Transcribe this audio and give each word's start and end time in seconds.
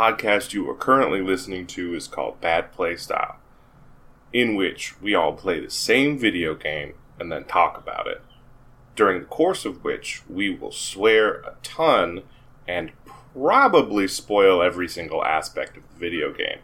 podcast 0.00 0.54
you 0.54 0.66
are 0.66 0.74
currently 0.74 1.20
listening 1.20 1.66
to 1.66 1.94
is 1.94 2.08
called 2.08 2.40
Bad 2.40 2.72
Play 2.72 2.96
Style, 2.96 3.36
in 4.32 4.56
which 4.56 4.98
we 4.98 5.14
all 5.14 5.34
play 5.34 5.60
the 5.60 5.70
same 5.70 6.18
video 6.18 6.54
game 6.54 6.94
and 7.18 7.30
then 7.30 7.44
talk 7.44 7.76
about 7.76 8.06
it. 8.06 8.22
During 8.96 9.20
the 9.20 9.26
course 9.26 9.66
of 9.66 9.84
which 9.84 10.22
we 10.26 10.48
will 10.48 10.72
swear 10.72 11.40
a 11.40 11.54
ton 11.62 12.22
and 12.66 12.92
probably 13.34 14.08
spoil 14.08 14.62
every 14.62 14.88
single 14.88 15.22
aspect 15.22 15.76
of 15.76 15.82
the 15.92 15.98
video 15.98 16.32
game. 16.32 16.60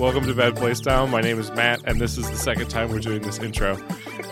Welcome 0.00 0.24
to 0.28 0.34
Bad 0.34 0.56
Play 0.56 0.72
Style. 0.72 1.06
My 1.06 1.20
name 1.20 1.38
is 1.38 1.50
Matt, 1.52 1.82
and 1.84 2.00
this 2.00 2.16
is 2.16 2.26
the 2.30 2.36
second 2.38 2.68
time 2.68 2.88
we're 2.88 3.00
doing 3.00 3.20
this 3.20 3.38
intro. 3.38 3.74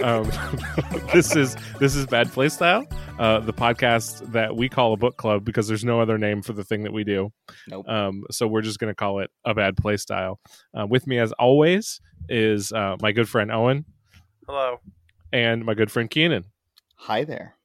Um, 0.02 0.32
this 1.12 1.36
is 1.36 1.58
this 1.78 1.94
is 1.94 2.06
Bad 2.06 2.32
Play 2.32 2.48
Style, 2.48 2.86
uh, 3.18 3.40
the 3.40 3.52
podcast 3.52 4.32
that 4.32 4.56
we 4.56 4.70
call 4.70 4.94
a 4.94 4.96
book 4.96 5.18
club 5.18 5.44
because 5.44 5.68
there's 5.68 5.84
no 5.84 6.00
other 6.00 6.16
name 6.16 6.40
for 6.40 6.54
the 6.54 6.64
thing 6.64 6.84
that 6.84 6.92
we 6.94 7.04
do. 7.04 7.34
Nope. 7.68 7.86
Um, 7.86 8.24
so 8.30 8.48
we're 8.48 8.62
just 8.62 8.78
going 8.78 8.90
to 8.90 8.94
call 8.94 9.18
it 9.18 9.30
a 9.44 9.52
Bad 9.52 9.76
Play 9.76 9.98
Style. 9.98 10.40
Uh, 10.72 10.86
with 10.86 11.06
me, 11.06 11.18
as 11.18 11.32
always, 11.32 12.00
is 12.30 12.72
uh, 12.72 12.96
my 13.02 13.12
good 13.12 13.28
friend 13.28 13.52
Owen 13.52 13.84
Hello. 14.46 14.78
and 15.34 15.66
my 15.66 15.74
good 15.74 15.90
friend 15.90 16.08
Keenan. 16.08 16.46
Hi 16.96 17.24
there. 17.24 17.56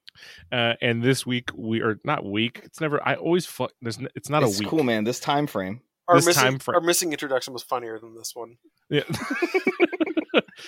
Uh, 0.52 0.74
and 0.82 1.02
this 1.02 1.26
week 1.26 1.52
we 1.56 1.82
are 1.82 2.02
not 2.04 2.26
week. 2.26 2.64
It's 2.66 2.82
never. 2.82 3.02
I 3.08 3.16
always. 3.16 3.46
Fu- 3.46 3.70
there's. 3.82 3.98
It's 4.14 4.30
not 4.30 4.44
it's 4.44 4.58
a 4.58 4.60
week. 4.60 4.68
cool, 4.68 4.84
man. 4.84 5.06
This 5.06 5.22
time 5.22 5.48
frame. 5.48 5.80
Our 6.08 6.16
This 6.16 6.26
missing, 6.28 6.44
time 6.44 6.60
frame. 6.60 6.76
our 6.76 6.82
missing 6.82 7.12
introduction 7.12 7.54
was 7.54 7.64
funnier 7.64 7.98
than 8.00 8.16
this 8.16 8.36
one. 8.36 8.58
Yeah. 8.90 9.04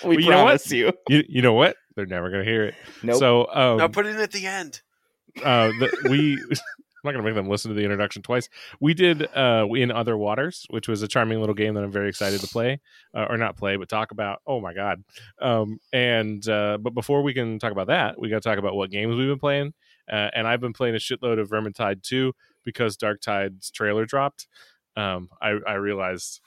We 0.04 0.08
Well, 0.16 0.20
you 0.20 0.30
know 0.30 0.36
what? 0.44 0.60
promise 0.62 0.70
you. 0.72 0.92
you, 1.08 1.24
you 1.28 1.42
know 1.42 1.54
what? 1.54 1.76
They're 1.94 2.06
never 2.06 2.30
going 2.30 2.44
to 2.44 2.50
hear 2.50 2.64
it. 2.66 2.74
Nope. 3.02 3.18
So 3.18 3.46
um, 3.52 3.78
now 3.78 3.88
put 3.88 4.06
it 4.06 4.10
in 4.14 4.20
at 4.20 4.30
the 4.30 4.46
end. 4.46 4.80
uh, 5.44 5.68
the, 5.68 6.08
we 6.10 6.34
I'm 6.50 6.58
not 7.04 7.12
gonna 7.12 7.22
make 7.24 7.34
them 7.34 7.48
listen 7.48 7.70
to 7.70 7.74
the 7.74 7.82
introduction 7.82 8.22
twice. 8.22 8.48
We 8.80 8.94
did 8.94 9.26
uh, 9.34 9.66
in 9.74 9.90
Other 9.92 10.16
Waters, 10.16 10.66
which 10.70 10.88
was 10.88 11.02
a 11.02 11.08
charming 11.08 11.38
little 11.40 11.54
game 11.54 11.74
that 11.74 11.84
I'm 11.84 11.90
very 11.92 12.08
excited 12.08 12.40
to 12.40 12.48
play, 12.48 12.80
uh, 13.14 13.26
or 13.30 13.36
not 13.36 13.56
play, 13.56 13.76
but 13.76 13.88
talk 13.88 14.10
about. 14.10 14.40
Oh 14.46 14.60
my 14.60 14.74
god! 14.74 15.02
Um, 15.40 15.78
and 15.92 16.46
uh, 16.48 16.78
but 16.78 16.94
before 16.94 17.22
we 17.22 17.32
can 17.32 17.58
talk 17.58 17.72
about 17.72 17.86
that, 17.86 18.18
we 18.20 18.28
got 18.28 18.42
to 18.42 18.48
talk 18.48 18.58
about 18.58 18.74
what 18.74 18.90
games 18.90 19.16
we've 19.16 19.28
been 19.28 19.38
playing. 19.38 19.72
Uh, 20.10 20.30
and 20.34 20.46
I've 20.48 20.60
been 20.60 20.72
playing 20.72 20.94
a 20.94 20.98
shitload 20.98 21.40
of 21.40 21.48
Vermintide 21.50 22.02
2 22.02 22.32
because 22.64 22.96
Darktide's 22.96 23.70
trailer 23.70 24.04
dropped. 24.04 24.46
Um, 24.96 25.28
I, 25.42 25.58
I 25.66 25.74
realized 25.74 26.40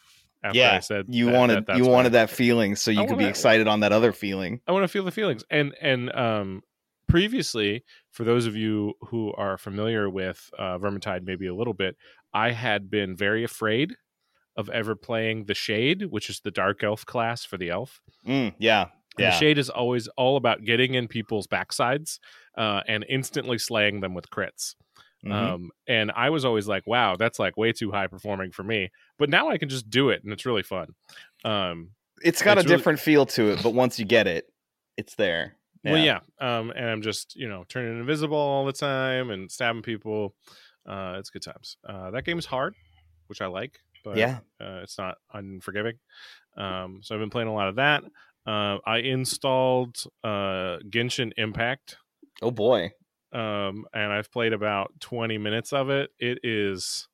after 0.43 0.57
yeah, 0.57 0.75
I 0.75 0.79
said 0.79 1.05
you 1.09 1.25
that- 1.25 1.33
wanted 1.35 1.65
that 1.67 1.77
you 1.77 1.85
wanted 1.85 2.13
that 2.13 2.29
feeling, 2.29 2.75
so 2.75 2.91
you 2.91 3.01
I 3.01 3.05
could 3.05 3.17
be 3.17 3.23
wanna- 3.23 3.29
excited 3.29 3.67
on 3.67 3.81
that 3.81 3.91
other 3.91 4.11
feeling. 4.13 4.61
I 4.67 4.71
want 4.71 4.83
to 4.83 4.87
feel 4.87 5.03
the 5.03 5.11
feelings. 5.11 5.43
And 5.49 5.73
and 5.81 6.13
um 6.15 6.61
previously, 7.07 7.83
for 8.11 8.23
those 8.23 8.45
of 8.45 8.55
you 8.55 8.93
who 9.07 9.33
are 9.33 9.57
familiar 9.57 10.09
with 10.09 10.49
uh, 10.57 10.77
Vermintide, 10.77 11.23
maybe 11.23 11.47
a 11.47 11.55
little 11.55 11.73
bit, 11.73 11.95
I 12.33 12.51
had 12.51 12.89
been 12.91 13.15
very 13.17 13.43
afraid 13.43 13.95
of 14.55 14.69
ever 14.69 14.95
playing 14.95 15.45
the 15.45 15.55
Shade, 15.55 16.03
which 16.09 16.29
is 16.29 16.41
the 16.41 16.51
Dark 16.51 16.83
Elf 16.83 17.05
class 17.05 17.43
for 17.43 17.57
the 17.57 17.69
Elf. 17.69 17.99
Mm, 18.27 18.53
yeah, 18.59 18.87
yeah. 19.17 19.31
The 19.31 19.35
Shade 19.37 19.57
is 19.57 19.69
always 19.69 20.07
all 20.17 20.37
about 20.37 20.63
getting 20.65 20.93
in 20.93 21.07
people's 21.07 21.47
backsides 21.47 22.19
uh, 22.57 22.81
and 22.87 23.05
instantly 23.09 23.57
slaying 23.57 24.01
them 24.01 24.13
with 24.13 24.29
crits. 24.29 24.75
Mhm. 25.25 25.31
Um, 25.33 25.71
and 25.87 26.11
I 26.15 26.29
was 26.29 26.45
always 26.45 26.67
like, 26.67 26.87
wow, 26.87 27.15
that's 27.17 27.39
like 27.39 27.57
way 27.57 27.73
too 27.73 27.91
high 27.91 28.07
performing 28.07 28.51
for 28.51 28.63
me. 28.63 28.89
But 29.17 29.29
now 29.29 29.49
I 29.49 29.57
can 29.57 29.67
just 29.69 29.89
do 29.89 30.09
it, 30.09 30.23
and 30.23 30.31
it's 30.31 30.45
really 30.45 30.63
fun. 30.63 30.95
Um, 31.43 31.91
it's 32.23 32.41
got 32.41 32.57
it's 32.57 32.65
a 32.65 32.69
really- 32.69 32.77
different 32.77 32.99
feel 32.99 33.25
to 33.25 33.51
it, 33.51 33.59
but 33.63 33.73
once 33.73 33.99
you 33.99 34.05
get 34.05 34.27
it, 34.27 34.49
it's 34.97 35.15
there. 35.15 35.55
Well, 35.83 35.97
yeah. 35.97 36.19
Um, 36.41 36.71
and 36.71 36.85
I'm 36.89 37.01
just, 37.01 37.35
you 37.37 37.47
know, 37.47 37.63
turning 37.69 37.99
invisible 37.99 38.37
all 38.37 38.65
the 38.65 38.73
time 38.73 39.29
and 39.29 39.49
stabbing 39.49 39.81
people. 39.81 40.35
Uh, 40.85 41.15
it's 41.19 41.29
good 41.29 41.41
times. 41.41 41.77
Uh, 41.87 42.11
that 42.11 42.25
game 42.25 42.37
is 42.37 42.45
hard, 42.45 42.75
which 43.27 43.41
I 43.41 43.47
like, 43.47 43.79
but 44.03 44.17
yeah. 44.17 44.39
uh, 44.59 44.81
it's 44.83 44.97
not 44.97 45.17
unforgiving. 45.33 45.97
Um, 46.57 46.99
so 47.01 47.15
I've 47.15 47.21
been 47.21 47.29
playing 47.29 47.47
a 47.47 47.53
lot 47.53 47.69
of 47.69 47.75
that. 47.75 48.03
Uh, 48.45 48.79
I 48.85 48.97
installed 48.97 50.03
uh, 50.23 50.79
Genshin 50.89 51.31
Impact, 51.37 51.97
Oh 52.41 52.51
boy. 52.51 52.91
Um, 53.31 53.85
and 53.93 54.11
I've 54.11 54.31
played 54.31 54.53
about 54.53 54.99
20 54.99 55.37
minutes 55.37 55.73
of 55.73 55.89
it. 55.89 56.11
It 56.19 56.39
is. 56.43 57.07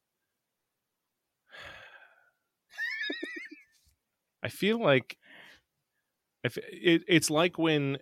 I 4.43 4.49
feel 4.49 4.79
like 4.79 5.17
if 6.43 6.57
it, 6.57 7.03
it's 7.07 7.29
like 7.29 7.57
when 7.57 7.97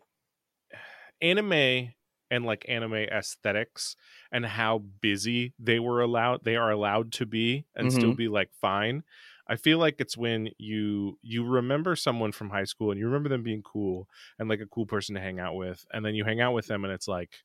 anime 1.22 1.94
and 2.32 2.46
like 2.46 2.66
anime 2.68 2.94
aesthetics 2.94 3.96
and 4.32 4.46
how 4.46 4.80
busy 4.80 5.54
they 5.60 5.80
were 5.80 6.02
allowed 6.02 6.44
they 6.44 6.56
are 6.56 6.72
allowed 6.72 7.12
to 7.12 7.26
be 7.26 7.66
and 7.76 7.92
still 7.92 8.14
be 8.14 8.28
like 8.28 8.50
fine 8.60 9.04
i 9.48 9.56
feel 9.56 9.78
like 9.78 9.96
it's 10.00 10.18
when 10.18 10.50
you 10.58 11.18
you 11.22 11.46
remember 11.46 11.96
someone 11.96 12.32
from 12.32 12.50
high 12.50 12.64
school 12.64 12.92
and 12.92 13.00
you 13.00 13.06
remember 13.06 13.30
them 13.30 13.44
being 13.44 13.62
cool 13.62 14.08
and 14.40 14.50
like 14.50 14.60
a 14.60 14.66
cool 14.66 14.86
person 14.86 15.16
to 15.16 15.22
hang 15.22 15.40
out 15.40 15.56
with 15.56 15.86
and 15.92 16.04
then 16.04 16.16
you 16.16 16.24
hang 16.26 16.42
out 16.42 16.54
with 16.54 16.68
them 16.68 16.84
and 16.84 16.94
it's 16.94 17.08
like 17.08 17.44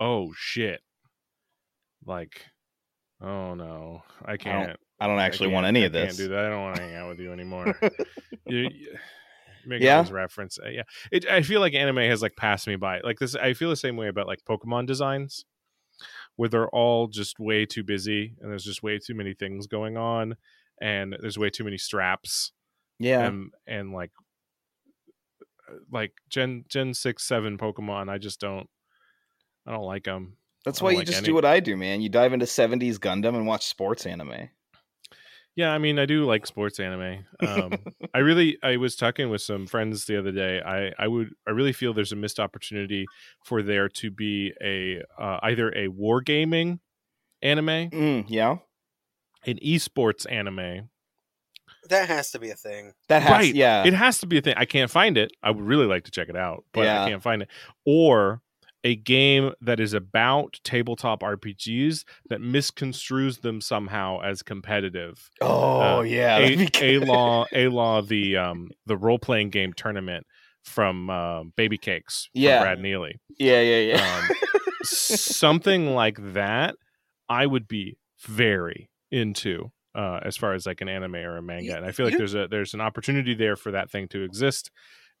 oh 0.00 0.32
shit 0.36 0.80
like 2.06 2.46
oh 3.20 3.54
no 3.54 4.02
i 4.24 4.36
can't 4.36 4.76
I 5.02 5.06
don't 5.06 5.18
I 5.18 5.24
actually 5.24 5.46
can't- 5.46 5.54
want 5.54 5.66
any 5.66 5.82
I 5.82 5.86
of 5.86 5.92
this. 5.92 6.04
Can't 6.08 6.16
do 6.18 6.28
that. 6.34 6.44
I 6.44 6.48
don't 6.50 6.60
want 6.60 6.76
to 6.76 6.82
hang 6.82 6.94
out 6.94 7.08
with 7.08 7.20
you 7.20 7.32
anymore. 7.32 7.74
you, 8.46 8.68
you, 8.70 8.96
Yeah? 9.78 10.04
reference. 10.10 10.58
Uh, 10.62 10.68
yeah, 10.68 10.82
it, 11.10 11.26
I 11.26 11.40
feel 11.40 11.60
like 11.60 11.72
anime 11.72 11.96
has 11.96 12.20
like 12.20 12.36
passed 12.36 12.66
me 12.66 12.76
by. 12.76 13.00
Like 13.00 13.18
this, 13.18 13.34
I 13.34 13.54
feel 13.54 13.70
the 13.70 13.76
same 13.76 13.96
way 13.96 14.08
about 14.08 14.26
like 14.26 14.40
Pokemon 14.46 14.86
designs, 14.86 15.46
where 16.36 16.50
they're 16.50 16.68
all 16.68 17.06
just 17.06 17.38
way 17.40 17.64
too 17.64 17.82
busy 17.82 18.34
and 18.42 18.50
there's 18.50 18.62
just 18.64 18.82
way 18.82 18.98
too 18.98 19.14
many 19.14 19.32
things 19.32 19.66
going 19.66 19.96
on, 19.96 20.36
and 20.82 21.16
there's 21.18 21.38
way 21.38 21.48
too 21.48 21.64
many 21.64 21.78
straps. 21.78 22.52
yeah. 22.98 23.24
and 23.26 23.52
and 23.66 23.94
like 23.94 24.10
uh, 25.66 25.76
like 25.90 26.12
Gen 26.28 26.64
Gen 26.68 26.92
six 26.92 27.24
seven 27.26 27.56
Pokemon. 27.56 28.10
I 28.10 28.18
just 28.18 28.38
don't. 28.38 28.68
I 29.70 29.74
don't 29.74 29.84
like 29.84 30.04
them. 30.04 30.36
That's 30.64 30.82
why 30.82 30.90
you 30.90 30.96
like 30.98 31.06
just 31.06 31.18
any- 31.18 31.26
do 31.26 31.34
what 31.34 31.44
I 31.44 31.60
do, 31.60 31.76
man. 31.76 32.00
You 32.00 32.08
dive 32.08 32.32
into 32.32 32.44
70s 32.46 32.98
Gundam 32.98 33.36
and 33.36 33.46
watch 33.46 33.64
sports 33.66 34.04
anime. 34.04 34.50
Yeah, 35.56 35.70
I 35.72 35.78
mean, 35.78 35.98
I 35.98 36.06
do 36.06 36.24
like 36.24 36.46
sports 36.46 36.80
anime. 36.80 37.24
Um, 37.46 37.72
I 38.14 38.18
really, 38.18 38.58
I 38.62 38.76
was 38.76 38.96
talking 38.96 39.30
with 39.30 39.42
some 39.42 39.66
friends 39.66 40.06
the 40.06 40.18
other 40.18 40.32
day. 40.32 40.60
I, 40.60 40.92
I 40.98 41.06
would, 41.08 41.30
I 41.46 41.50
really 41.52 41.72
feel 41.72 41.92
there's 41.92 42.12
a 42.12 42.16
missed 42.16 42.40
opportunity 42.40 43.04
for 43.44 43.62
there 43.62 43.88
to 43.88 44.10
be 44.10 44.52
a 44.62 45.02
uh, 45.22 45.38
either 45.42 45.68
a 45.70 45.88
wargaming 45.88 46.80
anime, 47.42 47.90
Mm, 47.90 48.24
yeah. 48.28 48.56
an 49.46 49.58
esports 49.64 50.30
anime. 50.30 50.88
That 51.88 52.08
has 52.08 52.30
to 52.32 52.38
be 52.38 52.50
a 52.50 52.54
thing. 52.56 52.92
That 53.08 53.22
has 53.22 53.30
Right. 53.30 53.54
yeah. 53.54 53.84
It 53.84 53.94
has 53.94 54.18
to 54.18 54.26
be 54.26 54.38
a 54.38 54.40
thing. 54.42 54.54
I 54.56 54.64
can't 54.66 54.90
find 54.90 55.16
it. 55.16 55.32
I 55.42 55.50
would 55.50 55.64
really 55.64 55.86
like 55.86 56.04
to 56.04 56.10
check 56.10 56.28
it 56.28 56.36
out, 56.36 56.64
but 56.72 56.82
Yeah. 56.82 57.04
I 57.04 57.08
can't 57.08 57.22
find 57.22 57.42
it. 57.42 57.48
Or 57.86 58.40
a 58.82 58.96
game 58.96 59.52
that 59.60 59.78
is 59.78 59.92
about 59.92 60.58
tabletop 60.64 61.20
RPGs 61.20 62.04
that 62.28 62.40
misconstrues 62.40 63.42
them 63.42 63.60
somehow 63.60 64.20
as 64.22 64.42
competitive. 64.42 65.30
oh 65.40 65.98
uh, 65.98 66.00
yeah. 66.02 66.38
a, 66.38 66.68
a 66.80 66.98
law 66.98 67.44
a 67.52 67.68
law 67.68 68.00
the 68.00 68.36
um 68.36 68.70
the 68.86 68.96
role 68.96 69.18
playing 69.18 69.50
game 69.50 69.72
tournament 69.72 70.26
from 70.64 71.08
uh, 71.10 71.44
Baby 71.56 71.78
Cakes 71.78 72.28
Yeah. 72.34 72.60
Brad 72.60 72.80
Neely. 72.80 73.18
Yeah, 73.38 73.60
yeah, 73.60 73.94
yeah. 73.94 74.18
Um, 74.18 74.36
something 74.82 75.94
like 75.94 76.18
that, 76.34 76.76
I 77.28 77.46
would 77.46 77.66
be 77.66 77.96
very 78.20 78.90
into 79.10 79.70
uh, 79.94 80.20
as 80.22 80.36
far 80.36 80.52
as 80.54 80.66
like 80.66 80.80
an 80.80 80.88
anime 80.88 81.16
or 81.16 81.36
a 81.38 81.42
manga. 81.42 81.76
And 81.76 81.84
I 81.84 81.92
feel 81.92 82.06
like 82.06 82.16
there's 82.16 82.34
a 82.34 82.46
there's 82.48 82.74
an 82.74 82.80
opportunity 82.80 83.34
there 83.34 83.56
for 83.56 83.72
that 83.72 83.90
thing 83.90 84.08
to 84.08 84.22
exist, 84.22 84.70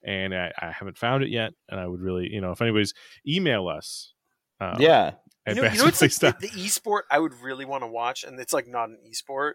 and 0.04 0.34
I, 0.34 0.52
I 0.60 0.72
haven't 0.72 0.98
found 0.98 1.22
it 1.22 1.30
yet. 1.30 1.52
And 1.68 1.80
I 1.80 1.86
would 1.86 2.00
really, 2.00 2.28
you 2.30 2.40
know, 2.40 2.52
if 2.52 2.62
anybody's 2.62 2.94
email 3.26 3.68
us, 3.68 4.12
uh, 4.60 4.76
yeah. 4.78 5.12
You 5.46 5.54
know, 5.54 5.64
you 5.64 5.78
know 5.78 5.84
what's 5.86 6.02
like 6.02 6.10
Best 6.10 6.20
the, 6.20 6.48
the 6.48 6.48
esport 6.48 7.02
I 7.10 7.18
would 7.18 7.34
really 7.34 7.64
want 7.64 7.82
to 7.82 7.88
watch, 7.88 8.24
and 8.24 8.38
it's 8.38 8.52
like 8.52 8.68
not 8.68 8.90
an 8.90 8.98
esport, 9.10 9.52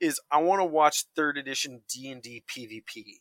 is 0.00 0.20
I 0.32 0.38
want 0.38 0.60
to 0.60 0.64
watch 0.64 1.04
third 1.14 1.36
edition 1.36 1.82
D 1.88 2.10
and 2.10 2.22
D 2.22 2.42
PvP. 2.48 3.20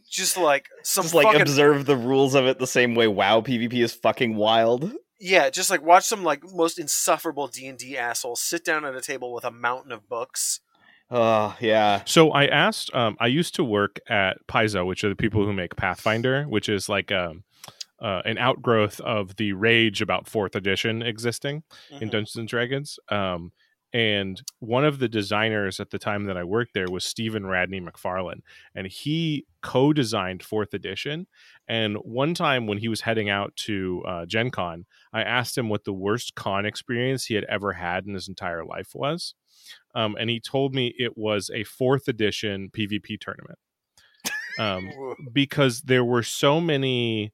Just 0.10 0.36
like 0.36 0.68
some 0.82 1.04
just 1.04 1.14
like 1.14 1.26
fucking 1.26 1.40
observe 1.42 1.86
the 1.86 1.96
rules 1.96 2.34
of 2.34 2.46
it 2.46 2.58
the 2.58 2.66
same 2.66 2.94
way 2.94 3.08
WoW 3.08 3.40
PvP 3.40 3.74
is 3.74 3.94
fucking 3.94 4.36
wild. 4.36 4.92
yeah, 5.18 5.50
just 5.50 5.70
like 5.70 5.82
watch 5.82 6.04
some 6.04 6.22
like 6.22 6.42
most 6.52 6.78
insufferable 6.78 7.48
D 7.48 7.66
and 7.66 7.78
D 7.78 7.96
assholes 7.96 8.40
sit 8.40 8.64
down 8.64 8.84
at 8.84 8.94
a 8.94 9.00
table 9.00 9.32
with 9.32 9.44
a 9.44 9.50
mountain 9.50 9.90
of 9.90 10.08
books. 10.08 10.60
Oh 11.16 11.56
yeah. 11.60 12.02
So 12.06 12.32
I 12.32 12.46
asked. 12.46 12.92
Um, 12.92 13.16
I 13.20 13.28
used 13.28 13.54
to 13.54 13.64
work 13.64 14.00
at 14.08 14.36
Paizo, 14.48 14.84
which 14.84 15.04
are 15.04 15.08
the 15.08 15.14
people 15.16 15.44
who 15.44 15.52
make 15.52 15.76
Pathfinder, 15.76 16.42
which 16.44 16.68
is 16.68 16.88
like 16.88 17.12
um, 17.12 17.44
uh, 18.00 18.22
an 18.24 18.36
outgrowth 18.36 19.00
of 19.00 19.36
the 19.36 19.52
rage 19.52 20.02
about 20.02 20.28
fourth 20.28 20.56
edition 20.56 21.02
existing 21.02 21.62
in 21.90 22.08
Mhm. 22.08 22.12
Dungeons 22.12 22.36
and 22.36 22.48
Dragons. 22.48 22.98
Um, 23.10 23.52
and 23.92 24.42
one 24.58 24.84
of 24.84 24.98
the 24.98 25.08
designers 25.08 25.78
at 25.78 25.90
the 25.90 26.00
time 26.00 26.24
that 26.24 26.36
I 26.36 26.42
worked 26.42 26.74
there 26.74 26.90
was 26.90 27.04
Stephen 27.04 27.46
Radney 27.46 27.80
MacFarland, 27.80 28.40
and 28.74 28.88
he 28.88 29.46
co-designed 29.62 30.42
Fourth 30.42 30.74
Edition. 30.74 31.28
And 31.68 31.98
one 31.98 32.34
time 32.34 32.66
when 32.66 32.78
he 32.78 32.88
was 32.88 33.02
heading 33.02 33.30
out 33.30 33.54
to 33.68 34.02
uh, 34.04 34.26
Gen 34.26 34.50
Con, 34.50 34.86
I 35.12 35.22
asked 35.22 35.56
him 35.56 35.68
what 35.68 35.84
the 35.84 35.92
worst 35.92 36.34
con 36.34 36.66
experience 36.66 37.26
he 37.26 37.34
had 37.36 37.44
ever 37.44 37.72
had 37.74 38.04
in 38.04 38.14
his 38.14 38.26
entire 38.26 38.64
life 38.64 38.96
was, 38.96 39.34
um, 39.94 40.16
and 40.18 40.28
he 40.30 40.40
told 40.40 40.74
me 40.74 40.94
it 40.98 41.16
was 41.16 41.50
a 41.54 41.64
Fourth 41.64 42.08
Edition 42.08 42.70
PvP 42.70 43.18
tournament. 43.20 43.58
Um, 44.58 44.90
because 45.32 45.82
there 45.82 46.04
were 46.04 46.22
so 46.22 46.60
many 46.60 47.32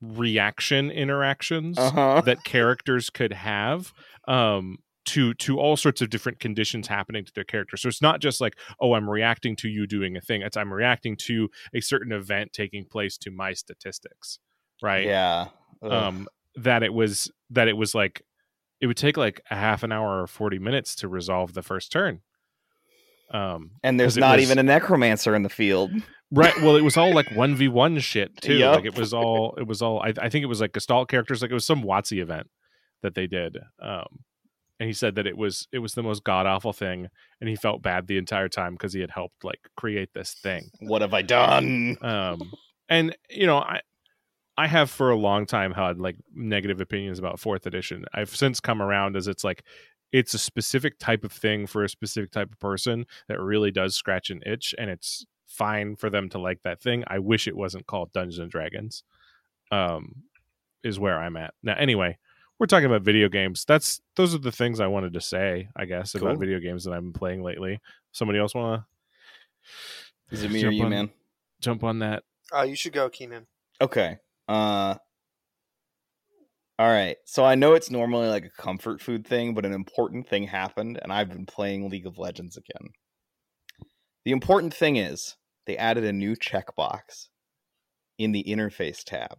reaction 0.00 0.90
interactions 0.90 1.78
Uh-huh. 1.78 2.20
that 2.22 2.44
characters 2.44 3.08
could 3.10 3.32
have 3.32 3.92
um 4.28 4.76
to 5.06 5.32
to 5.34 5.58
all 5.58 5.76
sorts 5.76 6.02
of 6.02 6.10
different 6.10 6.40
conditions 6.40 6.88
happening 6.88 7.24
to 7.24 7.32
their 7.34 7.44
character 7.44 7.76
so 7.76 7.88
it's 7.88 8.02
not 8.02 8.20
just 8.20 8.40
like 8.40 8.58
oh 8.80 8.94
i'm 8.94 9.08
reacting 9.08 9.56
to 9.56 9.68
you 9.68 9.86
doing 9.86 10.16
a 10.16 10.20
thing 10.20 10.42
it's 10.42 10.56
i'm 10.58 10.72
reacting 10.72 11.16
to 11.16 11.48
a 11.74 11.80
certain 11.80 12.12
event 12.12 12.52
taking 12.52 12.84
place 12.84 13.16
to 13.16 13.30
my 13.30 13.52
statistics 13.54 14.38
right 14.82 15.06
Yeah. 15.06 15.48
Ugh. 15.82 15.92
um 15.92 16.28
that 16.56 16.82
it 16.82 16.92
was 16.92 17.30
that 17.50 17.68
it 17.68 17.76
was 17.76 17.94
like 17.94 18.22
it 18.80 18.86
would 18.86 18.96
take 18.96 19.16
like 19.16 19.40
a 19.50 19.56
half 19.56 19.82
an 19.82 19.92
hour 19.92 20.22
or 20.22 20.26
40 20.26 20.58
minutes 20.58 20.94
to 20.96 21.08
resolve 21.08 21.54
the 21.54 21.62
first 21.62 21.90
turn 21.92 22.20
um 23.30 23.70
and 23.82 23.98
there's 23.98 24.16
not 24.16 24.36
was- 24.36 24.44
even 24.44 24.58
a 24.58 24.62
necromancer 24.62 25.34
in 25.34 25.42
the 25.42 25.48
field. 25.48 25.90
Right. 26.30 26.54
Well, 26.62 26.74
it 26.76 26.82
was 26.82 26.96
all 26.96 27.14
like 27.14 27.30
one 27.34 27.54
v 27.54 27.68
one 27.68 27.98
shit 28.00 28.36
too. 28.40 28.54
Yup. 28.54 28.76
Like 28.76 28.84
it 28.86 28.98
was 28.98 29.14
all. 29.14 29.54
It 29.56 29.66
was 29.66 29.82
all. 29.82 30.00
I, 30.00 30.12
I 30.20 30.28
think 30.28 30.42
it 30.42 30.46
was 30.46 30.60
like 30.60 30.72
Gestalt 30.72 31.08
characters. 31.08 31.42
Like 31.42 31.50
it 31.50 31.54
was 31.54 31.64
some 31.64 31.82
WotC 31.84 32.20
event 32.20 32.48
that 33.02 33.14
they 33.14 33.26
did. 33.26 33.56
Um, 33.80 34.06
and 34.80 34.88
he 34.88 34.92
said 34.92 35.14
that 35.14 35.26
it 35.26 35.36
was 35.36 35.68
it 35.72 35.78
was 35.78 35.94
the 35.94 36.02
most 36.02 36.24
god 36.24 36.46
awful 36.46 36.72
thing, 36.72 37.08
and 37.40 37.48
he 37.48 37.54
felt 37.54 37.82
bad 37.82 38.08
the 38.08 38.18
entire 38.18 38.48
time 38.48 38.72
because 38.74 38.92
he 38.92 39.00
had 39.00 39.10
helped 39.10 39.44
like 39.44 39.60
create 39.76 40.10
this 40.12 40.34
thing. 40.42 40.70
What 40.80 41.02
have 41.02 41.14
I 41.14 41.22
done? 41.22 41.96
Um, 42.02 42.52
and 42.88 43.16
you 43.30 43.46
know, 43.46 43.58
I 43.58 43.80
I 44.56 44.66
have 44.68 44.90
for 44.90 45.10
a 45.10 45.16
long 45.16 45.46
time 45.46 45.72
had 45.72 45.98
like 45.98 46.16
negative 46.34 46.80
opinions 46.80 47.18
about 47.18 47.40
fourth 47.40 47.66
edition. 47.66 48.04
I've 48.14 48.34
since 48.34 48.60
come 48.60 48.80
around 48.80 49.16
as 49.16 49.26
it's 49.26 49.42
like 49.44 49.64
it's 50.12 50.32
a 50.34 50.38
specific 50.38 50.98
type 51.00 51.24
of 51.24 51.32
thing 51.32 51.66
for 51.66 51.82
a 51.82 51.88
specific 51.88 52.30
type 52.30 52.52
of 52.52 52.60
person 52.60 53.04
that 53.28 53.40
really 53.40 53.72
does 53.72 53.96
scratch 53.96 54.30
an 54.30 54.40
itch, 54.46 54.72
and 54.78 54.88
it's 54.88 55.26
fine 55.48 55.96
for 55.96 56.08
them 56.08 56.28
to 56.30 56.38
like 56.38 56.62
that 56.62 56.80
thing. 56.80 57.02
I 57.08 57.18
wish 57.18 57.48
it 57.48 57.56
wasn't 57.56 57.86
called 57.88 58.12
Dungeons 58.12 58.38
and 58.38 58.50
Dragons. 58.50 59.02
Um, 59.72 60.22
is 60.84 61.00
where 61.00 61.18
I'm 61.18 61.36
at 61.36 61.54
now. 61.62 61.74
Anyway, 61.76 62.16
we're 62.60 62.66
talking 62.66 62.86
about 62.86 63.02
video 63.02 63.28
games. 63.28 63.64
That's 63.66 64.00
those 64.14 64.34
are 64.34 64.38
the 64.38 64.52
things 64.52 64.78
I 64.78 64.86
wanted 64.86 65.14
to 65.14 65.20
say. 65.20 65.68
I 65.74 65.84
guess 65.86 66.12
Cool. 66.12 66.28
about 66.28 66.38
video 66.38 66.60
games 66.60 66.84
that 66.84 66.92
I've 66.92 67.02
been 67.02 67.12
playing 67.12 67.42
lately. 67.42 67.80
Somebody 68.12 68.38
else 68.38 68.54
want 68.54 68.82
to 70.30 70.34
Is 70.34 70.44
it 70.44 70.50
me 70.52 70.60
or 70.60 70.66
jump 70.66 70.74
you, 70.76 70.84
on- 70.84 70.90
man? 70.90 71.10
jump 71.60 71.82
on 71.82 71.98
that? 72.00 72.22
Uh, 72.56 72.62
you 72.62 72.76
should 72.76 72.92
go, 72.92 73.08
Keenan. 73.08 73.46
Okay. 73.80 74.18
Uh 74.48 74.96
All 76.78 76.88
right. 76.88 77.16
So 77.24 77.44
I 77.44 77.54
know 77.54 77.74
it's 77.74 77.90
normally 77.90 78.28
like 78.28 78.44
a 78.44 78.62
comfort 78.62 79.00
food 79.00 79.26
thing, 79.26 79.54
but 79.54 79.64
an 79.64 79.72
important 79.72 80.28
thing 80.28 80.44
happened 80.44 80.98
and 81.02 81.12
I've 81.12 81.28
been 81.28 81.46
playing 81.46 81.88
League 81.88 82.06
of 82.06 82.18
Legends 82.18 82.56
again. 82.56 82.90
The 84.24 84.32
important 84.32 84.72
thing 84.74 84.96
is 84.96 85.36
they 85.66 85.76
added 85.76 86.04
a 86.04 86.12
new 86.12 86.34
checkbox 86.34 87.28
in 88.18 88.32
the 88.32 88.44
interface 88.44 89.02
tab. 89.04 89.36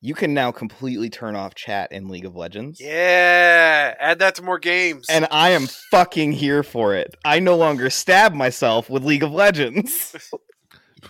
You 0.00 0.14
can 0.14 0.34
now 0.34 0.52
completely 0.52 1.08
turn 1.08 1.34
off 1.34 1.54
chat 1.54 1.90
in 1.90 2.08
League 2.08 2.26
of 2.26 2.36
Legends. 2.36 2.78
Yeah, 2.78 3.94
add 3.98 4.18
that 4.18 4.34
to 4.34 4.42
more 4.42 4.58
games. 4.58 5.06
And 5.08 5.26
I 5.30 5.50
am 5.50 5.66
fucking 5.90 6.32
here 6.32 6.62
for 6.62 6.94
it. 6.94 7.14
I 7.24 7.38
no 7.38 7.56
longer 7.56 7.88
stab 7.88 8.34
myself 8.34 8.90
with 8.90 9.02
League 9.02 9.22
of 9.22 9.32
Legends. 9.32 10.14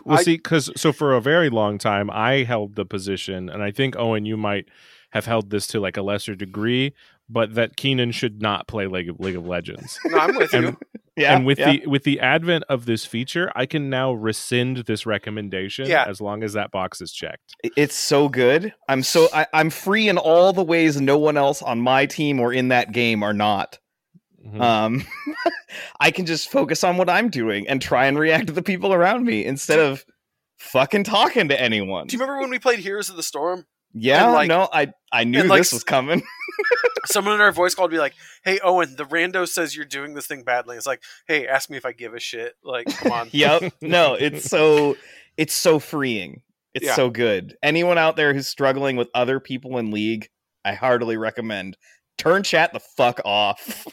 Well, 0.05 0.19
I- 0.19 0.23
see, 0.23 0.37
because 0.37 0.71
so 0.77 0.93
for 0.93 1.15
a 1.15 1.21
very 1.21 1.51
long 1.51 1.79
time, 1.79 2.11
I 2.11 2.45
held 2.45 2.75
the 2.77 2.85
position, 2.85 3.49
and 3.49 3.63
I 3.63 3.71
think 3.71 3.97
Owen, 3.97 4.27
you 4.27 4.37
might 4.37 4.67
have 5.11 5.27
held 5.27 5.51
this 5.51 5.67
to 5.69 5.81
like 5.81 5.97
a 5.97 6.03
lesser 6.03 6.35
degree, 6.35 6.93
but 7.29 7.55
that 7.55 7.77
Keenan 7.77 8.11
should 8.11 8.43
not 8.43 8.67
play 8.67 8.87
League 8.87 9.09
of, 9.09 9.21
League 9.21 9.37
of 9.37 9.47
Legends. 9.47 9.99
no, 10.05 10.19
I'm 10.19 10.37
with 10.37 10.53
you. 10.53 10.59
and, 10.59 10.77
yeah. 11.17 11.37
and 11.37 11.47
with 11.47 11.59
yeah. 11.59 11.73
the 11.73 11.87
with 11.87 12.03
the 12.03 12.19
advent 12.21 12.65
of 12.69 12.87
this 12.87 13.07
feature, 13.07 13.51
I 13.55 13.67
can 13.67 13.89
now 13.89 14.13
rescind 14.13 14.79
this 14.79 15.07
recommendation 15.07 15.87
Yeah. 15.87 16.05
as 16.07 16.21
long 16.21 16.43
as 16.43 16.53
that 16.55 16.71
box 16.73 17.01
is 17.01 17.13
checked. 17.13 17.55
It's 17.77 17.95
so 17.95 18.29
good. 18.29 18.75
I'm 18.89 19.03
so 19.03 19.29
I, 19.33 19.47
I'm 19.55 19.71
free 19.71 20.09
in 20.09 20.19
all 20.19 20.53
the 20.53 20.65
ways 20.65 21.01
no 21.01 21.17
one 21.17 21.37
else 21.37 21.63
on 21.63 21.81
my 21.81 22.07
team 22.07 22.41
or 22.41 22.53
in 22.53 22.69
that 22.69 22.93
game 22.93 23.23
are 23.23 23.35
not. 23.35 23.79
Mhm. 24.45 24.61
Um, 24.61 25.05
I 26.01 26.11
can 26.11 26.27
just 26.27 26.51
focus 26.51 26.85
on 26.85 26.97
what 26.97 27.09
I'm 27.09 27.31
doing 27.31 27.67
and 27.69 27.81
try 27.81 28.07
and 28.07 28.19
react 28.19 28.49
to 28.49 28.53
the 28.53 28.63
people 28.63 28.93
around 28.93 29.25
me 29.25 29.45
instead 29.45 29.79
of 29.79 30.05
fucking 30.59 31.05
talking 31.05 31.49
to 31.49 31.61
anyone. 31.61 32.07
Do 32.07 32.17
you 32.17 32.21
remember 32.21 32.41
when 32.41 32.51
we 32.51 32.59
played 32.59 32.79
Heroes 32.81 33.09
of 33.11 33.17
the 33.17 33.23
Storm? 33.23 33.67
yeah, 33.93 34.25
and, 34.25 34.33
like- 34.33 34.49
no, 34.49 34.69
I 34.73 34.93
I 35.13 35.25
knew 35.25 35.41
and, 35.41 35.49
like, 35.49 35.61
this 35.61 35.73
was 35.73 35.85
coming. 35.85 36.23
Someone 37.07 37.35
in 37.35 37.41
our 37.43 37.53
voice 37.53 37.75
call 37.75 37.85
would 37.85 37.91
be 37.91 37.99
like, 37.99 38.15
"Hey, 38.45 38.59
Owen, 38.63 38.97
the 38.97 39.05
rando 39.05 39.47
says 39.47 39.77
you're 39.77 39.85
doing 39.85 40.15
this 40.15 40.27
thing 40.27 40.43
badly." 40.43 40.77
It's 40.77 40.87
like, 40.87 41.03
"Hey, 41.29 41.47
ask 41.47 41.69
me 41.69 41.77
if 41.77 41.85
I 41.85 41.93
give 41.93 42.15
a 42.15 42.19
shit." 42.21 42.55
Like, 42.65 42.87
come 42.87 43.13
on. 43.13 43.29
yep. 43.33 43.73
No, 43.83 44.15
it's 44.15 44.49
so 44.49 44.97
it's 45.37 45.53
so 45.55 45.79
freeing. 45.79 46.43
It's 46.73 46.87
Yeah. 46.87 46.95
so 46.95 47.11
good. 47.11 47.57
Anyone 47.63 47.99
out 47.99 48.17
there 48.17 48.33
who's 48.35 48.49
struggling 48.49 48.97
with 48.97 49.09
other 49.15 49.39
people 49.39 49.77
in 49.79 49.91
league, 49.91 50.29
I 50.65 50.73
heartily 50.75 51.17
recommend 51.19 51.77
turn 52.19 52.43
chat 52.43 52.73
the 52.73 52.81
fuck 52.81 53.21
off. 53.25 53.87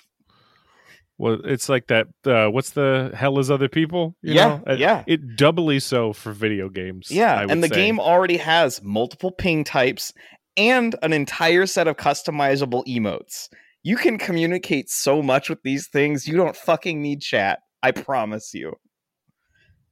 Well, 1.22 1.38
it's 1.44 1.70
like 1.70 1.86
that. 1.86 2.08
Uh, 2.26 2.48
what's 2.50 2.72
the 2.72 3.12
hell 3.14 3.38
is 3.38 3.52
other 3.52 3.70
people? 3.70 4.16
You 4.24 4.34
yeah, 4.34 4.60
know? 4.66 4.74
Yeah. 4.74 5.04
It 5.06 5.36
doubly 5.36 5.80
so 5.80 6.14
for 6.14 6.32
video 6.32 6.68
games. 6.68 7.12
Yeah, 7.12 7.36
I 7.36 7.42
would 7.42 7.52
and 7.52 7.64
the 7.64 7.68
say. 7.68 7.76
game 7.76 8.00
already 8.00 8.38
has 8.38 8.82
multiple 8.82 9.32
ping 9.32 9.64
types 9.64 10.12
and 10.58 10.96
an 11.04 11.14
entire 11.14 11.68
set 11.68 11.88
of 11.88 11.96
customizable 11.96 12.84
emotes. 12.88 13.50
You 13.84 13.98
can 13.98 14.18
communicate 14.18 14.90
so 14.90 15.22
much 15.22 15.48
with 15.48 15.62
these 15.62 15.88
things, 15.88 16.28
you 16.28 16.38
don't 16.38 16.56
fucking 16.56 17.00
need 17.00 17.22
chat. 17.22 17.60
I 17.84 17.92
promise 17.92 18.56
you. 18.56 18.74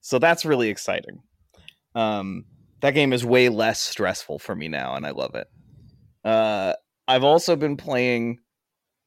So 0.02 0.18
that's 0.18 0.46
really 0.46 0.70
exciting. 0.70 1.20
Um, 1.94 2.46
that 2.82 2.96
game 2.96 3.14
is 3.14 3.24
way 3.24 3.50
less 3.50 3.80
stressful 3.80 4.40
for 4.40 4.56
me 4.56 4.68
now, 4.68 4.96
and 4.96 5.06
I 5.06 5.12
love 5.12 5.36
it. 5.36 5.46
Uh, 6.26 6.74
I've 7.08 7.24
also 7.24 7.56
been 7.56 7.78
playing. 7.78 8.40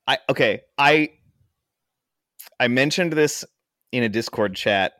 I 0.07 0.19
okay. 0.31 0.61
I 0.79 1.09
I 2.61 2.69
mentioned 2.69 3.12
this 3.12 3.44
in 3.93 4.03
a 4.03 4.09
Discord 4.09 4.55
chat. 4.55 4.93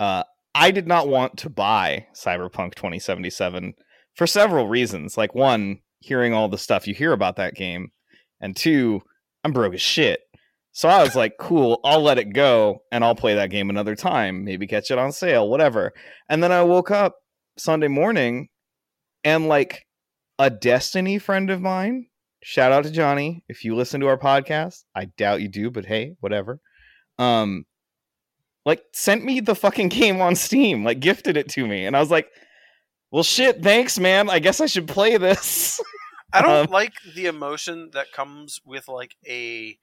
Uh, 0.00 0.24
I 0.54 0.70
did 0.70 0.86
not 0.86 1.08
want 1.08 1.38
to 1.38 1.50
buy 1.50 2.06
Cyberpunk 2.14 2.74
2077 2.74 3.74
for 4.14 4.26
several 4.26 4.68
reasons. 4.68 5.16
Like 5.16 5.34
one, 5.34 5.78
hearing 6.00 6.34
all 6.34 6.48
the 6.48 6.58
stuff 6.58 6.86
you 6.86 6.94
hear 6.94 7.12
about 7.12 7.36
that 7.36 7.54
game, 7.54 7.90
and 8.40 8.56
two, 8.56 9.00
I'm 9.44 9.52
broke 9.52 9.74
as 9.74 9.80
shit. 9.80 10.20
So 10.72 10.88
I 10.88 11.02
was 11.02 11.14
like, 11.14 11.34
cool, 11.38 11.80
I'll 11.84 12.00
let 12.00 12.18
it 12.18 12.32
go 12.32 12.82
and 12.90 13.04
I'll 13.04 13.14
play 13.14 13.34
that 13.34 13.50
game 13.50 13.68
another 13.68 13.94
time, 13.94 14.44
maybe 14.44 14.66
catch 14.66 14.90
it 14.90 14.98
on 14.98 15.12
sale, 15.12 15.48
whatever. 15.48 15.92
And 16.30 16.42
then 16.42 16.50
I 16.50 16.62
woke 16.62 16.90
up 16.90 17.16
Sunday 17.58 17.88
morning 17.88 18.48
and 19.22 19.48
like 19.48 19.86
a 20.38 20.48
Destiny 20.48 21.18
friend 21.18 21.50
of 21.50 21.60
mine, 21.60 22.06
shout 22.42 22.72
out 22.72 22.84
to 22.84 22.90
Johnny 22.90 23.44
if 23.48 23.64
you 23.64 23.74
listen 23.74 24.00
to 24.00 24.08
our 24.08 24.18
podcast. 24.18 24.84
I 24.94 25.06
doubt 25.06 25.40
you 25.42 25.48
do, 25.48 25.70
but 25.70 25.84
hey, 25.86 26.14
whatever. 26.20 26.60
Um 27.18 27.64
like 28.64 28.82
sent 28.92 29.24
me 29.24 29.40
the 29.40 29.54
fucking 29.54 29.88
game 30.00 30.20
on 30.20 30.34
Steam, 30.36 30.84
like 30.84 31.00
gifted 31.00 31.36
it 31.36 31.48
to 31.50 31.66
me. 31.66 31.84
And 31.86 31.96
I 31.96 32.00
was 32.00 32.10
like, 32.10 32.28
well 33.10 33.22
shit, 33.22 33.62
thanks 33.62 33.98
man. 33.98 34.28
I 34.30 34.38
guess 34.38 34.60
I 34.60 34.66
should 34.66 34.88
play 34.88 35.16
this. 35.16 35.80
I 36.32 36.40
don't 36.42 36.66
Um, 36.66 36.70
like 36.70 36.94
the 37.14 37.26
emotion 37.26 37.90
that 37.92 38.10
comes 38.12 38.60
with 38.64 38.88
like 38.88 39.16
a 39.28 39.78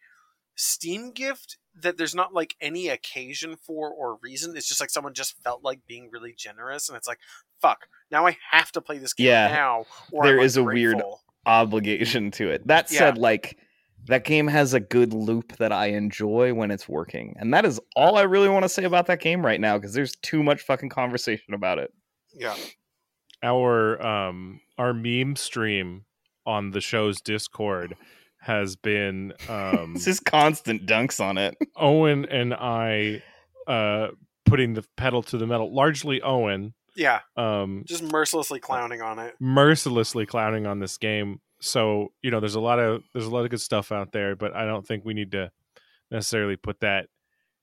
Steam 0.55 1.11
gift 1.11 1.57
that 1.81 1.97
there's 1.97 2.15
not 2.15 2.33
like 2.33 2.55
any 2.59 2.89
occasion 2.89 3.55
for 3.55 3.89
or 3.91 4.17
reason. 4.21 4.57
It's 4.57 4.67
just 4.67 4.81
like 4.81 4.89
someone 4.89 5.13
just 5.13 5.35
felt 5.43 5.63
like 5.63 5.85
being 5.87 6.09
really 6.11 6.33
generous, 6.35 6.89
and 6.89 6.97
it's 6.97 7.07
like, 7.07 7.19
fuck, 7.61 7.87
now 8.11 8.25
I 8.27 8.35
have 8.51 8.71
to 8.73 8.81
play 8.81 8.97
this 8.97 9.13
game 9.13 9.27
Yeah. 9.27 9.47
now. 9.49 9.85
Or 10.11 10.25
There 10.25 10.39
is 10.39 10.57
a 10.57 10.63
weird- 10.63 10.93
ungrateful. 10.95 11.21
Obligation 11.45 12.31
to 12.31 12.49
it. 12.49 12.67
That 12.67 12.89
said, 12.89 13.17
like 13.17 13.57
that 14.07 14.23
game 14.23 14.47
has 14.47 14.73
a 14.73 14.79
good 14.79 15.13
loop 15.13 15.57
that 15.57 15.71
I 15.71 15.87
enjoy 15.87 16.53
when 16.53 16.71
it's 16.71 16.87
working. 16.89 17.35
And 17.37 17.53
that 17.53 17.65
is 17.65 17.79
all 17.95 18.17
I 18.17 18.23
really 18.23 18.49
want 18.49 18.63
to 18.63 18.69
say 18.69 18.83
about 18.83 19.05
that 19.07 19.21
game 19.21 19.45
right 19.45 19.59
now 19.59 19.77
because 19.77 19.93
there's 19.93 20.15
too 20.21 20.43
much 20.43 20.61
fucking 20.61 20.89
conversation 20.89 21.53
about 21.53 21.79
it. 21.79 21.93
Yeah, 22.33 22.55
our 23.43 24.01
um 24.05 24.61
our 24.77 24.93
meme 24.93 25.35
stream 25.35 26.05
on 26.45 26.71
the 26.71 26.81
show's 26.81 27.21
Discord 27.21 27.95
has 28.39 28.75
been 28.75 29.33
um 29.47 29.93
It's 29.95 30.05
just 30.05 30.25
constant 30.25 30.85
dunks 30.85 31.19
on 31.19 31.37
it. 31.37 31.55
Owen 31.75 32.25
and 32.25 32.53
I 32.53 33.21
uh 33.67 34.09
putting 34.45 34.73
the 34.73 34.83
pedal 34.97 35.21
to 35.23 35.37
the 35.37 35.45
metal. 35.47 35.73
Largely 35.73 36.21
Owen 36.21 36.73
yeah, 36.95 37.19
um 37.37 37.83
just 37.85 38.03
mercilessly 38.03 38.59
clowning 38.59 39.01
on 39.01 39.19
it. 39.19 39.35
mercilessly 39.39 40.25
clowning 40.25 40.65
on 40.67 40.79
this 40.79 40.97
game 40.97 41.39
so 41.61 42.13
you 42.21 42.31
know, 42.31 42.39
there's 42.39 42.55
a 42.55 42.59
lot 42.61 42.79
of 42.79 43.01
there's 43.13 43.25
a 43.25 43.29
lot 43.29 43.43
of 43.43 43.49
good 43.51 43.59
stuff 43.61 43.91
out 43.91 44.11
there, 44.13 44.35
but 44.35 44.55
I 44.55 44.65
don't 44.65 44.87
think 44.87 45.03
we 45.03 45.13
need 45.13 45.31
to 45.33 45.51
necessarily 46.09 46.55
put 46.55 46.79
that 46.79 47.07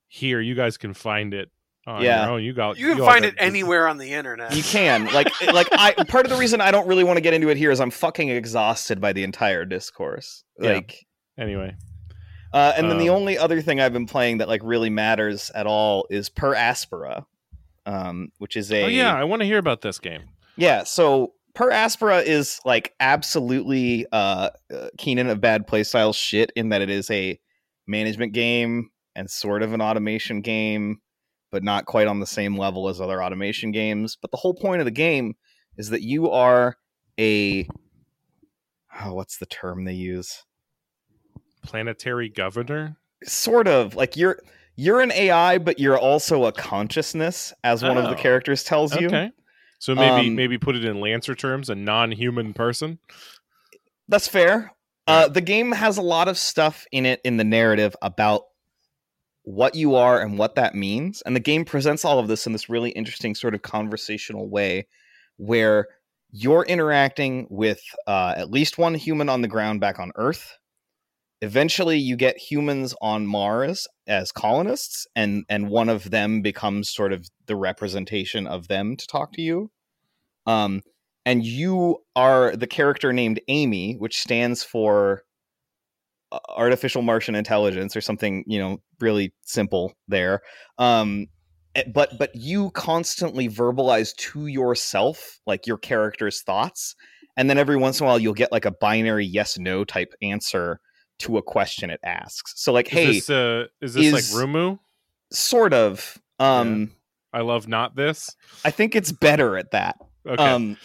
here. 0.09 0.41
You 0.41 0.55
guys 0.55 0.77
can 0.77 0.93
find 0.93 1.33
it 1.33 1.51
on 1.87 2.03
Yeah. 2.03 2.25
your 2.27 2.33
own. 2.35 2.43
You 2.45 2.53
got 2.53 2.77
You 2.79 2.93
can 2.93 3.01
all 3.01 3.07
find 3.07 3.25
it 3.25 3.35
anywhere 3.39 3.89
on 3.89 3.97
the 3.97 4.13
internet. 4.13 4.55
You 4.55 4.63
can 4.63 5.07
like 5.15 5.29
like 5.53 5.69
I 5.73 5.93
part 6.09 6.27
of 6.27 6.31
the 6.31 6.37
reason 6.37 6.61
I 6.61 6.71
don't 6.73 6.87
really 6.87 7.05
want 7.05 7.17
to 7.17 7.21
get 7.23 7.33
into 7.33 7.49
it 7.49 7.57
here 7.57 7.71
is 7.71 7.81
I'm 7.81 7.91
fucking 7.91 8.29
exhausted 8.29 9.01
by 9.01 9.15
the 9.15 9.25
entire 9.25 9.65
discourse. 9.65 10.45
Yeah. 10.61 10.75
Like 10.75 11.07
Anyway, 11.39 11.75
uh, 12.53 12.73
and 12.77 12.91
then 12.91 12.99
the 12.99 13.09
Um, 13.09 13.17
only 13.17 13.39
other 13.39 13.63
thing 13.63 13.81
I've 13.81 13.93
been 13.95 14.07
playing 14.07 14.39
that 14.39 14.49
like 14.49 14.61
really 14.63 14.91
matters 14.91 15.51
at 15.55 15.67
all 15.67 16.07
is 16.11 16.29
Per 16.29 16.55
Aspera, 16.55 17.25
um, 17.87 18.29
which 18.39 18.57
is 18.57 18.71
a 18.73 18.85
oh 18.85 18.89
yeah, 18.89 19.15
I 19.15 19.25
want 19.25 19.41
to 19.41 19.47
hear 19.47 19.59
about 19.59 19.81
this 19.81 19.99
game. 19.99 20.23
Yeah, 20.57 20.85
so 20.85 21.33
Per 21.55 21.71
Aspera 21.71 22.23
is 22.23 22.61
like 22.65 22.95
absolutely 23.01 24.07
uh, 24.13 24.51
uh 24.73 24.89
Keenan 24.99 25.29
of 25.29 25.41
bad 25.41 25.67
playstyle 25.67 26.15
shit 26.15 26.53
in 26.57 26.69
that 26.71 26.83
it 26.83 26.91
is 26.91 27.11
a 27.11 27.41
management 27.87 28.33
game 28.33 28.91
and 29.15 29.31
sort 29.31 29.63
of 29.63 29.73
an 29.73 29.81
automation 29.81 30.43
game, 30.43 30.99
but 31.51 31.63
not 31.63 31.87
quite 31.87 32.09
on 32.09 32.21
the 32.21 32.27
same 32.27 32.59
level 32.59 32.89
as 32.89 33.01
other 33.01 33.23
automation 33.23 33.71
games. 33.71 34.17
But 34.21 34.31
the 34.31 34.37
whole 34.37 34.55
point 34.55 34.81
of 34.81 34.85
the 34.85 34.91
game 34.91 35.35
is 35.79 35.91
that 35.91 36.03
you 36.03 36.31
are 36.31 36.77
a 37.19 37.69
oh, 39.01 39.15
what's 39.15 39.39
the 39.39 39.47
term 39.47 39.85
they 39.85 39.95
use? 39.95 40.45
Planetary 41.63 42.29
governor. 42.29 42.97
Sort 43.25 43.69
of 43.69 43.95
like 43.95 44.17
you're 44.17 44.41
you're 44.77 45.01
an 45.01 45.11
AI, 45.13 45.59
but 45.59 45.79
you're 45.81 45.99
also 45.99 46.45
a 46.45 46.53
consciousness, 46.53 47.53
as 47.65 47.83
one 47.83 47.97
of 47.99 48.05
the 48.05 48.11
Oh, 48.11 48.15
characters 48.15 48.63
tells 48.63 48.95
you. 48.95 49.07
Okay. 49.09 49.33
So 49.79 49.95
maybe 49.95 50.29
Um, 50.29 50.35
maybe 50.35 50.57
put 50.59 50.77
it 50.77 50.85
in 50.85 51.01
Lancer 51.01 51.35
terms, 51.35 51.69
a 51.69 51.75
non-human 51.75 52.55
person. 52.55 52.99
That's 54.09 54.29
fair. 54.29 54.73
Uh, 55.07 55.29
the 55.29 55.41
game 55.41 55.73
has 55.73 55.99
a 55.99 56.03
lot 56.03 56.29
of 56.29 56.37
stuff 56.39 56.87
in 56.91 57.07
it 57.07 57.21
in 57.25 57.37
the 57.37 57.45
narrative 57.45 57.95
about 58.03 58.43
what 59.43 59.77
you 59.77 59.95
are 59.95 60.21
and 60.21 60.39
what 60.39 60.57
that 60.57 60.75
means. 60.75 61.23
And 61.23 61.37
the 61.37 61.41
game 61.41 61.65
presents 61.65 62.05
all 62.05 62.19
of 62.19 62.27
this 62.27 62.47
in 62.47 62.53
this 62.53 62.69
really 62.69 62.91
interesting 62.91 63.35
sort 63.35 63.55
of 63.55 63.63
conversational 63.63 64.49
way 64.49 64.89
where 65.37 65.87
you're 66.33 66.65
interacting 66.65 67.47
with 67.51 67.81
uh, 68.09 68.35
at 68.37 68.51
least 68.51 68.79
one 68.79 68.95
human 68.95 69.29
on 69.29 69.43
the 69.43 69.49
ground 69.49 69.81
back 69.81 70.01
on 70.01 70.11
Earth. 70.17 70.59
Eventually, 71.43 71.99
you 71.99 72.17
get 72.17 72.39
humans 72.39 72.95
on 73.03 73.27
Mars 73.27 73.87
as 74.07 74.33
colonists, 74.33 75.07
and, 75.15 75.45
and 75.49 75.69
one 75.69 75.89
of 75.91 76.11
them 76.11 76.41
becomes 76.41 76.91
sort 76.91 77.13
of 77.13 77.29
the 77.47 77.57
representation 77.57 78.47
of 78.47 78.69
them 78.69 78.97
to 78.97 79.07
talk 79.07 79.33
to 79.35 79.43
you. 79.43 79.71
Um, 80.47 80.81
and 81.27 81.45
you 81.45 81.99
are 82.15 82.57
the 82.57 82.67
character 82.69 83.13
named 83.13 83.41
AMI, 83.51 83.97
which 83.99 84.21
stands 84.21 84.63
for 84.63 85.23
uh, 86.33 86.39
artificial 86.49 87.03
Martian 87.03 87.35
intelligence 87.35 87.95
or 87.97 88.01
something, 88.01 88.45
you 88.47 88.59
know, 88.59 88.79
really 89.01 89.35
simple 89.43 89.93
there. 90.09 90.41
Um, 90.79 91.27
eh, 91.75 91.83
but 91.93 92.13
but 92.19 92.31
you 92.35 92.71
constantly 92.71 93.49
verbalize 93.49 94.15
to 94.17 94.47
yourself 94.47 95.39
like 95.47 95.67
your 95.67 95.79
character's 95.79 96.43
thoughts, 96.43 96.95
and 97.37 97.51
then 97.51 97.59
every 97.59 97.77
once 97.77 98.01
in 98.01 98.07
a 98.07 98.09
while 98.09 98.19
you'll 98.19 98.33
get 98.33 98.53
like 98.53 98.65
a 98.65 98.71
binary 98.71 99.27
yes 99.27 99.59
no 99.59 99.85
type 99.85 100.15
answer 100.23 100.81
to 101.21 101.39
a 101.39 101.43
question 101.43 101.91
it 101.91 102.01
asks. 102.05 102.53
So 102.57 102.73
like, 102.73 102.87
Is 102.87 102.93
hey, 102.93 103.07
this, 103.07 103.31
uh, 103.31 103.65
is 103.81 103.95
this 103.95 104.13
like 104.13 104.25
Rumu? 104.25 104.79
sort 105.33 105.73
of. 105.75 106.19
Um, 106.39 106.93
I 107.33 107.41
love 107.41 107.69
not 107.69 107.97
this. 107.97 108.35
I 108.65 108.71
think 108.71 108.95
it's 108.95 109.13
better 109.13 109.57
at 109.57 109.71
that. 109.73 109.97
Okay. 110.27 110.43
Um, 110.43 110.77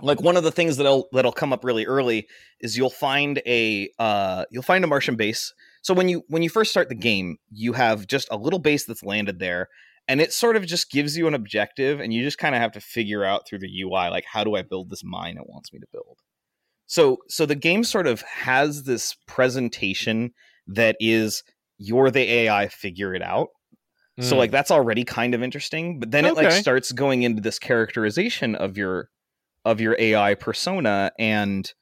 like 0.00 0.20
one 0.20 0.36
of 0.36 0.44
the 0.44 0.52
things 0.52 0.76
that'll 0.76 1.08
that'll 1.12 1.32
come 1.32 1.52
up 1.52 1.64
really 1.64 1.86
early 1.86 2.26
is 2.60 2.76
you'll 2.76 2.90
find 2.90 3.40
a 3.46 3.90
uh, 3.98 4.44
you'll 4.50 4.62
find 4.62 4.84
a 4.84 4.86
Martian 4.86 5.16
base. 5.16 5.52
So 5.82 5.94
when 5.94 6.08
you 6.08 6.22
when 6.28 6.42
you 6.42 6.50
first 6.50 6.70
start 6.70 6.88
the 6.88 6.94
game, 6.94 7.36
you 7.50 7.72
have 7.72 8.06
just 8.06 8.28
a 8.30 8.36
little 8.36 8.58
base 8.58 8.84
that's 8.84 9.02
landed 9.02 9.38
there, 9.38 9.68
and 10.08 10.20
it 10.20 10.32
sort 10.32 10.56
of 10.56 10.66
just 10.66 10.90
gives 10.90 11.16
you 11.16 11.26
an 11.26 11.34
objective, 11.34 12.00
and 12.00 12.12
you 12.12 12.22
just 12.22 12.38
kind 12.38 12.54
of 12.54 12.60
have 12.60 12.72
to 12.72 12.80
figure 12.80 13.24
out 13.24 13.46
through 13.46 13.60
the 13.60 13.82
UI 13.82 14.08
like 14.10 14.24
how 14.24 14.44
do 14.44 14.54
I 14.56 14.62
build 14.62 14.90
this 14.90 15.02
mine 15.04 15.36
it 15.36 15.48
wants 15.48 15.72
me 15.72 15.78
to 15.80 15.86
build. 15.92 16.18
So 16.86 17.18
so 17.28 17.46
the 17.46 17.54
game 17.54 17.84
sort 17.84 18.06
of 18.06 18.22
has 18.22 18.84
this 18.84 19.16
presentation 19.26 20.32
that 20.66 20.96
is 21.00 21.42
you're 21.78 22.10
the 22.10 22.30
AI, 22.30 22.68
figure 22.68 23.14
it 23.14 23.22
out. 23.22 23.48
So 24.20 24.34
Mm. 24.34 24.38
like 24.38 24.50
that's 24.50 24.70
already 24.70 25.04
kind 25.04 25.34
of 25.34 25.42
interesting, 25.42 25.98
but 25.98 26.10
then 26.10 26.24
it 26.26 26.34
like 26.34 26.52
starts 26.52 26.92
going 26.92 27.22
into 27.22 27.40
this 27.40 27.58
characterization 27.58 28.54
of 28.54 28.76
your 28.76 29.08
of 29.64 29.80
your 29.80 29.96
AI 29.98 30.34
persona 30.34 31.12
and 31.18 31.72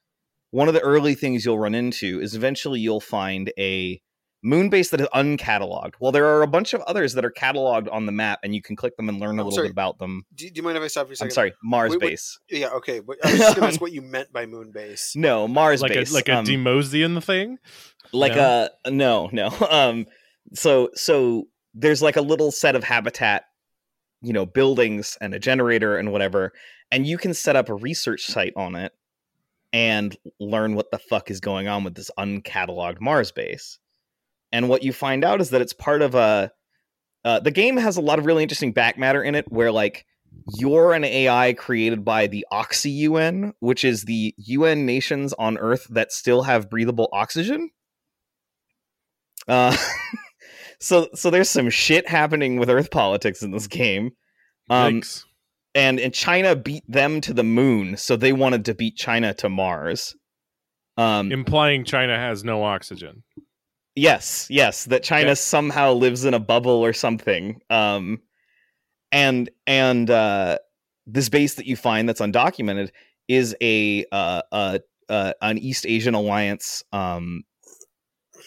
one 0.51 0.67
of 0.67 0.73
the 0.73 0.81
early 0.81 1.15
things 1.15 1.45
you'll 1.45 1.59
run 1.59 1.73
into 1.75 2.19
is 2.21 2.35
eventually 2.35 2.79
you'll 2.79 2.99
find 3.01 3.51
a 3.57 4.01
moon 4.43 4.69
base 4.69 4.89
that 4.89 4.99
is 5.01 5.07
uncatalogued. 5.13 5.93
Well, 5.99 6.11
there 6.11 6.25
are 6.25 6.41
a 6.41 6.47
bunch 6.47 6.73
of 6.73 6.81
others 6.81 7.13
that 7.13 7.23
are 7.23 7.31
cataloged 7.31 7.91
on 7.91 8.05
the 8.05 8.11
map 8.11 8.39
and 8.43 8.55
you 8.55 8.61
can 8.61 8.75
click 8.75 8.97
them 8.97 9.07
and 9.09 9.19
learn 9.19 9.29
a 9.29 9.31
I'm 9.33 9.37
little 9.37 9.51
sorry. 9.51 9.67
bit 9.67 9.71
about 9.71 9.99
them. 9.99 10.25
Do, 10.35 10.49
do 10.49 10.53
you 10.55 10.63
mind 10.63 10.77
if 10.77 10.83
I 10.83 10.87
stop 10.87 11.07
for 11.07 11.13
a 11.13 11.15
2nd 11.15 11.21
I'm 11.23 11.29
sorry, 11.29 11.53
Mars 11.63 11.91
Wait, 11.91 12.01
wait. 12.01 12.09
base. 12.11 12.39
Yeah, 12.49 12.69
okay. 12.69 12.99
But 13.01 13.17
I 13.23 13.31
was 13.31 13.39
just 13.39 13.55
gonna 13.55 13.67
ask 13.67 13.81
what 13.81 13.91
you 13.91 14.01
meant 14.01 14.33
by 14.33 14.45
moon 14.45 14.71
base. 14.71 15.13
No, 15.15 15.47
Mars 15.47 15.81
like 15.81 15.93
base. 15.93 16.11
a 16.11 16.13
like 16.13 16.29
a 16.29 16.37
um, 16.37 16.45
Demosian 16.45 17.23
thing. 17.23 17.59
like 18.13 18.35
No? 18.35 18.69
a 18.85 18.91
no 18.91 19.29
no 19.31 19.47
um 19.69 20.05
so 20.53 20.89
so 20.95 21.47
there's 21.73 22.01
like 22.01 22.15
a 22.17 22.21
little 22.21 22.51
set 22.51 22.75
of 22.75 22.83
habitat 22.83 23.45
you 24.21 24.33
know 24.33 24.45
buildings 24.45 25.17
and 25.21 25.33
a 25.33 25.39
generator 25.39 25.97
and 25.97 26.11
whatever 26.11 26.51
and 26.91 27.05
you 27.07 27.17
can 27.17 27.33
set 27.33 27.55
up 27.55 27.69
a 27.69 27.73
research 27.73 28.25
site 28.25 28.53
on 28.57 28.75
it 28.75 28.91
and 29.71 30.17
learn 30.39 30.75
what 30.75 30.91
the 30.91 30.97
fuck 30.99 31.31
is 31.31 31.39
going 31.39 31.67
on 31.69 31.83
with 31.85 31.95
this 31.95 32.11
uncatalogued 32.19 32.99
mars 32.99 33.31
base 33.31 33.79
and 34.51 34.69
what 34.69 34.83
you 34.83 34.93
find 34.93 35.23
out 35.23 35.41
is 35.41 35.49
that 35.51 35.61
it's 35.61 35.73
part 35.73 36.01
of 36.01 36.15
a 36.15 36.51
uh, 37.23 37.39
the 37.39 37.51
game 37.51 37.77
has 37.77 37.97
a 37.97 38.01
lot 38.01 38.19
of 38.19 38.25
really 38.25 38.43
interesting 38.43 38.71
back 38.71 38.97
matter 38.97 39.21
in 39.21 39.35
it 39.35 39.45
where 39.51 39.71
like 39.71 40.05
you're 40.57 40.93
an 40.93 41.03
AI 41.03 41.53
created 41.53 42.03
by 42.03 42.27
the 42.27 42.45
Oxy 42.51 42.89
UN, 42.91 43.53
which 43.59 43.83
is 43.83 44.03
the 44.03 44.33
UN 44.37 44.85
nations 44.85 45.33
on 45.33 45.57
Earth 45.57 45.87
that 45.89 46.11
still 46.11 46.43
have 46.43 46.69
breathable 46.69 47.09
oxygen. 47.13 47.69
Uh, 49.47 49.75
so 50.79 51.09
so 51.13 51.29
there's 51.29 51.49
some 51.49 51.69
shit 51.69 52.07
happening 52.07 52.57
with 52.57 52.69
Earth 52.69 52.91
politics 52.91 53.43
in 53.43 53.51
this 53.51 53.67
game. 53.67 54.11
Um, 54.69 55.01
Yikes. 55.01 55.25
and 55.75 55.99
and 55.99 56.13
China 56.13 56.55
beat 56.55 56.83
them 56.87 57.21
to 57.21 57.33
the 57.33 57.43
moon, 57.43 57.97
so 57.97 58.15
they 58.15 58.33
wanted 58.33 58.65
to 58.65 58.73
beat 58.73 58.95
China 58.95 59.33
to 59.35 59.49
Mars. 59.49 60.15
Um, 60.97 61.31
Implying 61.31 61.85
China 61.85 62.17
has 62.17 62.43
no 62.43 62.63
oxygen. 62.63 63.23
Yes, 63.95 64.47
yes, 64.49 64.85
that 64.85 65.03
China 65.03 65.31
Okay. 65.31 65.35
somehow 65.35 65.93
lives 65.93 66.25
in 66.25 66.33
a 66.33 66.39
bubble 66.39 66.71
or 66.71 66.93
something. 66.93 67.61
Um, 67.69 68.21
and 69.11 69.49
and 69.67 70.09
uh, 70.09 70.57
this 71.05 71.29
base 71.29 71.55
that 71.55 71.65
you 71.65 71.75
find 71.75 72.07
that's 72.07 72.21
undocumented 72.21 72.91
is 73.27 73.55
a 73.61 74.05
uh, 74.11 74.41
uh, 74.51 74.79
uh, 75.09 75.33
an 75.41 75.57
East 75.57 75.85
Asian 75.85 76.13
alliance 76.13 76.83
um, 76.93 77.43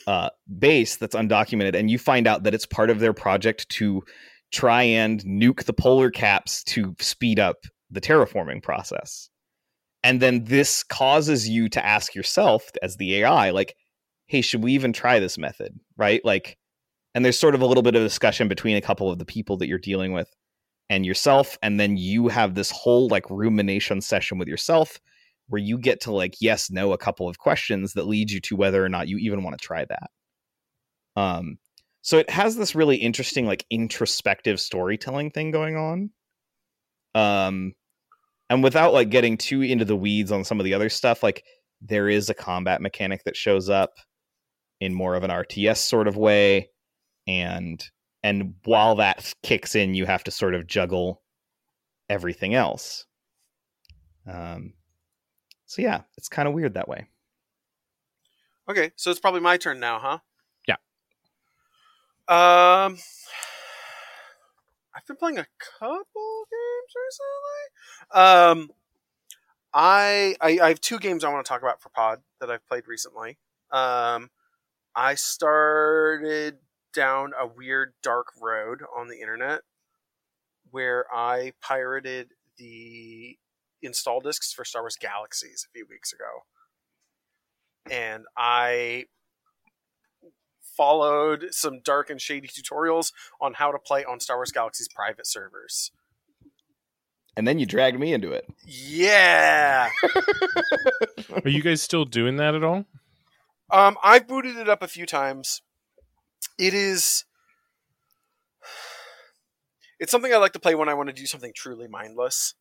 uh, 0.07 0.31
base 0.59 0.97
that's 0.97 1.15
undocumented, 1.15 1.75
and 1.75 1.91
you 1.91 1.99
find 1.99 2.27
out 2.27 2.43
that 2.45 2.55
it's 2.55 2.67
part 2.67 2.91
of 2.91 3.01
their 3.01 3.13
project 3.13 3.69
to 3.71 4.03
try 4.53 4.83
and 4.83 5.23
nuke 5.25 5.65
the 5.65 5.73
polar 5.73 6.11
caps 6.11 6.63
to 6.65 6.95
speed 7.01 7.39
up 7.39 7.57
the 7.91 8.01
terraforming 8.01 8.63
process. 8.63 9.29
And 10.03 10.21
then 10.21 10.45
this 10.45 10.83
causes 10.83 11.49
you 11.49 11.69
to 11.71 11.85
ask 11.85 12.15
yourself, 12.15 12.71
as 12.83 12.97
the 12.97 13.17
AI, 13.17 13.51
like, 13.51 13.75
hey, 14.27 14.41
should 14.41 14.63
we 14.63 14.73
even 14.73 14.93
try 14.93 15.19
this 15.19 15.39
method? 15.39 15.79
Right? 15.97 16.25
Like, 16.25 16.57
and 17.15 17.25
there's 17.25 17.39
sort 17.39 17.55
of 17.55 17.61
a 17.61 17.67
little 17.67 17.83
bit 17.83 17.95
of 17.95 18.03
discussion 18.03 18.49
between 18.49 18.77
a 18.77 18.81
couple 18.81 19.11
of 19.11 19.19
the 19.19 19.25
people 19.25 19.57
that 19.59 19.69
you're 19.69 19.79
dealing 19.79 20.13
with 20.13 20.35
and 20.91 21.07
yourself. 21.07 21.57
And 21.63 21.79
then 21.79 21.97
you 21.97 22.29
have 22.29 22.55
this 22.55 22.71
whole 22.71 23.09
like 23.09 23.29
rumination 23.31 24.01
session 24.01 24.39
with 24.39 24.49
yourself 24.49 25.01
where 25.49 25.61
you 25.61 25.79
get 25.79 26.01
to 26.03 26.13
like 26.13 26.35
yes, 26.41 26.71
no, 26.71 26.93
a 26.93 26.99
couple 26.99 27.29
of 27.29 27.39
questions 27.39 27.93
that 27.93 28.07
lead 28.07 28.31
you 28.31 28.41
to 28.41 28.57
whether 28.57 28.85
or 28.85 28.89
not 28.89 29.09
you 29.09 29.19
even 29.19 29.43
want 29.43 29.59
to 29.59 29.65
try 29.65 29.85
that. 29.85 30.11
Um, 31.17 31.59
so 32.03 32.19
it 32.19 32.29
has 32.31 32.57
this 32.57 32.75
really 32.75 32.97
interesting 32.97 33.47
like 33.47 33.65
introspective 33.71 34.61
storytelling 34.61 35.31
thing 35.31 35.51
going 35.51 35.77
on. 35.77 36.11
Um, 37.15 37.73
and 38.51 38.63
without 38.63 38.93
like 38.93 39.11
getting 39.11 39.37
too 39.37 39.63
into 39.63 39.85
the 39.85 39.97
weeds 39.97 40.33
on 40.33 40.45
some 40.45 40.61
of 40.61 40.65
the 40.65 40.75
other 40.75 40.91
stuff, 40.91 41.23
like 41.23 41.45
there 41.81 42.09
is 42.09 42.29
a 42.29 42.35
combat 42.35 42.83
mechanic 42.83 43.25
that 43.25 43.37
shows 43.37 43.71
up 43.71 43.95
in 44.85 44.95
more 44.95 45.15
of 45.15 45.25
an 45.25 45.31
RTS 45.31 45.79
sort 45.79 46.07
of 46.09 46.17
way, 46.17 46.71
and 47.27 47.85
and 48.23 48.55
while 48.65 48.97
that 48.97 49.35
kicks 49.43 49.75
in, 49.75 49.95
you 49.95 50.07
have 50.07 50.25
to 50.25 50.31
sort 50.31 50.55
of 50.55 50.67
juggle 50.67 51.23
everything 52.09 52.55
else. 52.55 53.07
Um, 54.31 54.75
so 55.67 55.83
yeah, 55.83 56.03
it's 56.17 56.29
kind 56.29 56.49
of 56.49 56.55
weird 56.55 56.75
that 56.75 56.89
way. 56.89 57.09
Okay, 58.69 58.93
so 58.97 59.11
it's 59.11 59.21
probably 59.21 59.41
my 59.41 59.57
turn 59.57 59.79
now, 59.79 59.99
huh? 59.99 60.19
Yeah. 60.67 60.77
Um, 62.29 62.97
I've 64.95 65.07
been 65.07 65.17
playing 65.17 65.39
a 65.39 65.47
couple 65.79 66.45
games 66.51 66.93
recently. 67.05 68.23
Um, 68.25 68.71
I, 69.75 70.37
I 70.41 70.61
I 70.63 70.69
have 70.69 70.81
two 70.81 70.99
games 70.99 71.25
I 71.25 71.31
want 71.31 71.45
to 71.45 71.49
talk 71.49 71.61
about 71.61 71.83
for 71.83 71.91
Pod 71.91 72.23
that 72.41 72.51
I've 72.51 72.67
played 72.67 72.87
recently. 72.87 73.39
Um, 73.71 74.31
I 74.97 75.15
started 75.15 76.59
down 76.93 77.33
a 77.39 77.47
weird 77.47 77.95
dark 78.03 78.29
road 78.41 78.83
on 78.97 79.09
the 79.09 79.21
internet 79.21 79.63
where 80.71 81.07
I 81.13 81.53
pirated 81.61 82.31
the 82.59 83.37
install 83.83 84.21
discs 84.21 84.53
for 84.53 84.65
Star 84.65 84.83
Wars 84.83 84.97
Galaxies 84.97 85.67
a 85.69 85.73
few 85.73 85.87
weeks 85.89 86.13
ago. 86.13 86.45
And 87.91 88.25
I 88.37 89.07
followed 90.77 91.49
some 91.51 91.81
dark 91.81 92.11
and 92.11 92.21
shady 92.21 92.49
tutorials 92.49 93.13
on 93.41 93.55
how 93.55 93.73
to 93.73 93.79
play 93.79 94.05
on 94.05 94.21
Star 94.21 94.37
Wars 94.37 94.53
Galaxy's 94.53 94.89
private 94.89 95.27
servers. 95.27 95.91
And 97.37 97.49
then 97.49 97.59
you 97.59 97.67
dragged 97.67 97.99
me 97.99 98.13
into 98.13 98.31
it. 98.31 98.47
Yeah. 98.65 99.91
Are 101.45 101.49
you 101.49 101.63
guys 101.63 101.83
still 101.83 102.05
doing 102.05 102.37
that 102.37 102.55
at 102.55 102.63
all? 102.63 102.85
Um, 103.75 103.99
I've 104.05 104.29
booted 104.29 104.57
it 104.57 104.69
up 104.69 104.83
a 104.83 104.89
few 104.89 105.05
times. 105.05 105.61
It 106.61 106.75
is. 106.75 107.25
It's 109.99 110.13
something 110.13 110.33
I 110.33 110.37
like 110.37 110.53
to 110.53 110.61
play 110.61 110.77
when 110.77 110.89
I 110.89 110.95
want 110.95 111.09
to 111.09 111.15
do 111.15 111.27
something 111.27 111.53
truly 111.53 111.89
mindless. 111.89 112.55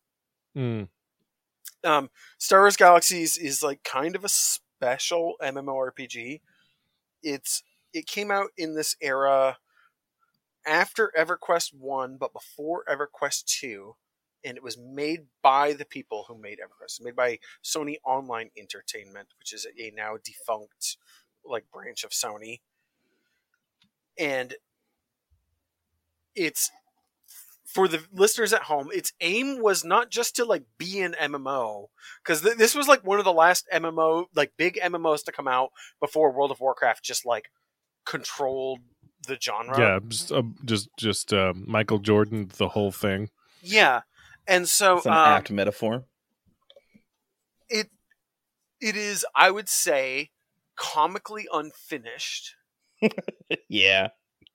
Hmm. 0.54 0.82
Um, 1.84 2.10
Star 2.38 2.62
Wars 2.62 2.76
Galaxies 2.76 3.38
is 3.38 3.62
like 3.62 3.84
kind 3.84 4.16
of 4.16 4.24
a 4.24 4.28
special 4.28 5.34
MMORPG. 5.40 6.40
It's 7.22 7.62
it 7.92 8.06
came 8.06 8.32
out 8.32 8.48
in 8.56 8.74
this 8.74 8.96
era 9.00 9.58
after 10.66 11.12
EverQuest 11.16 11.74
one, 11.74 12.16
but 12.18 12.32
before 12.32 12.82
EverQuest 12.90 13.44
two, 13.44 13.94
and 14.44 14.56
it 14.56 14.62
was 14.62 14.76
made 14.78 15.26
by 15.42 15.72
the 15.72 15.84
people 15.84 16.24
who 16.28 16.36
made 16.36 16.58
EverQuest. 16.58 16.84
It's 16.84 17.00
made 17.00 17.16
by 17.16 17.38
Sony 17.62 17.96
Online 18.04 18.50
Entertainment, 18.58 19.28
which 19.38 19.52
is 19.52 19.66
a 19.78 19.90
now 19.96 20.16
defunct 20.22 20.96
like 21.44 21.70
branch 21.72 22.04
of 22.04 22.10
Sony. 22.10 22.60
And 24.18 24.54
it's 26.34 26.70
for 27.64 27.88
the 27.88 28.02
listeners 28.12 28.52
at 28.52 28.62
home, 28.62 28.88
its 28.94 29.12
aim 29.20 29.60
was 29.60 29.84
not 29.84 30.10
just 30.10 30.36
to 30.36 30.44
like 30.44 30.64
be 30.78 31.00
an 31.00 31.16
MMO, 31.20 31.86
because 32.22 32.42
th- 32.42 32.56
this 32.56 32.74
was 32.74 32.86
like 32.86 33.04
one 33.04 33.18
of 33.18 33.24
the 33.24 33.32
last 33.32 33.66
MMO, 33.72 34.26
like 34.36 34.52
big 34.56 34.78
MMOs 34.82 35.24
to 35.24 35.32
come 35.32 35.48
out 35.48 35.70
before 36.00 36.30
World 36.30 36.52
of 36.52 36.60
Warcraft 36.60 37.02
just 37.02 37.26
like 37.26 37.50
controlled 38.04 38.80
the 39.26 39.38
genre. 39.40 39.78
Yeah, 39.78 39.98
just 40.06 40.30
uh, 40.30 40.42
just 40.64 40.88
just 40.98 41.32
uh, 41.32 41.52
Michael 41.56 41.98
Jordan, 41.98 42.50
the 42.56 42.68
whole 42.68 42.92
thing. 42.92 43.30
yeah. 43.62 44.02
And 44.46 44.68
so 44.68 44.98
It's 44.98 45.06
an 45.06 45.12
um, 45.12 45.18
apt 45.18 45.50
metaphor. 45.50 46.04
it 47.68 47.88
it 48.80 48.96
is, 48.96 49.24
I 49.34 49.50
would 49.50 49.68
say, 49.68 50.30
comically 50.76 51.46
unfinished. 51.52 52.54
yeah. 53.68 54.08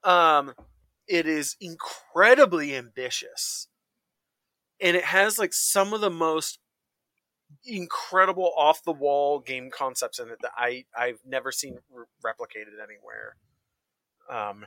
um 0.03 0.53
it 1.08 1.25
is 1.27 1.55
incredibly 1.60 2.75
ambitious 2.75 3.67
and 4.81 4.96
it 4.96 5.03
has 5.03 5.38
like 5.38 5.53
some 5.53 5.93
of 5.93 6.01
the 6.01 6.10
most 6.10 6.60
incredible 7.65 8.51
off 8.55 8.84
the 8.84 8.91
wall 8.93 9.39
game 9.39 9.69
concepts 9.72 10.19
in 10.19 10.29
it 10.29 10.38
that 10.41 10.51
i 10.55 10.86
i've 10.98 11.19
never 11.25 11.51
seen 11.51 11.77
re- 11.91 12.05
replicated 12.24 12.81
anywhere 12.81 13.36
um 14.31 14.65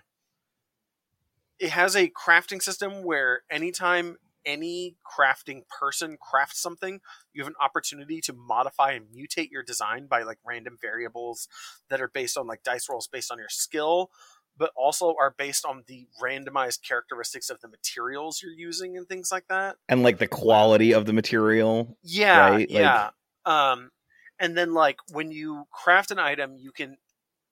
it 1.59 1.71
has 1.71 1.97
a 1.97 2.09
crafting 2.11 2.61
system 2.63 3.03
where 3.05 3.43
anytime 3.51 4.19
any 4.45 4.97
crafting 5.07 5.63
person 5.69 6.17
crafts 6.21 6.61
something 6.61 7.01
you 7.33 7.43
have 7.43 7.49
an 7.49 7.55
opportunity 7.61 8.21
to 8.21 8.33
modify 8.33 8.93
and 8.93 9.07
mutate 9.07 9.51
your 9.51 9.63
design 9.63 10.07
by 10.09 10.23
like 10.23 10.39
random 10.47 10.77
variables 10.81 11.49
that 11.91 12.01
are 12.01 12.11
based 12.13 12.37
on 12.37 12.47
like 12.47 12.63
dice 12.63 12.89
rolls 12.89 13.07
based 13.07 13.31
on 13.31 13.39
your 13.39 13.49
skill 13.49 14.11
but 14.57 14.71
also 14.77 15.15
are 15.19 15.35
based 15.39 15.65
on 15.65 15.83
the 15.87 16.07
randomized 16.23 16.87
characteristics 16.87 17.49
of 17.49 17.59
the 17.63 17.69
materials 17.69 18.41
you're 18.43 18.53
using 18.53 18.99
and 18.99 19.09
things 19.09 19.31
like 19.33 19.49
that. 19.49 19.77
And 19.89 20.03
like 20.03 20.19
the 20.19 20.27
quality 20.27 20.93
of 20.93 21.07
the 21.07 21.15
material. 21.15 21.97
Yeah, 22.03 22.51
Right, 22.51 22.71
like- 22.71 22.71
yeah. 22.71 23.11
um, 23.47 23.91
and 24.39 24.55
then 24.55 24.75
like 24.75 24.99
when 25.11 25.31
you 25.33 25.65
craft 25.73 26.11
an 26.11 26.19
item, 26.19 26.57
you 26.59 26.71
can, 26.71 26.99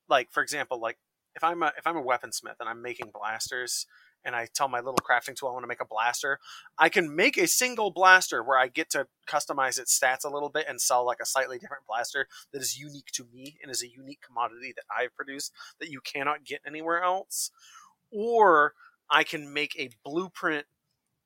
like 0.09 0.31
for 0.31 0.43
example, 0.43 0.79
like 0.79 0.99
if 1.35 1.43
I'm 1.43 1.63
a 1.63 1.71
if 1.75 1.87
I'm 1.87 1.97
a 1.97 2.03
weaponsmith 2.03 2.57
and 2.59 2.69
I'm 2.69 2.83
making 2.83 3.09
blasters, 3.11 3.87
and 4.23 4.35
I 4.35 4.47
tell 4.53 4.67
my 4.67 4.79
little 4.79 4.97
crafting 4.97 5.35
tool 5.35 5.49
I 5.49 5.53
want 5.53 5.63
to 5.63 5.67
make 5.67 5.81
a 5.81 5.85
blaster, 5.85 6.39
I 6.77 6.89
can 6.89 7.15
make 7.15 7.37
a 7.37 7.47
single 7.47 7.91
blaster 7.91 8.43
where 8.43 8.57
I 8.57 8.67
get 8.67 8.89
to 8.91 9.07
customize 9.27 9.79
its 9.79 9.97
stats 9.97 10.25
a 10.25 10.29
little 10.29 10.49
bit 10.49 10.65
and 10.67 10.79
sell 10.79 11.05
like 11.05 11.19
a 11.21 11.25
slightly 11.25 11.57
different 11.57 11.85
blaster 11.87 12.27
that 12.51 12.61
is 12.61 12.79
unique 12.79 13.11
to 13.13 13.25
me 13.33 13.57
and 13.61 13.71
is 13.71 13.83
a 13.83 13.89
unique 13.89 14.21
commodity 14.25 14.73
that 14.75 14.85
I've 14.95 15.15
produced 15.15 15.53
that 15.79 15.89
you 15.89 16.01
cannot 16.01 16.43
get 16.43 16.61
anywhere 16.65 17.03
else. 17.03 17.51
Or 18.11 18.73
I 19.09 19.23
can 19.23 19.53
make 19.53 19.75
a 19.77 19.89
blueprint 20.03 20.65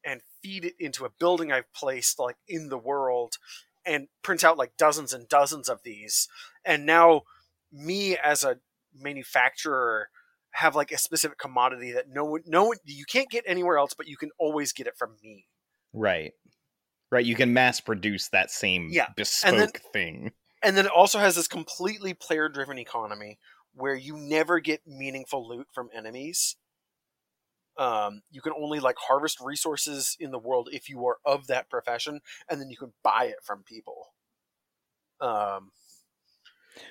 and 0.03 0.21
feed 0.41 0.65
it 0.65 0.75
into 0.79 1.05
a 1.05 1.09
building 1.09 1.51
I've 1.51 1.71
placed 1.73 2.19
like 2.19 2.37
in 2.47 2.69
the 2.69 2.77
world 2.77 3.37
and 3.85 4.07
print 4.21 4.43
out 4.43 4.57
like 4.57 4.77
dozens 4.77 5.13
and 5.13 5.27
dozens 5.27 5.69
of 5.69 5.83
these. 5.83 6.27
And 6.63 6.85
now 6.85 7.23
me 7.71 8.17
as 8.17 8.43
a 8.43 8.59
manufacturer 8.97 10.09
have 10.55 10.75
like 10.75 10.91
a 10.91 10.97
specific 10.97 11.37
commodity 11.37 11.91
that 11.91 12.05
no 12.09 12.23
one 12.25 12.41
no 12.45 12.65
one 12.65 12.77
you 12.85 13.05
can't 13.05 13.29
get 13.29 13.43
anywhere 13.45 13.77
else 13.77 13.93
but 13.93 14.07
you 14.07 14.15
can 14.17 14.29
always 14.39 14.71
get 14.73 14.87
it 14.87 14.97
from 14.97 15.15
me. 15.21 15.45
Right. 15.93 16.31
Right. 17.11 17.25
You 17.25 17.35
can 17.35 17.53
mass 17.53 17.79
produce 17.81 18.29
that 18.29 18.49
same 18.51 18.89
Yeah, 18.91 19.07
bespoke 19.15 19.51
and 19.51 19.61
then- 19.61 19.69
thing. 19.93 20.31
And 20.63 20.75
then 20.75 20.85
it 20.85 20.91
also 20.91 21.19
has 21.19 21.35
this 21.35 21.47
completely 21.47 22.13
player 22.15 22.49
driven 22.49 22.79
economy 22.79 23.37
where 23.73 23.93
you 23.95 24.17
never 24.17 24.59
get 24.59 24.81
meaningful 24.87 25.47
loot 25.47 25.67
from 25.73 25.89
enemies. 25.93 26.55
Um, 27.77 28.21
you 28.31 28.41
can 28.41 28.53
only 28.57 28.79
like 28.79 28.95
harvest 28.97 29.39
resources 29.41 30.15
in 30.19 30.31
the 30.31 30.39
world 30.39 30.69
if 30.71 30.89
you 30.89 31.05
are 31.05 31.17
of 31.25 31.47
that 31.47 31.69
profession, 31.69 32.21
and 32.49 32.59
then 32.59 32.69
you 32.69 32.77
can 32.77 32.93
buy 33.03 33.25
it 33.25 33.43
from 33.43 33.63
people. 33.63 34.13
Um, 35.19 35.71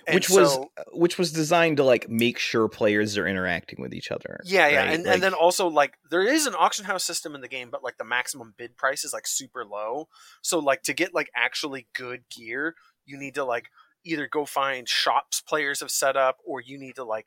and 0.06 0.14
Which 0.14 0.28
was 0.30 0.52
so- 0.54 0.70
which 0.92 1.18
was 1.18 1.32
designed 1.32 1.76
to 1.78 1.84
like 1.84 2.08
make 2.08 2.38
sure 2.38 2.68
players 2.68 3.16
are 3.18 3.26
interacting 3.26 3.80
with 3.80 3.92
each 3.94 4.10
other. 4.10 4.40
yeah, 4.44 4.68
yeah, 4.68 4.76
right? 4.78 4.94
and, 4.94 5.04
Like- 5.04 5.14
and 5.14 5.22
then 5.22 5.34
also 5.34 5.68
like 5.68 5.94
there 6.10 6.22
is 6.22 6.46
an 6.46 6.54
auction 6.58 6.84
house 6.84 7.04
system 7.04 7.34
in 7.34 7.40
the 7.40 7.48
game, 7.48 7.70
but 7.70 7.82
like 7.84 7.98
the 7.98 8.04
maximum 8.04 8.54
bid 8.56 8.76
price 8.76 9.04
is 9.04 9.12
like 9.12 9.26
super 9.26 9.64
low. 9.64 10.08
So 10.42 10.58
like 10.58 10.82
to 10.84 10.92
get 10.94 11.14
like 11.14 11.30
actually 11.36 11.86
good 11.94 12.24
gear, 12.34 12.74
you 13.06 13.16
need 13.18 13.34
to 13.34 13.44
like 13.44 13.70
either 14.04 14.26
go 14.26 14.44
find 14.44 14.88
shops 14.88 15.40
players 15.40 15.80
have 15.80 15.90
set 15.90 16.16
up, 16.16 16.38
or 16.44 16.60
you 16.60 16.78
need 16.78 16.94
to 16.96 17.04
like 17.04 17.26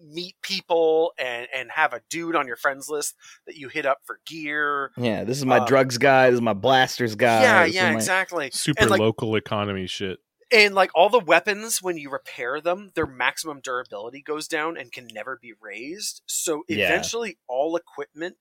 meet 0.00 0.36
people 0.42 1.12
and 1.18 1.48
and 1.52 1.70
have 1.72 1.92
a 1.92 2.00
dude 2.08 2.36
on 2.36 2.46
your 2.46 2.56
friends 2.56 2.88
list 2.88 3.16
that 3.46 3.56
you 3.56 3.68
hit 3.68 3.84
up 3.84 3.98
for 4.04 4.20
gear. 4.26 4.92
yeah, 4.96 5.24
this 5.24 5.38
is 5.38 5.44
my 5.44 5.58
uh, 5.58 5.66
drugs 5.66 5.98
guy. 5.98 6.30
This 6.30 6.36
is 6.36 6.40
my 6.42 6.52
blasters 6.52 7.14
guy. 7.16 7.42
yeah, 7.42 7.64
yeah, 7.64 7.92
exactly. 7.92 8.50
Super 8.52 8.82
And, 8.82 8.90
like- 8.90 9.00
local 9.00 9.34
economy 9.36 9.86
shit. 9.88 10.18
And 10.50 10.74
like 10.74 10.90
all 10.94 11.10
the 11.10 11.18
weapons, 11.18 11.82
when 11.82 11.98
you 11.98 12.10
repair 12.10 12.60
them, 12.60 12.92
their 12.94 13.06
maximum 13.06 13.60
durability 13.60 14.22
goes 14.22 14.48
down 14.48 14.76
and 14.78 14.90
can 14.90 15.06
never 15.12 15.36
be 15.40 15.52
raised. 15.60 16.22
So 16.26 16.64
Yeah. 16.68 16.86
eventually, 16.86 17.38
all 17.46 17.76
equipment 17.76 18.36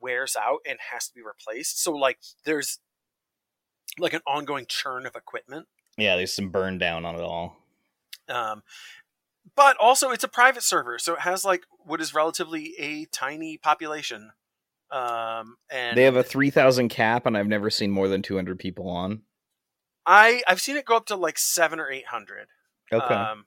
wears 0.00 0.34
out 0.34 0.60
and 0.66 0.78
has 0.90 1.08
to 1.08 1.14
be 1.14 1.22
replaced. 1.22 1.82
So 1.82 1.92
like, 1.92 2.18
there's 2.44 2.78
like 3.98 4.14
an 4.14 4.22
ongoing 4.26 4.64
churn 4.66 5.04
of 5.04 5.14
equipment. 5.14 5.68
Yeah, 5.98 6.16
there's 6.16 6.32
some 6.32 6.48
burn 6.48 6.78
down 6.78 7.04
on 7.04 7.16
it 7.16 7.20
all. 7.20 7.58
Um, 8.28 8.62
but 9.54 9.76
also, 9.78 10.10
it's 10.10 10.24
a 10.24 10.28
private 10.28 10.62
server, 10.62 10.98
so 10.98 11.14
it 11.14 11.20
has 11.20 11.44
like 11.44 11.64
what 11.84 12.00
is 12.00 12.14
relatively 12.14 12.74
a 12.78 13.04
tiny 13.06 13.58
population. 13.58 14.30
Um, 14.90 15.56
and 15.70 15.96
They 15.96 16.04
have 16.04 16.16
a 16.16 16.22
three 16.22 16.50
thousand 16.50 16.88
cap, 16.88 17.26
and 17.26 17.36
I've 17.36 17.48
never 17.48 17.68
seen 17.68 17.90
more 17.90 18.08
than 18.08 18.22
two 18.22 18.36
hundred 18.36 18.58
people 18.58 18.88
on. 18.88 19.22
I 20.06 20.42
I've 20.46 20.60
seen 20.60 20.76
it 20.76 20.84
go 20.84 20.96
up 20.96 21.06
to 21.06 21.16
like 21.16 21.38
seven 21.38 21.80
or 21.80 21.90
eight 21.90 22.06
hundred. 22.06 22.48
Okay. 22.92 23.14
Um, 23.14 23.46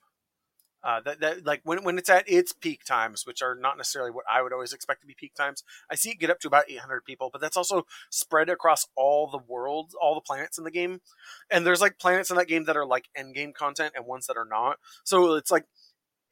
uh, 0.85 1.01
that, 1.01 1.19
that 1.19 1.45
like 1.45 1.61
when 1.63 1.83
when 1.83 1.97
it's 1.97 2.09
at 2.11 2.29
its 2.29 2.53
peak 2.53 2.85
times, 2.85 3.25
which 3.25 3.41
are 3.41 3.55
not 3.55 3.75
necessarily 3.75 4.11
what 4.11 4.23
I 4.31 4.43
would 4.43 4.53
always 4.53 4.71
expect 4.71 5.01
to 5.01 5.07
be 5.07 5.15
peak 5.15 5.33
times. 5.33 5.63
I 5.89 5.95
see 5.95 6.11
it 6.11 6.19
get 6.19 6.29
up 6.29 6.39
to 6.41 6.47
about 6.47 6.69
800 6.69 7.03
people, 7.03 7.29
but 7.31 7.41
that's 7.41 7.57
also 7.57 7.87
spread 8.11 8.49
across 8.49 8.85
all 8.95 9.27
the 9.27 9.39
worlds, 9.39 9.95
all 9.99 10.13
the 10.13 10.21
planets 10.21 10.59
in 10.59 10.63
the 10.63 10.69
game. 10.69 11.01
And 11.49 11.65
there's 11.65 11.81
like 11.81 11.97
planets 11.97 12.29
in 12.29 12.37
that 12.37 12.47
game 12.47 12.65
that 12.65 12.77
are 12.77 12.85
like 12.85 13.09
end 13.15 13.33
game 13.33 13.51
content 13.51 13.93
and 13.95 14.05
ones 14.05 14.27
that 14.27 14.37
are 14.37 14.45
not. 14.45 14.77
So 15.03 15.33
it's 15.33 15.49
like 15.49 15.65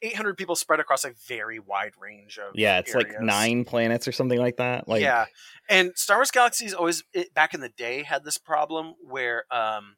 800 0.02 0.36
people 0.36 0.54
spread 0.54 0.78
across 0.78 1.04
a 1.04 1.12
very 1.26 1.58
wide 1.58 1.94
range 2.00 2.38
of 2.38 2.54
yeah, 2.54 2.78
it's 2.78 2.94
like 2.94 3.20
nine 3.20 3.64
planets 3.64 4.06
or 4.06 4.12
something 4.12 4.38
like 4.38 4.58
that. 4.58 4.86
Like, 4.86 5.02
yeah, 5.02 5.24
and 5.68 5.92
Star 5.96 6.18
Wars 6.18 6.30
Galaxies 6.30 6.74
always 6.74 7.02
it, 7.12 7.34
back 7.34 7.54
in 7.54 7.60
the 7.60 7.70
day 7.70 8.04
had 8.04 8.24
this 8.24 8.38
problem 8.38 8.94
where 9.02 9.44
um, 9.50 9.96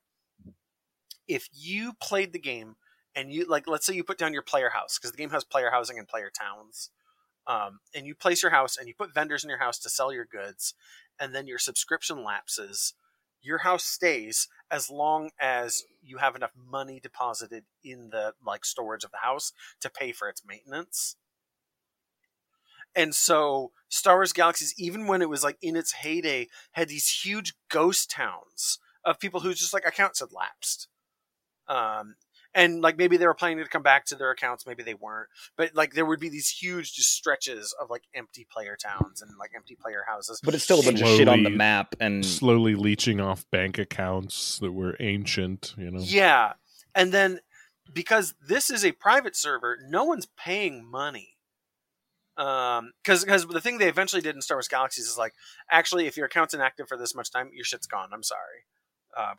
if 1.29 1.49
you 1.53 1.93
played 2.01 2.33
the 2.33 2.39
game 2.39 2.77
and 3.15 3.33
you 3.33 3.47
like, 3.47 3.67
let's 3.67 3.87
say 3.87 3.95
you 3.95 4.05
put 4.05 4.19
down 4.19 4.33
your 4.33 4.43
player 4.43 4.71
house 4.71 4.99
because 4.99 5.13
the 5.13 5.17
game 5.17 5.31
has 5.31 5.45
player 5.45 5.71
housing 5.71 5.99
and 5.99 6.09
player 6.09 6.31
towns, 6.31 6.91
um, 7.47 7.81
and 7.95 8.07
you 8.07 8.15
place 8.15 8.43
your 8.43 8.51
house 8.51 8.77
and 8.77 8.89
you 8.89 8.95
put 8.95 9.15
vendors 9.15 9.45
in 9.45 9.51
your 9.51 9.59
house 9.59 9.79
to 9.79 9.89
sell 9.89 10.13
your 10.13 10.25
goods, 10.25 10.75
and 11.19 11.35
then 11.35 11.47
your 11.47 11.59
subscription 11.59 12.23
lapses, 12.25 12.95
your 13.41 13.59
house 13.59 13.85
stays 13.85 14.49
as 14.71 14.91
long 14.91 15.31
as 15.41 15.85
you 16.03 16.19
have 16.19 16.35
enough 16.35 16.53
money 16.57 17.01
deposited 17.01 17.65
in 17.85 18.11
the 18.11 18.35
like 18.45 18.65
storage 18.65 19.05
of 19.05 19.13
the 19.13 19.19
house 19.19 19.53
to 19.81 19.91
pay 19.91 20.13
for 20.13 20.29
its 20.29 20.43
maintenance. 20.47 21.17
And 22.95 23.15
so 23.15 23.73
Star 23.89 24.17
Wars 24.17 24.33
Galaxies, 24.33 24.75
even 24.79 25.07
when 25.07 25.21
it 25.21 25.29
was 25.29 25.45
like 25.45 25.59
in 25.61 25.77
its 25.77 25.93
heyday, 25.93 26.49
had 26.73 26.89
these 26.89 27.23
huge 27.25 27.55
ghost 27.69 28.11
towns 28.11 28.79
of 29.05 29.21
people 29.21 29.41
whose 29.41 29.61
just 29.61 29.75
like 29.75 29.87
accounts 29.87 30.21
had 30.21 30.33
lapsed. 30.33 30.89
Um, 31.69 32.17
and 32.55 32.81
like 32.81 32.97
maybe 32.97 33.19
they 33.19 33.27
were 33.27 33.35
planning 33.35 33.59
to 33.59 33.69
come 33.69 33.83
back 33.83 34.07
to 34.07 34.17
their 34.17 34.31
accounts, 34.31 34.67
maybe 34.67 34.83
they 34.83 34.95
weren't. 34.95 35.29
But 35.57 35.75
like 35.75 35.93
there 35.93 36.07
would 36.07 36.21
be 36.21 36.31
these 36.31 36.49
huge 36.49 36.95
just 36.95 37.13
stretches 37.13 37.75
of 37.81 37.91
like 37.91 38.05
empty 38.15 38.47
player 38.51 38.77
towns 38.77 39.21
and 39.21 39.31
like 39.39 39.51
empty 39.55 39.77
player 39.77 40.05
houses. 40.09 40.41
But 40.43 40.55
it's 40.55 40.65
still 40.65 40.81
a 40.81 40.83
bunch 40.83 41.03
of 41.03 41.09
shit 41.09 41.29
on 41.29 41.43
the 41.43 41.51
map, 41.51 41.95
and 42.01 42.25
slowly 42.25 42.75
leeching 42.75 43.21
off 43.21 43.45
bank 43.51 43.79
accounts 43.79 44.59
that 44.61 44.73
were 44.73 44.97
ancient. 45.01 45.75
You 45.77 45.91
know, 45.91 46.01
Yeah. 46.01 46.55
And 46.95 47.13
then 47.13 47.41
because 47.93 48.35
this 48.47 48.71
is 48.71 48.85
a 48.85 48.93
private 48.93 49.37
server, 49.37 49.77
no 49.89 50.05
one's 50.05 50.27
paying 50.27 50.89
money. 50.89 51.37
Um, 52.39 52.93
because 53.03 53.25
because 53.25 53.47
the 53.47 53.61
thing 53.61 53.79
they 53.79 53.89
eventually 53.89 54.23
did 54.23 54.35
in 54.35 54.43
Star 54.43 54.57
Wars 54.57 54.69
Galaxies 54.69 55.07
is 55.07 55.17
like, 55.17 55.35
actually, 55.71 56.07
if 56.07 56.17
your 56.17 56.27
account's 56.27 56.53
inactive 56.53 56.89
for 56.89 56.97
this 56.99 57.15
much 57.15 57.31
time, 57.31 57.51
your 57.55 57.65
shit's 57.65 57.87
gone. 57.87 58.11
I'm 58.13 58.23
sorry, 58.23 58.65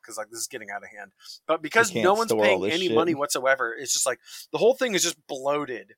because 0.01 0.17
like 0.17 0.29
this 0.29 0.39
is 0.39 0.47
getting 0.47 0.69
out 0.69 0.83
of 0.83 0.89
hand. 0.89 1.11
But 1.47 1.61
because 1.61 1.93
no 1.93 2.13
one's 2.13 2.33
paying 2.33 2.65
any 2.65 2.87
shit. 2.87 2.95
money 2.95 3.15
whatsoever, 3.15 3.75
it's 3.77 3.93
just 3.93 4.05
like 4.05 4.19
the 4.51 4.57
whole 4.57 4.73
thing 4.73 4.95
is 4.95 5.03
just 5.03 5.17
bloated. 5.27 5.93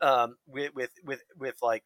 Um, 0.00 0.36
with 0.46 0.74
with 0.74 0.90
with 1.04 1.22
with 1.38 1.56
like 1.62 1.84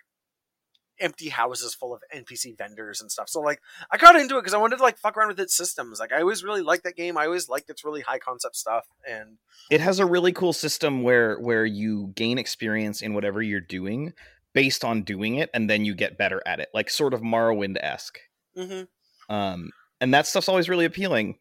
empty 0.99 1.29
houses 1.29 1.75
full 1.75 1.95
of 1.95 2.03
NPC 2.15 2.57
vendors 2.57 3.01
and 3.01 3.11
stuff. 3.11 3.29
So 3.29 3.41
like 3.41 3.61
I 3.91 3.99
got 3.99 4.17
into 4.17 4.37
it 4.37 4.41
because 4.41 4.55
I 4.55 4.59
wanted 4.59 4.77
to 4.77 4.83
like 4.83 4.99
fuck 4.99 5.17
around 5.17 5.29
with 5.29 5.41
its 5.41 5.57
systems. 5.57 6.01
Like 6.01 6.13
I 6.13 6.21
always 6.21 6.43
really 6.43 6.63
liked 6.63 6.85
that 6.85 6.97
game. 6.97 7.19
I 7.19 7.27
always 7.27 7.49
liked 7.49 7.69
its 7.69 7.85
really 7.85 8.01
high 8.01 8.19
concept 8.19 8.57
stuff. 8.57 8.87
And 9.09 9.39
it 9.71 9.81
has 9.81 9.99
a 9.99 10.07
really 10.07 10.33
cool 10.33 10.53
system 10.53 11.03
where 11.03 11.39
where 11.39 11.67
you 11.67 12.13
gain 12.15 12.39
experience 12.39 13.03
in 13.03 13.15
whatever 13.15 13.43
you're 13.43 13.61
doing 13.61 14.13
based 14.57 14.85
on 14.85 15.03
doing 15.03 15.35
it, 15.35 15.51
and 15.53 15.69
then 15.69 15.85
you 15.85 15.95
get 15.95 16.17
better 16.17 16.43
at 16.47 16.61
it, 16.61 16.71
like 16.73 16.89
sort 16.89 17.13
of 17.13 17.21
Morrowind 17.21 17.77
esque. 17.79 18.19
mhm. 18.57 18.89
Um, 19.29 19.71
and 20.01 20.13
that 20.15 20.27
stuff's 20.27 20.49
always 20.49 20.69
really 20.69 20.85
appealing. 20.85 21.37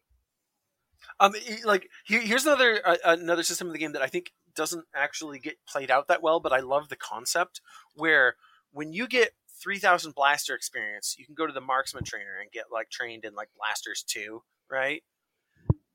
um, 1.20 1.32
like 1.64 1.88
here, 2.04 2.20
here's 2.20 2.44
another 2.46 2.80
uh, 2.84 2.96
another 3.04 3.42
system 3.42 3.66
of 3.68 3.72
the 3.72 3.78
game 3.78 3.92
that 3.92 4.02
I 4.02 4.06
think 4.06 4.32
doesn't 4.54 4.86
actually 4.94 5.38
get 5.38 5.56
played 5.68 5.90
out 5.90 6.08
that 6.08 6.22
well, 6.22 6.40
but 6.40 6.52
I 6.52 6.60
love 6.60 6.88
the 6.88 6.96
concept 6.96 7.60
where 7.94 8.36
when 8.72 8.92
you 8.92 9.06
get 9.06 9.32
3000 9.62 10.14
blaster 10.14 10.54
experience, 10.54 11.16
you 11.18 11.24
can 11.24 11.34
go 11.34 11.46
to 11.46 11.52
the 11.52 11.60
marksman 11.60 12.04
trainer 12.04 12.38
and 12.40 12.50
get 12.50 12.66
like 12.70 12.90
trained 12.90 13.24
in 13.24 13.34
like 13.34 13.48
blasters 13.56 14.02
too, 14.02 14.42
right? 14.70 15.02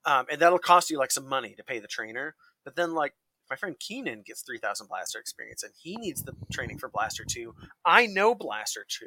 Um, 0.06 0.26
and 0.32 0.41
that'll 0.41 0.60
cost 0.60 0.89
you 0.89 0.97
like 0.97 1.12
some 1.12 1.28
money 1.28 1.54
to 1.58 1.63
pay 1.63 1.80
the 1.80 1.88
trainer. 1.88 2.36
But 2.63 2.76
then 2.76 2.93
like 2.93 3.13
my 3.50 3.56
friend 3.56 3.76
Keenan 3.80 4.24
gets 4.26 4.41
3000 4.41 4.88
blaster 4.88 5.19
experience 5.19 5.62
and 5.62 5.74
he 5.78 5.97
needs 5.97 6.24
the 6.24 6.34
training 6.52 6.80
for 6.80 6.89
blaster 6.89 7.24
2. 7.24 7.54
I 7.86 8.08
know 8.08 8.34
blaster 8.34 8.86
2 8.88 9.06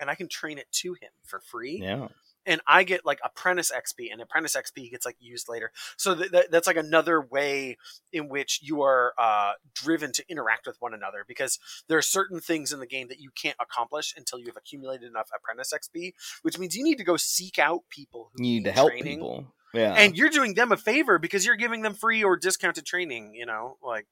and 0.00 0.10
I 0.10 0.14
can 0.14 0.28
train 0.28 0.58
it 0.58 0.66
to 0.72 0.94
him 0.94 1.10
for 1.24 1.40
free 1.40 1.80
Yeah, 1.82 2.08
and 2.46 2.60
I 2.66 2.84
get 2.84 3.04
like 3.04 3.20
apprentice 3.24 3.70
XP, 3.70 4.12
and 4.12 4.20
apprentice 4.20 4.56
XP 4.56 4.90
gets 4.90 5.06
like 5.06 5.16
used 5.20 5.48
later. 5.48 5.72
So 5.96 6.14
th- 6.14 6.30
th- 6.30 6.46
that's 6.50 6.66
like 6.66 6.76
another 6.76 7.20
way 7.20 7.76
in 8.12 8.28
which 8.28 8.60
you 8.62 8.82
are 8.82 9.14
uh, 9.18 9.52
driven 9.74 10.12
to 10.12 10.24
interact 10.28 10.66
with 10.66 10.76
one 10.80 10.94
another 10.94 11.24
because 11.26 11.58
there 11.88 11.98
are 11.98 12.02
certain 12.02 12.40
things 12.40 12.72
in 12.72 12.80
the 12.80 12.86
game 12.86 13.08
that 13.08 13.20
you 13.20 13.30
can't 13.30 13.56
accomplish 13.60 14.14
until 14.16 14.38
you 14.38 14.46
have 14.46 14.56
accumulated 14.56 15.08
enough 15.08 15.28
apprentice 15.34 15.72
XP, 15.72 16.12
which 16.42 16.58
means 16.58 16.76
you 16.76 16.84
need 16.84 16.98
to 16.98 17.04
go 17.04 17.16
seek 17.16 17.58
out 17.58 17.82
people 17.88 18.30
who 18.32 18.44
you 18.44 18.54
need 18.54 18.64
to 18.64 18.72
help 18.72 18.90
training. 18.90 19.18
people. 19.18 19.46
Yeah, 19.74 19.94
and 19.94 20.16
you're 20.16 20.28
doing 20.28 20.52
them 20.52 20.70
a 20.70 20.76
favor 20.76 21.18
because 21.18 21.46
you're 21.46 21.56
giving 21.56 21.80
them 21.80 21.94
free 21.94 22.22
or 22.22 22.36
discounted 22.36 22.84
training, 22.84 23.34
you 23.34 23.46
know, 23.46 23.78
like 23.82 24.06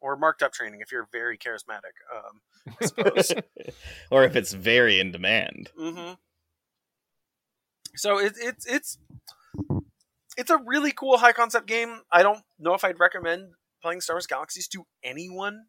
or 0.00 0.16
marked 0.16 0.42
up 0.42 0.52
training 0.52 0.80
if 0.80 0.92
you're 0.92 1.08
very 1.12 1.36
charismatic. 1.36 1.96
Um, 2.14 2.76
I 2.80 2.86
suppose. 2.86 3.32
or 4.10 4.24
if 4.24 4.36
it's 4.36 4.52
very 4.52 5.00
in 5.00 5.12
demand. 5.12 5.70
Mm-hmm. 5.78 6.14
So 7.96 8.18
it, 8.18 8.34
it's 8.36 8.66
it's 8.66 8.98
it's 10.36 10.50
a 10.50 10.58
really 10.58 10.92
cool 10.92 11.18
high 11.18 11.32
concept 11.32 11.66
game. 11.66 12.00
I 12.12 12.22
don't 12.22 12.42
know 12.58 12.74
if 12.74 12.84
I'd 12.84 13.00
recommend 13.00 13.52
playing 13.82 14.00
Star 14.00 14.16
Wars 14.16 14.26
Galaxies 14.26 14.68
to 14.68 14.84
anyone 15.02 15.66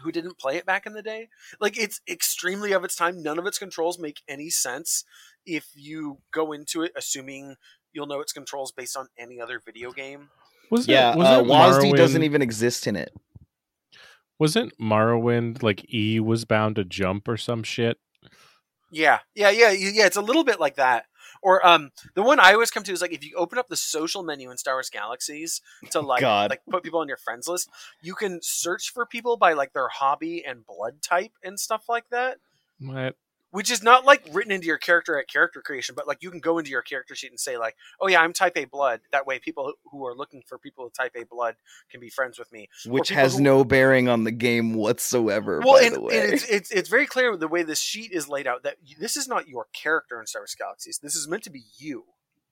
who 0.00 0.12
didn't 0.12 0.38
play 0.38 0.56
it 0.56 0.66
back 0.66 0.86
in 0.86 0.92
the 0.92 1.02
day. 1.02 1.28
Like 1.60 1.78
it's 1.78 2.00
extremely 2.08 2.72
of 2.72 2.84
its 2.84 2.96
time. 2.96 3.22
None 3.22 3.38
of 3.38 3.46
its 3.46 3.58
controls 3.58 3.98
make 3.98 4.22
any 4.28 4.50
sense 4.50 5.04
if 5.44 5.68
you 5.74 6.18
go 6.32 6.52
into 6.52 6.82
it 6.82 6.92
assuming 6.96 7.56
you'll 7.92 8.06
know 8.06 8.20
its 8.20 8.32
controls 8.32 8.72
based 8.72 8.96
on 8.96 9.06
any 9.18 9.40
other 9.40 9.60
video 9.64 9.90
game. 9.90 10.28
was 10.70 10.86
Yeah, 10.86 11.12
it? 11.12 11.18
Was 11.18 11.28
uh, 11.28 11.42
it 11.42 11.46
WASD 11.46 11.96
doesn't 11.96 12.22
even 12.22 12.42
exist 12.42 12.86
in 12.86 12.96
it. 12.96 13.12
Wasn't 14.38 14.78
Morrowind 14.78 15.62
like 15.62 15.92
E 15.92 16.20
was 16.20 16.44
bound 16.44 16.76
to 16.76 16.84
jump 16.84 17.26
or 17.26 17.38
some 17.38 17.62
shit? 17.62 17.98
Yeah, 18.90 19.20
yeah, 19.34 19.50
yeah, 19.50 19.70
yeah. 19.70 20.06
It's 20.06 20.16
a 20.16 20.22
little 20.22 20.44
bit 20.44 20.60
like 20.60 20.76
that. 20.76 21.06
Or 21.46 21.64
um, 21.64 21.92
the 22.14 22.24
one 22.24 22.40
I 22.40 22.54
always 22.54 22.72
come 22.72 22.82
to 22.82 22.92
is 22.92 23.00
like 23.00 23.12
if 23.12 23.24
you 23.24 23.36
open 23.36 23.56
up 23.56 23.68
the 23.68 23.76
social 23.76 24.24
menu 24.24 24.50
in 24.50 24.58
Star 24.58 24.74
Wars 24.74 24.90
Galaxies 24.90 25.62
to 25.90 26.00
like 26.00 26.20
God. 26.20 26.50
like 26.50 26.62
put 26.68 26.82
people 26.82 26.98
on 26.98 27.06
your 27.06 27.18
friends 27.18 27.46
list, 27.46 27.70
you 28.02 28.16
can 28.16 28.40
search 28.42 28.92
for 28.92 29.06
people 29.06 29.36
by 29.36 29.52
like 29.52 29.72
their 29.72 29.86
hobby 29.86 30.44
and 30.44 30.66
blood 30.66 31.02
type 31.02 31.30
and 31.44 31.60
stuff 31.60 31.84
like 31.88 32.08
that. 32.10 32.38
What? 32.80 33.14
Which 33.56 33.70
is 33.70 33.82
not 33.82 34.04
like 34.04 34.22
written 34.32 34.52
into 34.52 34.66
your 34.66 34.76
character 34.76 35.18
at 35.18 35.28
character 35.28 35.62
creation, 35.62 35.94
but 35.96 36.06
like 36.06 36.18
you 36.20 36.30
can 36.30 36.40
go 36.40 36.58
into 36.58 36.70
your 36.70 36.82
character 36.82 37.14
sheet 37.14 37.30
and 37.30 37.40
say 37.40 37.56
like, 37.56 37.74
"Oh 37.98 38.06
yeah, 38.06 38.20
I'm 38.20 38.34
Type 38.34 38.52
A 38.56 38.66
blood." 38.66 39.00
That 39.12 39.26
way, 39.26 39.38
people 39.38 39.72
who 39.90 40.04
are 40.06 40.14
looking 40.14 40.42
for 40.46 40.58
people 40.58 40.84
with 40.84 40.92
Type 40.92 41.12
A 41.16 41.24
blood 41.24 41.54
can 41.90 41.98
be 41.98 42.10
friends 42.10 42.38
with 42.38 42.52
me. 42.52 42.68
Which 42.84 43.08
has 43.08 43.38
who- 43.38 43.42
no 43.42 43.64
bearing 43.64 44.10
on 44.10 44.24
the 44.24 44.30
game 44.30 44.74
whatsoever. 44.74 45.60
well, 45.64 45.80
by 45.80 45.86
and, 45.86 45.94
the 45.94 46.00
and 46.00 46.06
way, 46.06 46.16
it's, 46.16 46.44
it's 46.50 46.70
it's 46.70 46.88
very 46.90 47.06
clear 47.06 47.34
the 47.34 47.48
way 47.48 47.62
this 47.62 47.80
sheet 47.80 48.12
is 48.12 48.28
laid 48.28 48.46
out 48.46 48.62
that 48.64 48.76
this 49.00 49.16
is 49.16 49.26
not 49.26 49.48
your 49.48 49.68
character 49.72 50.20
in 50.20 50.26
Star 50.26 50.42
Wars 50.42 50.54
Galaxies. 50.54 50.98
This 51.02 51.16
is 51.16 51.26
meant 51.26 51.42
to 51.44 51.50
be 51.50 51.62
you. 51.78 52.04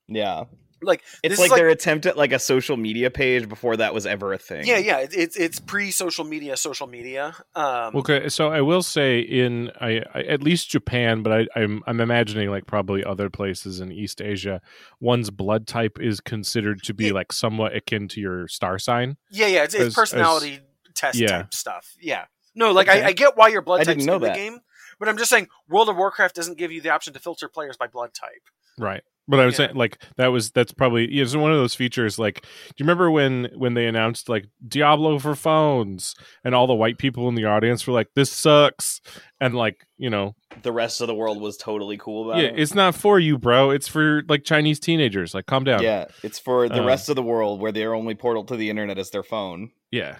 yeah, 0.08 0.44
Like 0.84 1.02
it's 1.22 1.32
this 1.32 1.38
like, 1.38 1.50
like 1.50 1.58
their 1.58 1.68
attempt 1.68 2.06
at 2.06 2.16
like 2.16 2.32
a 2.32 2.38
social 2.38 2.76
media 2.76 3.10
page 3.10 3.48
before 3.48 3.76
that 3.78 3.92
was 3.94 4.06
ever 4.06 4.32
a 4.32 4.38
thing. 4.38 4.66
yeah, 4.66 4.78
yeah. 4.78 4.98
It's 4.98 5.14
it's, 5.14 5.36
it's 5.36 5.60
pre 5.60 5.90
social 5.90 6.24
media, 6.24 6.56
social 6.56 6.86
media. 6.86 7.34
Um, 7.54 7.96
Okay, 7.96 8.28
so 8.28 8.48
I 8.50 8.60
will 8.60 8.82
say 8.82 9.20
in 9.20 9.70
I, 9.80 10.02
I 10.14 10.20
at 10.22 10.42
least 10.42 10.70
Japan, 10.70 11.22
but 11.22 11.32
I, 11.32 11.46
I'm 11.60 11.82
I'm 11.86 12.00
imagining 12.00 12.50
like 12.50 12.66
probably 12.66 13.04
other 13.04 13.30
places 13.30 13.80
in 13.80 13.90
East 13.92 14.20
Asia, 14.20 14.60
one's 15.00 15.30
blood 15.30 15.66
type 15.66 15.98
is 16.00 16.20
considered 16.20 16.82
to 16.84 16.94
be 16.94 17.06
Yeah. 17.06 17.12
like 17.12 17.32
somewhat 17.32 17.74
akin 17.74 18.08
to 18.08 18.20
your 18.20 18.48
star 18.48 18.78
sign. 18.78 19.16
yeah, 19.30 19.46
yeah. 19.46 19.64
It's, 19.64 19.74
it's 19.74 19.80
as- 19.82 19.86
as- 19.88 19.94
personality 19.94 20.60
test 20.94 21.18
yeah. 21.18 21.28
type 21.28 21.54
stuff. 21.54 21.94
Yeah. 22.00 22.26
No, 22.54 22.70
like 22.70 22.88
I, 22.88 22.98
Okay. 22.98 23.04
I 23.06 23.12
get 23.12 23.36
why 23.36 23.48
your 23.48 23.62
blood 23.62 23.80
I 23.80 23.84
type's 23.84 23.96
didn't 23.96 24.06
know 24.06 24.18
the 24.20 24.26
that. 24.26 24.36
game, 24.36 24.60
but 25.00 25.08
I'm 25.08 25.16
just 25.18 25.28
saying 25.30 25.48
World 25.68 25.88
of 25.88 25.96
Warcraft 25.96 26.36
doesn't 26.36 26.56
give 26.56 26.70
you 26.70 26.80
the 26.80 26.90
option 26.90 27.12
to 27.14 27.18
filter 27.18 27.48
players 27.48 27.76
by 27.76 27.88
blood 27.88 28.14
type. 28.14 28.42
Right. 28.78 29.02
But 29.26 29.40
I 29.40 29.46
was 29.46 29.54
Yeah. 29.54 29.66
saying 29.68 29.76
like 29.76 30.02
that 30.16 30.26
was 30.28 30.50
that's 30.50 30.72
probably 30.72 31.10
yeah, 31.10 31.22
it's 31.22 31.34
one 31.34 31.50
of 31.50 31.56
those 31.58 31.74
features 31.74 32.18
like 32.18 32.42
do 32.42 32.48
you 32.76 32.84
remember 32.84 33.10
when 33.10 33.48
when 33.56 33.72
they 33.72 33.86
announced 33.86 34.28
like 34.28 34.46
Diablo 34.68 35.18
for 35.18 35.34
phones 35.34 36.14
and 36.44 36.54
all 36.54 36.66
the 36.66 36.74
white 36.74 36.98
people 36.98 37.26
in 37.30 37.34
the 37.34 37.46
audience 37.46 37.86
were 37.86 37.94
like 37.94 38.08
this 38.14 38.30
sucks 38.30 39.00
and 39.40 39.54
like, 39.54 39.86
you 39.98 40.10
know, 40.10 40.34
the 40.62 40.72
rest 40.72 41.00
of 41.00 41.06
the 41.06 41.14
world 41.14 41.40
was 41.40 41.56
totally 41.56 41.96
cool 41.96 42.28
about 42.30 42.38
it? 42.38 42.42
yeah, 42.44 42.48
it. 42.50 42.58
it's 42.60 42.74
not 42.74 42.94
for 42.94 43.18
you, 43.18 43.38
bro. 43.38 43.70
It's 43.70 43.88
for 43.88 44.22
like 44.28 44.44
Chinese 44.44 44.78
teenagers. 44.78 45.32
Like 45.34 45.46
calm 45.46 45.64
down. 45.64 45.82
Yeah, 45.82 46.04
it's 46.22 46.38
for 46.38 46.68
the 46.68 46.82
Uh, 46.82 46.86
rest 46.86 47.08
of 47.08 47.16
the 47.16 47.22
world 47.22 47.60
where 47.60 47.72
their 47.72 47.94
only 47.94 48.14
portal 48.14 48.44
to 48.44 48.56
the 48.56 48.68
internet 48.68 48.98
is 48.98 49.08
their 49.10 49.22
phone. 49.22 49.70
Yeah. 49.90 50.18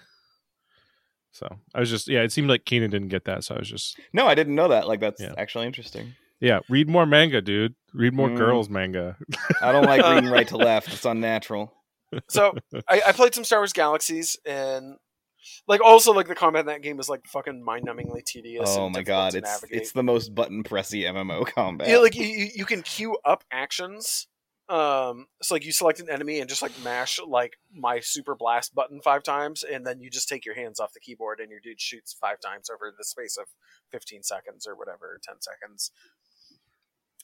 So 1.33 1.49
I 1.75 1.81
was 1.81 1.91
just 1.91 2.09
yeah, 2.09 2.23
it 2.23 2.33
seemed 2.33 2.49
like 2.49 2.65
Keenan 2.65 2.91
didn't 2.91 3.09
get 3.09 3.25
that, 3.25 3.45
so 3.45 3.55
I 3.57 3.59
was 3.59 3.69
just 3.69 3.99
No, 4.13 4.27
I 4.27 4.35
didn't 4.35 4.55
know 4.55 4.69
that. 4.69 4.87
Like 4.89 5.01
that's 5.01 5.21
Yeah. 5.21 5.35
actually 5.37 5.67
interesting. 5.67 6.15
Yeah, 6.41 6.61
read 6.69 6.89
more 6.89 7.07
manga, 7.07 7.41
dude. 7.41 7.75
Read 7.93 8.13
more 8.15 8.29
Mm. 8.29 8.37
girls 8.37 8.69
manga. 8.69 9.17
I 9.63 9.73
don't 9.73 9.85
like 9.85 10.03
reading 10.05 10.31
right 10.31 10.49
to 10.49 10.57
left. 10.57 10.93
It's 10.93 11.05
unnatural. 11.05 11.73
So 12.29 12.55
I, 12.89 13.03
I 13.09 13.13
played 13.13 13.35
some 13.35 13.45
Star 13.45 13.61
Wars 13.61 13.73
Galaxies 13.73 14.37
and 14.45 14.97
like 15.69 15.81
also 15.83 16.13
like 16.13 16.27
the 16.27 16.35
combat 16.35 16.61
in 16.61 16.67
that 16.67 16.83
game 16.83 16.99
is 17.01 17.09
like 17.09 17.27
fucking 17.27 17.63
mind 17.65 17.87
numbingly 17.87 18.25
tedious. 18.25 18.71
Oh 18.77 18.87
and 18.87 18.95
my 18.95 19.03
god, 19.03 19.35
it's 19.35 19.49
navigate. 19.49 19.81
it's 19.83 19.93
the 19.93 20.03
most 20.03 20.35
button 20.35 20.63
pressy 20.65 21.03
MMO 21.03 21.47
combat. 21.55 21.89
Yeah, 21.89 21.99
like 21.99 22.15
you, 22.17 22.27
you 22.27 22.49
you 22.55 22.65
can 22.65 22.83
queue 22.83 23.17
up 23.25 23.45
actions. 23.53 24.27
Um, 24.67 25.27
so 25.43 25.55
like 25.55 25.65
you 25.67 25.73
select 25.73 26.01
an 26.01 26.09
enemy 26.09 26.41
and 26.41 26.49
just 26.49 26.63
like 26.63 26.73
mash 26.83 27.21
like 27.27 27.53
my 27.71 28.01
super 28.01 28.35
blast 28.35 28.75
button 28.75 29.01
five 29.03 29.23
times, 29.23 29.63
and 29.63 29.87
then 29.87 30.01
you 30.01 30.09
just 30.09 30.27
take 30.29 30.47
your 30.47 30.55
hands 30.55 30.81
off 30.81 30.95
the 30.95 31.01
keyboard 31.01 31.39
and 31.39 31.51
your 31.51 31.61
dude 31.61 31.81
shoots 31.81 32.17
five 32.19 32.41
times 32.41 32.71
over 32.71 32.91
the 32.97 33.05
space 33.05 33.37
of 33.37 33.45
fifteen 33.93 34.23
seconds 34.23 34.67
or 34.67 34.75
whatever, 34.75 35.21
ten 35.23 35.37
seconds. 35.41 35.91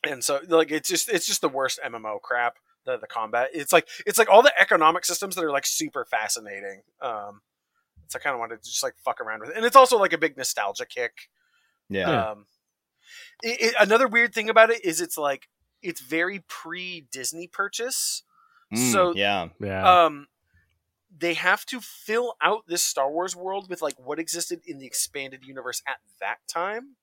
And 0.09 0.25
so 0.25 0.41
like 0.49 0.71
it's 0.71 0.89
just 0.89 1.09
it's 1.09 1.27
just 1.27 1.41
the 1.41 1.49
worst 1.49 1.79
MMO 1.85 2.21
crap. 2.21 2.57
The 2.87 2.97
the 2.97 3.07
combat 3.07 3.51
it's 3.53 3.73
like 3.75 3.87
it's 4.07 4.19
like 4.19 4.31
all 4.31 4.43
the 4.43 4.53
economic 4.59 5.05
systems 5.05 5.35
that 5.35 5.45
are 5.45 5.51
like 5.51 5.67
super 5.67 6.05
fascinating. 6.07 6.83
Um, 7.03 7.43
so 8.09 8.19
I 8.19 8.23
kind 8.23 8.33
of 8.35 8.41
wanted 8.41 8.63
to 8.63 8.69
just 8.71 8.83
like 8.83 8.95
fuck 9.05 9.21
around 9.21 9.41
with 9.41 9.51
it, 9.51 9.57
and 9.57 9.65
it's 9.67 9.77
also 9.77 9.99
like 9.99 10.13
a 10.15 10.19
big 10.19 10.37
nostalgia 10.37 10.87
kick. 10.87 11.29
yeah. 11.89 12.31
Um, 12.31 12.47
it, 13.43 13.61
it, 13.61 13.75
another 13.79 14.09
weird 14.09 14.33
thing 14.35 14.49
about 14.49 14.71
it 14.71 14.85
is 14.85 15.01
it's 15.01 15.19
like 15.19 15.49
it's 15.83 16.01
very 16.01 16.43
pre 16.49 17.07
Disney 17.13 17.47
purchase. 17.47 18.23
Mm, 18.75 18.93
So- 18.93 19.15
yeah, 19.15 19.49
Yeah. 19.61 20.05
Um, 20.05 20.29
they 21.17 21.35
have 21.35 21.67
to 21.67 21.81
fill 21.81 22.37
out 22.41 22.63
this 22.69 22.83
Star 22.83 23.11
Wars 23.11 23.35
world 23.37 23.69
with 23.69 23.83
like 23.83 23.99
what 23.99 24.19
existed 24.19 24.61
in 24.67 24.79
the 24.79 24.87
expanded 24.87 25.45
universe 25.45 25.83
at 25.87 25.99
that 26.21 26.39
time. 26.49 26.97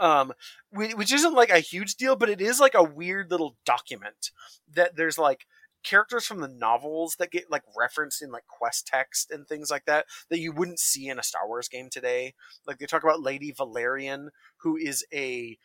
Um, 0.00 0.32
which 0.72 1.12
isn't 1.12 1.34
like 1.34 1.50
a 1.50 1.58
huge 1.58 1.96
deal, 1.96 2.16
but 2.16 2.30
it 2.30 2.40
is 2.40 2.58
like 2.58 2.74
a 2.74 2.82
weird 2.82 3.30
little 3.30 3.56
document 3.66 4.30
that 4.72 4.96
there's 4.96 5.18
like 5.18 5.46
characters 5.82 6.26
from 6.26 6.40
the 6.40 6.48
novels 6.48 7.16
that 7.18 7.30
get 7.30 7.50
like 7.50 7.62
referenced 7.76 8.22
in 8.22 8.30
like 8.30 8.46
quest 8.46 8.86
text 8.86 9.30
and 9.30 9.46
things 9.46 9.70
like 9.70 9.84
that 9.86 10.06
that 10.28 10.38
you 10.38 10.52
wouldn't 10.52 10.78
see 10.78 11.08
in 11.08 11.18
a 11.18 11.22
Star 11.22 11.46
Wars 11.46 11.68
game 11.68 11.88
today. 11.90 12.34
Like 12.66 12.78
they 12.78 12.86
talk 12.86 13.02
about 13.02 13.22
Lady 13.22 13.52
Valarian, 13.52 14.28
who 14.58 14.76
is 14.76 15.04
a 15.12 15.58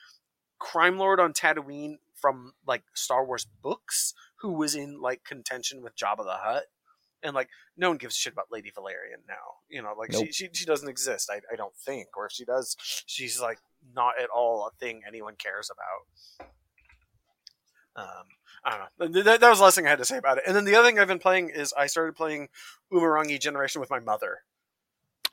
crime 0.60 0.98
lord 0.98 1.19
on 1.19 1.34
Tatooine 1.34 1.95
from 2.13 2.54
like 2.65 2.84
Star 2.93 3.26
Wars 3.26 3.48
books, 3.62 4.13
who 4.38 4.54
was 4.54 4.76
in 4.76 5.02
like 5.02 5.24
contention 5.24 5.82
with 5.82 5.95
Jabba 5.95 6.24
the 6.24 6.38
Hutt. 6.41 6.65
And 7.23 7.34
like 7.34 7.49
no 7.78 7.89
one 7.89 7.97
gives 7.97 8.15
a 8.15 8.17
shit 8.19 8.34
about 8.34 8.47
Lady 8.51 8.71
Valarian 8.71 9.28
now. 9.28 9.58
You 9.69 9.82
know, 9.82 9.93
like 9.97 10.12
Nope. 10.12 10.28
she, 10.28 10.32
she 10.32 10.49
she 10.54 10.65
doesn't 10.65 10.88
exist, 10.89 11.30
I, 11.32 11.41
I 11.51 11.56
don't 11.56 11.75
think. 11.75 12.15
Or 12.15 12.25
if 12.28 12.32
she 12.34 12.45
does, 12.45 12.75
she's 13.06 13.39
like 13.41 13.60
not 13.95 14.13
at 14.21 14.30
all 14.30 14.67
a 14.67 14.71
thing 14.80 15.01
anyone 15.08 15.36
cares 15.38 15.69
about. 15.71 16.47
Um, 17.97 18.25
I 18.63 18.78
don't 18.99 19.13
know. 19.13 19.23
That, 19.23 19.39
that 19.39 19.49
was 19.49 19.60
the 19.60 19.63
last 19.63 19.75
thing 19.75 19.86
I 19.86 19.89
had 19.89 19.99
to 19.99 20.06
say 20.06 20.17
about 20.17 20.38
it. 20.38 20.43
And 20.45 20.56
then 20.56 20.65
the 20.65 20.75
other 20.75 20.88
thing 20.88 20.99
I've 20.99 21.08
been 21.08 21.19
playing 21.19 21.49
is 21.49 21.73
I 21.78 21.88
started 21.88 22.15
playing 22.15 22.49
Umurangi 22.91 23.39
Generation 23.39 23.80
with 23.80 23.89
my 23.89 23.99
mother. 23.99 24.39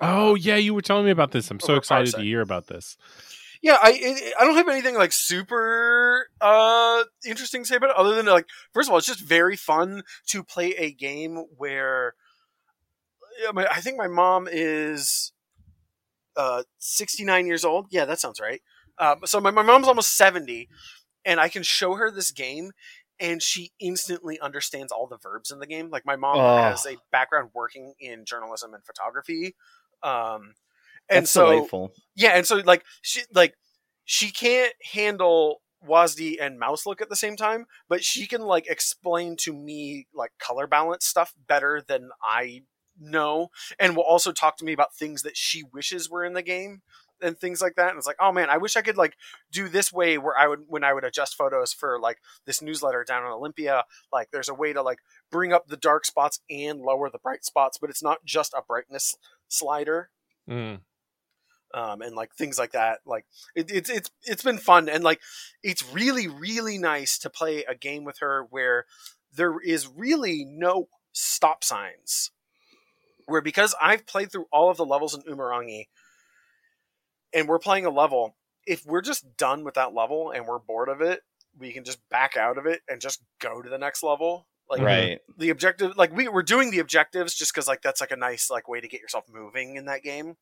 oh 0.00 0.34
yeah, 0.34 0.56
you 0.56 0.74
were 0.74 0.82
telling 0.82 1.04
me 1.04 1.10
about 1.10 1.32
this. 1.32 1.50
I'm 1.50 1.60
so 1.60 1.74
excited 1.76 2.14
to 2.14 2.20
hear 2.22 2.40
about 2.40 2.68
this. 2.68 2.96
Yeah, 3.62 3.76
I 3.80 4.32
I 4.38 4.44
don't 4.44 4.56
have 4.56 4.68
anything 4.68 4.96
like 4.96 5.12
super 5.12 6.26
uh 6.40 7.04
interesting 7.24 7.62
to 7.62 7.68
say 7.68 7.76
about 7.76 7.90
it, 7.90 7.96
other 7.96 8.14
than 8.16 8.26
like 8.26 8.46
first 8.74 8.88
of 8.88 8.92
all, 8.92 8.98
it's 8.98 9.06
just 9.06 9.20
very 9.20 9.56
fun 9.56 10.02
to 10.26 10.42
play 10.42 10.74
a 10.76 10.92
game 10.92 11.44
where 11.56 12.14
yeah, 13.42 13.50
my, 13.52 13.66
I 13.70 13.80
think 13.80 13.96
my 13.96 14.08
mom 14.08 14.48
is 14.50 15.32
uh 16.36 16.62
69 16.78 17.46
years 17.46 17.64
old. 17.64 17.86
Yeah, 17.90 18.04
that 18.04 18.20
sounds 18.20 18.40
right. 18.40 18.62
Um, 18.98 19.20
so 19.24 19.40
my, 19.40 19.50
my 19.50 19.62
mom's 19.62 19.88
almost 19.88 20.16
70, 20.16 20.68
and 21.24 21.40
I 21.40 21.48
can 21.48 21.62
show 21.62 21.94
her 21.94 22.10
this 22.10 22.30
game, 22.30 22.72
and 23.18 23.42
she 23.42 23.72
instantly 23.80 24.38
understands 24.40 24.92
all 24.92 25.06
the 25.06 25.18
verbs 25.18 25.50
in 25.50 25.58
the 25.60 25.66
game. 25.66 25.90
Like 25.90 26.04
my 26.06 26.16
mom 26.16 26.36
Oh. 26.40 26.56
has 26.56 26.86
a 26.86 26.96
background 27.10 27.50
working 27.54 27.94
in 28.00 28.24
journalism 28.24 28.74
and 28.74 28.84
photography, 28.84 29.54
um, 30.02 30.54
and 31.08 31.24
that's 31.24 31.30
so 31.30 31.50
delightful. 31.50 31.92
yeah, 32.14 32.30
and 32.30 32.46
so 32.46 32.56
like 32.64 32.84
she 33.02 33.22
like 33.34 33.54
she 34.04 34.30
can't 34.30 34.72
handle 34.92 35.62
WASD 35.86 36.36
and 36.40 36.58
mouse 36.58 36.86
look 36.86 37.00
at 37.00 37.08
the 37.08 37.16
same 37.16 37.36
time, 37.36 37.66
but 37.88 38.04
she 38.04 38.26
can 38.26 38.42
like 38.42 38.66
explain 38.68 39.36
to 39.40 39.52
me 39.52 40.06
like 40.14 40.32
color 40.38 40.66
balance 40.66 41.04
stuff 41.04 41.34
better 41.48 41.82
than 41.86 42.10
I 42.22 42.62
know, 42.98 43.48
and 43.78 43.96
will 43.96 44.04
also 44.04 44.32
talk 44.32 44.56
to 44.58 44.64
me 44.64 44.72
about 44.72 44.94
things 44.94 45.22
that 45.22 45.36
she 45.36 45.62
wishes 45.72 46.10
were 46.10 46.24
in 46.24 46.34
the 46.34 46.42
game 46.42 46.82
and 47.20 47.38
things 47.38 47.62
like 47.62 47.76
that. 47.76 47.90
And 47.90 47.98
it's 47.98 48.06
like, 48.06 48.16
oh 48.20 48.32
man, 48.32 48.50
I 48.50 48.58
wish 48.58 48.76
I 48.76 48.82
could 48.82 48.96
like 48.96 49.16
do 49.50 49.68
this 49.68 49.92
way 49.92 50.18
where 50.18 50.36
I 50.36 50.46
would 50.46 50.64
when 50.66 50.84
I 50.84 50.92
would 50.92 51.04
adjust 51.04 51.36
photos 51.36 51.72
for 51.72 51.98
like 52.00 52.18
this 52.46 52.62
newsletter 52.62 53.04
down 53.06 53.24
on 53.24 53.32
Olympia. 53.32 53.84
Like, 54.12 54.30
there's 54.32 54.48
a 54.48 54.54
way 54.54 54.72
to 54.72 54.82
like 54.82 54.98
bring 55.30 55.52
up 55.52 55.68
the 55.68 55.76
dark 55.76 56.04
spots 56.04 56.40
and 56.50 56.80
lower 56.80 57.10
the 57.10 57.18
bright 57.18 57.44
spots, 57.44 57.78
but 57.78 57.90
it's 57.90 58.02
not 58.02 58.24
just 58.24 58.54
a 58.54 58.62
brightness 58.62 59.16
slider 59.48 60.10
Mm. 60.48 60.80
Um, 61.74 62.02
and 62.02 62.14
like 62.14 62.34
things 62.34 62.58
like 62.58 62.72
that. 62.72 63.00
Like 63.06 63.26
it, 63.54 63.70
it's 63.70 63.90
it's 63.90 64.10
it's 64.24 64.42
been 64.42 64.58
fun 64.58 64.88
and 64.88 65.02
like 65.04 65.20
it's 65.62 65.84
really 65.92 66.28
really 66.28 66.78
nice 66.78 67.18
to 67.18 67.30
play 67.30 67.64
a 67.64 67.74
game 67.74 68.04
with 68.04 68.18
her 68.18 68.46
where 68.50 68.86
there 69.34 69.58
is 69.60 69.88
really 69.88 70.44
no 70.44 70.88
stop 71.12 71.64
signs. 71.64 72.30
Where 73.26 73.40
because 73.40 73.74
I've 73.80 74.06
played 74.06 74.32
through 74.32 74.46
all 74.52 74.70
of 74.70 74.76
the 74.76 74.84
levels 74.84 75.14
in 75.14 75.22
Umurangi, 75.22 75.86
and 77.32 77.48
we're 77.48 77.58
playing 77.58 77.86
a 77.86 77.90
level, 77.90 78.36
if 78.66 78.84
we're 78.84 79.00
just 79.00 79.36
done 79.36 79.64
with 79.64 79.74
that 79.74 79.94
level 79.94 80.32
and 80.32 80.46
we're 80.46 80.58
bored 80.58 80.88
of 80.88 81.00
it, 81.00 81.20
we 81.58 81.72
can 81.72 81.84
just 81.84 82.06
back 82.08 82.36
out 82.36 82.58
of 82.58 82.66
it 82.66 82.80
and 82.88 83.00
just 83.00 83.22
go 83.38 83.62
to 83.62 83.70
the 83.70 83.78
next 83.78 84.02
level. 84.02 84.46
Like 84.68 84.82
right. 84.82 85.20
the 85.36 85.50
objective 85.50 85.96
like 85.96 86.14
we, 86.16 86.28
we're 86.28 86.42
doing 86.42 86.70
the 86.70 86.78
objectives 86.78 87.34
just 87.34 87.52
because 87.52 87.68
like 87.68 87.82
that's 87.82 88.00
like 88.00 88.10
a 88.10 88.16
nice 88.16 88.50
like 88.50 88.68
way 88.68 88.80
to 88.80 88.88
get 88.88 89.00
yourself 89.00 89.24
moving 89.30 89.76
in 89.76 89.84
that 89.86 90.02
game 90.02 90.36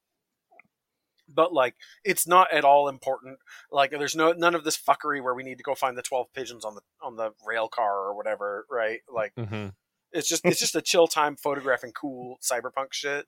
but 1.34 1.52
like 1.52 1.74
it's 2.04 2.26
not 2.26 2.52
at 2.52 2.64
all 2.64 2.88
important. 2.88 3.38
Like 3.70 3.90
there's 3.90 4.16
no 4.16 4.32
none 4.32 4.54
of 4.54 4.64
this 4.64 4.78
fuckery 4.78 5.22
where 5.22 5.34
we 5.34 5.42
need 5.42 5.58
to 5.58 5.64
go 5.64 5.74
find 5.74 5.96
the 5.96 6.02
12 6.02 6.32
pigeons 6.34 6.64
on 6.64 6.74
the 6.74 6.82
on 7.02 7.16
the 7.16 7.32
rail 7.46 7.68
car 7.68 7.98
or 7.98 8.16
whatever 8.16 8.66
right? 8.70 9.00
Like 9.12 9.32
hmm 9.36 9.68
it's 10.12 10.28
just 10.28 10.44
it's 10.44 10.58
just 10.58 10.74
a 10.74 10.82
chill 10.82 11.06
time 11.06 11.36
photographing 11.36 11.92
cool 11.92 12.38
cyberpunk 12.42 12.92
shit. 12.92 13.26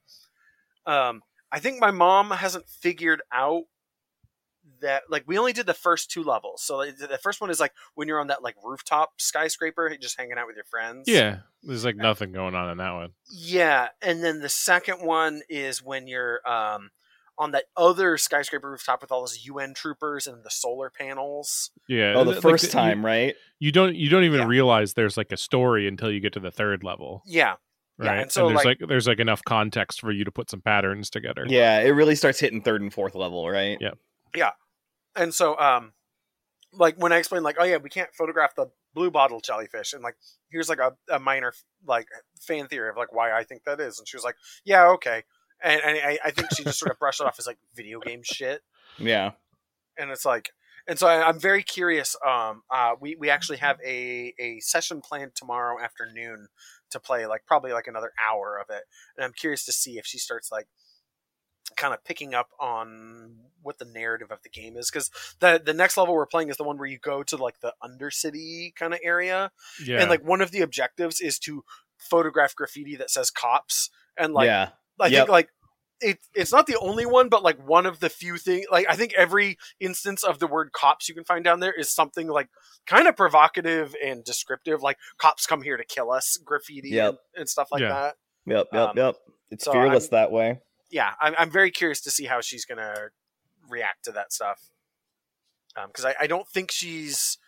Um 0.86 1.22
i 1.50 1.58
think 1.58 1.80
my 1.80 1.90
mom 1.90 2.30
hasn't 2.30 2.68
figured 2.68 3.20
out 3.30 3.64
that 4.80 5.04
like 5.08 5.24
we 5.26 5.38
only 5.38 5.52
did 5.52 5.66
the 5.66 5.74
first 5.74 6.10
two 6.10 6.22
levels. 6.22 6.62
So 6.62 6.76
like, 6.76 6.96
the 6.96 7.18
first 7.18 7.40
one 7.40 7.50
is 7.50 7.58
like 7.58 7.72
when 7.94 8.08
you're 8.08 8.20
on 8.20 8.28
that 8.28 8.42
like 8.42 8.56
rooftop 8.62 9.12
skyscraper 9.18 9.96
just 10.00 10.18
hanging 10.18 10.38
out 10.38 10.46
with 10.46 10.56
your 10.56 10.64
friends. 10.64 11.04
Yeah, 11.06 11.38
there's 11.62 11.84
like 11.84 11.96
nothing 11.96 12.32
going 12.32 12.54
on 12.54 12.70
in 12.70 12.78
that 12.78 12.92
one. 12.92 13.10
yeah, 13.30 13.88
and 14.02 14.22
then 14.22 14.40
the 14.40 14.48
second 14.48 15.04
one 15.04 15.42
is 15.48 15.82
when 15.82 16.06
you're 16.06 16.46
um, 16.48 16.90
on 17.42 17.50
that 17.52 17.64
other 17.76 18.16
skyscraper 18.16 18.70
rooftop 18.70 19.02
with 19.02 19.10
all 19.12 19.20
those 19.20 19.44
UN 19.46 19.74
troopers 19.74 20.26
and 20.26 20.44
the 20.44 20.50
solar 20.50 20.90
panels. 20.90 21.70
Yeah. 21.88 22.14
Oh, 22.16 22.24
the 22.24 22.32
like, 22.32 22.40
first 22.42 22.64
you- 22.64 22.70
time, 22.70 23.04
right? 23.04 23.34
You, 23.58 23.72
don't 23.72 23.94
you 23.94 24.08
don't 24.08 24.24
even 24.24 24.40
Yeah. 24.40 24.46
realize 24.46 24.94
there's 24.94 25.16
like 25.16 25.32
a 25.32 25.36
story 25.36 25.86
until 25.88 26.10
you 26.10 26.20
get 26.20 26.32
to 26.34 26.40
the 26.40 26.50
third 26.50 26.82
level, 26.84 27.22
Yeah, 27.26 27.54
Yeah, 28.00 28.06
right? 28.10 28.22
and 28.22 28.32
so, 28.32 28.48
there's 28.48 28.64
like- 28.64 28.80
like, 28.80 28.88
there's 28.88 29.06
like 29.06 29.18
enough 29.20 29.42
context 29.44 30.00
for 30.00 30.10
you 30.12 30.24
to 30.24 30.30
put 30.32 30.50
some 30.50 30.60
patterns 30.60 31.10
together. 31.10 31.44
Yeah, 31.48 31.80
it 31.80 31.90
really 31.90 32.14
starts 32.14 32.40
hitting 32.40 32.62
third 32.62 32.80
and 32.82 32.92
fourth 32.92 33.14
level, 33.14 33.48
right? 33.50 33.78
Yeah. 33.80 33.92
Yeah. 34.34 34.50
and 35.14 35.34
so 35.34 35.58
um, 35.58 35.92
like 36.72 36.96
when 36.96 37.12
I 37.12 37.18
explained 37.18 37.44
like, 37.44 37.56
oh 37.58 37.64
yeah, 37.64 37.76
we 37.76 37.90
can't 37.90 38.14
photograph 38.14 38.54
the 38.54 38.66
blue 38.94 39.10
bottle 39.10 39.40
jellyfish, 39.40 39.92
and 39.92 40.02
like 40.02 40.16
here's 40.50 40.68
like 40.68 40.78
a, 40.78 40.92
a 41.10 41.18
minor 41.18 41.52
like 41.86 42.06
fan 42.40 42.66
theory 42.68 42.88
of 42.90 42.96
like 42.96 43.12
why 43.12 43.32
I 43.32 43.44
think 43.44 43.64
that 43.64 43.80
is, 43.80 43.98
and 43.98 44.06
she 44.08 44.16
was 44.16 44.24
like, 44.24 44.36
yeah, 44.64 44.86
okay, 44.90 45.24
and, 45.62 45.80
and 45.84 45.98
I, 45.98 46.18
I 46.26 46.30
think 46.30 46.48
she 46.54 46.64
just 46.64 46.78
sort 46.78 46.90
of 46.92 46.98
brushed 46.98 47.20
it 47.20 47.26
off 47.26 47.36
as 47.38 47.46
like 47.46 47.58
video 47.74 48.00
game 48.00 48.20
shit. 48.22 48.62
Yeah. 48.98 49.32
and 49.98 50.10
it's 50.10 50.24
like 50.24 50.50
and 50.88 50.98
so 50.98 51.06
I, 51.06 51.26
i'm 51.28 51.38
very 51.40 51.62
curious 51.62 52.16
um 52.26 52.62
uh 52.70 52.92
we 53.00 53.14
we 53.16 53.30
actually 53.30 53.58
have 53.58 53.78
a 53.86 54.34
a 54.38 54.58
session 54.60 55.00
planned 55.00 55.34
tomorrow 55.34 55.80
afternoon 55.80 56.48
to 56.90 57.00
play 57.00 57.24
like 57.26 57.46
probably 57.46 57.72
like 57.72 57.86
another 57.86 58.12
hour 58.22 58.58
of 58.60 58.66
it 58.74 58.82
and 59.16 59.24
i'm 59.24 59.32
curious 59.32 59.64
to 59.66 59.72
see 59.72 59.96
if 59.98 60.04
she 60.06 60.18
starts 60.18 60.50
like 60.52 60.66
kind 61.76 61.94
of 61.94 62.04
picking 62.04 62.34
up 62.34 62.48
on 62.60 63.36
what 63.62 63.78
the 63.78 63.84
narrative 63.86 64.30
of 64.30 64.42
the 64.42 64.50
game 64.50 64.76
is 64.76 64.90
because 64.90 65.10
the 65.40 65.60
the 65.64 65.72
next 65.72 65.96
level 65.96 66.14
we're 66.14 66.26
playing 66.26 66.48
is 66.50 66.56
the 66.58 66.64
one 66.64 66.76
where 66.76 66.88
you 66.88 66.98
go 66.98 67.22
to 67.22 67.36
like 67.36 67.60
the 67.60 67.72
undercity 67.82 68.74
kind 68.74 68.92
of 68.92 69.00
area 69.02 69.50
Yeah. 69.84 70.00
and 70.00 70.10
like 70.10 70.22
one 70.22 70.40
of 70.42 70.50
the 70.50 70.60
objectives 70.60 71.20
is 71.20 71.38
to 71.40 71.64
photograph 71.96 72.54
graffiti 72.54 72.96
that 72.96 73.10
says 73.10 73.30
cops 73.30 73.88
and 74.18 74.34
like 74.34 74.46
yeah. 74.46 74.70
I 75.00 75.06
Yep. 75.06 75.20
think 75.20 75.28
like 75.30 75.48
it, 76.00 76.18
it's 76.34 76.50
not 76.52 76.66
the 76.66 76.78
only 76.78 77.06
one, 77.06 77.28
but 77.28 77.42
like 77.44 77.58
one 77.66 77.86
of 77.86 78.00
the 78.00 78.08
few 78.08 78.36
things. 78.36 78.66
Like 78.70 78.86
I 78.88 78.96
think 78.96 79.12
every 79.14 79.56
instance 79.78 80.22
of 80.24 80.38
the 80.40 80.46
word 80.48 80.72
cops 80.72 81.08
you 81.08 81.14
can 81.14 81.24
find 81.24 81.44
down 81.44 81.60
there 81.60 81.72
is 81.72 81.88
something 81.90 82.26
like 82.28 82.48
kind 82.86 83.06
of 83.06 83.16
provocative 83.16 83.94
and 84.04 84.24
descriptive. 84.24 84.82
Like 84.82 84.98
cops 85.18 85.46
come 85.46 85.62
here 85.62 85.76
to 85.76 85.84
kill 85.84 86.10
us, 86.10 86.36
graffiti 86.44 86.90
Yep. 86.90 87.08
and, 87.10 87.18
and 87.36 87.48
stuff 87.48 87.68
like 87.70 87.82
Yeah. 87.82 87.88
that. 87.88 88.16
Yep. 88.46 88.66
Yep. 88.72 88.88
Um, 88.90 88.96
yep. 88.96 89.16
It's 89.50 89.64
so 89.64 89.72
fearless 89.72 90.04
I'm- 90.04 90.10
that 90.10 90.32
way. 90.32 90.60
Yeah, 90.90 91.12
I'm, 91.20 91.34
I'm 91.38 91.50
very 91.50 91.70
curious 91.70 92.00
to 92.02 92.10
see 92.10 92.24
how 92.26 92.40
she's 92.42 92.64
gonna 92.66 93.08
react 93.68 94.04
to 94.04 94.12
that 94.12 94.32
stuff. 94.32 94.60
Because 95.86 96.04
I, 96.04 96.14
I 96.20 96.26
don't 96.26 96.46
think 96.48 96.70
she's 96.70 97.38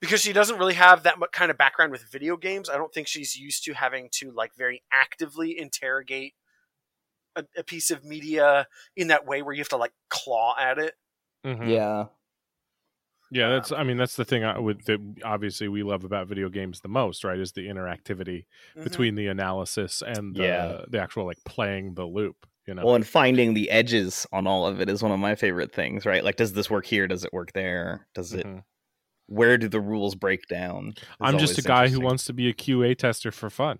because 0.00 0.20
she 0.20 0.32
doesn't 0.32 0.58
really 0.58 0.74
have 0.74 1.02
that 1.04 1.18
much 1.18 1.32
kind 1.32 1.50
of 1.50 1.58
background 1.58 1.90
with 1.90 2.02
video 2.02 2.36
games. 2.36 2.68
I 2.70 2.76
don't 2.76 2.92
think 2.92 3.08
she's 3.08 3.34
used 3.36 3.64
to 3.64 3.72
having 3.72 4.08
to 4.12 4.30
like 4.30 4.52
very 4.56 4.82
actively 4.92 5.58
interrogate 5.58 6.34
a, 7.36 7.44
a 7.56 7.62
piece 7.64 7.90
of 7.90 8.04
media 8.04 8.66
in 8.96 9.08
that 9.08 9.26
way 9.26 9.42
where 9.42 9.54
you 9.54 9.60
have 9.60 9.68
to 9.70 9.76
like 9.76 9.92
claw 10.10 10.54
at 10.58 10.78
it. 10.78 10.94
Mhm. 11.44 11.68
Yeah. 11.68 12.04
Yeah, 13.30 13.48
that's. 13.48 13.72
I 13.72 13.82
mean, 13.82 13.96
that's 13.96 14.16
the 14.16 14.26
thing 14.26 14.44
I 14.44 14.58
would 14.58 14.84
that 14.84 15.00
obviously 15.24 15.66
we 15.68 15.82
love 15.82 16.04
about 16.04 16.26
video 16.28 16.50
games 16.50 16.80
the 16.82 16.88
most, 16.88 17.24
right? 17.24 17.38
Is 17.38 17.52
the 17.52 17.66
interactivity 17.66 18.44
Mhm. 18.76 18.84
between 18.84 19.14
the 19.14 19.28
analysis 19.28 20.02
and 20.06 20.36
the, 20.36 20.42
Yeah. 20.42 20.80
the 20.88 21.00
actual 21.00 21.24
like 21.24 21.38
playing 21.46 21.94
the 21.94 22.04
loop. 22.04 22.46
You 22.66 22.74
know, 22.74 22.84
Well, 22.84 22.94
and 22.94 23.06
finding 23.06 23.54
the 23.54 23.70
edges 23.70 24.24
on 24.32 24.46
all 24.46 24.66
of 24.66 24.80
it 24.80 24.88
is 24.88 25.02
one 25.02 25.10
of 25.12 25.18
my 25.18 25.34
favorite 25.34 25.72
things, 25.72 26.06
right? 26.06 26.22
Like, 26.22 26.36
does 26.36 26.52
this 26.52 26.70
work 26.70 26.86
here? 26.86 27.08
Does 27.08 27.24
it 27.24 27.32
work 27.32 27.52
there? 27.54 28.06
Does 28.14 28.34
it? 28.34 28.46
Mhm. 28.46 28.62
Where 29.26 29.56
do 29.58 29.66
the 29.66 29.80
rules 29.80 30.14
break 30.14 30.46
down? 30.46 30.94
I'm 31.20 31.38
just 31.38 31.58
a 31.58 31.62
guy 31.62 31.88
who 31.88 32.00
wants 32.00 32.24
to 32.26 32.32
be 32.34 32.48
a 32.48 32.52
QA 32.52 32.94
tester 32.94 33.32
for 33.32 33.48
fun. 33.50 33.78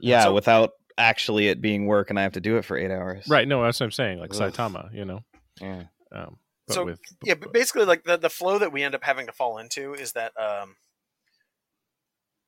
Yeah, 0.00 0.22
So- 0.24 0.34
without 0.34 0.74
actually 0.98 1.48
it 1.48 1.62
being 1.62 1.86
work, 1.86 2.10
and 2.10 2.18
I 2.18 2.22
have 2.22 2.32
to 2.32 2.40
do 2.40 2.58
it 2.58 2.64
for 2.64 2.76
eight 2.76 2.90
hours. 2.90 3.26
Right? 3.28 3.48
No, 3.48 3.62
that's 3.62 3.80
what 3.80 3.86
I'm 3.86 3.92
saying. 3.92 4.18
Like 4.18 4.34
Ugh. 4.34 4.52
Saitama, 4.52 4.92
you 4.92 5.04
know. 5.04 5.20
Yeah. 5.60 5.84
Um, 6.12 6.36
but 6.66 6.74
So, 6.74 6.84
with 6.84 7.00
yeah, 7.24 7.34
but 7.34 7.52
basically, 7.52 7.86
like 7.86 8.04
the 8.04 8.18
the 8.18 8.28
flow 8.28 8.58
that 8.58 8.72
we 8.72 8.82
end 8.82 8.94
up 8.94 9.04
having 9.04 9.26
to 9.26 9.32
fall 9.32 9.58
into 9.58 9.94
is 9.94 10.12
that 10.12 10.32
um, 10.38 10.76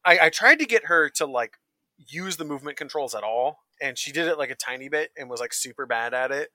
I 0.05 0.19
I 0.27 0.29
tried 0.31 0.59
to 0.59 0.67
get 0.67 0.87
her 0.87 1.09
to 1.17 1.27
like 1.27 1.55
use 1.97 2.37
the 2.37 2.45
movement 2.45 2.77
controls 2.77 3.15
at 3.15 3.23
all, 3.23 3.61
and 3.81 3.97
she 3.97 4.13
did 4.13 4.27
it 4.27 4.39
like 4.39 4.51
a 4.51 4.55
tiny 4.57 4.89
bit 4.89 5.11
and 5.17 5.31
was 5.31 5.41
like 5.41 5.55
super 5.55 5.87
bad 5.87 6.13
at 6.13 6.31
it. 6.31 6.51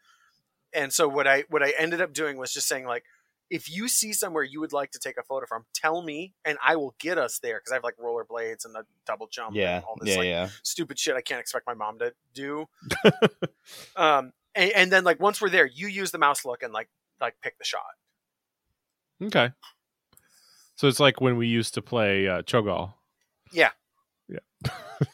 And 0.74 0.92
so 0.94 1.08
what 1.08 1.28
I 1.28 1.46
what 1.50 1.64
I 1.64 1.74
ended 1.78 2.02
up 2.02 2.14
doing 2.14 2.38
was 2.38 2.54
just 2.54 2.68
saying 2.68 2.86
like, 2.86 3.04
if 3.50 3.70
you 3.70 3.88
see 3.88 4.12
somewhere 4.14 4.44
you 4.44 4.60
would 4.60 4.74
like 4.74 4.92
to 4.92 5.00
take 5.00 5.18
a 5.18 5.24
photo 5.24 5.46
from, 5.46 5.66
tell 5.74 6.02
me, 6.02 6.34
and 6.44 6.58
I 6.66 6.76
will 6.76 6.96
get 7.00 7.18
us 7.18 7.40
there 7.40 7.60
because 7.60 7.72
I 7.72 7.76
have 7.76 7.84
like 7.84 7.96
rollerblades 7.98 8.66
and 8.66 8.76
a 8.76 8.86
double 9.06 9.28
jump, 9.28 9.56
Yeah, 9.56 9.78
and 9.78 9.86
all 9.86 9.96
this 10.00 10.10
yeah, 10.10 10.18
like 10.18 10.26
yeah. 10.28 10.50
stupid 10.64 10.98
shit 11.00 11.16
I 11.16 11.22
can't 11.22 11.40
expect 11.40 11.68
my 11.68 11.74
mom 11.76 12.00
to 12.00 12.14
do. 12.34 12.66
um, 13.96 14.34
and, 14.56 14.72
and 14.72 14.92
then 14.92 15.04
like 15.04 15.20
once 15.20 15.42
we're 15.42 15.50
there, 15.50 15.66
you 15.68 15.88
use 15.88 16.12
the 16.12 16.18
mouse 16.18 16.44
look 16.46 16.64
and 16.64 16.74
like 16.74 16.90
like 17.22 17.36
pick 17.42 17.58
the 17.58 17.66
shot. 17.66 17.82
okay. 19.24 19.52
So 20.76 20.88
it's 20.88 21.00
like 21.00 21.22
when 21.22 21.38
we 21.38 21.48
used 21.48 21.74
to 21.76 21.82
play 21.82 22.28
uh, 22.28 22.42
Cho'Gall. 22.42 22.94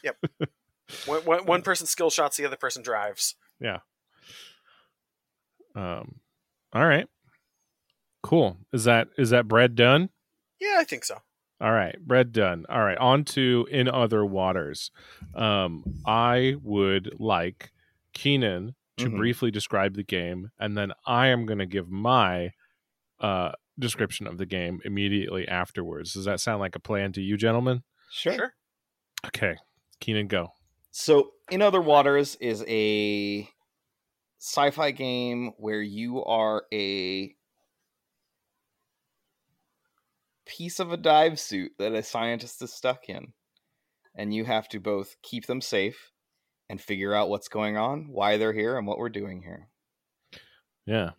One, 1.06 1.22
one, 1.22 1.46
one 1.46 1.62
person 1.62 1.88
skill 1.88 2.10
shots, 2.10 2.36
the 2.38 2.46
other 2.46 2.58
person 2.58 2.84
drives. 2.84 3.36
Yeah. 3.60 3.80
Um, 5.76 6.16
all 6.74 6.86
right, 6.86 7.08
cool. 8.24 8.58
Is 8.74 8.84
that 8.86 9.08
is 9.18 9.30
that 9.32 9.48
bread 9.48 9.76
done? 9.76 10.10
Yeah, 10.60 10.76
I 10.78 10.84
think 10.84 11.04
so. 11.06 11.18
All 11.60 11.72
right, 11.72 11.96
bread 12.00 12.32
done. 12.32 12.66
All 12.70 12.84
right, 12.84 12.98
on 12.98 13.24
to 13.26 13.68
in 13.72 13.88
other 13.88 14.26
waters. 14.26 14.90
Um, 15.36 15.84
I 16.06 16.56
would 16.64 17.14
like 17.20 17.72
Keenan 18.14 18.76
to 18.98 19.06
Mhm. 19.10 19.18
briefly 19.18 19.52
describe 19.52 19.96
the 19.96 20.04
game, 20.04 20.52
and 20.60 20.76
then 20.78 20.92
I 21.06 21.28
am 21.28 21.46
going 21.46 21.60
to 21.60 21.66
give 21.66 21.90
my 21.90 22.52
uh, 23.20 23.52
description 23.78 24.26
of 24.26 24.40
the 24.40 24.46
game 24.48 24.82
immediately 24.84 25.48
afterwards. 25.48 26.14
Does 26.14 26.26
that 26.26 26.40
sound 26.40 26.60
like 26.60 26.76
a 26.76 26.80
plan 26.80 27.12
to 27.14 27.22
you, 27.22 27.38
gentlemen? 27.38 27.84
Sure. 28.12 28.34
Sure. 28.34 28.54
Okay, 29.28 29.56
Keenan, 30.00 30.28
go. 30.28 30.54
So, 30.90 31.34
In 31.52 31.62
Other 31.62 31.82
Waters 31.82 32.36
is 32.38 32.64
a 32.68 33.48
sci-fi 34.40 34.90
game 34.92 35.52
where 35.58 35.82
you 35.84 36.24
are 36.26 36.66
a 36.74 37.36
piece 40.58 40.80
of 40.80 40.92
a 40.92 40.98
dive 40.98 41.40
suit 41.40 41.72
that 41.80 41.94
a 41.94 42.04
scientist 42.04 42.62
is 42.62 42.74
stuck 42.74 43.10
in. 43.10 43.34
And 44.16 44.34
you 44.34 44.44
have 44.44 44.68
to 44.70 44.80
both 44.80 45.16
keep 45.24 45.46
them 45.46 45.62
safe 45.62 46.12
and 46.70 46.82
figure 46.82 47.14
out 47.14 47.30
what's 47.30 47.48
going 47.48 47.78
on, 47.78 48.08
why 48.10 48.38
they're 48.38 48.54
here, 48.54 48.78
and 48.78 48.86
what 48.86 48.98
we're 48.98 49.10
doing 49.10 49.42
here. 49.44 49.70
Yeah. 50.86 51.12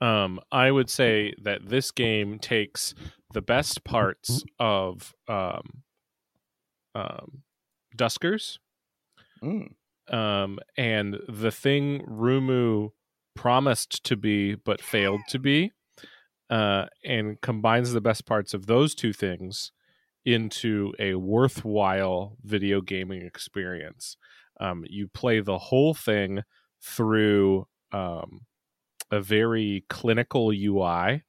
Um, 0.00 0.38
I 0.52 0.70
would 0.70 0.88
say 0.88 1.34
that 1.42 1.68
this 1.68 1.90
game 1.90 2.38
takes 2.38 2.94
the 3.32 3.42
best 3.42 3.82
parts 3.82 4.44
of 4.60 5.12
um, 5.26 5.82
um, 6.94 7.42
Duskers 7.96 8.58
Mm. 9.42 9.74
um, 10.12 10.58
and 10.76 11.18
the 11.28 11.52
thing 11.52 12.02
Rumu 12.08 12.90
promised 13.36 14.02
to 14.04 14.16
be 14.16 14.56
but 14.56 14.80
failed 14.80 15.20
to 15.28 15.38
be, 15.38 15.72
uh, 16.50 16.86
and 17.04 17.40
combines 17.40 17.92
the 17.92 18.00
best 18.00 18.26
parts 18.26 18.54
of 18.54 18.66
those 18.66 18.94
two 18.94 19.12
things 19.12 19.72
into 20.24 20.94
a 20.98 21.14
worthwhile 21.14 22.36
video 22.42 22.80
gaming 22.80 23.22
experience. 23.22 24.16
Um, 24.60 24.84
you 24.88 25.08
play 25.08 25.40
the 25.40 25.58
whole 25.58 25.94
thing 25.94 26.42
through 26.82 27.66
um, 27.92 28.46
a 29.10 29.20
very 29.20 29.84
clinical 29.88 30.52
UI. 30.52 31.22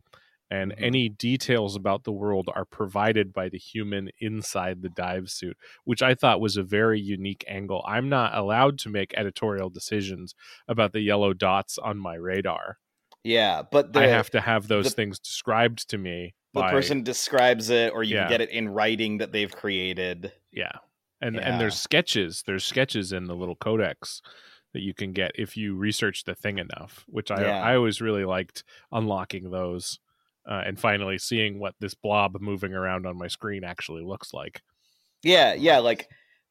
And 0.52 0.74
Mhm. 0.76 0.80
any 0.80 1.10
details 1.10 1.76
about 1.76 2.06
the 2.06 2.12
world 2.12 2.50
are 2.56 2.66
provided 2.66 3.32
by 3.32 3.50
the 3.50 3.60
human 3.60 4.10
inside 4.20 4.82
the 4.82 4.90
dive 4.90 5.30
suit 5.30 5.56
which 5.86 6.02
I 6.02 6.16
thought 6.16 6.42
was 6.42 6.58
a 6.58 6.64
very 6.64 7.00
unique 7.00 7.46
angle. 7.48 7.84
I'm 7.88 8.10
not 8.10 8.36
allowed 8.36 8.80
to 8.80 8.90
make 8.90 9.14
editorial 9.16 9.70
decisions 9.70 10.34
about 10.68 10.92
the 10.94 11.02
yellow 11.02 11.34
dots 11.34 11.78
on 11.78 12.00
my 12.00 12.16
radar. 12.16 12.80
Yeah, 13.24 13.64
but 13.70 13.94
the, 13.94 14.00
I 14.02 14.08
have 14.08 14.30
to 14.32 14.42
have 14.42 14.68
those 14.68 14.86
the- 14.86 14.92
things 14.92 15.20
described 15.20 15.90
to 15.90 15.98
me 15.98 16.36
the 16.54 16.62
by 16.62 16.72
person 16.72 17.04
describes 17.04 17.70
it, 17.70 17.92
or 17.94 18.04
you 18.04 18.16
Yeah. 18.16 18.24
can 18.24 18.30
get 18.32 18.42
it 18.42 18.50
in 18.50 18.70
writing 18.70 19.18
that 19.20 19.32
they've 19.32 19.52
created. 19.52 20.32
yeah. 20.52 20.72
And 21.22 21.36
Yeah. 21.36 21.42
and 21.42 21.60
there's 21.60 21.78
sketches. 21.78 22.44
There's 22.48 22.64
sketches 22.64 23.12
in 23.12 23.26
the 23.26 23.36
little 23.36 23.56
codex 23.56 24.22
that 24.74 24.82
you 24.82 24.94
can 24.94 25.12
get 25.12 25.32
if 25.36 25.58
you 25.58 25.76
research 25.76 26.24
the 26.24 26.34
thing 26.34 26.58
enough, 26.60 27.04
which 27.08 27.30
I 27.30 27.42
Yeah. 27.42 27.62
I 27.62 27.76
always 27.76 28.00
really 28.02 28.24
liked 28.24 28.64
unlocking 28.92 29.52
those. 29.52 30.00
Uh, 30.50 30.64
and 30.66 30.80
finally 30.80 31.18
seeing 31.18 31.60
what 31.60 31.76
this 31.80 31.94
blob 31.94 32.40
moving 32.40 32.74
around 32.74 33.06
on 33.06 33.18
my 33.18 33.28
screen 33.28 33.64
actually 33.66 34.02
looks 34.02 34.34
like. 34.34 34.62
Yeah, 35.22 35.54
yeah, 35.54 35.80
like 35.80 36.10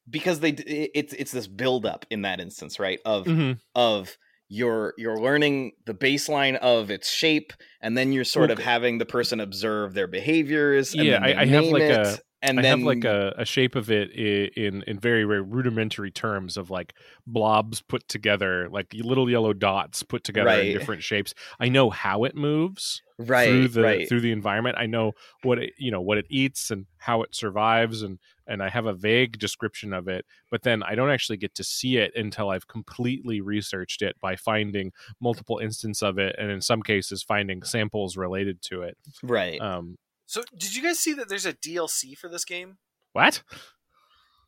because 0.09 0.41
they 0.41 0.51
it's 0.51 1.13
it's 1.15 1.33
this 1.33 1.49
buildup 1.49 2.05
in 2.11 2.23
that 2.23 2.39
instance, 2.39 2.79
right? 2.79 3.01
Of 3.07 3.25
Mhm. 3.25 3.59
of 3.75 4.17
you're 4.49 4.95
you're 4.97 5.19
learning 5.21 5.73
the 5.87 5.95
baseline 5.95 6.57
of 6.57 6.91
its 6.91 7.11
shape, 7.11 7.53
and 7.81 7.97
then 7.97 8.13
you're 8.13 8.25
sort 8.25 8.51
of 8.51 8.59
having 8.59 8.99
the 8.99 9.07
person 9.07 9.41
observe 9.41 9.95
their 9.95 10.07
behaviors. 10.07 10.95
And 10.95 11.05
Yeah, 11.05 11.21
I- 11.23 11.43
I 11.43 11.47
have 11.47 11.65
like 11.67 11.83
it, 11.83 11.91
a- 12.07 12.19
and 12.43 12.59
I 12.59 12.63
then 12.63 12.79
have 12.79 12.87
like 12.87 13.05
a, 13.05 13.35
a 13.37 13.45
shape 13.45 13.75
of 13.75 13.91
it 13.91 14.13
in 14.13 14.83
in 14.87 14.99
very 14.99 15.25
very 15.25 15.43
rudimentary 15.43 16.11
terms 16.11 16.57
of 16.57 16.71
like 16.71 16.95
blobs 17.27 17.81
put 17.81 18.09
together, 18.09 18.69
like 18.71 18.93
little 18.95 19.29
yellow 19.29 19.53
dots 19.53 20.03
put 20.03 20.25
together 20.25 20.51
in 20.51 20.73
different 20.73 21.03
shapes. 21.03 21.35
I 21.59 21.69
know 21.69 21.91
how 21.91 22.25
it 22.25 22.37
moves 22.37 23.03
right 23.19 23.49
through 23.49 23.69
the 23.69 23.83
right. 23.83 24.09
through 24.09 24.21
the 24.21 24.31
environment. 24.31 24.77
I 24.79 24.87
know 24.87 25.13
what 25.43 25.59
it 25.59 25.73
you 25.79 25.91
know 25.91 26.01
what 26.01 26.19
it 26.19 26.27
eats 26.29 26.71
and 26.71 26.87
how 26.99 27.23
it 27.23 27.35
survives, 27.35 28.03
and 28.03 28.19
and 28.47 28.63
I 28.63 28.69
have 28.69 28.87
a 28.87 28.95
vague 28.95 29.39
description 29.39 29.93
of 29.93 30.07
it. 30.07 30.25
But 30.51 30.63
then 30.63 30.85
I 30.85 30.95
don't 30.95 31.11
actually 31.11 31.39
get 31.39 31.55
to 31.57 31.65
see 31.65 31.97
it 31.97 32.13
until 32.15 32.51
I've 32.51 32.69
completely 32.69 33.41
researched 33.41 34.01
it 34.01 34.17
by 34.21 34.37
finding 34.37 34.93
multiple 35.21 35.59
instances 35.59 36.03
of 36.03 36.19
it, 36.19 36.37
and 36.39 36.51
in 36.51 36.61
some 36.61 36.83
cases 36.83 37.23
finding 37.23 37.65
samples 37.65 38.17
related 38.17 38.63
to 38.63 38.83
it. 38.83 38.97
right. 39.25 39.61
Um, 39.61 39.97
So, 40.29 40.43
did 40.55 40.77
you 40.77 40.83
guys 40.83 40.99
see 40.99 41.15
that 41.15 41.31
there's 41.31 41.47
a 41.47 41.55
DLC 41.55 42.17
for 42.17 42.29
this 42.29 42.45
game? 42.45 42.77
what? 43.15 43.43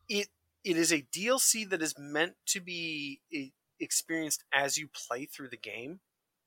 It 0.07 0.27
it 0.63 0.77
is 0.77 0.93
a 0.93 1.01
DLC 1.01 1.67
that 1.69 1.81
is 1.81 1.95
meant 1.97 2.33
to 2.49 2.61
be 2.61 3.19
experienced 3.79 4.43
as 4.53 4.77
you 4.77 4.87
play 4.87 5.25
through 5.25 5.49
the 5.49 5.57
game. 5.57 5.99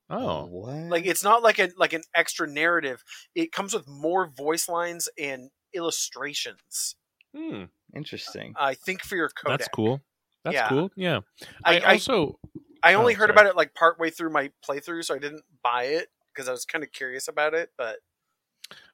Oh. 0.09 0.47
what? 0.47 0.89
Like 0.89 1.05
it's 1.05 1.25
not 1.25 1.43
like 1.43 1.59
a 1.59 1.71
like 1.77 1.93
an 1.93 2.03
extra 2.15 2.47
narrative. 2.47 3.03
It 3.35 3.51
comes 3.51 3.75
with 3.75 3.89
more 3.89 4.29
voice 4.29 4.69
lines 4.69 5.09
and 5.19 5.51
illustrations. 5.75 6.95
Hmm. 7.37 7.65
interesting. 7.93 8.55
I 8.57 8.75
think 8.75 9.03
for 9.03 9.17
your 9.17 9.31
codex. 9.31 9.65
That's 9.65 9.75
cool. 9.75 10.01
That's 10.45 10.55
Yeah. 10.55 10.69
cool. 10.69 10.91
Yeah. 10.95 11.21
I, 11.65 11.81
I, 11.81 11.81
I, 11.81 11.93
also 11.95 12.39
I 12.85 12.95
only 12.95 13.15
oh, 13.15 13.19
heard 13.19 13.31
sorry. 13.31 13.33
about 13.33 13.47
it 13.47 13.57
like 13.57 13.75
partway 13.75 14.11
through 14.11 14.31
my 14.31 14.53
playthrough, 14.65 15.05
so 15.05 15.17
I 15.17 15.19
didn't 15.19 15.43
buy 15.65 15.85
it 15.85 16.09
because 16.33 16.49
I 16.49 16.53
was 16.53 16.65
kind 16.65 16.85
of 16.85 16.93
curious 16.93 17.27
about 17.27 17.53
it. 17.55 17.71
But 17.77 17.97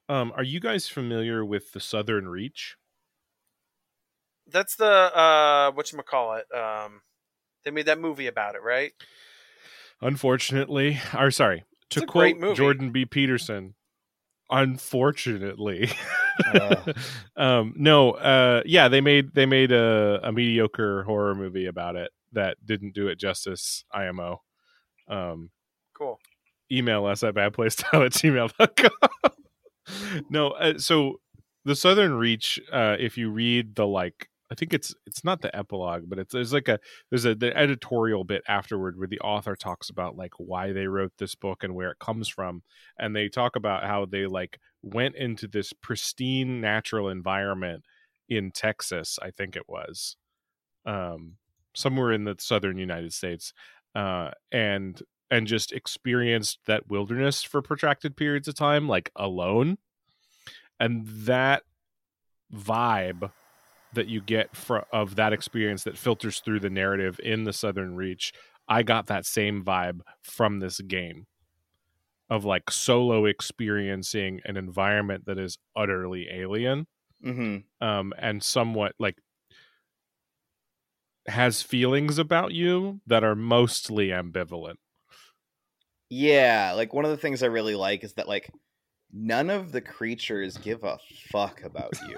um 0.09 0.31
are 0.35 0.43
you 0.43 0.59
guys 0.59 0.87
familiar 0.87 1.43
with 1.45 1.71
the 1.73 1.79
Southern 1.79 2.27
Reach? 2.27 2.75
that's 4.47 4.75
the 4.75 4.85
uh 4.85 5.71
what 5.71 5.91
you 5.91 5.97
call 6.03 6.33
it. 6.35 6.45
Um, 6.53 7.01
they 7.63 7.71
made 7.71 7.85
that 7.85 7.99
movie 7.99 8.27
about 8.27 8.55
it, 8.55 8.61
right? 8.61 8.91
Unfortunately, 10.01 10.99
or 11.17 11.31
sorry, 11.31 11.63
to 11.91 11.99
It's 11.99 12.03
a 12.03 12.07
quote 12.07 12.21
great 12.23 12.39
movie. 12.39 12.55
Jordan 12.55 12.91
B. 12.91 13.05
Peterson, 13.05 13.75
unfortunately. 14.49 15.89
Uh. 16.53 16.93
um 17.37 17.73
no, 17.77 18.11
uh 18.11 18.63
yeah, 18.65 18.87
they 18.87 18.99
made 19.01 19.33
they 19.33 19.45
made 19.45 19.71
a, 19.71 20.19
a 20.23 20.31
mediocre 20.31 21.03
horror 21.03 21.35
movie 21.35 21.67
about 21.67 21.95
it 21.95 22.11
that 22.33 22.57
didn't 22.65 22.93
do 22.93 23.07
it 23.07 23.19
justice, 23.19 23.85
IMO. 23.93 24.41
Um 25.07 25.51
Cool. 25.97 26.19
email 26.71 27.05
us 27.05 27.23
at 27.23 27.35
badplaystyle 27.35 28.05
at 28.05 28.11
gmail.com. 28.13 29.31
no, 30.29 30.51
uh, 30.51 30.77
so 30.77 31.19
the 31.65 31.75
Southern 31.75 32.13
Reach, 32.13 32.59
uh, 32.71 32.97
if 32.99 33.17
you 33.17 33.29
read 33.29 33.75
the 33.75 33.87
like, 33.87 34.29
I 34.51 34.55
think 34.55 34.73
it's 34.73 34.93
it's 35.05 35.23
not 35.23 35.41
the 35.41 35.55
epilogue, 35.55 36.03
but 36.07 36.19
it's 36.19 36.33
there's 36.33 36.53
like 36.53 36.67
a 36.67 36.79
there's 37.09 37.25
a 37.25 37.35
the 37.35 37.55
editorial 37.55 38.23
bit 38.25 38.43
afterward 38.47 38.97
where 38.97 39.07
the 39.07 39.19
author 39.21 39.55
talks 39.55 39.89
about 39.89 40.17
like 40.17 40.33
why 40.37 40.73
they 40.73 40.87
wrote 40.87 41.13
this 41.17 41.35
book 41.35 41.63
and 41.63 41.73
where 41.73 41.91
it 41.91 41.99
comes 41.99 42.27
from, 42.27 42.63
and 42.99 43.15
they 43.15 43.29
talk 43.29 43.55
about 43.55 43.83
how 43.85 44.05
they 44.05 44.25
like 44.25 44.59
went 44.83 45.15
into 45.15 45.47
this 45.47 45.73
pristine 45.73 46.59
natural 46.59 47.07
environment 47.09 47.85
in 48.29 48.51
Texas, 48.51 49.19
I 49.21 49.31
think 49.31 49.55
it 49.55 49.67
was, 49.67 50.15
um, 50.85 51.35
somewhere 51.75 52.11
in 52.11 52.23
the 52.25 52.35
southern 52.39 52.77
United 52.77 53.13
States, 53.13 53.53
uh, 53.95 54.31
and 54.51 55.01
and 55.31 55.47
just 55.47 55.73
experienced 55.73 56.59
that 56.67 56.89
wilderness 56.89 57.43
for 57.43 57.63
protracted 57.63 58.17
periods 58.17 58.47
of 58.49 58.55
time, 58.55 58.89
like 58.89 59.11
alone. 59.15 59.79
And 60.79 61.05
that 61.07 61.63
vibe 62.53 63.33
that 63.93 64.07
you 64.07 64.21
get 64.21 64.55
fr- 64.55 64.79
of 64.93 65.15
that 65.15 65.33
experience 65.33 65.83
that 65.85 65.97
filters 65.97 66.41
through 66.41 66.61
the 66.61 66.69
narrative 66.69 67.19
in 67.23 67.45
the 67.45 67.53
Southern 67.53 67.95
Reach, 67.95 68.33
I 68.67 68.83
got 68.83 69.07
that 69.07 69.25
same 69.25 69.63
vibe 69.63 70.01
from 70.23 70.59
this 70.59 70.81
game. 70.81 71.27
of 72.29 72.45
like 72.45 72.71
solo 72.71 73.25
experiencing 73.25 74.41
an 74.45 74.55
environment 74.57 75.25
that 75.25 75.37
is 75.37 75.57
utterly 75.75 76.27
alien 76.31 76.87
hmm 77.23 77.57
um 77.81 78.13
and 78.17 78.43
somewhat 78.43 78.93
like 78.99 79.17
has 81.27 81.61
feelings 81.61 82.17
about 82.17 82.51
you 82.51 83.01
that 83.05 83.23
are 83.23 83.35
mostly 83.35 84.07
ambivalent 84.07 84.75
Yeah, 86.11 86.73
like 86.75 86.93
one 86.93 87.05
of 87.05 87.11
the 87.11 87.17
things 87.17 87.41
I 87.41 87.47
really 87.47 87.73
like 87.75 88.03
is 88.03 88.13
that 88.13 88.27
like 88.27 88.51
none 89.13 89.49
of 89.49 89.71
the 89.71 89.81
creatures 89.81 90.57
give 90.57 90.83
a 90.83 90.99
fuck 91.31 91.63
about 91.63 91.93
you. 92.09 92.17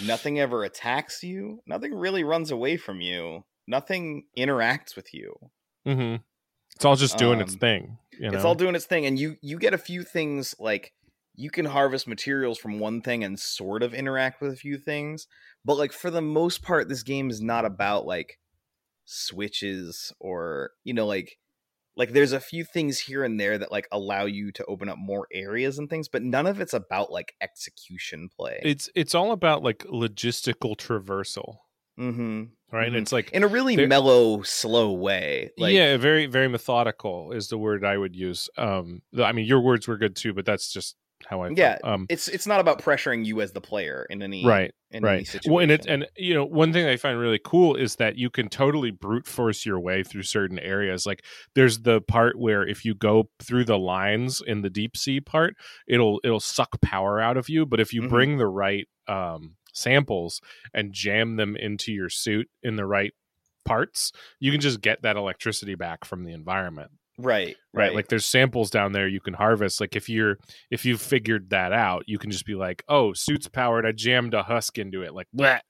Nothing 0.00 0.38
ever 0.38 0.64
attacks 0.64 1.22
you. 1.22 1.60
Nothing 1.66 1.94
really 1.94 2.24
runs 2.24 2.50
away 2.50 2.76
from 2.76 3.00
you. 3.00 3.44
Nothing 3.66 4.24
interacts 4.36 4.96
with 4.96 5.12
you. 5.12 5.34
hmm 5.84 6.16
it's 6.76 6.84
all 6.84 6.96
just 6.96 7.18
doing 7.18 7.40
its 7.40 7.54
Um, 7.54 7.58
thing 7.58 7.98
you 8.12 8.30
know 8.30 8.34
It's 8.36 8.44
all 8.44 8.54
doing 8.54 8.74
its 8.74 8.86
thing, 8.86 9.04
and 9.06 9.18
you 9.18 9.36
you 9.42 9.58
get 9.58 9.74
a 9.74 9.78
few 9.78 10.02
things 10.02 10.54
like 10.58 10.94
you 11.34 11.50
can 11.50 11.66
harvest 11.66 12.08
materials 12.08 12.58
from 12.58 12.78
one 12.78 13.02
thing 13.02 13.22
and 13.22 13.38
sort 13.38 13.82
of 13.82 13.94
interact 13.94 14.40
with 14.40 14.52
a 14.52 14.56
few 14.56 14.78
things, 14.78 15.26
but 15.64 15.76
like 15.76 15.92
for 15.92 16.10
the 16.10 16.22
most 16.22 16.62
part, 16.62 16.88
this 16.88 17.02
game 17.02 17.30
is 17.30 17.40
not 17.42 17.64
about 17.66 18.06
like 18.06 18.38
switches 19.04 20.12
or 20.20 20.72
you 20.84 20.94
know 20.94 21.06
like 21.06 21.38
like 21.98 22.12
there's 22.12 22.32
a 22.32 22.40
few 22.40 22.64
things 22.64 22.98
here 23.00 23.24
and 23.24 23.38
there 23.38 23.58
that 23.58 23.70
like 23.72 23.88
allow 23.92 24.24
you 24.24 24.52
to 24.52 24.64
open 24.66 24.88
up 24.88 24.96
more 24.98 25.26
areas 25.34 25.78
and 25.78 25.90
things, 25.90 26.08
but 26.08 26.22
none 26.22 26.46
of 26.46 26.60
it's 26.60 26.72
about 26.72 27.10
like 27.12 27.34
execution 27.42 28.30
play. 28.34 28.60
it's 28.62 28.88
it's 28.94 29.14
all 29.14 29.32
about 29.32 29.62
like 29.62 29.80
logistical 29.92 30.76
traversal 30.76 31.56
mm-hmm. 31.98 32.44
right 32.72 32.92
Mhm. 32.92 32.96
it's 33.02 33.12
like 33.12 33.30
in 33.32 33.42
a 33.42 33.48
really 33.48 33.76
mellow, 33.86 34.42
slow 34.42 34.92
way. 34.92 35.50
Like, 35.58 35.74
yeah 35.74 35.96
very 35.96 36.26
very 36.26 36.48
methodical 36.48 37.32
is 37.32 37.48
the 37.48 37.58
word 37.58 37.84
i 37.84 37.96
would 37.98 38.14
use 38.14 38.48
um 38.56 39.02
i 39.22 39.32
mean 39.32 39.44
your 39.46 39.60
words 39.60 39.88
were 39.88 39.98
good 39.98 40.14
too 40.14 40.32
but 40.32 40.46
that's 40.46 40.72
just 40.72 40.94
how 41.28 41.42
i. 41.44 41.52
Yeah, 41.54 41.78
um 41.82 42.08
it's 42.08 42.28
it's 42.28 42.46
not 42.46 42.60
about 42.60 42.80
pressuring 42.80 43.24
you 43.24 43.40
as 43.40 43.52
the 43.52 43.60
player 43.60 44.06
in 44.10 44.22
any 44.22 44.44
right 44.44 44.72
in 44.90 45.04
any 45.06 45.24
right 45.24 45.24
situation. 45.24 45.52
well 45.52 45.58
and 45.62 45.70
it 45.72 45.84
and 45.86 46.06
you 46.16 46.32
know 46.34 46.44
one 46.44 46.72
thing 46.72 46.86
i 46.86 46.96
find 46.96 47.18
really 47.18 47.40
cool 47.44 47.74
is 47.74 47.96
that 47.96 48.16
you 48.16 48.30
can 48.30 48.48
totally 48.48 48.90
brute 48.90 49.26
force 49.26 49.66
your 49.66 49.80
way 49.80 50.02
through 50.02 50.22
certain 50.22 50.58
areas 50.58 51.06
like 51.06 51.24
there's 51.54 51.80
the 51.80 52.00
part 52.02 52.38
where 52.38 52.66
if 52.66 52.84
you 52.84 52.94
go 52.94 53.28
through 53.40 53.64
the 53.64 53.78
lines 53.78 54.40
in 54.46 54.62
the 54.62 54.70
deep 54.70 54.96
sea 54.96 55.20
part 55.20 55.54
it'll 55.88 56.20
it'll 56.24 56.40
suck 56.40 56.80
power 56.80 57.20
out 57.20 57.36
of 57.36 57.48
you 57.48 57.66
but 57.66 57.80
if 57.80 57.92
you 57.92 58.00
Mhm. 58.00 58.08
bring 58.08 58.38
the 58.38 58.46
right 58.46 58.88
um 59.08 59.56
samples 59.72 60.40
and 60.74 60.92
jam 60.92 61.36
them 61.36 61.56
into 61.56 61.92
your 61.92 62.08
suit 62.08 62.48
in 62.62 62.76
the 62.76 62.86
right 62.86 63.12
parts 63.64 64.12
you 64.40 64.50
can 64.52 64.60
just 64.60 64.80
get 64.80 65.02
that 65.02 65.16
electricity 65.16 65.74
back 65.74 66.04
from 66.04 66.24
the 66.24 66.32
environment 66.32 66.90
right, 67.18 67.56
right 67.74 67.86
right, 67.88 67.94
like 67.94 68.08
there's 68.08 68.24
samples 68.24 68.70
down 68.70 68.92
there 68.92 69.08
you 69.08 69.20
can 69.20 69.34
harvest 69.34 69.80
like 69.80 69.96
if 69.96 70.08
you're 70.08 70.38
if 70.70 70.84
you've 70.84 71.00
figured 71.02 71.50
that 71.50 71.72
out 71.72 72.04
you 72.06 72.16
can 72.18 72.30
just 72.30 72.46
be 72.46 72.54
like 72.54 72.82
oh 72.88 73.12
suit's 73.12 73.48
powered 73.48 73.84
i 73.84 73.92
jammed 73.92 74.32
a 74.34 74.42
husk 74.44 74.78
into 74.78 75.02
it 75.02 75.12
like 75.12 75.26
bleh, 75.36 75.60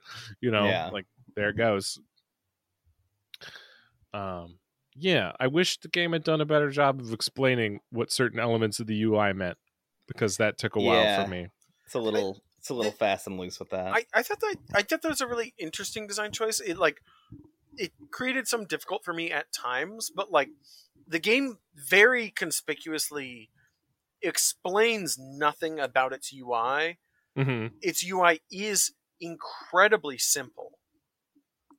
you 0.41 0.51
know 0.51 0.67
Yeah. 0.67 0.91
like 0.93 1.07
there 1.35 1.49
it 1.51 1.57
goes 1.57 1.99
um 4.15 4.59
yeah 4.95 5.33
i 5.39 5.47
wish 5.47 5.79
the 5.81 5.89
game 5.89 6.13
had 6.13 6.25
done 6.25 6.41
a 6.41 6.47
better 6.47 6.71
job 6.71 7.01
of 7.01 7.13
explaining 7.13 7.81
what 7.91 8.11
certain 8.11 8.41
elements 8.41 8.81
of 8.81 8.87
the 8.87 9.01
ui 9.03 9.33
meant 9.33 9.59
because 10.07 10.37
that 10.39 10.59
took 10.59 10.77
a 10.77 10.81
while 10.81 11.05
Yeah. 11.05 11.25
for 11.25 11.31
me 11.31 11.49
It's 11.85 11.95
a 11.95 12.01
little 12.01 12.43
it's 12.59 12.71
a 12.71 12.75
little 12.75 12.91
fast 12.93 13.27
and 13.29 13.39
loose 13.39 13.61
with 13.61 13.71
that. 13.71 13.95
I, 13.95 14.05
I 14.13 14.23
thought 14.23 14.41
that 14.41 14.57
I 14.75 14.83
thought 14.83 15.01
that 15.03 15.09
was 15.09 15.21
a 15.21 15.29
really 15.29 15.55
interesting 15.59 16.09
design 16.09 16.33
choice. 16.33 16.59
It 16.61 16.77
like 16.77 17.01
it 17.77 17.93
created 18.11 18.49
some 18.49 18.65
difficult 18.65 19.05
for 19.05 19.15
me 19.15 19.31
at 19.31 19.53
times, 19.53 20.11
but 20.15 20.33
like 20.33 20.49
the 21.09 21.19
game 21.19 21.59
very 21.75 22.31
conspicuously 22.31 23.51
explains 24.23 25.19
nothing 25.19 25.81
about 25.81 26.13
its 26.13 26.33
UI. 26.33 26.99
hmm 27.37 27.69
Its 27.81 28.05
UI 28.05 28.41
is 28.51 28.93
incredibly 29.21 30.19
simple. 30.19 30.79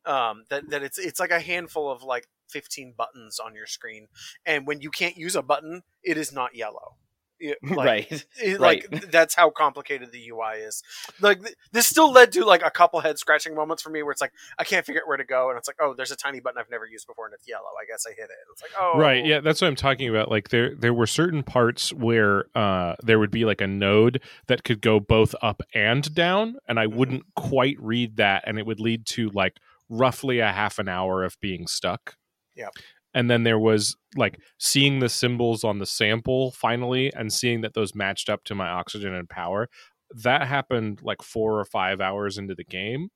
Um, 0.06 0.46
that 0.50 0.70
that 0.70 0.82
it's 0.82 0.98
it's 0.98 1.20
like 1.20 1.32
a 1.32 1.40
handful 1.42 1.92
of 1.92 2.02
like 2.04 2.28
15 2.50 2.96
buttons 2.98 3.40
on 3.40 3.54
your 3.54 3.68
screen, 3.68 4.08
and 4.46 4.66
when 4.66 4.82
you 4.82 4.90
can't 4.90 5.18
use 5.18 5.36
a 5.36 5.42
button, 5.44 5.84
it 6.04 6.18
is 6.18 6.32
not 6.32 6.56
yellow. 6.56 6.96
It- 7.40 7.58
like, 7.64 7.78
right. 7.86 8.12
it- 8.42 8.60
Right. 8.60 8.82
like 8.84 8.90
th- 8.92 9.12
that's 9.12 9.36
how 9.36 9.50
complicated 9.50 10.12
the 10.12 10.30
UI 10.30 10.58
is. 10.66 10.84
Like 11.22 11.42
th- 11.42 11.56
this 11.72 11.88
still 11.88 12.12
led 12.12 12.32
to 12.34 12.44
like 12.46 12.62
a 12.64 12.70
couple 12.72 13.00
head 13.00 13.18
scratching 13.20 13.56
moments 13.56 13.82
for 13.84 13.90
me 13.90 14.04
where 14.04 14.12
it's 14.12 14.22
like 14.22 14.34
I 14.58 14.64
can't 14.64 14.86
figure 14.86 15.02
out 15.02 15.08
where 15.08 15.18
to 15.18 15.24
go, 15.26 15.50
and 15.50 15.58
it's 15.58 15.68
like 15.68 15.78
oh, 15.80 15.94
there's 15.94 16.12
a 16.12 16.16
tiny 16.16 16.40
button 16.40 16.60
I've 16.60 16.70
never 16.70 16.86
used 16.86 17.08
before 17.08 17.26
and 17.26 17.34
it's 17.34 17.48
yellow. 17.48 17.70
I 17.82 17.86
guess 17.86 18.06
I 18.08 18.12
hit 18.12 18.24
it. 18.26 18.38
It's 18.52 18.62
like 18.62 18.72
oh, 18.80 18.98
Right. 18.98 19.26
Yeah, 19.26 19.40
that's 19.40 19.62
what 19.62 19.68
I'm 19.68 19.76
talking 19.76 20.10
about. 20.10 20.30
Like 20.30 20.50
there 20.50 20.76
there 20.76 20.94
were 20.94 21.08
certain 21.08 21.44
parts 21.44 21.94
where 21.94 22.46
uh 22.56 22.96
there 23.04 23.20
would 23.20 23.32
be 23.32 23.46
like 23.46 23.62
a 23.62 23.68
node 23.68 24.22
that 24.48 24.64
could 24.64 24.82
go 24.82 25.00
both 25.00 25.34
up 25.42 25.62
and 25.74 26.14
down 26.14 26.58
and 26.68 26.80
I 26.80 26.86
Mhm. 26.88 26.94
wouldn't 26.96 27.24
quite 27.36 27.78
read 27.80 28.18
that 28.18 28.44
and 28.46 28.58
it 28.60 28.66
would 28.66 28.80
lead 28.80 29.06
to 29.08 29.30
like 29.30 29.58
roughly 29.90 30.40
a 30.40 30.52
half 30.52 30.78
an 30.80 30.88
hour 30.90 31.24
of 31.24 31.40
being 31.40 31.68
stuck. 31.68 32.16
Yep. 32.56 32.74
And 33.14 33.30
then 33.30 33.44
there 33.44 33.60
was 33.60 33.96
like 34.16 34.40
seeing 34.60 35.00
the 35.00 35.10
symbols 35.10 35.64
on 35.64 35.80
the 35.80 35.86
sample 35.86 36.52
finally 36.52 37.12
and 37.14 37.34
seeing 37.34 37.62
that 37.62 37.74
those 37.74 37.96
matched 37.96 38.30
up 38.30 38.44
to 38.46 38.56
my 38.56 38.68
oxygen 38.70 39.14
and 39.14 39.30
power. 39.30 39.68
That 40.12 40.48
happened 40.48 41.02
like 41.02 41.22
4 41.22 41.60
or 41.60 41.66
5 41.66 42.02
hours 42.02 42.38
into 42.38 42.56
the 42.56 42.64
game 42.64 43.10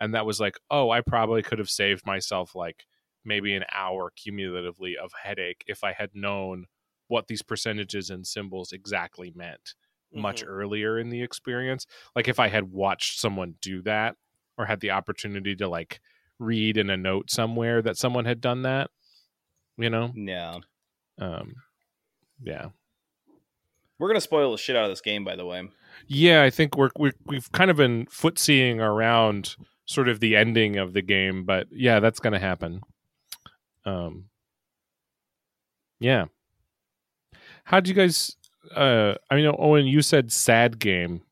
and 0.00 0.14
that 0.14 0.26
was 0.26 0.40
like, 0.40 0.56
"Oh, 0.70 0.90
I 0.90 1.00
probably 1.02 1.42
could 1.42 1.58
have 1.58 1.70
saved 1.70 2.06
myself 2.06 2.54
like 2.54 2.86
maybe 3.24 3.54
an 3.54 3.64
hour 3.70 4.10
cumulatively 4.16 4.96
of 4.96 5.12
headache 5.22 5.62
if 5.66 5.84
I 5.84 5.92
had 5.92 6.10
known 6.14 6.66
what 7.08 7.26
these 7.26 7.42
percentages 7.42 8.08
and 8.10 8.26
symbols 8.26 8.72
exactly 8.72 9.30
meant 9.34 9.74
much 10.14 10.42
Mhm. 10.42 10.46
earlier 10.46 10.98
in 10.98 11.10
the 11.10 11.22
experience. 11.22 11.86
Like 12.16 12.28
if 12.28 12.38
I 12.40 12.48
had 12.48 12.70
watched 12.72 13.18
someone 13.20 13.56
do 13.60 13.82
that 13.82 14.16
or 14.58 14.66
had 14.66 14.80
the 14.80 14.90
opportunity 14.90 15.54
to 15.56 15.68
like 15.68 16.00
read 16.38 16.76
in 16.76 16.88
a 16.90 16.96
note 16.96 17.30
somewhere 17.30 17.82
that 17.82 17.96
someone 17.96 18.24
had 18.24 18.40
done 18.40 18.62
that, 18.62 18.90
you 19.76 19.90
know? 19.90 20.12
Yeah. 20.14 20.58
Um 21.18 21.54
yeah. 22.42 22.66
We're 23.98 24.08
gonna 24.08 24.20
spoil 24.20 24.52
the 24.52 24.58
shit 24.58 24.76
out 24.76 24.84
of 24.84 24.90
this 24.90 25.00
game, 25.00 25.24
by 25.24 25.36
the 25.36 25.46
way. 25.46 25.68
Yeah, 26.06 26.42
I 26.42 26.50
think 26.50 26.76
we're, 26.76 26.90
we 26.98 27.12
we've 27.26 27.50
kind 27.52 27.70
of 27.70 27.76
been 27.76 28.06
footseeing 28.10 28.80
around 28.80 29.56
sort 29.90 30.08
of 30.08 30.20
the 30.20 30.36
ending 30.36 30.76
of 30.76 30.92
the 30.92 31.02
game, 31.02 31.44
but 31.44 31.66
yeah, 31.72 31.98
that's 31.98 32.20
going 32.20 32.32
to 32.32 32.38
happen. 32.38 32.80
Um, 33.84 34.26
yeah. 35.98 36.26
How 37.64 37.80
do 37.80 37.88
you 37.88 37.94
guys? 37.94 38.36
Uh, 38.74 39.14
I 39.30 39.34
mean, 39.34 39.52
Owen, 39.58 39.86
you 39.86 40.00
said 40.00 40.30
sad 40.30 40.78
game 40.78 41.22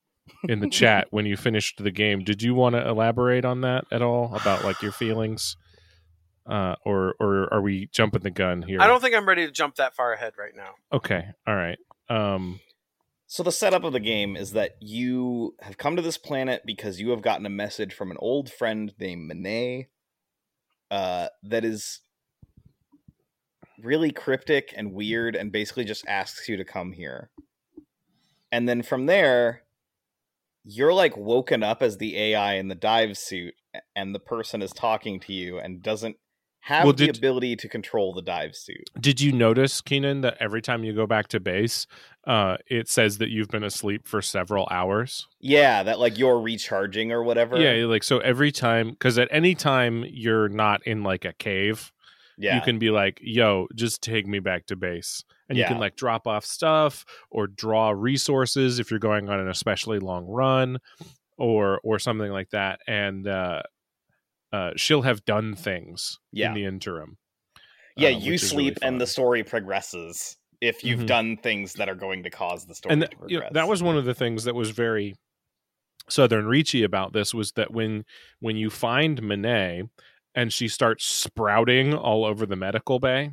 in 0.49 0.59
the 0.59 0.69
chat 0.71 1.07
when 1.11 1.25
you 1.25 1.37
finished 1.37 1.83
the 1.83 1.93
game. 1.93 2.25
Did 2.25 2.43
you 2.43 2.55
want 2.55 2.75
to 2.75 2.87
elaborate 2.87 3.45
on 3.45 3.61
that 3.61 3.85
at 3.93 4.03
all 4.03 4.35
about 4.35 4.65
like 4.65 4.83
your 4.83 4.93
feelings, 4.93 5.57
uh, 6.49 6.77
or 6.85 7.15
or 7.21 7.53
are 7.53 7.61
we 7.61 7.89
jumping 7.93 8.23
the 8.23 8.31
gun 8.31 8.63
here? 8.63 8.81
I 8.81 8.87
don't 8.87 9.01
think 9.01 9.15
I'm 9.15 9.29
ready 9.29 9.47
to 9.47 9.53
jump 9.53 9.77
that 9.77 9.95
far 9.95 10.13
ahead 10.13 10.35
right 10.39 10.55
now. 10.57 10.71
Okay, 10.93 11.25
all 11.47 11.57
right. 11.57 11.79
Um, 12.09 12.61
So 13.27 13.43
the 13.43 13.53
setup 13.53 13.85
of 13.85 13.93
the 13.93 14.01
game 14.01 14.35
is 14.37 14.53
that 14.53 14.77
you 14.81 15.55
have 15.61 15.77
come 15.77 15.97
to 15.97 16.03
this 16.03 16.17
planet 16.17 16.63
because 16.65 16.99
you 17.01 17.11
have 17.11 17.21
gotten 17.21 17.45
a 17.45 17.51
message 17.51 17.93
from 17.93 18.11
an 18.11 18.17
old 18.21 18.51
friend 18.51 18.95
named 18.99 19.29
Monet, 19.29 19.89
uh, 20.91 21.29
that 21.43 21.65
is 21.65 22.01
really 23.83 24.11
cryptic 24.11 24.73
and 24.75 24.95
weird, 24.95 25.37
and 25.37 25.53
basically 25.53 25.85
just 25.85 26.07
asks 26.09 26.49
you 26.49 26.57
to 26.57 26.65
come 26.65 26.93
here. 26.93 27.31
And 28.51 28.67
then 28.67 28.83
from 28.83 29.05
there, 29.05 29.65
you're 30.65 30.95
like 30.95 31.17
woken 31.17 31.63
up 31.63 31.83
as 31.83 31.99
the 31.99 32.19
AI 32.19 32.55
in 32.55 32.69
the 32.69 32.75
dive 32.75 33.19
suit, 33.19 33.55
and 33.95 34.15
the 34.15 34.19
person 34.21 34.63
is 34.63 34.73
talking 34.73 35.21
to 35.21 35.35
you 35.35 35.59
and 35.59 35.83
doesn't 35.83 36.17
have 36.69 36.85
Well, 36.85 36.93
the 36.93 37.07
did- 37.07 37.17
ability 37.17 37.57
to 37.57 37.69
control 37.69 38.13
the 38.13 38.21
dive 38.21 38.55
suit. 38.55 38.91
Did 39.01 39.23
you 39.23 39.33
notice, 39.33 39.81
Keenan, 39.81 40.21
that 40.21 40.37
every 40.39 40.61
time 40.61 40.85
you 40.85 40.93
go 40.93 41.07
back 41.07 41.29
to 41.29 41.41
base, 41.41 41.87
uh, 42.27 42.59
it 42.67 42.89
says 42.91 43.17
that 43.19 43.31
you've 43.31 43.49
been 43.49 43.65
asleep 43.65 44.07
for 44.07 44.21
several 44.21 44.69
hours? 44.71 45.27
Yeah, 45.41 45.83
that 45.83 45.99
like 45.99 46.19
you're 46.19 46.39
recharging 46.39 47.11
or 47.11 47.23
whatever. 47.23 47.59
Yeah, 47.59 47.87
like 47.87 48.05
so 48.05 48.19
every 48.19 48.53
time, 48.53 48.91
because 48.91 49.17
at 49.19 49.29
any 49.31 49.55
time 49.55 50.05
you're 50.07 50.51
not 50.51 50.87
in 50.87 51.03
like 51.03 51.25
a 51.25 51.33
cave, 51.33 51.91
yeah. 52.37 52.57
you 52.57 52.61
can 52.61 52.79
be 52.79 52.91
like, 52.91 53.19
"Yo, 53.23 53.67
just 53.75 54.03
take 54.03 54.27
me 54.27 54.39
back 54.39 54.67
to 54.67 54.77
base," 54.77 55.25
and 55.49 55.57
you 55.57 55.65
can 55.65 55.79
like 55.79 55.97
drop 55.97 56.27
off 56.27 56.45
stuff 56.45 57.07
or 57.31 57.47
draw 57.47 57.95
resources 57.97 58.79
if 58.79 58.91
you're 58.91 59.01
going 59.01 59.31
on 59.31 59.41
an 59.41 59.49
especially 59.49 60.01
long 60.01 60.27
run, 60.27 60.81
or 61.39 61.81
or 61.83 61.99
something 61.99 62.31
like 62.31 62.51
that, 62.51 62.81
and 62.87 63.27
uh, 63.27 63.63
uh, 64.53 64.71
she'll 64.77 65.03
have 65.03 65.25
done 65.25 65.55
things 65.55 66.19
Yeah. 66.33 66.49
in 66.49 66.55
the 66.55 66.65
interim. 66.65 67.19
Yeah, 67.97 68.09
uh, 68.09 68.13
you 68.19 68.35
is 68.35 68.43
really 68.53 68.65
sleep 68.69 68.79
and 68.83 69.01
the 69.01 69.07
story 69.07 69.43
progresses 69.45 70.37
if 70.61 70.83
you've 70.85 71.01
Mhm. 71.01 71.07
done 71.07 71.37
things 71.37 71.75
that 71.75 71.89
are 71.89 71.95
going 71.95 72.23
to 72.25 72.31
cause 72.31 72.67
the 72.67 72.75
story 72.75 72.93
and 72.93 73.03
to 73.03 73.07
th- 73.09 73.19
progress. 73.19 73.31
you 73.33 73.41
know, 73.41 73.49
that 73.53 73.69
was 73.69 73.83
one 73.83 73.97
of 73.97 74.05
the 74.05 74.15
things 74.15 74.45
that 74.45 74.55
was 74.55 74.71
very 74.71 75.15
southern 76.09 76.47
reachy 76.47 76.83
about 76.83 77.13
this 77.13 77.35
was 77.35 77.53
that 77.53 77.71
when 77.73 78.05
when 78.41 78.57
you 78.57 78.71
find 78.71 79.23
Monet 79.23 79.83
and 80.35 80.53
she 80.53 80.67
starts 80.69 81.05
sprouting 81.05 81.93
all 81.95 82.25
over 82.25 82.47
the 82.47 82.57
medical 82.57 82.99
bay 82.99 83.33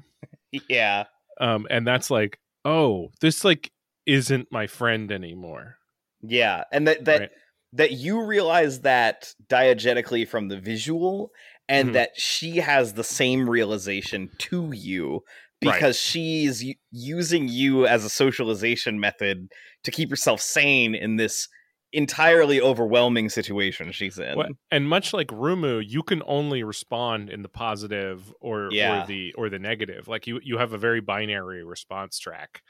yeah. 0.70 1.06
um 1.40 1.66
and 1.70 1.88
that's 1.88 2.10
like 2.12 2.38
oh, 2.66 3.12
this 3.22 3.44
like 3.46 3.72
isn't 4.08 4.52
my 4.52 4.66
friend 4.68 5.12
anymore. 5.12 5.78
Yeah, 6.22 6.64
and 6.72 6.88
that 6.88 7.06
that 7.06 7.20
Right. 7.22 7.32
That 7.76 7.92
you 7.92 8.24
realize 8.24 8.82
that 8.82 9.34
diegetically 9.48 10.28
from 10.28 10.48
the 10.48 10.60
visual, 10.60 11.32
and 11.68 11.90
Mhm. 11.90 11.94
that 11.94 12.12
she 12.16 12.58
has 12.58 12.94
the 12.94 13.04
same 13.04 13.50
realization 13.50 14.30
to 14.38 14.72
you 14.74 15.24
Right. 15.64 15.74
because 15.74 16.00
she's 16.00 16.64
u- 16.64 16.76
using 16.92 17.48
you 17.48 17.88
as 17.88 18.06
a 18.06 18.10
socialization 18.10 19.00
method 19.00 19.48
to 19.84 19.92
keep 19.92 20.10
herself 20.10 20.42
sane 20.42 20.94
in 20.94 21.16
this 21.16 21.48
entirely 21.92 22.60
overwhelming 22.60 23.30
situation 23.30 23.92
she's 23.92 24.20
in. 24.20 24.36
What- 24.36 24.52
and 24.70 24.88
much 24.88 25.14
like 25.14 25.28
Rumu, 25.28 25.82
you 25.88 26.04
can 26.04 26.22
only 26.26 26.62
respond 26.62 27.30
in 27.30 27.42
the 27.42 27.50
positive 27.50 28.34
or 28.42 28.70
Yeah. 28.72 29.04
or 29.04 29.08
the 29.08 29.34
or 29.34 29.50
the 29.50 29.60
negative. 29.60 30.08
Like 30.08 30.28
you 30.28 30.40
you 30.44 30.58
have 30.58 30.74
a 30.74 30.78
very 30.78 31.00
binary 31.02 31.64
response 31.64 32.20
track. 32.20 32.62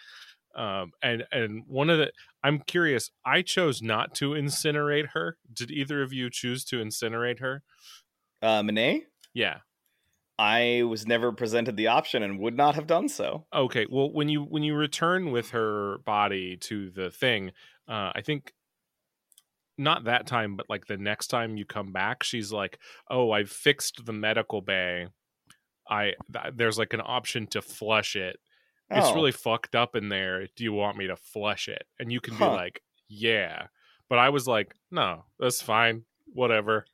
Um 0.56 0.92
and 1.02 1.26
and 1.32 1.64
one 1.68 1.90
of 1.90 1.98
the 1.98 2.12
I'm 2.44 2.60
curious, 2.60 3.12
I 3.26 3.42
chose 3.42 3.82
not 3.82 4.14
to 4.16 4.32
incinerate 4.32 5.10
her. 5.14 5.38
Did 5.52 5.72
either 5.72 6.02
of 6.02 6.14
you 6.14 6.30
choose 6.30 6.64
to 6.66 6.78
incinerate 6.78 7.40
her? 7.40 7.64
Uh, 8.42 8.62
Monet, 8.64 9.06
Yeah. 9.34 9.60
I 10.38 10.84
was 10.84 11.08
never 11.08 11.32
presented 11.32 11.78
the 11.78 11.88
option 11.88 12.22
and 12.22 12.40
would 12.40 12.58
not 12.58 12.76
have 12.76 12.88
done 12.88 13.08
so. 13.08 13.46
Okay. 13.54 13.86
Well, 13.90 14.12
when 14.12 14.28
you 14.28 14.44
when 14.44 14.64
you 14.64 14.76
return 14.76 15.32
with 15.32 15.52
her 15.52 16.00
body 16.00 16.58
to 16.58 16.92
the 16.92 17.10
thing, 17.10 17.52
uh, 17.88 18.12
I 18.14 18.22
think 18.22 18.54
not 19.78 20.06
that 20.06 20.26
time, 20.28 20.56
but 20.56 20.70
like 20.70 20.88
the 20.88 20.98
next 20.98 21.28
time 21.28 21.58
you 21.58 21.66
come 21.66 21.92
back, 21.92 22.24
she's 22.24 22.52
like, 22.52 22.80
"Oh, 23.10 23.32
I've 23.32 23.50
fixed 23.50 24.06
the 24.06 24.14
medical 24.14 24.62
bay. 24.62 25.08
I 25.90 26.14
th- 26.32 26.54
there's 26.56 26.78
like 26.78 26.94
an 26.94 27.02
option 27.04 27.48
to 27.48 27.62
flush 27.62 28.16
it. 28.16 28.40
It's 28.94 29.14
Oh, 29.14 29.16
really 29.16 29.32
fucked 29.32 29.76
up 29.76 29.96
in 29.96 30.10
there. 30.10 30.48
Do 30.56 30.64
you 30.64 30.74
want 30.74 30.98
me 30.98 31.08
to 31.08 31.16
flush 31.18 31.68
it?" 31.68 31.88
And 32.00 32.12
you 32.12 32.22
can 32.22 32.38
Huh. 32.38 32.38
be 32.38 32.50
like, 32.50 32.82
"Yeah," 33.10 33.68
but 34.10 34.20
I 34.20 34.30
was 34.30 34.48
like, 34.48 34.76
"No, 34.92 35.26
that's 35.40 35.62
fine. 35.62 36.06
Whatever. 36.28 36.86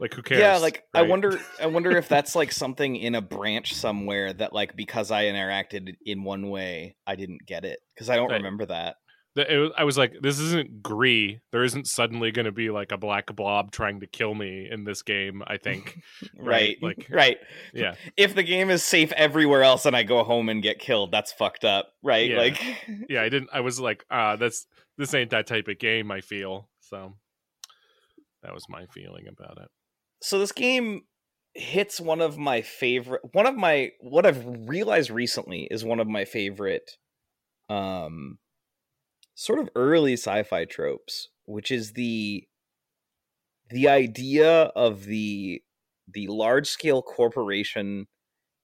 Like, 0.00 0.14
who 0.14 0.22
cares?" 0.22 0.56
Yeah, 0.56 0.58
like 0.58 0.84
I 0.92 1.02
wonder 1.02 1.48
I 1.60 1.66
wonder 1.66 1.96
if 1.96 2.08
that's 2.08 2.34
like 2.34 2.50
something 2.52 2.96
in 2.96 3.14
a 3.14 3.20
branch 3.22 3.74
somewhere 3.74 4.32
that 4.32 4.52
like 4.52 4.74
because 4.76 5.10
I 5.10 5.24
interacted 5.24 5.96
in 6.04 6.24
one 6.24 6.50
way, 6.50 6.96
I 7.06 7.14
didn't 7.16 7.46
get 7.46 7.64
it 7.64 7.80
because 7.94 8.10
I 8.10 8.16
don't 8.16 8.28
Right. 8.28 8.42
remember 8.42 8.66
that. 8.66 8.96
The, 9.36 9.52
it 9.54 9.56
was, 9.58 9.70
I 9.78 9.84
was 9.84 9.96
like, 9.96 10.14
this 10.20 10.40
isn't 10.40 10.82
Gree. 10.82 11.40
There 11.52 11.62
isn't 11.62 11.86
suddenly 11.86 12.32
going 12.32 12.46
to 12.46 12.52
be 12.52 12.70
like 12.70 12.90
a 12.90 12.96
black 12.96 13.34
blob 13.36 13.70
trying 13.70 14.00
to 14.00 14.06
kill 14.08 14.34
me 14.34 14.68
in 14.68 14.82
this 14.82 15.02
game. 15.02 15.42
I 15.46 15.58
think, 15.58 16.00
Right. 16.36 16.76
Right, 16.82 16.82
like- 16.82 17.06
right. 17.10 17.36
yeah, 17.72 17.94
If 18.16 18.34
the 18.34 18.42
game 18.42 18.70
is 18.70 18.82
safe 18.82 19.12
everywhere 19.12 19.62
else 19.62 19.86
and 19.86 19.94
I 19.94 20.02
go 20.02 20.24
home 20.24 20.48
and 20.48 20.62
get 20.62 20.80
killed, 20.80 21.12
that's 21.12 21.32
fucked 21.32 21.64
up, 21.64 21.92
right? 22.02 22.28
Yeah. 22.30 22.38
Like 22.38 22.60
yeah. 23.08 23.22
I 23.22 23.28
didn't. 23.28 23.50
I 23.52 23.60
was 23.60 23.78
like, 23.78 24.04
ah, 24.10 24.34
that's 24.36 24.66
this 24.98 25.14
ain't 25.14 25.30
that 25.30 25.46
type 25.46 25.68
of 25.68 25.78
game. 25.78 26.10
I 26.10 26.20
feel 26.22 26.68
so. 26.80 27.14
That 28.42 28.54
was 28.54 28.68
my 28.68 28.86
feeling 28.86 29.26
about 29.28 29.58
it. 29.58 29.68
so 30.22 30.38
this 30.38 30.52
game 30.52 31.02
hits 31.54 32.00
one 32.00 32.20
of 32.20 32.36
my 32.38 32.60
favorite 32.62 33.22
one 33.32 33.46
of 33.46 33.56
my 33.56 33.90
what 34.00 34.26
I've 34.26 34.44
realized 34.68 35.10
recently 35.10 35.66
is 35.70 35.82
one 35.84 36.00
of 36.00 36.06
my 36.06 36.24
favorite 36.26 36.90
um 37.70 38.38
sort 39.36 39.58
of 39.58 39.68
early 39.76 40.14
sci-fi 40.14 40.64
tropes, 40.64 41.28
which 41.44 41.70
is 41.70 41.92
the 41.92 42.48
the 43.70 43.88
idea 43.88 44.64
of 44.74 45.04
the 45.04 45.62
the 46.12 46.26
large 46.28 46.66
scale 46.66 47.02
corporation 47.02 48.06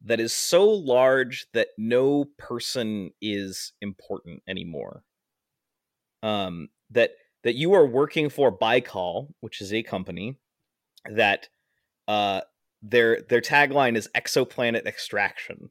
that 0.05 0.19
is 0.19 0.33
so 0.33 0.69
large 0.69 1.47
that 1.53 1.69
no 1.79 2.25
person 2.39 3.11
is 3.21 3.73
important 3.81 4.43
anymore. 4.49 5.05
Um 6.23 6.71
that 6.91 7.13
that 7.45 7.55
you 7.55 7.75
are 7.75 7.87
working 7.87 8.31
for 8.31 8.57
Baikal, 8.57 9.29
which 9.41 9.61
is 9.61 9.73
a 9.73 9.83
company 9.83 10.39
that 11.11 11.49
uh 12.09 12.43
their 12.81 13.21
their 13.29 13.43
tagline 13.43 13.97
is 13.97 14.09
exoplanet 14.17 14.87
extraction. 14.87 15.71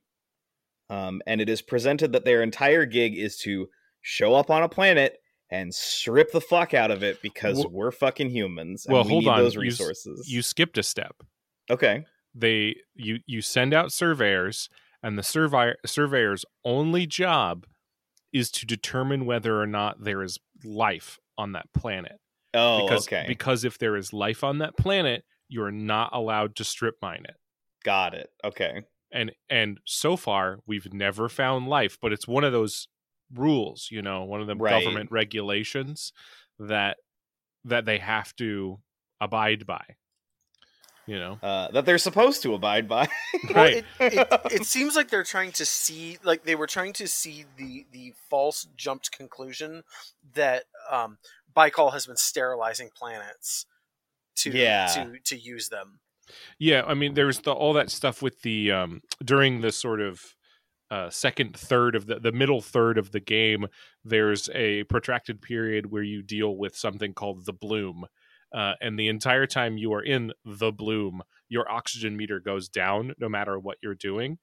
Um 0.90 1.22
and 1.26 1.42
it 1.42 1.50
is 1.50 1.62
presented 1.64 2.12
that 2.14 2.26
their 2.26 2.44
entire 2.44 2.86
gig 2.86 3.18
is 3.18 3.38
to 3.40 3.68
show 4.02 4.34
up 4.36 4.50
on 4.50 4.64
a 4.64 4.70
planet 4.70 5.18
and 5.50 5.74
strip 5.74 6.32
the 6.32 6.42
fuck 6.42 6.74
out 6.74 6.92
of 6.92 7.04
it 7.04 7.22
because 7.22 7.58
Well- 7.58 7.70
we're 7.72 7.92
fucking 7.92 8.30
humans 8.30 8.86
and 8.86 8.94
well, 8.94 9.04
we 9.04 9.10
hold 9.10 9.28
on. 9.28 9.38
those 9.40 9.56
You 9.56 9.62
resources. 9.62 10.28
You 10.30 10.42
skipped 10.42 10.78
a 10.78 10.84
step. 10.84 11.22
okay. 11.70 12.06
They 12.34 12.76
you 12.96 13.20
you 13.26 13.42
send 13.42 13.74
out 13.74 13.92
surveyors, 13.92 14.70
and 15.04 15.18
the 15.18 15.24
survey 15.24 15.74
surveyor's 15.86 16.46
only 16.64 17.06
job 17.06 17.66
is 18.32 18.50
to 18.52 18.66
determine 18.66 19.26
whether 19.26 19.60
or 19.62 19.68
not 19.68 20.02
there 20.06 20.24
is 20.24 20.40
life 20.64 21.20
on 21.38 21.52
that 21.52 21.66
planet. 21.74 22.14
Oh, 22.54 22.84
because 22.88 23.06
okay. 23.08 23.26
because 23.28 23.66
if 23.66 23.78
there 23.80 23.98
is 23.98 24.14
life 24.14 24.46
on 24.46 24.60
that 24.60 24.78
planet, 24.78 25.26
you 25.50 25.62
are 25.64 25.74
not 25.74 26.12
allowed 26.14 26.56
to 26.56 26.64
strip 26.64 26.96
mine 27.02 27.26
it. 27.28 27.36
Got 27.84 28.14
it. 28.14 28.30
Okay. 28.46 28.84
And 29.12 29.34
and 29.50 29.82
so 29.86 30.16
far 30.16 30.60
we've 30.66 30.94
never 30.94 31.28
found 31.28 31.68
life, 31.68 31.98
but 32.02 32.14
it's 32.14 32.30
one 32.30 32.46
of 32.46 32.54
those 32.54 32.88
rules, 33.34 33.90
you 33.92 34.02
know, 34.02 34.24
one 34.24 34.42
of 34.42 34.48
the 34.48 34.56
Right. 34.56 34.72
government 34.84 35.12
regulations 35.12 36.14
that 36.60 36.98
that 37.66 37.86
they 37.86 38.00
have 38.00 38.36
to 38.38 38.80
abide 39.20 39.66
by. 39.66 39.84
You 41.08 41.20
know. 41.20 41.40
Uh, 41.42 41.70
that 41.72 41.86
they're 41.86 41.98
supposed 41.98 42.42
to 42.44 42.54
abide 42.54 42.88
by. 42.88 43.08
Well, 43.54 43.66
it, 43.66 43.86
it, 44.00 44.28
it 44.52 44.66
seems 44.66 44.96
like 44.96 45.10
they're 45.10 45.24
trying 45.24 45.52
to 45.54 45.66
see, 45.66 46.20
like 46.24 46.44
they 46.44 46.56
were 46.56 46.68
trying 46.68 46.94
to 46.94 47.08
see 47.08 47.46
the 47.58 47.86
the 47.92 48.14
false 48.30 48.68
jumped 48.78 49.12
conclusion 49.12 49.84
that 50.36 50.66
um, 50.90 51.18
Baikal 51.56 51.92
has 51.94 52.06
been 52.06 52.18
sterilizing 52.18 52.90
planets 52.96 53.66
to 54.38 54.52
Yeah. 54.52 54.86
to 54.94 55.20
to 55.26 55.38
use 55.38 55.70
them. 55.70 56.00
Yeah, 56.60 56.84
I 56.86 56.94
mean, 56.94 57.16
there's 57.16 57.40
the 57.40 57.52
all 57.52 57.74
that 57.74 57.90
stuff 57.90 58.22
with 58.22 58.42
the 58.44 58.72
um 58.72 59.02
during 59.24 59.62
the 59.62 59.72
sort 59.72 60.02
of 60.02 60.36
uh, 60.92 61.10
second 61.10 61.56
third 61.58 61.96
of 61.96 62.06
the 62.06 62.20
the 62.20 62.32
middle 62.32 62.62
third 62.62 62.98
of 63.00 63.12
the 63.12 63.20
game. 63.22 63.66
There's 64.06 64.50
a 64.54 64.84
protracted 64.84 65.42
period 65.42 65.92
where 65.92 66.04
you 66.04 66.22
deal 66.22 66.56
with 66.56 66.76
something 66.76 67.14
called 67.14 67.46
the 67.46 67.54
bloom, 67.54 68.06
uh, 68.54 68.74
and 68.82 69.00
the 69.00 69.08
entire 69.08 69.48
time 69.48 69.78
you 69.78 69.94
are 69.94 70.04
in 70.04 70.34
the 70.46 70.72
bloom, 70.72 71.24
your 71.50 71.68
oxygen 71.72 72.16
meter 72.18 72.40
goes 72.40 72.70
down 72.70 73.14
no 73.18 73.30
matter 73.30 73.58
what 73.58 73.78
you're 73.82 73.96
doing. 73.96 74.38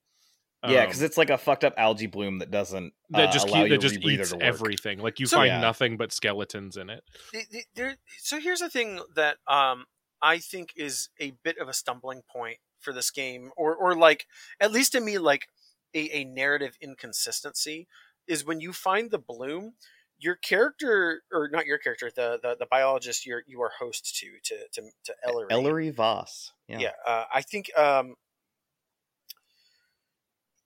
yeah, 0.67 0.81
Um, 0.81 0.87
because 0.87 1.03
it's 1.03 1.17
like 1.19 1.31
a 1.31 1.39
fucked 1.39 1.63
up 1.65 1.75
algae 1.77 2.07
bloom 2.07 2.39
that 2.41 2.51
doesn't 2.51 2.93
that 3.11 3.29
uh, 3.29 3.33
just 3.33 3.47
allow 3.47 3.61
keep, 3.63 3.69
your 3.69 3.79
that 3.79 3.89
just 3.89 4.03
eats 4.05 4.35
everything. 4.41 4.99
Like 5.01 5.21
you 5.21 5.27
So- 5.27 5.37
find 5.37 5.49
Yeah. 5.49 5.61
nothing 5.61 5.97
but 5.97 6.13
skeletons 6.13 6.77
in 6.77 6.91
it. 6.91 7.05
It- 7.33 7.47
it- 7.53 7.67
there, 7.75 7.97
so 8.19 8.41
here's 8.41 8.61
the 8.61 8.71
thing 8.71 9.01
that 9.15 9.37
um, 9.47 9.85
I 10.21 10.39
think 10.39 10.73
is 10.75 11.11
a 11.21 11.33
bit 11.45 11.59
of 11.59 11.69
a 11.69 11.73
stumbling 11.73 12.23
point 12.29 12.59
for 12.81 12.93
this 12.93 13.11
game, 13.11 13.51
or 13.57 13.75
or 13.77 13.95
like 13.95 14.27
at 14.61 14.73
least 14.73 14.93
to 14.93 15.01
me, 15.01 15.19
like 15.19 15.47
a, 15.95 16.19
a 16.19 16.25
narrative 16.25 16.77
inconsistency 16.81 17.89
is 18.27 18.45
when 18.45 18.61
you 18.61 18.73
find 18.73 19.11
the 19.11 19.19
bloom. 19.19 19.75
Your 20.21 20.35
character, 20.35 21.23
or 21.33 21.49
not 21.49 21.67
your 21.67 21.79
character, 21.79 22.11
the 22.13 22.41
the, 22.43 22.57
the 22.59 22.67
biologist 22.69 23.25
you're 23.25 23.45
you 23.47 23.63
are 23.63 23.71
host 23.79 24.17
to 24.17 24.27
to 24.43 24.57
to, 24.73 24.91
to 25.05 25.15
Ellery. 25.25 25.47
Ellery 25.49 25.91
Vas. 25.91 26.51
Yeah. 26.67 26.79
Yeah, 26.81 26.93
uh, 27.07 27.25
I 27.33 27.43
think 27.43 27.71
um, 27.79 28.17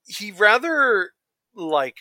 he 0.06 0.32
rather 0.32 1.10
like 1.54 1.96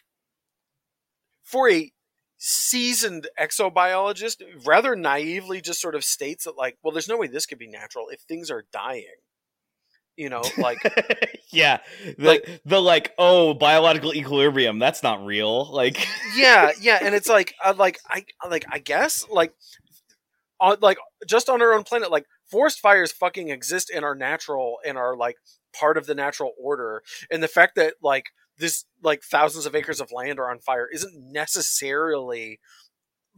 for 1.43 1.69
a 1.69 1.91
seasoned 2.37 3.27
exobiologist, 3.37 4.41
rather 4.65 4.95
naively 4.95 5.59
just 5.59 5.81
sort 5.81 5.95
of 5.95 6.05
states 6.05 6.45
that 6.45 6.57
like, 6.57 6.77
well, 6.81 6.93
there's 6.93 7.09
no 7.09 7.17
way 7.17 7.27
this 7.27 7.45
could 7.45 7.59
be 7.59 7.67
natural 7.67 8.07
if 8.09 8.21
things 8.21 8.49
are 8.49 8.63
dying. 8.71 9.05
You 10.21 10.29
know, 10.29 10.43
like 10.59 10.77
yeah. 11.51 11.79
The, 12.19 12.27
Like- 12.27 12.61
the 12.63 12.79
like, 12.79 13.13
oh, 13.17 13.55
biological 13.55 14.13
equilibrium, 14.13 14.77
that's 14.77 15.01
not 15.01 15.25
real. 15.25 15.71
Like 15.73 15.97
yeah, 16.35 16.73
yeah, 16.79 16.99
and 17.01 17.15
it's 17.15 17.27
like, 17.27 17.55
uh, 17.63 17.73
like 17.75 17.97
I 18.07 18.23
like 18.47 18.65
I 18.71 18.77
guess 18.77 19.25
like 19.31 19.55
on 20.59 20.77
like 20.79 20.99
just 21.27 21.49
on 21.49 21.59
our 21.63 21.73
own 21.73 21.83
planet, 21.83 22.11
like 22.11 22.25
forest 22.45 22.79
fires 22.79 23.11
fucking 23.11 23.49
exist 23.49 23.89
and 23.93 24.05
are 24.05 24.13
natural 24.13 24.77
and 24.85 24.95
are 24.95 25.17
like 25.17 25.37
part 25.73 25.97
of 25.97 26.05
the 26.05 26.13
natural 26.13 26.51
order, 26.61 27.01
and 27.31 27.41
the 27.41 27.47
fact 27.47 27.73
that 27.77 27.95
like 28.03 28.25
this 28.59 28.85
like 29.01 29.23
thousands 29.23 29.65
of 29.65 29.73
acres 29.73 29.99
of 29.99 30.11
land 30.11 30.37
are 30.39 30.51
on 30.51 30.59
fire 30.59 30.87
isn't 30.93 31.31
necessarily 31.31 32.59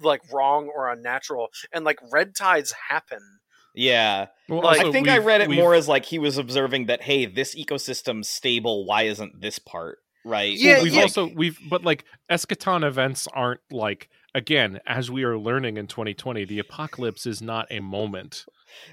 like 0.01 0.21
wrong 0.33 0.69
or 0.75 0.91
unnatural, 0.91 1.47
and 1.71 1.85
like 1.85 1.99
red 2.11 2.35
tides 2.35 2.73
happen. 2.89 3.39
Yeah. 3.73 4.27
Well, 4.49 4.61
Like, 4.61 4.77
also, 4.79 4.89
I 4.89 4.91
think 4.91 5.07
I 5.07 5.17
read 5.17 5.41
it 5.41 5.47
we've- 5.49 5.61
more 5.61 5.73
as 5.73 5.87
like 5.87 6.05
he 6.05 6.19
was 6.19 6.37
observing 6.37 6.85
that, 6.87 7.01
hey, 7.03 7.25
this 7.25 7.55
ecosystem's 7.55 8.29
stable. 8.29 8.85
Why 8.85 9.03
isn't 9.03 9.41
this 9.41 9.59
part? 9.59 9.99
Right. 10.25 10.53
Yeah, 10.53 10.81
we've 10.81 10.93
yeah. 10.93 11.01
also 11.01 11.27
we've 11.27 11.59
but 11.69 11.83
like 11.83 12.05
eschaton 12.31 12.85
events 12.85 13.27
aren't 13.33 13.59
like 13.71 14.09
again 14.35 14.79
as 14.87 15.09
we 15.11 15.23
are 15.23 15.37
learning 15.37 15.77
in 15.77 15.87
2020 15.87 16.45
the 16.45 16.59
apocalypse 16.59 17.25
is 17.25 17.41
not 17.41 17.67
a 17.71 17.79
moment 17.79 18.45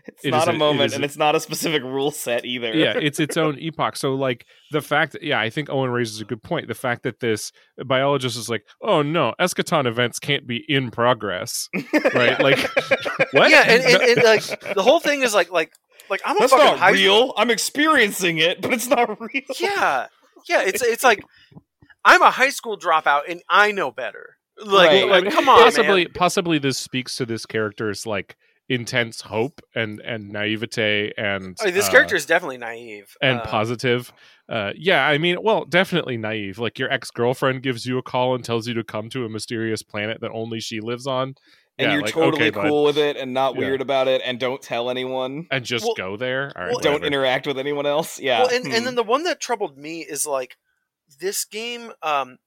It's 0.06 0.24
It 0.24 0.30
not 0.32 0.46
a 0.48 0.50
a- 0.50 0.52
moment, 0.54 0.88
is 0.88 0.94
and 0.94 1.02
a- 1.02 1.06
it's 1.06 1.16
not 1.16 1.34
a 1.34 1.40
specific 1.40 1.82
rule 1.82 2.10
set 2.10 2.44
either. 2.44 2.74
yeah, 2.74 2.98
it's 2.98 3.18
its 3.18 3.38
own 3.38 3.56
epoch. 3.66 3.96
So 3.96 4.14
like 4.14 4.44
the 4.72 4.82
fact 4.82 5.12
that 5.12 5.22
yeah, 5.22 5.40
I 5.40 5.48
think 5.48 5.70
Owen 5.70 5.88
raises 5.90 6.20
a 6.20 6.26
good 6.26 6.42
point. 6.42 6.68
The 6.68 6.74
fact 6.74 7.02
that 7.04 7.20
this 7.20 7.50
biologist 7.86 8.36
is 8.36 8.50
like, 8.50 8.64
oh 8.82 9.00
no, 9.00 9.32
eschaton 9.40 9.86
events 9.86 10.18
can't 10.18 10.46
be 10.46 10.62
in 10.68 10.90
progress, 10.90 11.68
right? 12.14 12.38
Like 12.38 12.58
what? 13.32 13.50
Yeah, 13.50 13.62
and, 13.66 13.82
and, 13.82 14.02
and 14.02 14.22
like 14.22 14.44
the 14.74 14.82
whole 14.82 15.00
thing 15.00 15.22
is 15.22 15.32
like 15.32 15.50
like 15.50 15.72
like 16.10 16.20
I'm 16.26 16.36
a 16.36 16.40
That's 16.40 16.52
fucking 16.52 16.66
not 16.66 16.78
high 16.78 16.90
real. 16.92 17.32
I'm 17.38 17.50
experiencing 17.50 18.36
it, 18.36 18.60
but 18.60 18.74
it's 18.74 18.86
not 18.88 19.18
real. 19.18 19.42
Yeah, 19.58 20.08
yeah. 20.46 20.60
It's 20.62 20.82
it's 20.82 21.02
like 21.04 21.22
I'm 22.04 22.20
a 22.20 22.30
high 22.30 22.50
school 22.50 22.78
dropout 22.78 23.22
and 23.30 23.40
I 23.48 23.72
know 23.72 23.90
better. 23.90 24.36
Like 24.64 24.88
Right. 24.90 25.06
like 25.08 25.20
I 25.22 25.24
mean, 25.24 25.30
come 25.32 25.48
on, 25.48 25.58
possibly 25.62 26.04
man. 26.04 26.12
possibly 26.14 26.58
this 26.58 26.78
speaks 26.78 27.16
to 27.16 27.26
this 27.26 27.46
character's 27.46 28.06
like 28.06 28.36
intense 28.68 29.22
hope 29.22 29.60
and 29.74 30.00
and 30.00 30.28
naivete 30.30 31.12
and 31.16 31.56
I 31.60 31.66
mean, 31.66 31.74
this 31.74 31.88
uh, 31.88 31.90
character 31.90 32.14
is 32.14 32.24
definitely 32.26 32.58
naive 32.58 33.16
and 33.20 33.40
Uh, 33.40 33.44
positive. 33.46 34.12
Uh, 34.48 34.72
yeah, 34.76 35.06
I 35.06 35.18
mean, 35.18 35.38
well, 35.42 35.64
definitely 35.64 36.16
naive. 36.16 36.58
Like 36.58 36.78
your 36.78 36.90
ex 36.92 37.10
girlfriend 37.10 37.62
gives 37.62 37.86
you 37.86 37.98
a 37.98 38.02
call 38.02 38.34
and 38.34 38.44
tells 38.44 38.68
you 38.68 38.74
to 38.74 38.84
come 38.84 39.08
to 39.10 39.24
a 39.24 39.28
mysterious 39.28 39.82
planet 39.82 40.20
that 40.20 40.30
only 40.32 40.60
she 40.60 40.80
lives 40.80 41.06
on, 41.06 41.34
And 41.78 41.86
Yeah, 41.86 41.92
you're 41.94 42.02
like, 42.02 42.12
totally 42.12 42.42
okay, 42.42 42.50
bud. 42.50 42.68
cool 42.68 42.84
with 42.84 42.98
it 42.98 43.16
and 43.16 43.32
not 43.32 43.54
Yeah. 43.54 43.60
weird 43.60 43.80
about 43.80 44.06
it, 44.06 44.20
and 44.24 44.38
don't 44.38 44.60
tell 44.60 44.90
anyone. 44.90 45.46
and 45.50 45.64
just 45.64 45.84
Well- 45.84 45.94
go 45.94 46.16
there. 46.16 46.52
All 46.54 46.62
right, 46.64 46.70
well, 46.72 46.80
Don't 46.80 47.04
interact 47.04 47.46
with 47.46 47.58
anyone 47.58 47.86
else. 47.86 48.20
Yeah. 48.20 48.40
Well, 48.40 48.50
and, 48.54 48.66
Hmm. 48.66 48.72
and 48.72 48.86
then 48.86 48.94
the 48.96 49.02
one 49.02 49.22
that 49.24 49.40
troubled 49.40 49.78
me 49.78 50.02
is 50.02 50.26
like 50.26 50.56
this 51.20 51.44
game. 51.46 51.92
Um, 52.02 52.28
th- 52.28 52.38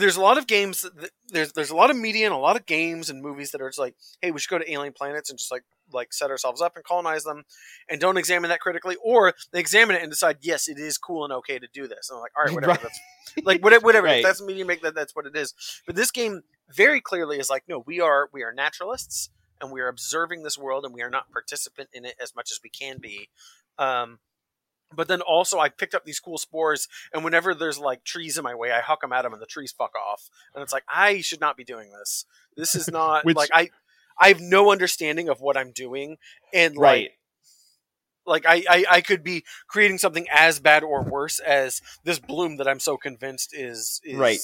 there's 0.00 0.16
a 0.16 0.20
lot 0.20 0.38
of 0.38 0.46
games. 0.46 0.82
That, 0.82 1.10
there's 1.28 1.52
there's 1.52 1.70
a 1.70 1.76
lot 1.76 1.90
of 1.90 1.96
media 1.96 2.26
and 2.26 2.34
a 2.34 2.38
lot 2.38 2.56
of 2.56 2.66
games 2.66 3.10
and 3.10 3.22
movies 3.22 3.50
that 3.50 3.60
are 3.60 3.68
just 3.68 3.78
like, 3.78 3.94
hey, 4.20 4.30
we 4.30 4.38
should 4.38 4.50
go 4.50 4.58
to 4.58 4.72
alien 4.72 4.92
planets 4.92 5.30
and 5.30 5.38
just 5.38 5.50
like 5.50 5.64
like 5.92 6.12
set 6.12 6.30
ourselves 6.30 6.62
up 6.62 6.76
and 6.76 6.84
colonize 6.84 7.24
them, 7.24 7.44
and 7.88 8.00
don't 8.00 8.16
examine 8.16 8.48
that 8.50 8.60
critically, 8.60 8.96
or 9.02 9.34
they 9.52 9.60
examine 9.60 9.96
it 9.96 10.02
and 10.02 10.10
decide, 10.10 10.38
yes, 10.40 10.68
it 10.68 10.78
is 10.78 10.96
cool 10.98 11.24
and 11.24 11.32
okay 11.32 11.58
to 11.58 11.68
do 11.72 11.86
this. 11.86 12.08
And 12.08 12.16
I'm 12.16 12.22
like, 12.22 12.32
all 12.36 12.44
right, 12.44 12.54
whatever. 12.54 12.72
Right. 12.72 12.82
That's 12.82 13.00
like 13.44 13.62
whatever. 13.62 13.84
whatever. 13.84 14.06
Right. 14.06 14.22
That's 14.22 14.42
media 14.42 14.64
make 14.64 14.82
that. 14.82 14.94
That's 14.94 15.14
what 15.14 15.26
it 15.26 15.36
is. 15.36 15.54
But 15.86 15.96
this 15.96 16.10
game 16.10 16.42
very 16.70 17.00
clearly 17.00 17.38
is 17.38 17.50
like, 17.50 17.64
no, 17.68 17.82
we 17.86 18.00
are 18.00 18.28
we 18.32 18.42
are 18.42 18.52
naturalists 18.52 19.30
and 19.60 19.70
we 19.70 19.80
are 19.80 19.88
observing 19.88 20.42
this 20.42 20.58
world 20.58 20.84
and 20.84 20.92
we 20.92 21.02
are 21.02 21.10
not 21.10 21.30
participant 21.30 21.88
in 21.92 22.04
it 22.04 22.14
as 22.20 22.34
much 22.34 22.50
as 22.50 22.60
we 22.62 22.70
can 22.70 22.98
be. 22.98 23.28
Um, 23.78 24.18
but 24.94 25.08
then 25.08 25.20
also 25.20 25.58
I 25.58 25.68
picked 25.68 25.94
up 25.94 26.04
these 26.04 26.20
cool 26.20 26.38
spores, 26.38 26.88
and 27.12 27.24
whenever 27.24 27.54
there's 27.54 27.78
like 27.78 28.04
trees 28.04 28.36
in 28.38 28.44
my 28.44 28.54
way, 28.54 28.72
I 28.72 28.80
huck 28.80 29.00
them 29.00 29.12
at 29.12 29.22
them, 29.22 29.32
and 29.32 29.42
the 29.42 29.46
trees 29.46 29.72
fuck 29.72 29.92
off. 29.96 30.28
And 30.54 30.62
it's 30.62 30.72
like 30.72 30.84
I 30.88 31.20
should 31.20 31.40
not 31.40 31.56
be 31.56 31.64
doing 31.64 31.90
this. 31.92 32.24
This 32.56 32.74
is 32.74 32.88
not 32.92 33.24
Which- 33.24 33.36
like 33.36 33.50
I. 33.52 33.70
I 34.20 34.28
have 34.28 34.40
no 34.40 34.70
understanding 34.70 35.30
of 35.30 35.40
what 35.40 35.56
I'm 35.56 35.72
doing, 35.72 36.18
and 36.52 36.76
like 36.76 36.82
right. 36.84 37.10
like 38.26 38.44
I, 38.46 38.62
I 38.68 38.84
I 38.90 39.00
could 39.00 39.24
be 39.24 39.42
creating 39.66 39.96
something 39.98 40.26
as 40.30 40.60
bad 40.60 40.84
or 40.84 41.02
worse 41.02 41.38
as 41.38 41.80
this 42.04 42.18
bloom 42.18 42.58
that 42.58 42.68
I'm 42.68 42.78
so 42.78 42.98
convinced 42.98 43.54
is 43.56 44.00
is 44.04 44.16
Right. 44.16 44.38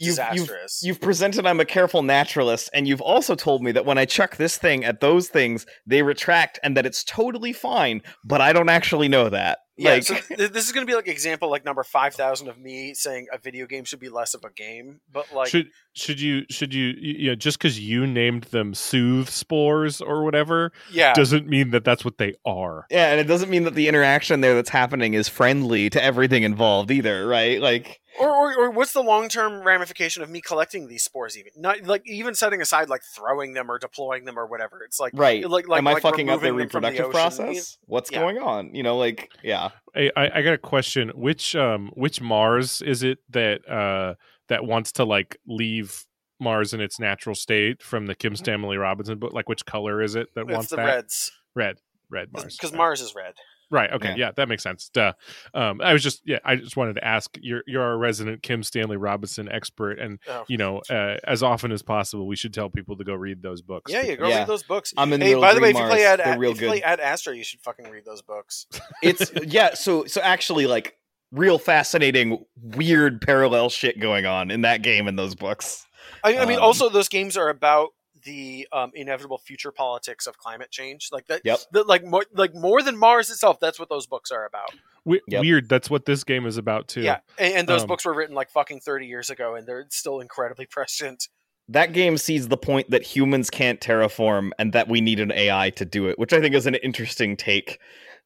You've- 0.00 0.16
you've- 0.34 0.46
You've 0.82 1.00
presented 1.00 1.46
I'm 1.46 1.60
a 1.60 1.64
careful 1.64 2.02
naturalist, 2.02 2.70
and 2.72 2.88
you've 2.88 3.00
also 3.02 3.34
told 3.34 3.62
me 3.62 3.70
that 3.72 3.84
when 3.86 3.98
I 3.98 4.04
chuck 4.06 4.36
this 4.36 4.56
thing 4.56 4.84
at 4.84 5.00
those 5.00 5.28
things, 5.28 5.66
they 5.86 6.02
retract 6.02 6.58
and 6.62 6.76
that 6.76 6.86
it's 6.86 7.04
totally 7.04 7.52
fine, 7.52 8.02
but 8.24 8.40
I 8.40 8.52
don't 8.52 8.68
actually 8.70 9.08
know 9.08 9.28
that. 9.28 9.58
Yeah, 9.80 9.92
like, 9.94 10.02
so 10.02 10.14
th- 10.36 10.50
this 10.50 10.66
is 10.66 10.72
going 10.72 10.86
to 10.86 10.90
be 10.90 10.94
like 10.94 11.08
example 11.08 11.50
like 11.50 11.64
number 11.64 11.82
five 11.82 12.14
thousand 12.14 12.48
of 12.48 12.58
me 12.58 12.94
saying 12.94 13.26
a 13.32 13.38
video 13.38 13.66
game 13.66 13.84
should 13.84 14.00
be 14.00 14.08
less 14.08 14.34
of 14.34 14.44
a 14.44 14.50
game, 14.50 15.00
but 15.12 15.32
like 15.32 15.48
should 15.48 15.70
should 15.92 16.20
you 16.20 16.44
should 16.50 16.72
you 16.74 16.94
yeah 17.00 17.34
just 17.34 17.58
because 17.58 17.80
you 17.80 18.06
named 18.06 18.44
them 18.44 18.74
soothe 18.74 19.28
spores 19.28 20.00
or 20.00 20.22
whatever 20.24 20.72
yeah, 20.92 21.14
doesn't 21.14 21.48
mean 21.48 21.70
that 21.70 21.84
that's 21.84 22.04
what 22.04 22.18
they 22.18 22.34
are. 22.44 22.86
yeah, 22.90 23.10
and 23.10 23.20
it 23.20 23.24
doesn't 23.24 23.50
mean 23.50 23.64
that 23.64 23.74
the 23.74 23.88
interaction 23.88 24.40
there 24.40 24.54
that's 24.54 24.70
happening 24.70 25.14
is 25.14 25.28
friendly 25.28 25.88
to 25.90 26.02
everything 26.02 26.42
involved 26.42 26.90
either, 26.90 27.26
right? 27.26 27.60
Like, 27.60 28.00
or, 28.20 28.28
or 28.28 28.54
or 28.58 28.70
what's 28.70 28.92
the 28.92 29.02
long 29.02 29.28
term 29.28 29.62
ramification 29.62 30.22
of 30.22 30.30
me 30.30 30.40
collecting 30.40 30.88
these 30.88 31.02
spores? 31.02 31.38
Even 31.38 31.52
not 31.56 31.82
like 31.84 32.02
even 32.06 32.34
setting 32.34 32.60
aside 32.60 32.88
like 32.88 33.02
throwing 33.02 33.54
them 33.54 33.70
or 33.70 33.78
deploying 33.78 34.24
them 34.24 34.38
or 34.38 34.46
whatever. 34.46 34.82
It's 34.84 35.00
like 35.00 35.12
right. 35.14 35.48
like 35.48 35.68
like 35.68 35.78
Am 35.78 35.86
I 35.88 35.94
like 35.94 36.02
fucking 36.02 36.28
up 36.28 36.40
their 36.40 36.52
removing 36.52 36.68
them 36.68 36.70
from 36.70 36.82
the 36.82 36.88
reproductive 36.90 37.12
process? 37.12 37.78
What's 37.86 38.10
Yeah. 38.10 38.20
going 38.20 38.38
on? 38.38 38.74
You 38.74 38.82
know, 38.82 38.96
like, 38.96 39.30
yeah. 39.42 39.69
I, 39.94 40.10
I 40.16 40.42
got 40.42 40.54
a 40.54 40.58
question. 40.58 41.10
Which 41.14 41.56
um 41.56 41.90
which 41.94 42.20
Mars 42.20 42.82
is 42.82 43.02
it 43.02 43.18
that 43.30 43.68
uh 43.68 44.14
that 44.48 44.64
wants 44.64 44.92
to 44.92 45.04
like 45.04 45.36
leave 45.46 46.04
Mars 46.38 46.72
in 46.72 46.80
its 46.80 46.98
natural 46.98 47.34
state 47.34 47.82
from 47.82 48.06
the 48.06 48.14
Kim 48.14 48.36
Stanley 48.36 48.76
Robinson 48.76 49.18
book? 49.18 49.32
Like 49.32 49.48
which 49.48 49.64
color 49.66 50.02
is 50.02 50.14
it 50.14 50.28
that 50.34 50.42
It's 50.42 50.52
wants 50.52 50.70
the 50.70 50.76
that? 50.76 50.84
reds 50.86 51.32
Red. 51.54 51.76
Red 52.08 52.32
Mars. 52.32 52.56
because 52.56 52.72
Mars 52.72 53.00
is 53.00 53.14
red. 53.14 53.34
Right. 53.70 53.90
Okay. 53.92 54.10
Yeah. 54.10 54.16
Yeah. 54.16 54.30
that 54.36 54.48
makes 54.48 54.62
sense. 54.62 54.88
Duh. 54.92 55.12
Um, 55.54 55.80
I 55.80 55.92
was 55.92 56.02
just 56.02 56.22
yeah. 56.24 56.38
I 56.44 56.56
just 56.56 56.76
wanted 56.76 56.94
to 56.94 57.04
ask. 57.04 57.30
You're 57.40 57.62
you're 57.66 57.82
our 57.82 57.96
resident 57.96 58.42
Kim 58.42 58.62
Stanley 58.62 58.96
Robinson 58.96 59.48
expert, 59.48 59.98
and 59.98 60.18
Oh. 60.28 60.44
you 60.48 60.56
know, 60.56 60.82
uh, 60.90 61.16
as 61.24 61.42
often 61.42 61.70
as 61.72 61.82
possible, 61.82 62.26
we 62.26 62.34
should 62.36 62.52
tell 62.52 62.68
people 62.68 62.96
to 62.96 63.04
go 63.04 63.14
read 63.14 63.42
those 63.42 63.62
books. 63.62 63.92
Yeah, 63.92 64.02
yeah, 64.02 64.14
go 64.16 64.28
Yeah. 64.28 64.38
read 64.40 64.48
those 64.48 64.62
books. 64.64 64.92
I'm 64.96 65.12
in 65.12 65.20
Hey, 65.20 65.30
real 65.34 65.40
by 65.40 65.54
the 65.54 65.60
way, 65.60 65.70
if 65.70 65.76
you 65.76 65.82
play 65.84 66.04
Mars. 66.04 66.18
at 66.20 66.24
They're 66.24 66.38
real 66.38 66.50
if 66.52 66.60
you 66.60 66.66
play 66.68 66.80
good. 66.80 66.84
at 66.86 67.00
Astra, 67.00 67.36
you 67.36 67.44
should 67.44 67.60
fucking 67.60 67.88
read 67.88 68.04
those 68.04 68.22
books. 68.22 68.66
It's 69.02 69.30
yeah, 69.44 69.74
so 69.74 70.04
so 70.06 70.20
actually 70.20 70.66
like 70.66 70.96
real 71.32 71.58
fascinating, 71.58 72.44
weird 72.60 73.20
parallel 73.20 73.68
shit 73.70 74.00
going 74.00 74.26
on 74.26 74.50
in 74.50 74.62
that 74.62 74.82
game 74.82 75.06
in 75.06 75.14
those 75.16 75.34
books. 75.36 75.86
I, 76.24 76.38
I 76.38 76.44
mean, 76.44 76.58
Um, 76.58 76.64
also 76.64 76.88
those 76.88 77.08
games 77.08 77.36
are 77.36 77.48
about 77.48 77.90
the 78.24 78.66
um, 78.72 78.90
inevitable 78.94 79.38
future 79.38 79.70
politics 79.72 80.26
of 80.26 80.36
climate 80.38 80.70
change, 80.70 81.08
like 81.12 81.26
that. 81.28 81.42
Yep. 81.44 81.60
that- 81.72 81.86
like 81.88 82.04
more, 82.04 82.24
like 82.34 82.54
more 82.54 82.82
than 82.82 82.96
Mars 82.96 83.30
itself. 83.30 83.58
That's 83.60 83.78
what 83.78 83.88
those 83.88 84.06
books 84.06 84.30
are 84.30 84.44
about. 84.46 84.70
We- 85.04 85.20
Yep. 85.28 85.40
Weird. 85.42 85.68
That's 85.68 85.88
what 85.90 86.04
this 86.04 86.24
game 86.24 86.46
is 86.46 86.56
about 86.56 86.88
too. 86.88 87.00
Yeah, 87.02 87.20
and, 87.38 87.54
and 87.54 87.68
those 87.68 87.82
Um, 87.82 87.88
books 87.88 88.04
were 88.04 88.14
written 88.14 88.34
like 88.34 88.50
fucking 88.50 88.80
thirty 88.80 89.06
years 89.06 89.30
ago, 89.30 89.54
and 89.54 89.66
they're 89.66 89.86
still 89.90 90.20
incredibly 90.20 90.66
prescient. 90.70 91.28
That 91.68 91.92
game 91.92 92.18
sees 92.18 92.48
the 92.48 92.56
point 92.56 92.90
that 92.90 93.02
humans 93.04 93.48
can't 93.48 93.80
terraform 93.80 94.50
and 94.58 94.72
that 94.72 94.88
we 94.88 95.00
need 95.00 95.20
an 95.20 95.30
AI 95.30 95.70
to 95.70 95.84
do 95.84 96.08
it, 96.08 96.18
which 96.18 96.32
I 96.32 96.40
think 96.40 96.54
is 96.54 96.66
an 96.66 96.74
interesting 96.76 97.36
take. 97.36 97.78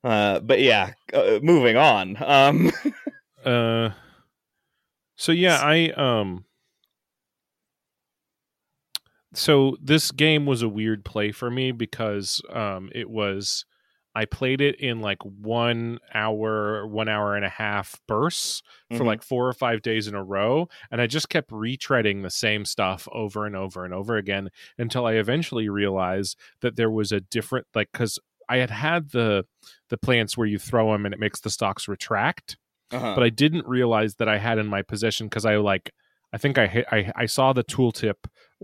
Uh, 0.03 0.41
but 0.41 0.61
yeah, 0.61 0.93
uh, 1.13 1.41
moving 1.43 1.77
on. 1.77 2.17
Um, 2.23 2.71
Uh. 3.45 3.91
So 5.17 5.33
yeah, 5.33 5.59
I 5.63 5.91
um. 5.91 6.47
So 9.35 9.77
this 9.83 10.11
game 10.11 10.47
was 10.47 10.63
a 10.63 10.69
weird 10.69 11.05
play 11.05 11.33
for 11.33 11.51
me 11.51 11.73
because 11.73 12.41
um 12.53 12.91
it 12.95 13.11
was 13.11 13.65
I 14.17 14.27
played 14.27 14.61
it 14.61 14.77
in 14.79 15.01
like 15.01 15.21
one 15.25 15.99
hour, 16.15 16.87
one 16.87 17.09
hour 17.09 17.35
and 17.35 17.45
a 17.45 17.49
half 17.49 18.01
bursts 18.07 18.63
for 18.93 18.99
Mhm. 19.01 19.07
like 19.07 19.23
four 19.25 19.49
or 19.49 19.53
five 19.53 19.83
days 19.83 20.07
in 20.07 20.15
a 20.15 20.23
row. 20.23 20.69
And 20.93 21.01
I 21.01 21.09
just 21.09 21.29
kept 21.29 21.51
retreading 21.51 22.23
the 22.23 22.31
same 22.31 22.65
stuff 22.65 23.09
over 23.11 23.45
and 23.45 23.57
over 23.57 23.85
and 23.85 23.93
over 23.93 24.17
again 24.17 24.51
until 24.79 25.05
I 25.05 25.15
eventually 25.15 25.69
realized 25.69 26.39
that 26.61 26.77
there 26.77 26.93
was 26.93 27.11
a 27.11 27.21
different, 27.23 27.67
like, 27.75 27.91
because 27.91 28.21
I 28.49 28.59
had 28.59 28.71
had 28.71 29.11
the 29.11 29.47
the 29.89 29.97
plants 29.99 30.37
where 30.37 30.47
you 30.47 30.59
throw 30.61 30.93
them 30.93 31.07
and 31.07 31.13
it 31.15 31.19
makes 31.19 31.41
the 31.41 31.51
stocks 31.51 31.89
retract, 31.89 32.57
uh-huh. 32.93 33.15
but 33.17 33.25
I 33.25 33.31
didn't 33.31 33.67
realize 33.67 34.15
that 34.17 34.29
I 34.29 34.39
had 34.39 34.59
in 34.59 34.67
my 34.69 34.83
possession 34.83 35.27
because 35.27 35.45
I 35.45 35.57
like. 35.57 35.93
I 36.33 36.37
think 36.37 36.59
I, 36.59 36.67
hit, 36.67 36.87
I 36.91 37.13
I 37.15 37.27
saw 37.27 37.53
the 37.53 37.63
tooltip 37.63 38.15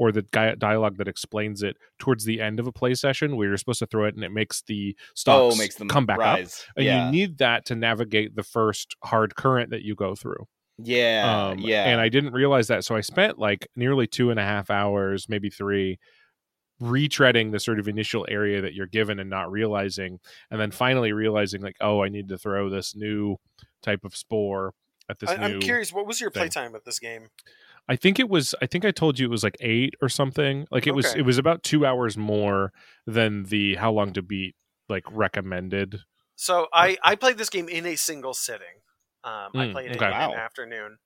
or 0.00 0.10
the 0.10 0.22
gui- 0.22 0.56
dialogue 0.56 0.96
that 0.96 1.06
explains 1.06 1.62
it 1.62 1.76
towards 1.98 2.24
the 2.24 2.40
end 2.40 2.58
of 2.58 2.66
a 2.66 2.72
play 2.72 2.94
session 2.94 3.36
where 3.36 3.48
you're 3.48 3.56
supposed 3.58 3.80
to 3.80 3.86
throw 3.86 4.06
it 4.06 4.14
and 4.14 4.24
it 4.24 4.32
makes 4.32 4.62
the 4.62 4.96
stalks 5.14 5.54
oh, 5.54 5.58
makes 5.58 5.74
them 5.74 5.88
come 5.88 6.06
back 6.06 6.18
up 6.18 6.38
and 6.38 6.86
yeah, 6.86 7.04
you 7.04 7.12
need 7.12 7.36
that 7.36 7.66
to 7.66 7.74
navigate 7.74 8.34
the 8.34 8.42
first 8.42 8.96
hard 9.04 9.36
current 9.36 9.68
that 9.68 9.82
you 9.82 9.94
go 9.94 10.14
through. 10.14 10.46
yeah, 10.82 11.48
um, 11.50 11.58
yeah. 11.58 11.84
And 11.84 12.00
I 12.00 12.08
didn't 12.08 12.32
realize 12.32 12.68
that, 12.68 12.82
so 12.82 12.96
I 12.96 13.02
spent 13.02 13.38
like 13.38 13.68
nearly 13.76 14.06
two 14.06 14.30
and 14.30 14.40
a 14.40 14.42
half 14.42 14.70
hours, 14.70 15.26
maybe 15.28 15.50
three, 15.50 15.98
retreading 16.80 17.52
the 17.52 17.60
sort 17.60 17.78
of 17.78 17.86
initial 17.86 18.24
area 18.30 18.62
that 18.62 18.72
you're 18.72 18.86
given 18.86 19.20
and 19.20 19.28
not 19.28 19.52
realizing, 19.52 20.18
and 20.50 20.58
then 20.58 20.70
finally 20.70 21.12
realizing 21.12 21.60
like, 21.60 21.76
oh, 21.82 22.02
I 22.02 22.08
need 22.08 22.30
to 22.30 22.38
throw 22.38 22.70
this 22.70 22.96
new 22.96 23.36
type 23.82 24.02
of 24.02 24.16
spore 24.16 24.72
at 25.10 25.18
this 25.18 25.28
I, 25.28 25.36
new. 25.36 25.56
I'm 25.56 25.60
curious, 25.60 25.92
what 25.92 26.06
was 26.06 26.22
your 26.22 26.30
playtime 26.30 26.72
with 26.72 26.84
this 26.84 26.98
game? 26.98 27.26
I 27.90 27.96
think 27.96 28.20
it 28.20 28.28
was. 28.28 28.54
I 28.62 28.66
think 28.66 28.84
I 28.84 28.92
told 28.92 29.18
you 29.18 29.26
it 29.26 29.30
was 29.30 29.42
like 29.42 29.56
eight 29.60 29.94
or 30.00 30.08
something. 30.08 30.66
Like 30.70 30.86
it 30.86 30.94
was. 30.94 31.12
It 31.14 31.22
was 31.22 31.38
about 31.38 31.64
two 31.64 31.84
hours 31.84 32.16
more 32.16 32.72
than 33.04 33.42
the 33.44 33.74
how 33.74 33.90
long 33.90 34.12
to 34.12 34.22
beat 34.22 34.54
like 34.88 35.04
recommended. 35.10 35.98
So 36.36 36.68
I 36.72 36.96
I 37.02 37.16
played 37.16 37.36
this 37.36 37.50
game 37.50 37.68
in 37.68 37.84
a 37.86 37.96
single 37.96 38.32
sitting. 38.32 38.82
Um, 39.24 39.50
I 39.56 39.66
Mm, 39.66 39.72
played 39.72 39.90
it 39.90 39.96
okay. 39.96 40.06
in 40.06 40.12
Wow. 40.12 40.32
an 40.32 40.38
afternoon, 40.38 40.98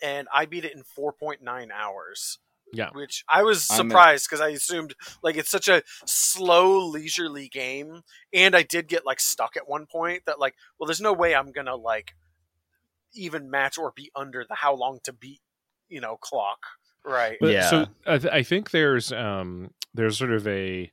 and 0.00 0.28
I 0.32 0.46
beat 0.46 0.64
it 0.64 0.74
in 0.74 0.84
4.9 0.84 1.70
hours. 1.72 2.38
Yeah. 2.72 2.88
which 2.94 3.22
I 3.28 3.42
was 3.42 3.64
surprised 3.64 4.26
because 4.30 4.40
I 4.40 4.48
assumed 4.48 4.94
like 5.22 5.36
it's 5.36 5.50
such 5.50 5.68
a 5.68 5.82
slow, 6.06 6.78
leisurely 6.86 7.48
game, 7.48 8.00
and 8.32 8.56
I 8.56 8.62
did 8.62 8.86
get 8.88 9.04
like 9.04 9.20
stuck 9.20 9.56
at 9.58 9.68
one 9.68 9.86
point 9.86 10.22
that 10.26 10.38
like, 10.38 10.54
well, 10.78 10.86
there's 10.86 11.00
no 11.00 11.12
way 11.12 11.34
I'm 11.34 11.52
gonna 11.52 11.76
like 11.76 12.14
even 13.14 13.50
match 13.50 13.76
or 13.76 13.92
be 13.94 14.10
under 14.16 14.44
the 14.48 14.54
how 14.54 14.74
long 14.74 15.00
to 15.04 15.12
beat, 15.12 15.40
you 15.92 16.00
know, 16.00 16.16
clock. 16.16 16.58
Right. 17.04 17.36
But, 17.40 17.50
Yeah. 17.52 17.70
So 17.70 17.86
I, 18.06 18.18
th- 18.18 18.32
I 18.32 18.42
think 18.42 18.70
there's 18.70 19.12
um 19.12 19.70
there's 19.94 20.16
sort 20.18 20.32
of 20.32 20.46
a 20.46 20.90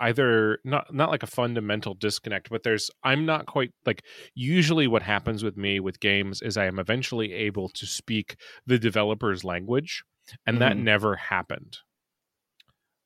either 0.00 0.58
not 0.64 0.92
not 0.92 1.10
like 1.10 1.22
a 1.22 1.26
fundamental 1.28 1.94
disconnect 1.94 2.50
but 2.50 2.64
there's 2.64 2.90
i'm 3.04 3.24
not 3.24 3.46
quite 3.46 3.70
like 3.86 4.02
usually 4.34 4.88
what 4.88 5.00
happens 5.02 5.44
with 5.44 5.56
me 5.56 5.78
with 5.78 6.00
games 6.00 6.42
is 6.42 6.56
i 6.56 6.64
am 6.66 6.78
eventually 6.80 7.32
able 7.32 7.68
to 7.68 7.86
speak 7.86 8.34
the 8.66 8.78
developer's 8.80 9.44
language 9.44 10.02
and 10.44 10.60
that 10.60 10.72
Mhm. 10.72 10.82
never 10.82 11.14
happened 11.16 11.78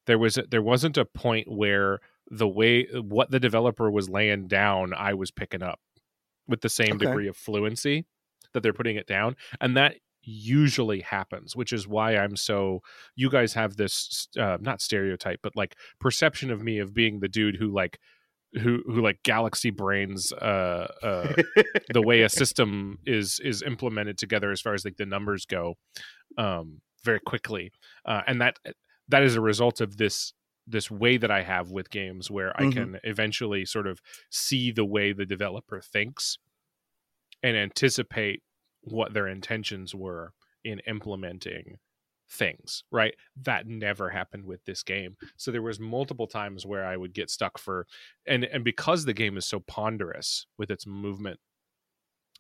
there 0.07 0.19
was 0.19 0.39
there 0.51 0.63
wasn't 0.63 0.97
a 0.97 1.05
point 1.05 1.47
where 1.53 2.01
the 2.31 2.49
way 2.49 2.87
what 2.95 3.31
the 3.31 3.39
developer 3.41 3.91
was 3.91 4.09
laying 4.09 4.49
down 4.49 4.95
i 4.95 5.13
was 5.13 5.31
picking 5.31 5.63
up 5.63 5.81
with 6.49 6.63
the 6.63 6.71
same 6.71 6.95
Okay. 6.97 7.05
degree 7.07 7.29
of 7.29 7.37
fluency 7.37 8.07
that 8.55 8.63
they're 8.63 8.73
putting 8.73 8.97
it 8.97 9.07
down 9.07 9.37
and 9.61 9.77
that 9.77 9.97
usually 10.25 11.01
happens 11.01 11.55
which 11.57 11.73
is 11.73 11.87
why 11.87 12.17
i'm 12.17 12.37
so 12.37 12.81
you 13.17 13.31
guys 13.31 13.53
have 13.55 13.77
this 13.77 14.29
uh, 14.39 14.57
not 14.61 14.81
stereotype 14.81 15.41
but 15.43 15.55
like 15.57 15.77
perception 16.01 16.51
of 16.51 16.63
me 16.63 16.79
of 16.79 16.95
being 16.95 17.21
the 17.21 17.29
dude 17.29 17.57
who 17.57 17.73
like 17.73 17.99
who 18.63 18.83
who 18.87 19.01
like 19.03 19.23
galaxy 19.25 19.71
brains 19.71 20.33
uh 20.33 20.87
uh 21.03 21.35
the 21.93 22.03
way 22.03 22.23
a 22.23 22.29
system 22.41 22.99
is 23.05 23.41
is 23.41 23.63
implemented 23.63 24.17
together 24.17 24.51
as 24.53 24.61
far 24.61 24.75
as 24.75 24.85
like 24.85 24.97
the 24.97 25.07
numbers 25.07 25.45
go 25.45 25.75
um 26.39 26.81
very 27.03 27.21
quickly 27.21 27.71
uh 28.07 28.23
and 28.27 28.41
that 28.41 28.57
that 29.09 29.23
is 29.23 29.35
a 29.37 29.41
result 29.41 29.81
of 29.81 29.97
this 29.97 30.33
this 30.67 30.91
way 30.91 31.17
that 31.17 31.31
i 31.31 31.43
have 31.43 31.71
with 31.73 31.91
games 31.91 32.31
where 32.31 32.57
i 32.59 32.65
Mhm. 32.65 32.73
can 32.73 33.01
eventually 33.05 33.65
sort 33.67 33.87
of 33.87 34.01
see 34.31 34.71
the 34.71 34.85
way 34.85 35.13
the 35.13 35.27
developer 35.27 35.81
thinks 35.81 36.39
and 37.43 37.57
anticipate 37.57 38.43
what 38.85 39.13
their 39.15 39.27
intentions 39.29 39.95
were 39.95 40.33
in 40.65 40.79
implementing 40.87 41.79
things 42.31 42.85
right 42.91 43.15
that 43.43 43.67
never 43.67 44.09
happened 44.09 44.45
with 44.47 44.65
this 44.65 44.83
game 44.83 45.15
so 45.37 45.51
there 45.51 45.61
was 45.61 45.79
multiple 45.79 46.27
times 46.27 46.65
where 46.65 46.85
i 46.87 46.97
would 46.97 47.13
get 47.13 47.29
stuck 47.29 47.59
for 47.59 47.87
and 48.27 48.45
and 48.45 48.65
because 48.65 49.05
the 49.05 49.13
game 49.13 49.37
is 49.37 49.45
so 49.45 49.61
ponderous 49.61 50.47
with 50.57 50.71
its 50.71 50.87
movement 50.87 51.39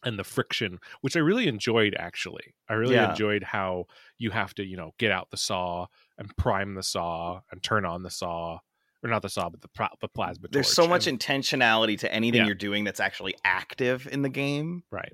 and 0.02 0.18
the 0.18 0.24
friction 0.24 0.78
which 1.02 1.16
i 1.16 1.20
really 1.20 1.46
enjoyed 1.46 1.94
actually 1.98 2.54
i 2.68 2.72
really 2.72 2.94
Yeah. 2.94 3.10
enjoyed 3.10 3.42
how 3.42 3.84
you 4.16 4.30
have 4.30 4.54
to 4.54 4.64
you 4.64 4.76
know 4.76 4.92
get 4.98 5.10
out 5.12 5.30
the 5.30 5.36
saw 5.36 5.86
and 6.16 6.34
prime 6.38 6.74
the 6.74 6.82
saw 6.82 7.40
and 7.50 7.62
turn 7.62 7.84
on 7.84 8.02
the 8.02 8.10
saw 8.10 8.58
or 9.02 9.10
not 9.10 9.20
the 9.20 9.28
saw 9.28 9.50
but 9.50 9.60
the, 9.60 9.68
pro- 9.68 9.88
the 10.00 10.08
plasma 10.08 10.48
There's 10.50 10.66
torch 10.66 10.74
so 10.86 10.88
much 10.88 11.06
and- 11.06 11.20
intentionality 11.20 11.98
to 12.00 12.12
anything 12.12 12.40
Yeah. 12.40 12.46
you're 12.46 12.54
doing 12.54 12.84
that's 12.84 13.00
actually 13.00 13.34
active 13.44 14.08
in 14.10 14.22
the 14.22 14.30
game 14.30 14.82
right 14.90 15.12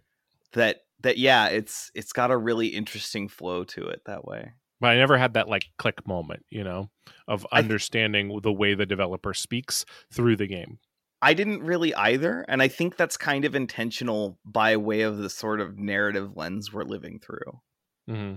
that 0.52 0.82
that 1.02 1.18
yeah, 1.18 1.46
it's 1.46 1.90
it's 1.94 2.12
got 2.12 2.30
a 2.30 2.36
really 2.36 2.68
interesting 2.68 3.28
flow 3.28 3.64
to 3.64 3.86
it 3.88 4.02
that 4.06 4.24
way. 4.24 4.52
but 4.80 4.88
I 4.88 4.96
never 4.96 5.18
had 5.18 5.34
that 5.34 5.48
like 5.48 5.66
click 5.78 6.06
moment, 6.06 6.44
you 6.50 6.64
know, 6.64 6.90
of 7.28 7.46
understanding 7.52 8.40
the 8.42 8.52
way 8.52 8.74
the 8.74 8.86
developer 8.86 9.34
speaks 9.34 9.84
through 10.12 10.36
the 10.36 10.46
game. 10.46 10.78
I 11.22 11.34
didn't 11.34 11.62
really 11.62 11.94
either, 11.94 12.46
and 12.48 12.62
I 12.62 12.68
think 12.68 12.96
that's 12.96 13.18
kind 13.18 13.44
of 13.44 13.54
intentional 13.54 14.38
by 14.44 14.76
way 14.78 15.02
of 15.02 15.18
the 15.18 15.28
sort 15.28 15.60
of 15.60 15.78
narrative 15.78 16.36
lens 16.36 16.72
we're 16.72 16.84
living 16.84 17.18
through. 17.18 17.60
Mm-hmm. 18.08 18.36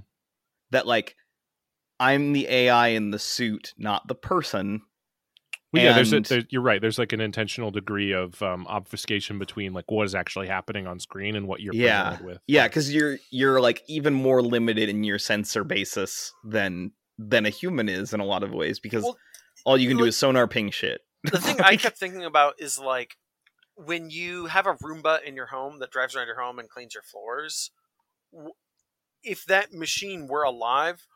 That 0.71 0.85
like 0.85 1.15
I'm 1.99 2.33
the 2.33 2.47
AI 2.47 2.89
in 2.89 3.11
the 3.11 3.19
suit, 3.19 3.73
not 3.77 4.07
the 4.07 4.15
person. 4.15 4.81
Well, 5.73 5.83
yeah, 5.83 5.93
there's 5.93 6.13
a, 6.13 6.17
And- 6.17 6.25
there, 6.27 6.43
you're 6.49 6.61
right. 6.61 6.79
There's 6.79 6.99
like 6.99 7.13
an 7.13 7.21
intentional 7.21 7.71
degree 7.71 8.11
of 8.13 8.41
um, 8.43 8.67
obfuscation 8.67 9.39
between 9.39 9.73
like 9.73 9.89
what 9.89 10.05
is 10.05 10.13
actually 10.13 10.47
happening 10.47 10.85
on 10.85 10.99
screen 10.99 11.35
and 11.35 11.47
what 11.47 11.61
you're 11.61 11.73
Yeah. 11.73 12.03
presented 12.09 12.25
with. 12.25 12.37
Yeah, 12.47 12.67
because 12.67 12.93
you're 12.93 13.17
you're 13.31 13.59
like 13.59 13.81
even 13.87 14.13
more 14.13 14.41
limited 14.43 14.87
in 14.89 15.03
your 15.03 15.17
sensor 15.19 15.63
basis 15.63 16.31
than 16.43 16.91
than 17.17 17.45
a 17.45 17.49
human 17.49 17.89
is 17.89 18.13
in 18.13 18.19
a 18.19 18.25
lot 18.25 18.43
of 18.43 18.51
ways 18.51 18.79
because 18.79 19.03
Well, 19.03 19.17
all 19.65 19.77
you 19.77 19.87
can 19.87 19.97
do 19.97 20.05
is 20.05 20.15
sonar 20.17 20.47
ping 20.47 20.69
shit. 20.71 21.01
the 21.23 21.39
thing 21.39 21.59
I 21.61 21.75
kept 21.77 21.97
thinking 21.97 22.23
about 22.25 22.55
is 22.59 22.77
like 22.77 23.15
when 23.75 24.09
you 24.11 24.45
have 24.47 24.67
a 24.67 24.73
Roomba 24.75 25.23
in 25.23 25.35
your 25.35 25.47
home 25.47 25.79
that 25.79 25.89
drives 25.89 26.15
around 26.15 26.27
your 26.27 26.39
home 26.39 26.59
and 26.59 26.69
cleans 26.69 26.93
your 26.93 27.03
floors. 27.03 27.71
If 29.23 29.45
that 29.45 29.73
machine 29.73 30.27
were 30.27 30.43
alive, 30.43 31.07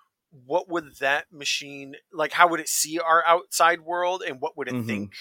what 0.45 0.69
would 0.69 0.97
that 0.99 1.25
machine 1.31 1.95
like? 2.11 2.33
How 2.33 2.47
would 2.47 2.59
it 2.59 2.69
see 2.69 2.99
our 2.99 3.23
outside 3.25 3.81
world, 3.81 4.21
and 4.25 4.39
what 4.41 4.57
would 4.57 4.67
it 4.67 4.73
Mhm. 4.73 4.85
think? 4.85 5.13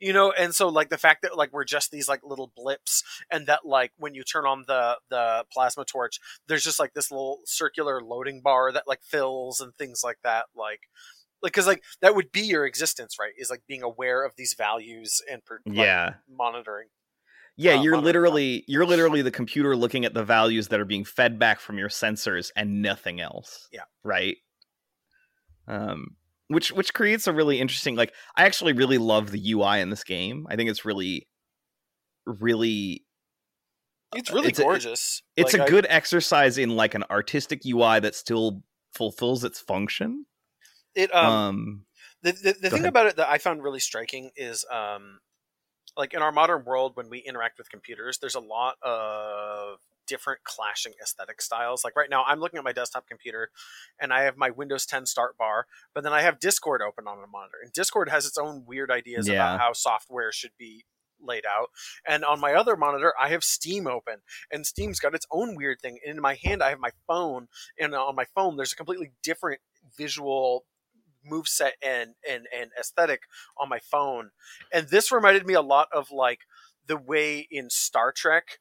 You 0.00 0.12
know, 0.12 0.30
and 0.30 0.54
so 0.54 0.68
like 0.68 0.90
the 0.90 0.98
fact 0.98 1.22
that 1.22 1.36
like 1.36 1.52
we're 1.52 1.64
just 1.64 1.90
these 1.90 2.08
like 2.08 2.20
little 2.22 2.52
blips, 2.54 3.02
and 3.30 3.46
that 3.48 3.66
like 3.66 3.92
when 3.96 4.14
you 4.14 4.22
turn 4.22 4.46
on 4.46 4.64
the 4.68 4.98
the 5.10 5.44
plasma 5.52 5.84
torch, 5.84 6.20
there's 6.46 6.62
just 6.64 6.78
like 6.78 6.94
this 6.94 7.10
little 7.10 7.40
circular 7.44 8.00
loading 8.00 8.40
bar 8.40 8.70
that 8.72 8.86
like 8.86 9.02
fills 9.02 9.60
and 9.60 9.74
things 9.76 10.02
like 10.04 10.18
that. 10.22 10.46
Like, 10.54 10.82
like 11.42 11.52
because 11.52 11.66
like 11.66 11.82
that 12.00 12.14
would 12.14 12.30
be 12.30 12.42
your 12.42 12.64
existence, 12.64 13.16
right? 13.18 13.32
Is 13.36 13.50
like 13.50 13.62
being 13.66 13.82
aware 13.82 14.24
of 14.24 14.36
these 14.36 14.54
values 14.54 15.20
and 15.30 15.44
per- 15.44 15.60
like, 15.66 15.76
Yeah. 15.76 16.14
monitoring. 16.28 16.88
Yeah, 17.56 17.72
uh, 17.78 17.82
you're 17.82 17.92
monitor. 17.94 18.06
literally 18.06 18.64
you're 18.68 18.86
literally 18.86 19.20
the 19.22 19.32
computer 19.32 19.74
looking 19.74 20.04
at 20.04 20.14
the 20.14 20.22
values 20.24 20.68
that 20.68 20.78
are 20.78 20.84
being 20.84 21.04
fed 21.04 21.40
back 21.40 21.58
from 21.58 21.76
your 21.76 21.88
sensors 21.88 22.52
and 22.54 22.82
nothing 22.82 23.20
else. 23.20 23.66
Yeah. 23.72 23.82
Right. 24.04 24.36
Um 25.68 26.16
which 26.48 26.72
which 26.72 26.94
creates 26.94 27.26
a 27.26 27.32
really 27.32 27.60
interesting 27.60 27.94
like 27.94 28.14
I 28.36 28.46
actually 28.46 28.72
really 28.72 28.98
love 28.98 29.30
the 29.30 29.52
UI 29.52 29.80
in 29.80 29.90
this 29.90 30.02
game. 30.04 30.46
I 30.50 30.56
think 30.56 30.70
it's 30.70 30.84
really 30.84 31.28
really 32.26 33.04
It's 34.14 34.30
really 34.30 34.48
it's 34.48 34.58
a- 34.58 34.62
gorgeous. 34.62 35.22
it's 35.36 35.52
Like, 35.52 35.60
a 35.62 35.64
I- 35.64 35.68
good 35.68 35.86
exercise 35.88 36.58
in 36.58 36.70
like 36.76 36.94
an 36.94 37.04
artistic 37.10 37.62
UI 37.66 38.00
that 38.00 38.14
still 38.14 38.62
fulfills 38.94 39.44
its 39.44 39.60
function. 39.60 40.26
It 40.94 41.14
Um, 41.14 41.26
um, 41.32 41.84
the 42.22 42.32
the, 42.32 42.52
the 42.54 42.70
thing 42.70 42.80
ahead. 42.80 42.88
about 42.88 43.06
it 43.06 43.16
that 43.16 43.28
I 43.28 43.38
found 43.38 43.62
really 43.62 43.80
striking 43.80 44.30
is 44.36 44.64
um 44.72 45.20
like 45.96 46.14
in 46.14 46.22
our 46.22 46.32
modern 46.32 46.64
world 46.64 46.92
when 46.96 47.10
we 47.10 47.18
interact 47.18 47.58
with 47.58 47.70
computers, 47.70 48.18
there's 48.18 48.34
a 48.36 48.40
lot 48.40 48.76
of 48.82 49.78
different 50.08 50.42
clashing 50.44 50.94
aesthetic 51.02 51.40
styles. 51.42 51.84
Like 51.84 51.94
right 51.96 52.10
now, 52.10 52.24
I'm 52.26 52.40
looking 52.40 52.58
at 52.58 52.64
my 52.64 52.72
desktop 52.72 53.06
computer 53.06 53.50
and 54.00 54.12
I 54.12 54.22
have 54.22 54.36
my 54.36 54.50
Windows 54.50 54.86
10 54.86 55.06
start 55.06 55.36
bar, 55.36 55.66
but 55.94 56.02
then 56.02 56.12
I 56.12 56.22
have 56.22 56.40
Discord 56.40 56.82
open 56.82 57.06
on 57.06 57.22
a 57.22 57.26
monitor. 57.26 57.58
And 57.62 57.72
Discord 57.72 58.08
has 58.08 58.26
its 58.26 58.38
own 58.38 58.64
weird 58.66 58.90
ideas 58.90 59.28
Yeah. 59.28 59.34
about 59.34 59.60
how 59.60 59.72
software 59.72 60.32
should 60.32 60.56
be 60.58 60.84
laid 61.20 61.44
out. 61.46 61.70
And 62.06 62.24
on 62.24 62.40
my 62.40 62.54
other 62.54 62.76
monitor, 62.76 63.12
I 63.20 63.28
have 63.30 63.42
Steam 63.44 63.86
open, 63.86 64.20
and 64.52 64.66
Steam's 64.66 65.00
got 65.00 65.14
its 65.14 65.26
own 65.30 65.56
weird 65.56 65.80
thing. 65.80 65.98
And 66.04 66.16
in 66.16 66.22
my 66.22 66.34
hand, 66.34 66.62
I 66.62 66.70
have 66.70 66.78
my 66.78 66.92
phone, 67.06 67.48
and 67.78 67.94
on 67.94 68.14
my 68.14 68.24
phone, 68.34 68.56
there's 68.56 68.72
a 68.72 68.76
completely 68.76 69.10
different 69.22 69.60
visual 69.96 70.64
move 71.24 71.48
set 71.48 71.74
and 71.82 72.14
and 72.26 72.46
and 72.56 72.70
aesthetic 72.78 73.22
on 73.58 73.68
my 73.68 73.80
phone. 73.80 74.30
And 74.72 74.88
this 74.88 75.10
reminded 75.10 75.46
me 75.46 75.54
a 75.54 75.60
lot 75.60 75.88
of 75.92 76.10
like 76.12 76.42
the 76.86 76.96
way 76.96 77.46
in 77.50 77.68
Star 77.68 78.12
Trek 78.12 78.58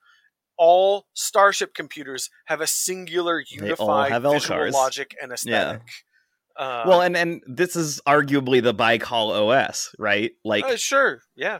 all 0.57 1.05
starship 1.13 1.73
computers 1.73 2.29
have 2.45 2.61
a 2.61 2.67
singular 2.67 3.43
unified 3.47 4.11
visual 4.21 4.59
LCARS. 4.59 4.71
logic 4.71 5.15
and 5.21 5.31
aesthetic. 5.31 5.81
Uh, 6.57 6.83
well, 6.87 7.01
and 7.01 7.15
and 7.15 7.41
this 7.45 7.75
is 7.75 8.01
arguably 8.07 8.63
the 8.63 8.73
Baikal 8.73 9.29
OS, 9.29 9.93
right? 9.99 10.31
Like 10.43 10.63
uh, 10.63 10.75
sure, 10.75 11.21
yeah. 11.35 11.59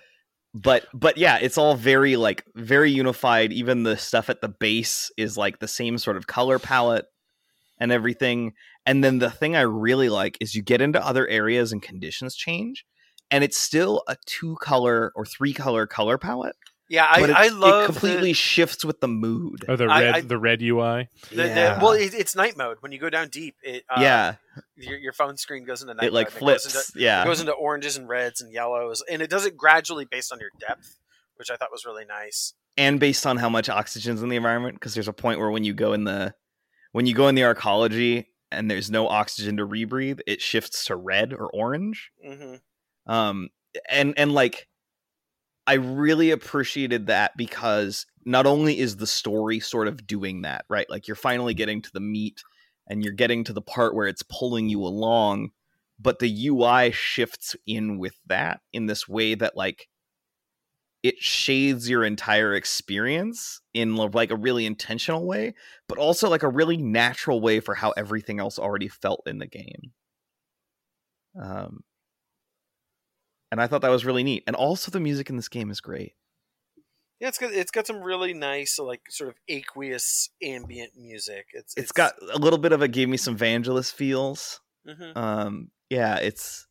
but 0.54 0.88
but 0.94 1.18
yeah 1.18 1.38
it's 1.40 1.58
all 1.58 1.76
very 1.76 2.16
like 2.16 2.44
very 2.56 2.92
unified 2.92 3.54
even 3.54 3.84
the 3.84 3.98
stuff 3.98 4.30
at 4.30 4.42
the 4.42 4.50
base 4.50 5.12
is 5.18 5.38
like 5.38 5.60
the 5.60 5.68
same 5.68 5.98
sort 5.98 6.18
of 6.18 6.26
color 6.28 6.58
palette 6.58 7.06
and 7.80 7.92
everything 7.92 8.54
and 8.86 9.04
then 9.04 9.20
the 9.20 9.30
thing 9.30 9.56
i 9.56 9.62
really 9.62 10.10
like 10.10 10.38
is 10.42 10.56
you 10.56 10.64
get 10.64 10.82
into 10.82 11.06
other 11.06 11.28
areas 11.28 11.72
and 11.72 11.82
conditions 11.82 12.36
change 12.36 12.86
and 13.30 13.44
it's 13.44 13.58
still 13.58 14.04
a 14.08 14.16
two 14.26 14.56
color 14.62 15.12
or 15.16 15.26
three 15.26 15.54
color 15.54 15.86
color 15.86 16.18
palette 16.18 16.56
Yeah, 16.90 17.06
I, 17.10 17.20
but 17.20 17.30
it, 17.32 17.36
I 17.36 17.48
love 17.50 17.84
it 17.84 17.86
completely 17.86 18.32
shifts 18.34 18.86
with 18.86 19.02
the 19.02 19.08
mood 19.10 19.66
Or 19.68 19.76
the 19.76 19.88
red 19.88 20.16
I- 20.16 20.22
the 20.22 20.38
red 20.38 20.62
UI. 20.62 21.10
the, 21.30 21.36
the, 21.36 21.42
the- 21.44 21.48
Yeah. 21.50 21.82
well, 21.84 21.92
it, 21.92 22.14
it's 22.14 22.36
night 22.36 22.56
mode. 22.58 22.78
When 22.80 22.92
you 22.94 23.00
go 23.00 23.10
down 23.10 23.28
deep, 23.30 23.56
it 23.62 23.84
uh, 23.90 24.00
yeah 24.02 24.36
your, 24.76 24.98
your 24.98 25.14
phone 25.14 25.36
screen 25.38 25.66
goes 25.66 25.82
into 25.82 25.94
night 25.94 26.06
it 26.08 26.14
like 26.14 26.28
mode. 26.28 26.34
and 26.34 26.48
goes 26.48 26.64
flips 26.64 26.90
into- 26.92 27.00
yeah 27.04 27.24
It 27.24 27.26
goes 27.26 27.40
into 27.42 27.52
oranges 27.52 27.98
and 27.98 28.08
reds 28.08 28.40
and 28.42 28.52
yellows, 28.54 29.04
and 29.10 29.22
it 29.22 29.30
does 29.30 29.46
it 29.46 29.58
gradually 29.58 30.06
based 30.10 30.32
on 30.32 30.40
your 30.40 30.50
depth, 30.60 30.98
which 31.36 31.52
I 31.52 31.58
thought 31.58 31.72
was 31.72 31.84
really 31.86 32.06
nice. 32.06 32.54
and 32.78 33.00
based 33.00 33.26
on 33.28 33.38
how 33.38 33.50
much 33.50 33.68
oxygen's 33.70 34.24
in 34.24 34.30
the 34.30 34.38
environment 34.38 34.76
because 34.76 34.94
there's 34.94 35.08
a 35.10 35.14
point 35.14 35.40
where 35.40 35.52
when 35.52 35.64
you 35.66 35.74
go 35.74 35.92
in 35.94 36.06
the 36.06 36.34
when 36.94 37.06
you 37.06 37.14
go 37.14 37.28
in 37.28 37.36
the 37.36 37.42
arcology 37.42 38.28
and 38.50 38.72
there's 38.72 38.90
no 38.90 39.10
oxygen 39.10 39.58
to 39.58 39.68
rebreathe 39.68 40.22
it 40.26 40.40
shifts 40.42 40.86
to 40.86 40.96
red 40.96 41.34
or 41.34 41.48
orange 41.54 42.12
hmm 42.26 42.56
um 43.08 43.50
and 43.90 44.14
and 44.18 44.32
like 44.32 44.68
i 45.68 45.74
really 45.74 46.32
appreciated 46.32 47.08
that 47.08 47.36
because 47.38 48.06
not 48.26 48.46
only 48.46 48.80
is 48.80 48.98
the 48.98 49.08
story 49.08 49.60
sort 49.60 49.88
of 49.88 50.06
doing 50.08 50.42
that 50.42 50.66
right? 50.70 50.90
Like 50.90 51.08
you're 51.08 51.16
finally 51.16 51.54
getting 51.54 51.82
to 51.82 51.92
the 51.94 52.00
meat 52.00 52.44
and 52.90 53.04
you're 53.04 53.14
getting 53.14 53.44
to 53.46 53.54
the 53.54 53.62
part 53.62 53.96
where 53.96 54.08
it's 54.08 54.24
pulling 54.24 54.70
you 54.70 54.82
along 54.84 55.52
but 56.00 56.20
the 56.20 56.48
ui 56.48 56.92
shifts 56.92 57.56
in 57.66 57.98
with 57.98 58.18
that 58.28 58.62
in 58.74 58.86
this 58.86 59.08
way 59.08 59.36
that 59.36 59.56
like 59.58 59.88
it 61.04 61.20
shades 61.20 61.90
your 61.90 62.04
entire 62.04 62.54
experience 62.54 63.62
in 63.74 63.96
like 63.96 64.32
a 64.32 64.36
really 64.36 64.66
intentional 64.66 65.26
way 65.26 65.54
but 65.88 65.98
also 65.98 66.30
like 66.30 66.44
a 66.44 66.50
really 66.50 66.78
natural 66.78 67.40
way 67.40 67.60
for 67.60 67.76
how 67.76 67.92
everything 67.92 68.40
else 68.40 68.60
already 68.60 68.88
felt 68.88 69.22
in 69.26 69.38
the 69.38 69.48
game. 69.48 69.92
Um 71.40 71.84
and 73.52 73.62
I 73.62 73.68
thought 73.68 73.82
that 73.82 73.90
was 73.90 74.06
really 74.06 74.24
neat. 74.24 74.44
And 74.48 74.56
also, 74.56 74.92
the 74.92 75.00
music 75.00 75.30
in 75.30 75.36
this 75.36 75.50
game 75.50 75.70
is 75.70 75.82
great. 75.82 76.14
Yeah, 77.20 77.30
it's 77.30 77.38
got 77.40 77.52
it's 77.52 77.72
got 77.72 77.88
some 77.88 78.02
really 78.02 78.34
nice 78.34 78.78
like 78.78 79.02
sort 79.10 79.30
of 79.30 79.36
aqueous 79.50 80.30
ambient 80.44 80.92
music. 80.96 81.48
It's 81.54 81.74
it's 81.76 81.92
got 81.92 82.14
a 82.32 82.38
little 82.38 82.60
bit 82.60 82.74
of 82.74 82.82
a 82.82 82.88
gave 82.88 83.10
me 83.10 83.18
some 83.18 83.38
Vangelis 83.38 83.92
feels. 83.92 84.62
Mhm. 84.88 85.18
Um, 85.18 85.72
yeah, 85.90 86.18
it's 86.18 86.68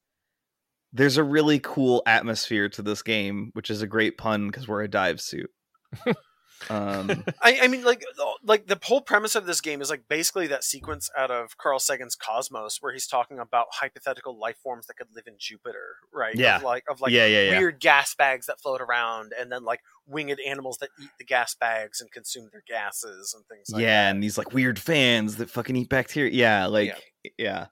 there's 0.92 1.16
a 1.16 1.24
really 1.24 1.58
cool 1.58 2.02
atmosphere 2.06 2.68
to 2.70 2.82
this 2.82 3.02
game, 3.02 3.50
which 3.54 3.70
is 3.70 3.82
a 3.82 3.86
great 3.86 4.18
pun 4.18 4.46
because 4.46 4.68
we're 4.68 4.82
a 4.82 4.88
dive 4.88 5.20
suit. 5.20 5.50
um, 6.70 7.24
I, 7.42 7.60
I 7.62 7.68
mean, 7.68 7.84
like, 7.84 8.04
like 8.42 8.66
the 8.66 8.78
whole 8.82 9.00
premise 9.00 9.34
of 9.34 9.46
this 9.46 9.60
game 9.60 9.80
is 9.80 9.90
like 9.90 10.08
basically 10.08 10.46
that 10.48 10.64
sequence 10.64 11.10
out 11.16 11.30
of 11.30 11.56
Carl 11.58 11.78
Sagan's 11.78 12.14
Cosmos, 12.14 12.78
where 12.80 12.92
he's 12.92 13.06
talking 13.06 13.38
about 13.38 13.66
hypothetical 13.72 14.38
life 14.38 14.56
forms 14.62 14.86
that 14.86 14.94
could 14.94 15.08
live 15.14 15.26
in 15.26 15.34
Jupiter, 15.38 15.96
right? 16.12 16.34
Yeah. 16.34 16.56
of 16.56 16.62
like 16.62 16.84
of 16.88 17.00
like 17.00 17.12
yeah, 17.12 17.26
yeah, 17.26 17.50
yeah. 17.50 17.58
weird 17.58 17.80
gas 17.80 18.14
bags 18.14 18.46
that 18.46 18.60
float 18.60 18.80
around, 18.80 19.32
and 19.38 19.50
then 19.50 19.64
like 19.64 19.80
winged 20.06 20.38
animals 20.46 20.78
that 20.78 20.90
eat 21.00 21.10
the 21.18 21.24
gas 21.24 21.54
bags 21.54 22.00
and 22.00 22.10
consume 22.10 22.48
their 22.52 22.62
gases 22.66 23.34
and 23.34 23.44
things. 23.46 23.70
like 23.70 23.82
yeah, 23.82 24.04
that. 24.04 24.10
and 24.10 24.22
these 24.22 24.38
like 24.38 24.52
weird 24.52 24.78
fans 24.78 25.36
that 25.36 25.50
fucking 25.50 25.76
eat 25.76 25.88
bacteria. 25.88 26.32
Yeah, 26.32 26.66
like 26.66 26.96
yeah. 27.38 27.66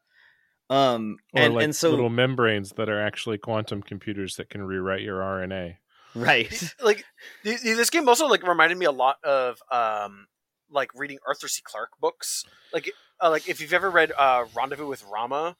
Um, 0.70 1.18
Or 1.34 1.42
and 1.42 1.54
like 1.54 1.64
and 1.64 1.76
so 1.76 1.90
little 1.90 2.08
membranes 2.08 2.70
that 2.76 2.88
are 2.88 3.00
actually 3.00 3.38
quantum 3.38 3.82
computers 3.82 4.36
that 4.36 4.50
can 4.50 4.62
rewrite 4.62 5.02
your 5.02 5.20
RNA. 5.20 5.76
Right, 6.14 6.74
like 6.82 7.04
th- 7.42 7.60
th- 7.60 7.76
this 7.76 7.90
game 7.90 8.08
also 8.08 8.26
like 8.26 8.46
reminded 8.46 8.78
me 8.78 8.86
a 8.86 8.92
lot 8.92 9.16
of 9.24 9.62
um 9.70 10.26
like 10.70 10.90
reading 10.94 11.18
Arthur 11.26 11.48
C. 11.48 11.62
Clarke 11.64 11.98
books. 12.00 12.44
Like 12.72 12.90
uh, 13.22 13.30
like 13.30 13.48
if 13.48 13.60
you've 13.60 13.72
ever 13.72 13.90
read 13.90 14.12
uh 14.16 14.46
Rendezvous 14.56 14.86
with 14.86 15.04
Rama, 15.04 15.56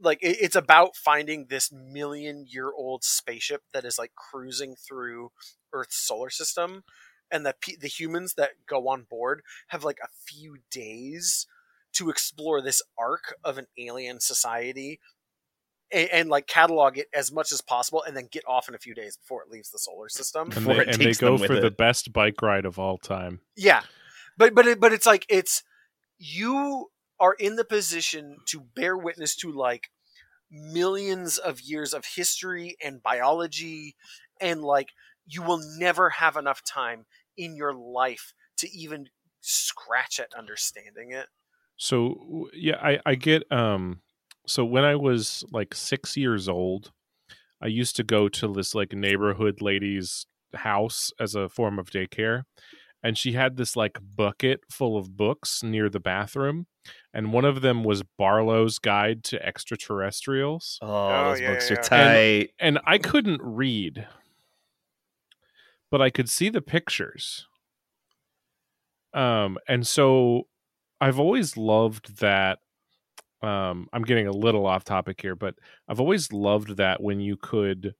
like 0.00 0.18
it, 0.22 0.38
it's 0.40 0.56
about 0.56 0.96
finding 0.96 1.46
this 1.48 1.72
million 1.72 2.44
year 2.48 2.72
old 2.76 3.04
spaceship 3.04 3.62
that 3.72 3.84
is 3.84 3.98
like 3.98 4.12
cruising 4.14 4.74
through 4.76 5.30
Earth's 5.72 5.96
solar 5.96 6.30
system, 6.30 6.84
and 7.30 7.44
the 7.46 7.54
the 7.80 7.88
humans 7.88 8.34
that 8.36 8.50
go 8.68 8.88
on 8.88 9.06
board 9.08 9.42
have 9.68 9.84
like 9.84 9.98
a 10.02 10.08
few 10.26 10.58
days 10.70 11.46
to 11.94 12.10
explore 12.10 12.60
this 12.60 12.82
arc 12.98 13.34
of 13.42 13.56
an 13.56 13.66
alien 13.78 14.20
society 14.20 15.00
and, 15.92 16.08
and 16.12 16.28
like 16.28 16.46
catalog 16.46 16.98
it 16.98 17.06
as 17.14 17.32
much 17.32 17.52
as 17.52 17.60
possible 17.60 18.02
and 18.02 18.16
then 18.16 18.28
get 18.30 18.44
off 18.46 18.68
in 18.68 18.74
a 18.74 18.78
few 18.78 18.94
days 18.94 19.16
before 19.16 19.42
it 19.42 19.50
leaves 19.50 19.70
the 19.70 19.78
solar 19.78 20.08
system. 20.08 20.50
And 20.54 20.66
they, 20.66 20.78
it 20.78 20.88
and 20.88 20.96
they 20.96 21.12
go 21.12 21.32
them 21.32 21.40
with 21.40 21.50
for 21.50 21.60
the 21.60 21.70
best 21.70 22.12
bike 22.12 22.42
ride 22.42 22.64
of 22.64 22.78
all 22.78 22.98
time. 22.98 23.40
yeah. 23.56 23.82
But 24.38 24.54
but 24.54 24.66
it, 24.66 24.80
but 24.80 24.92
it's 24.92 25.06
like 25.06 25.24
it's 25.28 25.62
you 26.18 26.90
are 27.18 27.34
in 27.34 27.56
the 27.56 27.64
position 27.64 28.36
to 28.46 28.60
bear 28.60 28.96
witness 28.96 29.34
to 29.36 29.50
like 29.50 29.88
millions 30.50 31.38
of 31.38 31.60
years 31.60 31.94
of 31.94 32.04
history 32.04 32.76
and 32.84 33.02
biology 33.02 33.96
and 34.40 34.62
like 34.62 34.90
you 35.26 35.42
will 35.42 35.60
never 35.78 36.10
have 36.10 36.36
enough 36.36 36.62
time 36.62 37.06
in 37.36 37.56
your 37.56 37.74
life 37.74 38.32
to 38.58 38.70
even 38.70 39.08
scratch 39.40 40.20
at 40.20 40.34
understanding 40.36 41.12
it. 41.12 41.26
So 41.76 42.48
yeah, 42.52 42.76
I 42.82 43.00
I 43.04 43.14
get 43.14 43.50
um 43.50 44.00
so 44.46 44.64
when 44.64 44.84
I 44.84 44.96
was 44.96 45.44
like 45.50 45.74
6 45.74 46.16
years 46.16 46.48
old, 46.48 46.92
I 47.62 47.66
used 47.68 47.96
to 47.96 48.04
go 48.04 48.28
to 48.28 48.52
this 48.52 48.74
like 48.74 48.92
neighborhood 48.92 49.60
lady's 49.60 50.26
house 50.54 51.10
as 51.20 51.34
a 51.34 51.48
form 51.48 51.78
of 51.78 51.90
daycare 51.90 52.42
and 53.02 53.18
she 53.18 53.32
had 53.32 53.56
this 53.56 53.76
like 53.76 53.98
bucket 54.16 54.60
full 54.70 54.96
of 54.96 55.16
books 55.16 55.62
near 55.62 55.88
the 55.90 56.00
bathroom 56.00 56.66
and 57.12 57.32
one 57.32 57.44
of 57.44 57.60
them 57.60 57.84
was 57.84 58.02
Barlowe's 58.18 58.78
Guide 58.78 59.22
to 59.24 59.44
Extraterrestrials 59.44 60.78
oh, 60.82 60.86
Oh, 60.88 61.30
those 61.30 61.40
yeah, 61.40 61.50
books 61.52 61.70
yeah, 61.70 61.76
are 61.76 61.80
yeah. 61.80 61.82
tight. 62.38 62.50
and 62.58 62.78
I 62.86 62.98
couldn't 62.98 63.40
read 63.42 64.06
but 65.90 66.00
I 66.00 66.10
could 66.10 66.28
see 66.28 66.48
the 66.48 66.62
pictures 66.62 67.46
um 69.14 69.58
and 69.68 69.86
so 69.86 70.46
I've 71.00 71.18
always 71.20 71.56
loved 71.56 72.18
that 72.20 72.60
um 73.46 73.88
I'm 73.92 74.02
getting 74.02 74.26
a 74.26 74.32
little 74.32 74.66
off 74.66 74.84
topic 74.84 75.20
here 75.22 75.36
but 75.36 75.54
I've 75.88 76.00
always 76.00 76.32
loved 76.32 76.76
that 76.78 77.02
when 77.02 77.20
you 77.20 77.36
could 77.36 77.94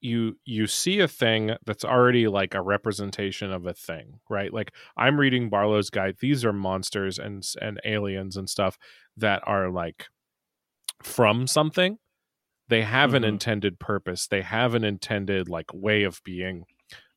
you 0.00 0.38
you 0.44 0.66
see 0.66 1.00
a 1.00 1.08
thing 1.08 1.56
that's 1.64 1.84
already 1.84 2.28
like 2.28 2.54
a 2.54 2.60
representation 2.60 3.50
of 3.52 3.66
a 3.66 3.72
thing 3.72 4.20
right? 4.28 4.52
Like 4.52 4.72
i'm 4.96 5.18
reading 5.18 5.48
barlowe's 5.48 5.88
guide 5.90 6.16
these 6.20 6.44
are 6.44 6.52
monsters 6.52 7.18
and 7.18 7.42
and 7.60 7.80
aliens 7.84 8.36
and 8.36 8.48
stuff 8.50 8.78
that 9.16 9.42
are 9.46 9.70
like 9.70 10.06
from 11.02 11.46
something. 11.46 11.98
They 12.68 12.82
have 12.82 13.14
an 13.14 13.24
Mhm. 13.24 13.28
intended 13.28 13.78
purpose. 13.80 14.26
They 14.28 14.42
have 14.42 14.74
an 14.74 14.84
intended 14.84 15.48
like 15.48 15.72
way 15.74 16.04
of 16.04 16.22
being 16.24 16.64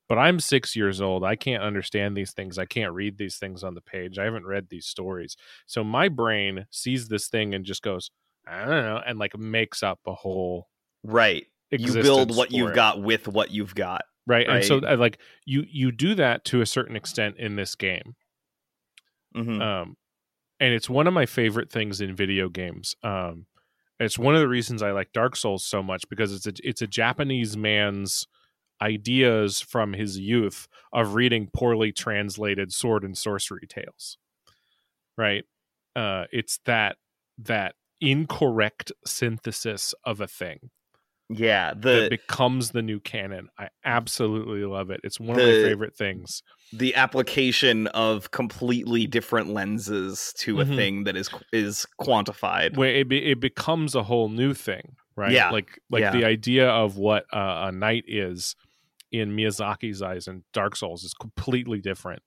but 0.08 0.18
i'm 0.18 0.40
six 0.40 0.76
years 0.76 1.02
old 1.02 1.24
i 1.24 1.36
can't 1.36 1.64
understand 1.64 2.16
these 2.16 2.34
things 2.34 2.58
i 2.58 2.66
can't 2.66 2.94
read 2.94 3.18
these 3.18 3.38
things 3.38 3.64
on 3.64 3.74
the 3.74 3.82
page 3.82 4.18
i 4.18 4.24
haven't 4.24 4.46
read 4.46 4.68
these 4.70 4.86
stories 4.86 5.36
so 5.66 5.84
my 5.84 6.08
brain 6.10 6.66
sees 6.72 7.08
this 7.08 7.28
thing 7.28 7.54
and 7.54 7.66
just 7.66 7.82
goes 7.82 8.10
i 8.48 8.60
don't 8.60 8.84
know 8.84 9.02
and 9.06 9.20
like 9.20 9.38
makes 9.38 9.84
up 9.84 10.00
a 10.08 10.14
whole 10.14 10.68
Right, 11.04 11.46
you 11.72 11.94
build 11.94 12.36
what 12.36 12.52
you've 12.52 12.72
it 12.72 12.76
got 12.76 13.02
with 13.02 13.28
what 13.28 13.52
you've 13.52 13.76
got. 13.76 14.02
right 14.26 14.48
and 14.50 14.66
so 14.66 14.80
uh, 14.80 14.98
like 14.98 15.20
you 15.46 15.64
you 15.70 15.92
do 15.92 16.16
that 16.16 16.44
to 16.46 16.62
a 16.62 16.66
certain 16.66 16.96
extent 16.96 17.38
in 17.38 17.56
this 17.56 17.76
game 17.76 18.16
Mhm. 19.36 19.62
um 19.62 19.98
and 20.60 20.74
it's 20.74 20.90
one 20.90 21.08
of 21.08 21.14
my 21.14 21.26
favorite 21.26 21.72
things 21.72 22.02
in 22.02 22.16
video 22.16 22.50
games 22.50 22.96
um 23.04 23.46
it's 24.00 24.18
one 24.18 24.36
of 24.36 24.42
the 24.42 24.48
reasons 24.48 24.82
i 24.82 24.92
like 24.92 25.12
dark 25.14 25.36
souls 25.36 25.64
so 25.64 25.84
much 25.84 26.08
because 26.10 26.34
it's 26.34 26.48
a 26.48 26.54
it's 26.68 26.82
a 26.82 26.88
japanese 26.88 27.56
man's 27.58 28.28
ideas 28.82 29.60
from 29.62 29.94
his 29.94 30.18
youth 30.20 30.68
of 30.94 31.16
reading 31.16 31.50
poorly 31.54 31.92
translated 31.92 32.72
sword 32.72 33.04
and 33.04 33.18
sorcery 33.18 33.68
tales 33.68 34.18
right 35.18 35.44
uh 35.96 36.26
it's 36.32 36.60
that 36.66 36.98
that 37.38 37.76
incorrect 38.02 38.92
synthesis 39.06 39.94
of 40.06 40.22
a 40.22 40.28
thing 40.28 40.70
yeah, 41.30 41.74
that 41.74 41.82
the 41.82 42.08
becomes 42.10 42.72
the 42.72 42.82
new 42.82 43.00
canon 43.02 43.50
i 43.60 43.68
absolutely 43.84 44.64
love 44.64 44.90
it 44.92 45.02
it's 45.04 45.20
one 45.20 45.38
of 45.38 45.44
my 45.46 45.52
favorite 45.52 45.94
things 45.96 46.42
the 46.72 46.96
application 46.96 47.88
of 47.88 48.32
completely 48.32 49.08
different 49.08 49.50
lenses 49.50 50.34
to 50.38 50.62
a 50.62 50.66
Mhm. 50.66 50.76
thing 50.76 51.04
that 51.06 51.18
is 51.18 51.30
is 51.52 51.86
quantified. 52.00 52.78
where 52.78 52.94
it, 52.96 53.10
be, 53.10 53.26
it 53.32 53.40
becomes 53.42 53.94
a 53.96 54.04
whole 54.04 54.30
new 54.30 54.54
thing 54.54 54.96
right 55.18 55.34
Yeah. 55.34 55.50
like 55.50 55.80
like 55.90 56.02
Yeah. 56.02 56.12
the 56.12 56.24
idea 56.24 56.70
of 56.70 56.96
what 56.98 57.26
uh, 57.34 57.66
a 57.68 57.72
knight 57.74 58.06
is 58.08 58.56
in 59.12 59.36
miyazaki's 59.36 60.02
eyes 60.02 60.28
and 60.28 60.44
dark 60.54 60.76
souls 60.76 61.04
is 61.04 61.14
completely 61.14 61.80
different 61.80 62.22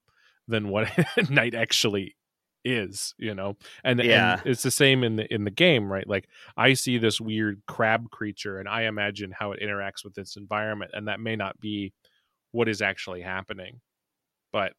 than 0.49 0.68
what 0.68 0.89
a 1.16 1.22
knight 1.31 1.55
actually 1.55 2.16
is 2.64 3.14
you 3.18 3.35
know 3.35 3.57
and, 3.85 4.01
Yeah. 4.03 4.39
and 4.39 4.47
it's 4.47 4.62
the 4.62 4.70
same 4.70 5.03
in 5.03 5.16
the 5.16 5.33
in 5.33 5.45
the 5.45 5.51
game 5.51 5.91
right 5.91 6.07
like 6.07 6.28
i 6.57 6.74
see 6.74 6.99
this 6.99 7.20
weird 7.20 7.62
crab 7.66 8.11
creature 8.11 8.59
and 8.59 8.68
i 8.68 8.83
imagine 8.83 9.33
how 9.33 9.53
it 9.53 9.61
interacts 9.62 10.05
with 10.05 10.18
its 10.18 10.37
environment 10.37 10.91
and 10.95 11.09
that 11.09 11.20
may 11.20 11.37
not 11.37 11.59
be 11.59 11.93
what 12.53 12.68
is 12.68 12.83
actually 12.83 13.22
happening 13.22 13.81
but 14.53 14.72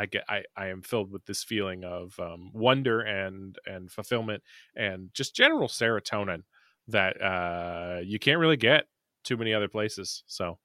I 0.00 0.06
get 0.06 0.22
I, 0.28 0.44
I 0.56 0.68
am 0.68 0.82
filled 0.82 1.10
with 1.10 1.24
this 1.26 1.42
feeling 1.42 1.82
of 1.82 2.14
um, 2.20 2.52
wonder 2.54 3.00
and 3.00 3.58
and 3.66 3.90
fulfillment 3.90 4.44
and 4.76 5.10
just 5.12 5.34
general 5.34 5.66
serotonin 5.66 6.44
that 6.86 7.20
uh, 7.20 7.98
you 8.04 8.20
can't 8.20 8.38
really 8.38 8.56
get 8.56 8.84
too 9.24 9.36
many 9.36 9.52
other 9.52 9.66
places. 9.66 10.22
So 10.28 10.58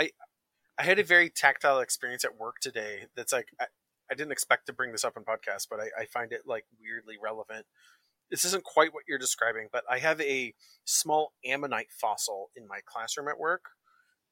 I 0.00 0.10
I 0.78 0.84
had 0.84 0.98
a 0.98 1.04
very 1.04 1.28
tactile 1.30 1.80
experience 1.80 2.24
at 2.24 2.36
work 2.38 2.56
today. 2.60 3.04
That's 3.16 3.32
like 3.32 3.48
I, 3.60 3.66
I 4.10 4.14
didn't 4.14 4.32
expect 4.32 4.66
to 4.66 4.72
bring 4.72 4.92
this 4.92 5.04
up 5.04 5.16
in 5.16 5.24
podcast, 5.24 5.66
but 5.70 5.78
I, 5.80 6.02
I 6.02 6.06
find 6.06 6.32
it 6.32 6.42
like 6.46 6.64
weirdly 6.80 7.16
relevant. 7.22 7.66
This 8.30 8.44
isn't 8.44 8.64
quite 8.64 8.94
what 8.94 9.04
you're 9.08 9.18
describing, 9.18 9.68
but 9.72 9.84
I 9.90 9.98
have 9.98 10.20
a 10.20 10.54
small 10.84 11.32
ammonite 11.44 11.88
fossil 12.00 12.50
in 12.56 12.66
my 12.66 12.78
classroom 12.86 13.28
at 13.28 13.38
work 13.38 13.62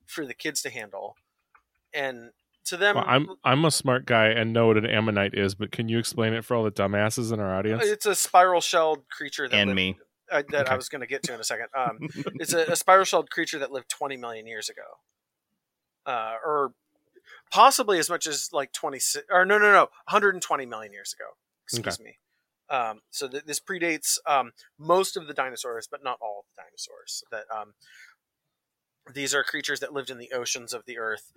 for 0.06 0.24
the 0.24 0.34
kids 0.34 0.62
to 0.62 0.70
handle, 0.70 1.16
and 1.92 2.30
to 2.66 2.76
them, 2.76 2.96
well, 2.96 3.04
I'm 3.06 3.28
I'm 3.44 3.64
a 3.64 3.70
smart 3.70 4.06
guy 4.06 4.26
and 4.28 4.52
know 4.52 4.68
what 4.68 4.76
an 4.78 4.86
ammonite 4.86 5.34
is, 5.34 5.54
but 5.54 5.72
can 5.72 5.88
you 5.88 5.98
explain 5.98 6.32
it 6.32 6.44
for 6.44 6.54
all 6.56 6.64
the 6.64 6.70
dumbasses 6.70 7.32
in 7.32 7.40
our 7.40 7.54
audience? 7.54 7.84
it's 7.84 8.06
a 8.06 8.14
spiral 8.14 8.60
shelled 8.60 9.08
creature 9.10 9.48
that 9.48 9.56
And 9.56 9.68
lived- 9.70 9.76
me. 9.76 9.98
uh, 10.30 10.42
that 10.50 10.62
Okay. 10.66 10.72
I 10.72 10.76
was 10.76 10.88
going 10.88 11.00
to 11.00 11.06
get 11.06 11.22
to 11.24 11.34
in 11.34 11.40
a 11.40 11.44
second. 11.44 11.66
Um, 11.76 11.98
it's 12.40 12.52
a, 12.52 12.72
a 12.72 12.76
spiral 12.76 13.04
shelled 13.04 13.30
creature 13.30 13.58
that 13.58 13.72
lived 13.72 13.88
20 13.90 14.16
million 14.18 14.46
years 14.46 14.68
ago, 14.68 14.82
uh, 16.08 16.36
or 16.44 16.72
possibly 17.52 17.98
as 17.98 18.10
much 18.10 18.26
as 18.26 18.50
like 18.52 18.72
26 18.72 19.26
or 19.30 19.44
no, 19.44 19.58
no, 19.58 19.70
no, 19.70 19.80
120 20.08 20.66
million 20.66 20.92
years 20.92 21.14
ago. 21.18 21.30
Excuse 21.64 22.00
me. 22.00 22.18
Um, 22.70 23.00
so 23.10 23.28
th- 23.28 23.44
this 23.44 23.60
predates 23.60 24.18
um, 24.26 24.52
most 24.78 25.16
of 25.16 25.26
the 25.26 25.34
dinosaurs, 25.34 25.88
but 25.90 26.02
not 26.02 26.18
all 26.20 26.40
of 26.40 26.44
the 26.56 26.62
dinosaurs. 26.62 27.22
That 27.30 27.44
um, 27.54 27.74
these 29.14 29.34
are 29.34 29.42
creatures 29.44 29.80
that 29.80 29.92
lived 29.92 30.10
in 30.10 30.18
the 30.18 30.32
oceans 30.32 30.72
of 30.74 30.84
the 30.86 30.98
earth 30.98 31.32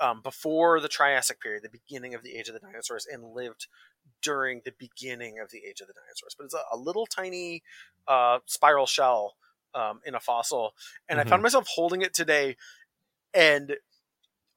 um, 0.00 0.20
before 0.22 0.80
the 0.80 0.88
Triassic 0.88 1.40
period, 1.40 1.62
the 1.62 1.68
beginning 1.68 2.14
of 2.14 2.22
the 2.22 2.34
age 2.36 2.48
of 2.48 2.54
the 2.54 2.60
dinosaurs, 2.60 3.06
and 3.06 3.32
lived 3.34 3.66
during 4.22 4.62
the 4.64 4.72
beginning 4.78 5.38
of 5.38 5.50
the 5.50 5.58
age 5.58 5.80
of 5.80 5.86
the 5.86 5.92
dinosaurs. 5.94 6.34
But 6.36 6.44
it's 6.44 6.54
a, 6.54 6.62
a 6.72 6.76
little 6.76 7.06
tiny 7.06 7.62
uh, 8.08 8.38
spiral 8.46 8.86
shell 8.86 9.34
um, 9.74 10.00
in 10.04 10.14
a 10.14 10.20
fossil, 10.20 10.74
and 11.08 11.18
Mhm. 11.18 11.26
I 11.26 11.28
found 11.28 11.42
myself 11.42 11.66
holding 11.68 12.02
it 12.02 12.14
today, 12.14 12.56
and 13.34 13.76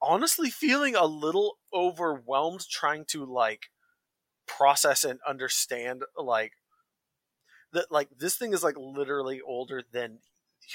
honestly 0.02 0.50
feeling 0.50 0.96
a 0.96 1.06
little 1.06 1.58
overwhelmed 1.74 2.66
trying 2.70 3.06
to 3.06 3.26
like 3.26 3.68
process 4.48 5.04
and 5.04 5.20
understand 5.28 6.04
like 6.18 6.54
that 7.74 7.92
like 7.92 8.10
this 8.18 8.36
thing 8.38 8.54
is 8.54 8.64
like 8.64 8.76
literally 8.78 9.42
older 9.42 9.84
than 9.92 10.20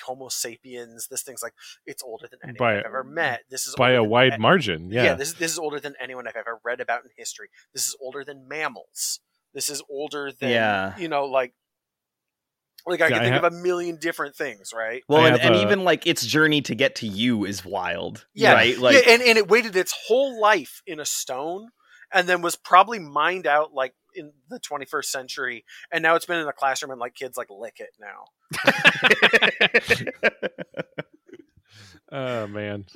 Homo 0.07 0.29
sapiens. 0.29 1.09
This 1.11 1.23
thing's 1.23 1.43
like 1.43 1.55
it's 1.87 2.03
older 2.03 2.29
than 2.31 2.39
anyone 2.45 2.59
By- 2.59 2.79
I've 2.79 2.85
ever 2.85 3.05
met. 3.05 3.41
This 3.51 3.67
is 3.67 3.75
by 3.75 3.93
a 3.93 4.05
wide 4.05 4.35
a- 4.35 4.39
margin. 4.39 4.91
Yeah. 4.91 5.15
this 5.15 5.29
is 5.31 5.35
this 5.35 5.53
is 5.53 5.59
older 5.59 5.81
than 5.81 5.95
anyone 6.01 6.27
I've 6.29 6.37
ever 6.37 6.61
read 6.65 6.81
about 6.81 7.05
in 7.05 7.11
history. 7.17 7.49
This 7.73 7.87
is 7.87 7.97
older 8.01 8.25
than 8.25 8.47
mammals. 8.49 9.21
This 9.53 9.69
is 9.69 9.83
older 9.91 10.31
than 10.31 10.51
Yeah. 10.51 10.97
you 10.97 11.09
know, 11.09 11.25
like 11.25 11.55
like 12.87 13.01
I 13.01 13.09
Yeah, 13.09 13.19
can 13.19 13.21
I 13.21 13.31
think 13.31 13.45
of 13.45 13.53
a 13.53 13.57
million 13.57 13.97
different 13.97 14.35
things, 14.37 14.71
right? 14.75 15.03
Well, 15.09 15.25
and, 15.27 15.37
have 15.37 15.45
and 15.53 15.55
a- 15.57 15.63
even 15.63 15.85
like 15.85 16.07
its 16.07 16.25
journey 16.25 16.63
to 16.63 16.75
get 16.75 16.97
to 16.97 17.07
you 17.07 17.45
is 17.45 17.65
wild. 17.65 18.27
Yeah, 18.35 18.53
Right? 18.55 18.79
Like 18.79 18.95
yeah, 18.95 19.13
and, 19.13 19.23
and 19.23 19.39
it 19.39 19.49
waited 19.49 19.77
its 19.77 19.93
whole 20.07 20.41
life 20.41 20.83
in 20.87 20.99
a 21.01 21.05
stone 21.05 21.69
and 22.13 22.29
then 22.29 22.43
was 22.43 22.57
probably 22.57 22.99
mined 22.99 23.47
out 23.47 23.73
like 23.73 23.95
in 24.15 24.33
the 24.49 24.59
21st 24.59 25.05
century 25.05 25.65
and 25.93 26.03
now 26.03 26.17
it's 26.17 26.27
been 26.27 26.39
in 26.41 26.47
the 26.47 26.53
classroom 26.53 26.91
and 26.91 26.99
like 27.01 27.15
kids 27.15 27.37
like 27.37 27.49
lick 27.51 27.79
it 27.81 27.91
now. 28.01 28.25
oh 32.13 32.47
man. 32.49 32.87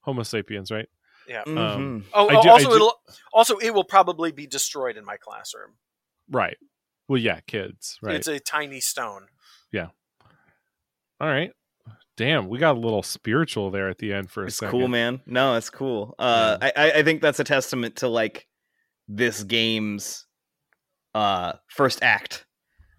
Homo 0.00 0.22
sapiens, 0.22 0.70
right? 0.70 0.88
Mhm. 1.28 1.56
Um, 1.56 2.04
Oh, 2.12 2.28
do- 2.42 2.48
also 2.50 2.68
do- 2.68 2.74
it'll 2.76 3.00
also 3.32 3.56
it 3.56 3.70
will 3.72 3.84
probably 3.84 4.30
be 4.32 4.46
destroyed 4.46 4.96
in 4.98 5.04
my 5.04 5.16
classroom. 5.16 5.70
Right. 6.30 6.58
Well, 7.08 7.18
yeah, 7.20 7.40
kids. 7.46 7.98
Right. 8.02 8.16
It's 8.16 8.28
a 8.28 8.40
tiny 8.40 8.80
stone. 8.80 9.26
Yeah. 9.72 9.88
All 11.20 11.28
right. 11.28 11.50
Damn, 12.16 12.48
we 12.48 12.58
got 12.58 12.76
a 12.76 12.78
little 12.78 13.02
spiritual 13.02 13.70
there 13.70 13.88
at 13.88 13.98
the 13.98 14.12
end 14.12 14.30
for 14.30 14.44
a 14.44 14.46
it's 14.46 14.56
second. 14.56 14.78
cool, 14.78 14.88
man. 14.88 15.20
No, 15.26 15.54
it's 15.56 15.68
cool. 15.70 16.14
Uh, 16.18 16.58
I 16.62 16.72
I 16.76 16.92
I 16.98 17.02
think 17.02 17.20
that's 17.20 17.40
a 17.40 17.44
testament 17.44 17.96
to 17.96 18.08
like 18.08 18.46
this 19.08 19.42
game's 19.42 20.26
uh 21.14 21.54
first 21.68 22.02
act. 22.02 22.46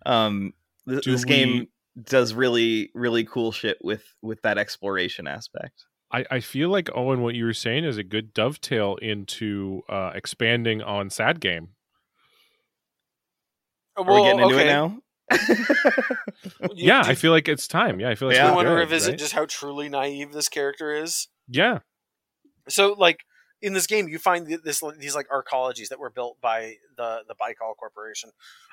Um, 0.05 0.53
th- 0.87 1.03
Do 1.03 1.11
this 1.11 1.23
game 1.23 1.67
does 2.03 2.33
really 2.33 2.91
really 2.93 3.23
cool 3.23 3.53
shit 3.53 3.77
with 3.81 4.03
with 4.21 4.41
that 4.41 4.57
exploration 4.57 5.27
aspect. 5.27 5.85
I, 6.11 6.25
I 6.29 6.39
feel 6.41 6.69
like 6.69 6.89
Owen, 6.93 7.21
what 7.21 7.35
you 7.35 7.45
were 7.45 7.53
saying 7.53 7.83
is 7.85 7.97
a 7.97 8.03
good 8.03 8.33
dovetail 8.33 8.97
into 9.01 9.81
uh, 9.89 10.11
expanding 10.13 10.81
on 10.81 11.09
Sad 11.09 11.39
Game. 11.39 11.69
Uh, 13.97 14.01
Are 14.03 14.13
we 14.15 14.21
getting 14.23 14.39
into 14.41 14.57
it 14.59 14.65
now? 14.65 14.97
Yeah, 16.75 17.01
I 17.05 17.15
feel 17.15 17.31
like 17.31 17.47
it's 17.47 17.67
time. 17.67 17.99
Yeah, 17.99 18.09
I 18.09 18.15
feel 18.15 18.27
like 18.27 18.37
Yeah. 18.37 18.49
we're 18.49 18.55
want 18.55 18.67
to 18.67 18.73
revisit 18.73 19.11
right? 19.11 19.19
just 19.19 19.33
how 19.33 19.45
truly 19.45 19.89
naive 19.89 20.31
this 20.33 20.49
character 20.49 20.93
is? 20.93 21.27
Yeah, 21.47 21.79
So, 22.67 22.93
like 22.93 23.19
in 23.61 23.73
this 23.73 23.87
game, 23.87 24.07
you 24.07 24.19
find 24.19 24.47
this 24.47 24.81
these 24.99 25.15
like 25.15 25.27
arcologies 25.29 25.87
that 25.89 25.99
were 25.99 26.09
built 26.09 26.39
by 26.41 26.75
the 26.97 27.19
the 27.27 27.35
Baikal 27.35 27.75
Corporation. 27.79 28.31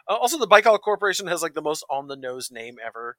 Uh, 0.08 0.14
also, 0.16 0.38
the 0.38 0.46
Baikal 0.48 0.78
Corporation 0.80 1.26
has 1.28 1.42
like 1.42 1.54
the 1.54 1.62
most 1.62 1.84
on 1.90 2.08
the 2.08 2.16
nose 2.16 2.50
name 2.50 2.76
ever. 2.84 3.16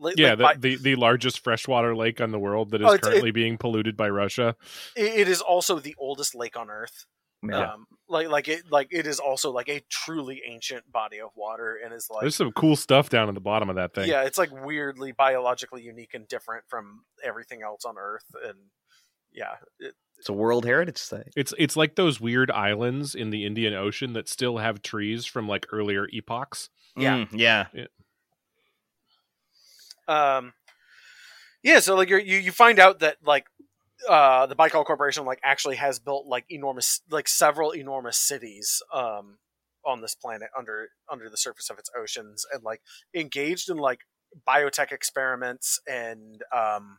Like, 0.00 0.16
yeah. 0.16 0.34
like, 0.34 0.36
The, 0.38 0.44
Bai- 0.44 0.54
the 0.54 0.76
the 0.76 0.96
largest 0.96 1.42
freshwater 1.42 1.96
lake 1.96 2.20
on 2.20 2.30
the 2.30 2.38
world 2.38 2.70
that 2.70 2.80
is 2.82 2.86
Oh, 2.88 2.92
it's- 2.94 3.08
currently 3.08 3.30
being 3.32 3.56
polluted 3.58 3.96
by 3.96 4.08
Russia. 4.08 4.54
it- 4.96 5.20
it 5.20 5.28
is 5.28 5.40
also 5.40 5.78
the 5.80 5.94
oldest 5.98 6.34
lake 6.36 6.56
on 6.56 6.70
Earth. 6.70 7.06
Yeah. 7.42 7.72
Um, 7.74 7.86
like 8.08 8.28
like 8.28 8.48
it 8.48 8.62
like 8.70 8.88
it 8.90 9.06
is 9.06 9.20
also 9.20 9.52
like 9.52 9.68
a 9.68 9.80
truly 9.88 10.42
ancient 10.46 10.90
body 10.90 11.20
of 11.20 11.30
water, 11.36 11.78
and 11.82 11.92
is 11.94 12.08
like 12.10 12.22
There's 12.22 12.34
some 12.34 12.52
cool 12.52 12.74
stuff 12.74 13.10
down 13.10 13.28
at 13.28 13.34
the 13.34 13.40
bottom 13.40 13.70
of 13.70 13.76
that 13.76 13.94
thing. 13.94 14.08
yeah, 14.08 14.22
it's 14.22 14.38
like 14.38 14.50
weirdly 14.50 15.12
biologically 15.12 15.82
unique 15.82 16.14
and 16.14 16.26
different 16.26 16.64
from 16.68 17.02
everything 17.22 17.62
else 17.62 17.84
on 17.84 17.96
Earth, 17.98 18.24
and 18.44 18.56
yeah, 19.32 19.56
it, 19.78 19.94
It's 20.18 20.28
a 20.28 20.32
World 20.32 20.64
Heritage 20.64 20.98
Site. 20.98 21.32
It's 21.36 21.54
it's 21.58 21.76
like 21.76 21.94
those 21.94 22.20
weird 22.20 22.50
islands 22.50 23.14
in 23.14 23.30
the 23.30 23.46
Indian 23.46 23.74
Ocean 23.74 24.14
that 24.14 24.28
still 24.28 24.58
have 24.58 24.82
trees 24.82 25.24
from 25.26 25.46
like 25.46 25.66
earlier 25.70 26.08
epochs. 26.12 26.70
Yeah. 26.96 27.26
Mm, 27.26 27.28
yeah. 27.32 27.66
um 30.08 30.54
yeah 31.62 31.80
so 31.80 31.94
like 31.94 32.08
you're, 32.08 32.18
you 32.18 32.38
you 32.38 32.50
find 32.50 32.78
out 32.78 33.00
that 33.00 33.18
like 33.22 33.46
uh 34.08 34.46
the 34.46 34.56
Baikal 34.56 34.84
Corporation 34.84 35.24
like 35.24 35.40
actually 35.42 35.76
has 35.76 35.98
built 35.98 36.26
like 36.26 36.44
enormous 36.48 37.00
like 37.10 37.28
several 37.28 37.72
enormous 37.72 38.16
cities 38.16 38.82
um 38.92 39.38
on 39.84 40.00
this 40.00 40.14
planet 40.14 40.48
under 40.56 40.88
under 41.10 41.30
the 41.30 41.36
surface 41.36 41.70
of 41.70 41.78
its 41.78 41.90
oceans 41.96 42.44
and 42.52 42.62
like 42.62 42.82
engaged 43.14 43.70
in 43.70 43.76
like 43.76 44.00
biotech 44.46 44.92
experiments 44.92 45.80
and 45.86 46.42
um 46.54 46.98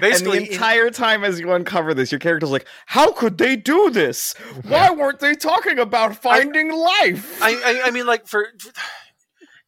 basically 0.00 0.38
and 0.38 0.46
the 0.46 0.52
entire 0.52 0.90
time 0.90 1.24
as 1.24 1.40
you 1.40 1.52
uncover 1.52 1.94
this, 1.94 2.12
your 2.12 2.18
character's 2.18 2.50
like, 2.50 2.66
"How 2.86 3.12
could 3.12 3.38
they 3.38 3.56
do 3.56 3.90
this? 3.90 4.34
Why 4.66 4.90
weren't 4.90 5.20
they 5.20 5.34
talking 5.34 5.78
about 5.78 6.16
finding 6.16 6.70
life?" 6.72 7.42
I, 7.42 7.54
I 7.54 7.82
I 7.86 7.90
mean 7.90 8.06
like 8.06 8.26
for 8.26 8.48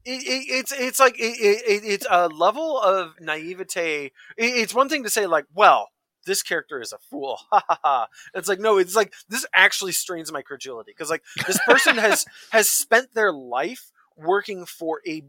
it, 0.04 0.22
it, 0.22 0.44
it's 0.50 0.72
it's 0.72 1.00
like 1.00 1.18
it, 1.18 1.22
it, 1.38 1.82
it's 1.84 2.06
a 2.10 2.28
level 2.28 2.78
of 2.80 3.14
naivete. 3.20 4.06
It, 4.06 4.12
it's 4.36 4.74
one 4.74 4.88
thing 4.88 5.02
to 5.04 5.10
say 5.10 5.26
like, 5.26 5.46
well, 5.54 5.88
this 6.26 6.42
character 6.42 6.80
is 6.80 6.92
a 6.92 6.98
fool. 6.98 7.38
Ha 7.50 7.62
ha 7.68 7.78
ha. 7.82 8.06
It's 8.34 8.48
like 8.48 8.60
no, 8.60 8.78
it's 8.78 8.96
like 8.96 9.12
this 9.28 9.46
actually 9.54 9.92
strains 9.92 10.32
my 10.32 10.42
credulity 10.42 10.92
because 10.92 11.10
like 11.10 11.22
this 11.46 11.58
person 11.66 11.96
has 11.98 12.26
has 12.50 12.68
spent 12.68 13.14
their 13.14 13.32
life 13.32 13.90
working 14.16 14.66
for 14.66 15.00
a. 15.06 15.22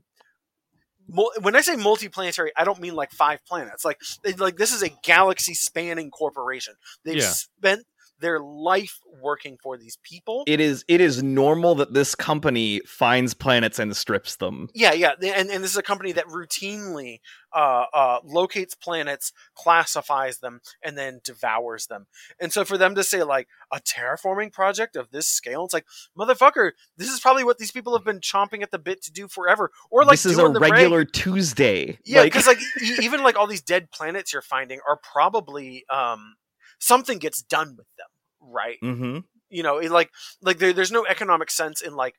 When 1.08 1.56
I 1.56 1.62
say 1.62 1.76
multiplanetary, 1.76 2.50
I 2.58 2.64
don't 2.64 2.82
mean 2.82 2.96
like 2.96 3.12
five 3.12 3.46
planets. 3.46 3.86
Like, 3.86 4.02
they, 4.24 4.34
like 4.34 4.58
this 4.58 4.74
is 4.74 4.82
a 4.82 4.90
galaxy-spanning 5.04 6.10
corporation. 6.10 6.74
They've 7.04 7.18
Yeah. 7.18 7.30
spent 7.30 7.86
their 8.20 8.40
life 8.40 9.00
working 9.22 9.58
for 9.62 9.78
these 9.78 9.98
people. 10.04 10.44
it 10.48 10.60
is 10.60 10.86
it 10.88 11.02
is 11.02 11.22
normal 11.24 11.76
that 11.76 11.94
this 11.94 12.16
company 12.16 12.80
finds 12.86 13.34
planets 13.34 13.80
and 13.80 13.96
strips 13.96 14.38
them. 14.38 14.70
Yeah, 14.74 14.94
yeah, 14.94 15.14
and 15.22 15.50
and 15.50 15.64
this 15.64 15.72
is 15.72 15.78
a 15.78 15.84
company 15.84 16.12
that 16.14 16.26
routinely 16.28 17.20
uh, 17.54 17.86
uh, 17.94 18.20
locates 18.26 18.76
planets, 18.76 19.32
classifies 19.56 20.40
them, 20.40 20.60
and 20.84 20.98
then 20.98 21.20
devours 21.24 21.88
them. 21.88 22.06
And 22.40 22.52
so 22.54 22.66
for 22.66 22.78
them 22.78 22.96
to 22.96 23.04
say 23.04 23.24
like 23.24 23.48
a 23.72 23.80
terraforming 23.80 24.52
project 24.52 24.96
of 24.96 25.12
this 25.12 25.28
scale, 25.28 25.64
it's 25.66 25.74
like 25.74 25.86
motherfucker, 26.18 26.72
this 26.98 27.10
is 27.10 27.20
probably 27.20 27.44
what 27.44 27.58
these 27.58 27.72
people 27.72 27.96
have 27.98 28.06
been 28.06 28.20
chomping 28.20 28.62
at 28.62 28.72
the 28.72 28.80
bit 28.80 29.02
to 29.04 29.12
do 29.12 29.28
forever. 29.28 29.72
Or 29.90 30.04
like 30.04 30.14
this 30.14 30.26
is 30.26 30.38
a 30.38 30.42
doing 30.42 30.54
the 30.54 30.60
reg- 30.60 30.72
regular 30.72 31.06
Tuesday. 31.06 31.98
yeah, 32.06 32.20
Like- 32.22 32.32
because 32.34 32.48
like 32.48 32.60
e- 32.82 32.98
even 33.02 33.24
like 33.24 33.38
all 33.38 33.48
these 33.48 33.62
dead 33.62 33.92
planets 33.92 34.34
you're 34.34 34.42
finding 34.42 34.80
are 34.88 34.98
probably 34.98 35.86
um, 35.90 36.36
something 36.80 37.18
gets 37.20 37.42
done 37.42 37.76
with 37.78 37.88
them, 37.98 38.08
right? 38.42 38.78
Mhm. 38.82 39.24
you 39.50 39.64
know 39.64 39.78
it 39.78 39.92
like 39.92 40.10
like 40.42 40.58
there, 40.58 40.74
there's 40.74 40.92
no 40.92 41.06
economic 41.06 41.52
sense 41.52 41.82
in 41.82 41.96
like 41.96 42.16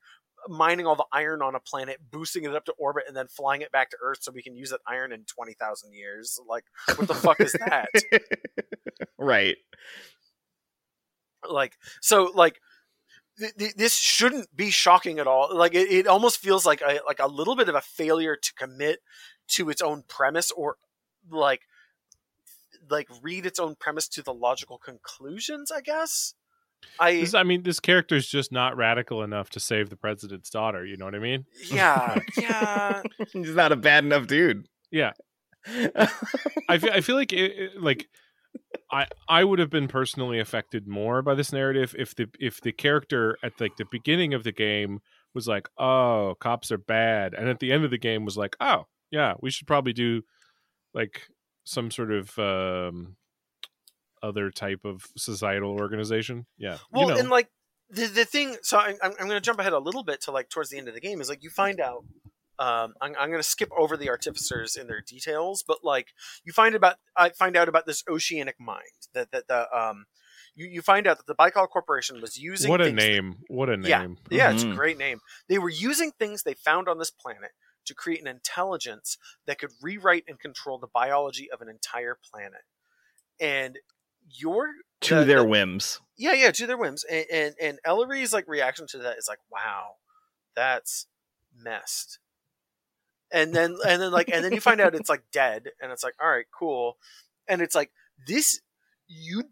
mining 0.48 0.86
all 0.86 0.94
the 0.94 1.04
iron 1.12 1.42
on 1.42 1.56
a 1.56 1.60
planet 1.60 1.98
boosting 2.10 2.44
it 2.44 2.54
up 2.54 2.64
to 2.64 2.72
orbit 2.78 3.02
and 3.08 3.16
then 3.16 3.26
flying 3.26 3.62
it 3.62 3.72
back 3.72 3.90
to 3.90 3.96
earth 4.00 4.18
so 4.20 4.30
we 4.32 4.42
can 4.42 4.54
use 4.54 4.70
that 4.70 4.80
iron 4.86 5.10
in 5.12 5.24
20,000 5.24 5.92
years 5.92 6.38
like 6.48 6.64
what 6.94 7.08
the 7.08 7.14
fuck 7.14 7.40
is 7.40 7.52
that 7.52 7.88
right. 9.18 9.56
like 11.48 11.76
so 12.00 12.30
like 12.34 12.60
th- 13.38 13.54
th- 13.58 13.74
this 13.74 13.96
shouldn't 13.96 14.54
be 14.56 14.70
shocking 14.70 15.18
at 15.18 15.26
all 15.26 15.54
like 15.54 15.74
it, 15.74 15.90
it 15.90 16.06
almost 16.06 16.38
feels 16.38 16.64
like 16.64 16.80
a 16.80 17.00
like 17.06 17.18
a 17.18 17.26
little 17.26 17.56
bit 17.56 17.68
of 17.68 17.74
a 17.74 17.80
failure 17.80 18.36
to 18.36 18.54
commit 18.54 19.00
to 19.48 19.68
its 19.70 19.82
own 19.82 20.02
premise 20.08 20.50
or 20.52 20.76
like 21.30 21.62
like 22.90 23.08
read 23.22 23.46
its 23.46 23.58
own 23.58 23.74
premise 23.78 24.08
to 24.08 24.22
the 24.22 24.34
logical 24.34 24.78
conclusions 24.78 25.70
i 25.70 25.80
guess 25.80 26.34
i 27.00 27.14
This, 27.14 27.34
I 27.34 27.42
mean, 27.42 27.62
this 27.62 27.80
character 27.80 28.14
is 28.16 28.28
just 28.28 28.52
not 28.52 28.76
radical 28.76 29.22
enough 29.22 29.48
to 29.50 29.60
save 29.60 29.88
the 29.88 29.96
president's 29.96 30.50
daughter. 30.50 30.84
You 30.84 30.96
know 30.98 31.06
what 31.06 31.14
I 31.14 31.18
mean? 31.20 31.46
yeah 31.70 32.18
yeah 32.36 33.02
He's 33.32 33.54
not 33.54 33.72
a 33.72 33.76
bad 33.76 34.04
enough 34.04 34.26
dude. 34.26 34.66
Yeah. 34.90 35.12
I 36.68 36.78
feel, 36.78 36.90
I 36.92 37.00
feel 37.00 37.16
like 37.16 37.32
it, 37.32 37.52
it- 37.58 37.82
like 37.82 38.08
I 38.92 39.06
I 39.28 39.42
would 39.42 39.58
have 39.58 39.70
been 39.70 39.88
personally 39.88 40.38
affected 40.38 40.86
more 40.86 41.22
by 41.22 41.34
this 41.34 41.52
narrative 41.52 41.94
if 41.98 42.14
the 42.14 42.26
if 42.38 42.60
the 42.60 42.72
character 42.72 43.36
at 43.42 43.60
like 43.60 43.76
the 43.76 43.86
beginning 43.90 44.34
of 44.34 44.44
the 44.44 44.52
game 44.52 45.00
was 45.34 45.48
like, 45.48 45.68
"Oh, 45.78 46.34
cops 46.40 46.70
are 46.70 46.78
bad," 46.78 47.34
and 47.34 47.48
at 47.48 47.58
the 47.58 47.72
end 47.72 47.84
of 47.84 47.90
the 47.90 47.98
game 47.98 48.24
was 48.24 48.36
like, 48.36 48.54
"Oh, 48.60 48.84
yeah, 49.10 49.34
we 49.40 49.50
should 49.50 49.66
probably 49.66 49.92
do 49.92 50.22
like 50.94 51.22
some 51.66 51.90
sort 51.90 52.10
of 52.12 52.38
um 52.38 53.16
other 54.22 54.50
type 54.50 54.80
of 54.84 55.06
societal 55.16 55.72
organization." 55.72 56.46
Yeah. 56.56 56.78
Well, 56.90 57.08
you 57.08 57.14
know. 57.14 57.20
and 57.20 57.28
like 57.28 57.48
the 57.90 58.06
the 58.06 58.24
thing, 58.24 58.56
so 58.62 58.78
I, 58.78 58.94
I'm 59.02 59.12
I'm 59.20 59.26
going 59.28 59.30
to 59.30 59.40
jump 59.40 59.58
ahead 59.60 59.72
a 59.72 59.78
little 59.78 60.02
bit 60.04 60.22
to 60.22 60.30
like 60.30 60.48
towards 60.48 60.70
the 60.70 60.78
end 60.78 60.88
of 60.88 60.94
the 60.94 61.00
game 61.00 61.20
is 61.20 61.28
like 61.28 61.42
you 61.42 61.50
find 61.50 61.80
out. 61.80 62.04
Um, 62.58 62.94
I'm, 63.02 63.14
I'm 63.20 63.28
going 63.28 63.42
to 63.42 63.42
skip 63.42 63.68
over 63.76 63.98
the 63.98 64.08
artificers 64.08 64.76
in 64.76 64.86
their 64.86 65.02
details, 65.02 65.62
but 65.62 65.84
like 65.84 66.08
you 66.42 66.54
find 66.54 66.74
about 66.74 66.96
I 67.14 67.28
find 67.28 67.54
out 67.54 67.68
about 67.68 67.84
this 67.84 68.02
oceanic 68.08 68.56
mind 68.58 68.80
that 69.12 69.30
that 69.32 69.46
the 69.46 69.68
um 69.78 70.06
you, 70.54 70.66
you 70.66 70.80
find 70.80 71.06
out 71.06 71.18
that 71.18 71.26
the 71.26 71.34
Baikal 71.34 71.68
Corporation 71.68 72.18
was 72.22 72.38
using 72.38 72.70
what 72.70 72.80
a 72.80 72.84
things 72.84 72.98
that- 72.98 73.06
name. 73.08 73.34
What 73.48 73.68
a 73.68 73.76
Yeah. 73.84 74.00
name. 74.00 74.16
yeah, 74.30 74.52
it's 74.52 74.62
a 74.62 74.68
Mhm. 74.68 74.74
great 74.74 74.96
name. 74.96 75.20
They 75.50 75.58
were 75.58 75.68
using 75.68 76.12
things 76.12 76.44
they 76.44 76.54
found 76.54 76.88
on 76.88 76.98
this 76.98 77.10
planet 77.10 77.50
to 77.86 77.94
create 77.94 78.20
an 78.20 78.26
intelligence 78.28 79.18
that 79.46 79.58
could 79.58 79.70
rewrite 79.82 80.24
and 80.28 80.38
control 80.38 80.78
the 80.78 80.86
biology 80.86 81.50
of 81.50 81.60
an 81.60 81.68
entire 81.68 82.16
planet. 82.30 82.62
And 83.40 83.78
your 84.28 84.68
to 85.02 85.16
the- 85.16 85.24
their 85.24 85.38
the- 85.42 85.44
whims. 85.48 86.00
yeah, 86.16 86.32
yeah, 86.32 86.50
to 86.52 86.66
their 86.66 86.76
whims. 86.78 87.04
And 87.04 87.26
and, 87.32 87.54
and 87.60 87.78
Ellery's 87.84 88.32
like 88.32 88.46
reaction 88.48 88.86
to 88.88 88.98
that 88.98 89.18
is 89.18 89.28
like, 89.28 89.40
wow, 89.50 89.96
that's 90.54 91.06
messed. 91.56 92.18
And 93.32 93.54
then 93.54 93.76
and 93.86 94.00
then 94.00 94.12
like 94.12 94.30
and 94.32 94.44
then 94.44 94.52
you 94.52 94.60
find 94.60 94.80
out 94.80 94.94
it's 94.94 95.08
like 95.10 95.24
dead, 95.32 95.68
and 95.80 95.90
it's 95.92 96.04
like, 96.04 96.14
all 96.22 96.30
right, 96.30 96.46
cool. 96.56 96.96
And 97.48 97.60
it's 97.60 97.74
like 97.74 97.90
this 98.26 98.60
you 99.08 99.44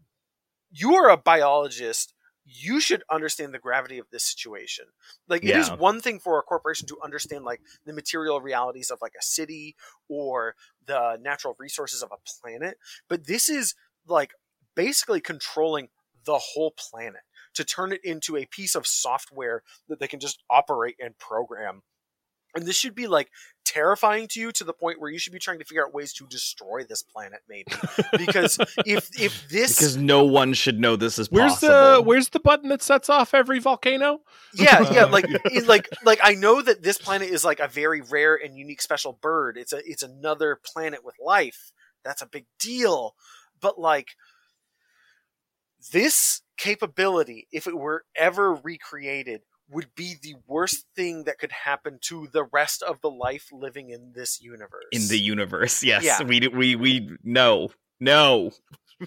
you 0.70 0.94
are 0.94 1.10
a 1.10 1.16
biologist. 1.16 2.13
You 2.44 2.78
should 2.80 3.02
understand 3.10 3.54
the 3.54 3.58
gravity 3.58 3.98
of 3.98 4.10
this 4.10 4.24
situation. 4.24 4.86
Like 5.28 5.44
it 5.44 5.56
is 5.56 5.70
one 5.70 6.00
thing 6.00 6.18
for 6.18 6.38
a 6.38 6.42
corporation 6.42 6.86
to 6.88 6.98
understand 7.02 7.44
like 7.44 7.60
the 7.86 7.92
material 7.92 8.40
realities 8.40 8.90
of 8.90 8.98
like 9.00 9.14
a 9.18 9.22
city 9.22 9.76
or 10.08 10.54
the 10.86 11.18
natural 11.20 11.56
resources 11.58 12.02
of 12.02 12.12
a 12.12 12.40
planet, 12.40 12.76
but 13.08 13.26
this 13.26 13.48
is 13.48 13.74
like 14.06 14.32
basically 14.74 15.20
controlling 15.20 15.88
the 16.24 16.38
whole 16.38 16.72
planet 16.72 17.22
to 17.54 17.64
turn 17.64 17.92
it 17.92 18.04
into 18.04 18.36
a 18.36 18.46
piece 18.46 18.74
of 18.74 18.86
software 18.86 19.62
that 19.88 19.98
they 20.00 20.08
can 20.08 20.20
just 20.20 20.42
operate 20.50 20.96
and 20.98 21.18
program. 21.18 21.82
And 22.54 22.66
this 22.66 22.76
should 22.76 22.94
be 22.94 23.06
like 23.06 23.30
terrifying 23.74 24.28
to 24.28 24.40
you 24.40 24.52
to 24.52 24.64
the 24.64 24.72
point 24.72 25.00
where 25.00 25.10
you 25.10 25.18
should 25.18 25.32
be 25.32 25.38
trying 25.38 25.58
to 25.58 25.64
figure 25.64 25.84
out 25.84 25.92
ways 25.92 26.12
to 26.14 26.26
destroy 26.26 26.84
this 26.84 27.02
planet, 27.02 27.40
maybe. 27.48 27.72
Because 28.18 28.58
if 28.86 29.10
if 29.20 29.48
this 29.48 29.76
Because 29.76 29.96
no 29.96 30.24
one 30.24 30.52
should 30.54 30.78
know 30.78 30.96
this 30.96 31.18
is 31.18 31.30
Where's 31.30 31.52
possible. 31.54 31.72
the 31.96 32.02
where's 32.02 32.28
the 32.30 32.40
button 32.40 32.68
that 32.68 32.82
sets 32.82 33.08
off 33.10 33.34
every 33.34 33.58
volcano? 33.58 34.20
yeah 34.54 34.92
yeah 34.92 35.04
like 35.16 35.24
it, 35.28 35.66
like 35.66 35.88
like 36.04 36.20
i 36.22 36.34
know 36.34 36.62
that 36.62 36.82
this 36.82 36.96
planet 36.98 37.28
is 37.28 37.44
like 37.44 37.58
a 37.60 37.66
very 37.68 38.00
rare 38.00 38.36
and 38.36 38.56
unique 38.56 38.80
special 38.80 39.12
bird 39.20 39.56
it's 39.56 39.72
a 39.72 39.78
it's 39.88 40.02
another 40.02 40.58
planet 40.64 41.04
with 41.04 41.14
life 41.24 41.72
that's 42.04 42.22
a 42.22 42.26
big 42.26 42.46
deal 42.60 43.14
but 43.60 43.78
like 43.80 44.10
this 45.92 46.42
capability 46.56 47.48
if 47.52 47.66
it 47.66 47.76
were 47.76 48.04
ever 48.16 48.54
recreated 48.54 49.42
would 49.70 49.94
be 49.94 50.14
the 50.22 50.34
worst 50.46 50.86
thing 50.94 51.24
that 51.24 51.38
could 51.38 51.52
happen 51.52 51.98
to 52.02 52.28
the 52.32 52.44
rest 52.44 52.82
of 52.82 53.00
the 53.00 53.10
life 53.10 53.48
living 53.52 53.90
in 53.90 54.12
this 54.14 54.40
universe 54.42 54.84
in 54.92 55.08
the 55.08 55.18
universe? 55.18 55.82
Yes, 55.82 56.04
Yeah. 56.04 56.22
we 56.22 56.46
we 56.48 56.76
we 56.76 57.16
no 57.22 57.70
no. 58.00 58.50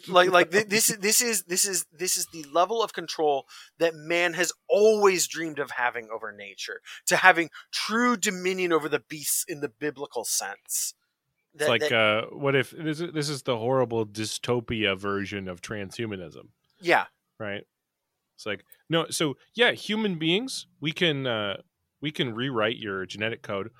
like 0.08 0.32
like 0.32 0.52
thi- 0.52 0.64
this 0.68 0.90
is 0.90 0.98
this 0.98 1.22
is 1.22 1.44
this 1.44 1.66
is 1.66 1.86
this 1.94 2.18
is 2.18 2.26
the 2.34 2.44
level 2.52 2.82
of 2.84 2.94
control 2.94 3.46
that 3.78 3.94
man 3.96 4.34
has 4.34 4.52
always 4.68 5.28
dreamed 5.28 5.60
of 5.60 5.72
having 5.72 6.08
over 6.14 6.32
nature 6.32 6.82
to 7.06 7.16
having 7.18 7.50
true 7.72 8.18
dominion 8.18 8.74
over 8.74 8.90
the 8.90 9.00
beasts 9.00 9.46
in 9.48 9.60
the 9.62 9.70
biblical 9.70 10.26
sense 10.26 10.94
It's 11.54 11.60
That- 11.64 11.70
like 11.70 11.82
that- 11.82 11.94
uh 11.94 12.26
what 12.32 12.56
if 12.56 12.72
this 12.72 13.00
is 13.00 13.14
this 13.14 13.30
is 13.30 13.44
the 13.44 13.58
horrible 13.58 14.06
dystopia 14.06 14.98
version 14.98 15.48
of 15.48 15.62
transhumanism, 15.62 16.50
yeah 16.82 17.06
right? 17.40 17.64
It's 18.38 18.46
like 18.46 18.64
no, 18.90 19.08
so 19.10 19.36
yeah, 19.56 19.72
human 19.72 20.18
beings, 20.20 20.68
we 20.80 20.92
can 20.92 21.26
uh 21.28 21.58
we 22.02 22.12
can 22.12 22.34
rewrite 22.36 22.78
your 22.78 23.06
genetic 23.06 23.42
code. 23.42 23.72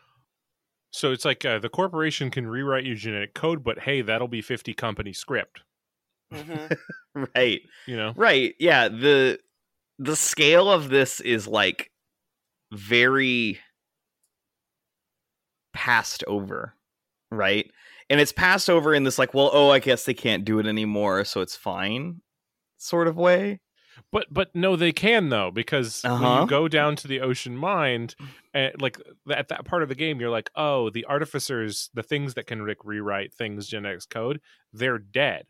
So 0.92 1.12
it's 1.12 1.26
like 1.26 1.46
uh, 1.46 1.60
the 1.60 1.70
corporation 1.70 2.32
can 2.32 2.48
rewrite 2.48 2.86
your 2.86 2.96
genetic 2.96 3.36
code, 3.36 3.64
but 3.64 3.80
hey, 3.80 4.02
that'll 4.02 4.28
be 4.28 4.42
50 4.42 4.74
company 4.74 5.14
script, 5.14 5.62
Mhm. 6.34 6.76
Right. 7.36 7.62
you 7.86 7.98
know? 7.98 8.14
Right. 8.16 8.56
Yeah, 8.60 8.88
the 8.88 9.40
the 10.00 10.16
scale 10.16 10.72
of 10.72 10.90
this 10.90 11.20
is 11.20 11.48
like 11.48 11.92
very 12.72 13.60
passed 15.74 16.24
over, 16.26 16.74
right? 17.32 17.70
And 18.10 18.20
it's 18.20 18.32
passed 18.32 18.70
over 18.70 18.94
in 18.94 19.04
this 19.04 19.20
like, 19.20 19.34
well, 19.34 19.50
oh, 19.54 19.70
I 19.70 19.80
guess 19.80 20.06
they 20.06 20.14
can't 20.14 20.46
do 20.46 20.60
it 20.60 20.66
anymore, 20.66 21.26
so 21.26 21.42
it's 21.42 21.56
fine 21.56 22.22
sort 22.78 23.08
of 23.08 23.18
way. 23.18 23.60
But 24.12 24.28
but 24.32 24.56
no, 24.56 24.76
they 24.76 24.92
can 24.92 25.30
though 25.30 25.52
because 25.52 26.02
when 26.04 26.12
Uh-huh. 26.14 26.42
you 26.42 26.48
go 26.48 26.68
down 26.68 26.96
to 26.98 27.08
the 27.08 27.22
ocean 27.22 27.56
mind, 27.58 28.16
and 28.54 28.80
like 28.82 29.00
at 29.30 29.48
that 29.50 29.66
part 29.66 29.84
of 29.84 29.90
the 29.90 29.96
game, 29.96 30.20
you're 30.20 30.30
like, 30.30 30.50
oh, 30.56 30.90
the 30.90 31.06
artificers, 31.06 31.90
the 31.94 32.04
things 32.04 32.34
that 32.36 32.48
can 32.48 32.66
like, 32.68 32.84
rewrite 32.84 33.34
things 33.34 33.68
genetics 33.68 34.06
code, 34.06 34.40
they're 34.74 34.98
dead. 35.00 35.46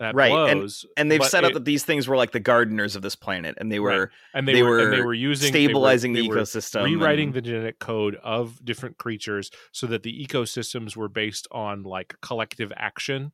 That 0.00 0.16
Right, 0.16 0.32
and- 0.32 0.58
blows, 0.60 0.84
And 0.96 1.08
they've 1.08 1.20
but 1.20 1.30
set 1.30 1.44
up 1.44 1.52
that 1.52 1.64
these 1.64 1.84
things 1.84 2.08
were 2.08 2.16
like 2.16 2.32
the 2.32 2.40
gardeners 2.40 2.96
of 2.96 3.02
this 3.02 3.14
planet 3.14 3.54
and 3.58 3.70
they 3.70 3.78
Right. 3.78 3.96
were 3.96 4.10
and 4.34 4.46
they, 4.48 4.54
they 4.54 4.62
were, 4.64 4.80
and 4.80 4.92
they 4.92 4.98
were 4.98 5.06
were 5.06 5.14
using 5.14 5.52
they 5.52 5.60
were- 5.60 5.68
stabilizing 5.68 6.12
the 6.14 6.28
ecosystem. 6.28 6.82
rewriting 6.84 7.28
and- 7.28 7.34
the 7.34 7.40
genetic 7.42 7.78
code 7.78 8.16
of 8.16 8.64
different 8.64 8.98
creatures 8.98 9.52
so 9.70 9.86
that 9.86 10.02
the 10.02 10.26
ecosystems 10.26 10.96
were 10.96 11.08
based 11.08 11.46
on 11.52 11.84
like 11.84 12.16
collective 12.20 12.72
action 12.76 13.30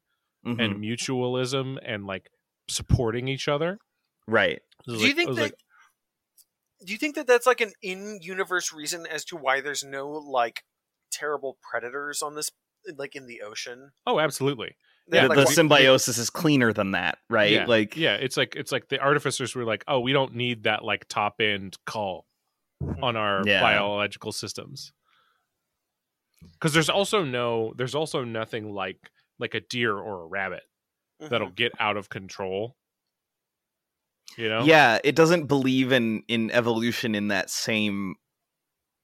Mhm. 0.46 0.60
and 0.62 0.76
mutualism 0.84 1.78
and 1.82 2.06
like 2.06 2.28
supporting 2.68 3.26
each 3.26 3.48
other. 3.48 3.78
Right. 4.26 4.60
Do 4.86 4.94
you 4.94 4.98
like- 5.00 5.10
it 5.10 5.16
think 5.16 5.34
that 5.36 5.42
like, 5.42 5.54
do 6.86 6.92
you 6.92 6.98
think 6.98 7.14
that 7.16 7.26
that's 7.26 7.46
like 7.46 7.60
an 7.60 7.72
in-universe 7.82 8.72
reason 8.72 9.06
as 9.06 9.24
to 9.26 9.36
why 9.36 9.60
there's 9.60 9.84
no 9.84 10.08
like 10.10 10.62
terrible 11.12 11.58
predators 11.70 12.22
on 12.22 12.34
this 12.34 12.50
like 12.96 13.14
in 13.14 13.26
the 13.26 13.42
ocean 13.42 13.90
oh, 14.06 14.18
absolutely. 14.20 14.76
They 15.08 15.16
Yeah, 15.18 15.22
have, 15.22 15.30
the, 15.30 15.36
like, 15.36 15.44
the 15.44 15.48
what- 15.50 15.54
symbiosis 15.54 16.16
is 16.18 16.30
cleaner 16.30 16.72
than 16.72 16.92
that, 16.92 17.18
right? 17.28 17.50
Yeah, 17.52 17.66
Like 17.66 17.96
yeah, 17.96 18.14
it's 18.14 18.36
like 18.36 18.54
it's 18.56 18.72
like 18.72 18.88
the 18.88 18.98
artificers 19.00 19.54
were 19.54 19.64
like, 19.64 19.84
oh, 19.88 20.00
we 20.00 20.12
don't 20.12 20.34
need 20.34 20.62
that 20.64 20.84
like 20.84 21.06
top 21.08 21.40
end 21.40 21.76
call 21.84 22.26
on 23.02 23.16
our 23.16 23.42
Yeah. 23.44 23.60
biological 23.60 24.32
systems. 24.32 24.92
Because 26.54 26.72
there's 26.72 26.88
also 26.88 27.22
no, 27.24 27.74
there's 27.76 27.94
also 27.94 28.24
nothing 28.24 28.72
like 28.72 29.10
like 29.38 29.54
a 29.54 29.60
deer 29.60 29.96
or 29.96 30.22
a 30.22 30.26
rabbit 30.26 30.62
Mhm. 31.20 31.28
that'll 31.30 31.50
get 31.50 31.72
out 31.78 31.96
of 31.98 32.08
control. 32.08 32.76
You 34.36 34.48
know? 34.48 34.64
yeah 34.64 34.98
it 35.02 35.16
doesn't 35.16 35.46
believe 35.46 35.92
in 35.92 36.22
in 36.28 36.50
evolution 36.50 37.14
in 37.14 37.28
that 37.28 37.50
same 37.50 38.14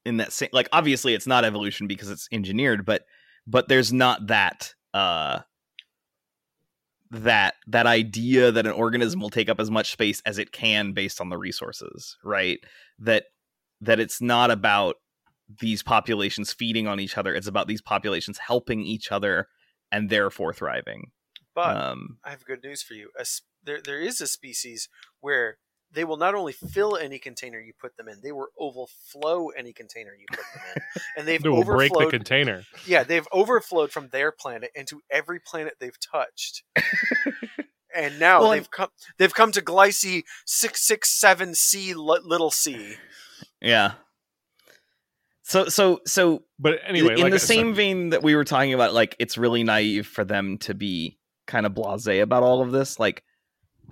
in 0.05 0.19
that 0.19 0.33
same 0.33 0.49
like 0.53 0.69
obviously 0.73 1.15
it's 1.15 1.27
not 1.27 1.45
evolution 1.45 1.87
because 1.87 2.11
it's 2.11 2.29
engineered 2.31 2.87
but 2.87 3.03
but 3.47 3.69
there's 3.69 3.93
not 3.93 4.29
that 4.29 4.75
uh 4.95 5.41
that 7.11 7.55
that 7.67 7.87
idea 7.87 8.53
that 8.53 8.67
an 8.67 8.73
organism 8.73 9.21
will 9.21 9.31
take 9.31 9.49
up 9.49 9.61
as 9.61 9.71
much 9.71 9.93
space 9.93 10.23
as 10.27 10.39
it 10.39 10.53
can 10.53 10.93
based 10.93 11.21
on 11.21 11.29
the 11.29 11.37
resources 11.39 12.17
right 12.25 12.61
that 12.99 13.25
that 13.81 14.01
it's 14.01 14.21
not 14.21 14.51
about 14.51 14.97
these 15.61 15.83
populations 15.83 16.53
feeding 16.53 16.87
on 16.87 17.01
each 17.01 17.19
other 17.19 17.35
it's 17.35 17.47
about 17.47 17.69
these 17.69 17.83
populations 17.83 18.39
helping 18.39 18.81
each 18.81 19.13
other 19.13 19.49
and 19.93 20.09
therefore 20.09 20.53
thriving 20.53 21.11
but 21.57 21.77
um 21.77 22.19
I 22.23 22.31
have 22.31 22.45
good 22.45 22.63
news 22.63 22.83
for 22.83 22.95
you. 22.95 23.11
A 23.17 23.23
s 23.23 23.41
there, 23.67 23.81
there 23.85 24.01
is 24.01 24.21
a 24.23 24.27
species 24.27 24.89
where 25.21 25.59
they 25.93 26.05
will 26.05 26.17
not 26.17 26.35
only 26.35 26.53
fill 26.53 26.97
any 26.97 27.19
container 27.19 27.61
you 27.61 27.73
put 27.81 27.97
them 27.97 28.09
in, 28.09 28.21
they 28.23 28.33
will 28.33 28.49
overflow 28.59 29.49
any 29.51 29.73
container 29.73 30.11
you 30.19 30.27
put 30.31 30.39
them 30.55 30.63
in, 30.75 30.83
and 31.19 31.29
they've 31.29 31.43
They 31.43 31.49
will 31.49 31.63
break 31.65 31.93
the 31.93 32.07
container. 32.11 32.65
yeah, 32.87 33.05
they've 33.05 33.27
overflowed 33.33 33.93
from 33.93 34.09
their 34.09 34.33
planet 34.33 34.71
into 34.75 35.01
every 35.11 35.39
planet 35.41 35.75
they've 35.79 35.99
touched, 36.01 36.65
and 37.95 38.19
now 38.19 38.41
Well, 38.41 38.51
they've 38.51 38.71
come. 38.71 38.89
They've 39.19 39.33
come 39.35 39.53
to 39.53 39.63
Gliese 39.63 40.23
six 40.45 40.87
six 40.87 41.09
seven 41.11 41.55
C 41.55 41.95
little 41.95 42.51
c. 42.51 42.97
yeah 43.61 43.93
so 45.43 45.69
so 45.69 46.01
so 46.07 46.43
But 46.59 46.81
anyway, 46.85 47.15
in 47.15 47.21
like 47.21 47.31
the 47.31 47.37
I 47.37 47.39
said- 47.39 47.47
same 47.47 47.75
vein 47.75 48.11
that 48.11 48.23
we 48.23 48.35
were 48.35 48.45
talking 48.45 48.75
about 48.75 48.93
like 48.93 49.15
it's 49.21 49.39
really 49.39 49.63
naive 49.63 50.07
for 50.07 50.25
them 50.25 50.59
to 50.59 50.75
be 50.75 51.19
kind 51.47 51.65
of 51.65 51.73
blasé 51.73 52.21
about 52.23 52.43
all 52.43 52.61
of 52.63 52.73
this 52.73 52.99
like 52.99 53.23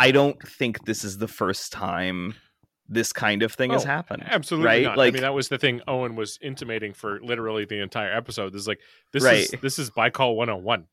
i 0.01 0.11
don't 0.11 0.41
think 0.47 0.85
this 0.85 1.05
is 1.05 1.19
the 1.19 1.29
first 1.29 1.73
time 1.73 2.35
this 2.89 3.13
kind 3.13 3.43
of 3.43 3.53
thing 3.53 3.71
has 3.71 3.85
Oh, 3.85 3.89
happened 3.89 4.25
Absolutely 4.27 4.67
right 4.67 4.83
not. 4.85 4.99
like 4.99 5.09
I 5.09 5.13
mean, 5.13 5.23
that 5.23 5.33
was 5.33 5.49
the 5.49 5.57
thing 5.59 5.81
Owen 5.89 6.17
was 6.17 6.39
intimating 6.43 6.93
for 6.93 7.19
literally 7.23 7.65
the 7.65 7.81
entire 7.81 8.15
episode. 8.15 8.53
This 8.53 8.61
is 8.61 8.69
like 8.69 8.81
this 9.13 9.25
is 9.25 9.55
this 9.63 9.79
is 9.79 9.91
Baikal 9.91 10.37
101. 10.37 10.85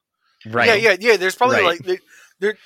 right 0.45 0.67
Yeah, 0.67 0.75
yeah, 0.75 0.95
yeah. 0.99 1.17
There's 1.17 1.35
probably 1.35 1.57
Right. 1.57 1.65
like 1.65 1.79
there. 1.79 1.97
there 2.39 2.57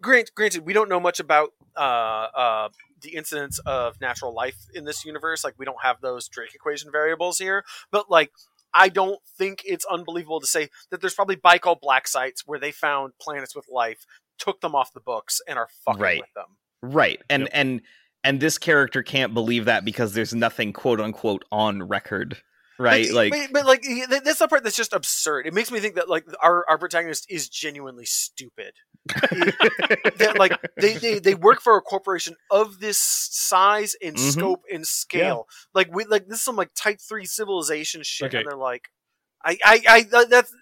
grant, 0.00 0.32
granted, 0.34 0.66
we 0.66 0.72
don't 0.72 0.88
know 0.88 0.98
much 1.00 1.20
about 1.20 1.50
uh, 1.76 1.80
uh, 1.80 2.68
the 3.00 3.14
incidence 3.14 3.60
of 3.60 4.00
natural 4.00 4.34
life 4.34 4.56
in 4.74 4.84
this 4.84 5.04
universe. 5.04 5.44
Like, 5.44 5.54
we 5.56 5.64
don't 5.64 5.80
have 5.82 6.00
those 6.00 6.28
Drake 6.28 6.52
equation 6.54 6.90
variables 6.90 7.38
here. 7.38 7.64
But 7.92 8.10
like, 8.10 8.30
I 8.74 8.88
don't 8.88 9.20
think 9.38 9.62
it's 9.64 9.84
unbelievable 9.84 10.40
to 10.40 10.46
say 10.46 10.68
that 10.90 11.00
there's 11.00 11.14
probably 11.14 11.36
Baikal 11.36 11.78
black 11.80 12.08
sites 12.08 12.42
where 12.46 12.58
they 12.58 12.72
found 12.72 13.12
planets 13.20 13.54
with 13.54 13.66
life, 13.70 14.04
took 14.38 14.60
them 14.60 14.74
off 14.74 14.92
the 14.92 15.00
books, 15.00 15.40
and 15.48 15.58
are 15.58 15.68
fucking 15.84 16.00
Right. 16.00 16.20
with 16.20 16.32
them. 16.34 16.56
right 16.82 17.20
and 17.30 17.42
Yep. 17.42 17.50
and 17.54 17.82
and 18.24 18.40
this 18.40 18.58
character 18.58 19.02
can't 19.02 19.34
believe 19.34 19.64
that 19.66 19.84
because 19.84 20.14
there's 20.14 20.34
nothing 20.34 20.72
quote 20.72 21.00
unquote 21.00 21.44
on 21.52 21.82
record 21.82 22.40
right? 22.78 23.06
But, 23.08 23.14
like 23.14 23.30
but, 23.32 23.52
but 23.52 23.66
like 23.66 23.84
that's 24.24 24.38
the 24.40 24.48
part 24.48 24.64
that's 24.64 24.74
just 24.76 24.92
absurd. 24.92 25.46
It 25.46 25.54
makes 25.54 25.70
me 25.70 25.78
think 25.78 25.94
that 25.94 26.08
like 26.08 26.24
our, 26.42 26.64
our 26.68 26.78
protagonist 26.78 27.26
is 27.30 27.48
genuinely 27.48 28.06
stupid. 28.06 28.72
that 29.06 30.34
like 30.38 30.58
they, 30.76 30.94
they 30.94 31.18
they 31.18 31.34
work 31.34 31.60
for 31.60 31.76
a 31.76 31.80
corporation 31.80 32.34
of 32.50 32.80
this 32.80 32.98
size 32.98 33.94
and 34.02 34.16
Mhm. 34.16 34.32
scope 34.32 34.62
and 34.72 34.86
scale. 34.86 35.48
Like 35.74 35.94
we 35.94 36.04
like 36.04 36.26
this 36.28 36.38
is 36.38 36.44
some 36.44 36.56
like 36.56 36.70
type 36.74 37.00
three 37.00 37.24
civilization 37.24 38.02
shit, 38.02 38.28
Okay. 38.28 38.38
and 38.38 38.46
they're 38.48 38.56
like, 38.56 38.88
I 39.44 39.58
I 39.64 39.80
I 39.88 40.24
that's 40.24 40.54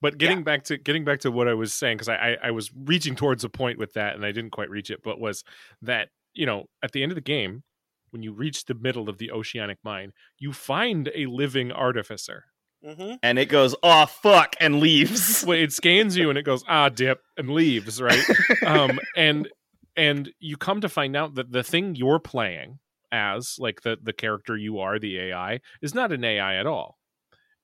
But 0.00 0.18
getting 0.18 0.44
back 0.44 0.64
to 0.64 0.76
getting 0.78 1.04
back 1.04 1.20
to 1.20 1.30
what 1.30 1.48
I 1.48 1.54
was 1.54 1.74
saying, 1.74 1.96
because 1.96 2.08
I, 2.08 2.16
I 2.16 2.36
I 2.44 2.50
was 2.52 2.70
reaching 2.74 3.16
towards 3.16 3.44
a 3.44 3.48
point 3.48 3.78
with 3.78 3.94
that, 3.94 4.14
and 4.14 4.24
I 4.24 4.32
didn't 4.32 4.50
quite 4.50 4.70
reach 4.70 4.90
it. 4.90 5.02
But 5.02 5.18
was 5.20 5.42
that 5.82 6.08
you 6.34 6.46
know 6.46 6.66
at 6.82 6.92
the 6.92 7.02
end 7.02 7.10
of 7.12 7.16
the 7.16 7.20
game, 7.20 7.64
when 8.10 8.22
you 8.22 8.32
reach 8.32 8.64
the 8.64 8.74
middle 8.74 9.08
of 9.08 9.18
the 9.18 9.30
oceanic 9.30 9.78
mine, 9.82 10.12
you 10.38 10.52
find 10.52 11.10
a 11.14 11.26
living 11.26 11.72
artificer. 11.72 12.44
hmm 12.84 13.14
and 13.22 13.38
it 13.38 13.46
goes, 13.46 13.74
oh 13.82 14.06
fuck, 14.06 14.54
and 14.60 14.80
leaves. 14.80 15.44
Well, 15.46 15.58
it 15.58 15.72
scans 15.72 16.16
you 16.16 16.28
and 16.30 16.38
it 16.38 16.42
goes 16.44 16.62
ah 16.68 16.88
dip 16.90 17.20
and 17.36 17.50
leaves 17.50 18.00
right. 18.00 18.24
um, 18.66 18.98
and 19.16 19.48
and 19.96 20.30
you 20.38 20.56
come 20.56 20.80
to 20.82 20.88
find 20.88 21.16
out 21.16 21.34
that 21.34 21.50
the 21.50 21.64
thing 21.64 21.96
you're 21.96 22.20
playing 22.20 22.78
as 23.10 23.56
like 23.58 23.82
the 23.82 23.98
the 24.02 24.12
character 24.12 24.56
you 24.56 24.78
are 24.78 24.98
the 24.98 25.18
AI 25.18 25.60
is 25.82 25.94
not 25.94 26.12
an 26.12 26.22
AI 26.24 26.56
at 26.56 26.66
all. 26.66 26.97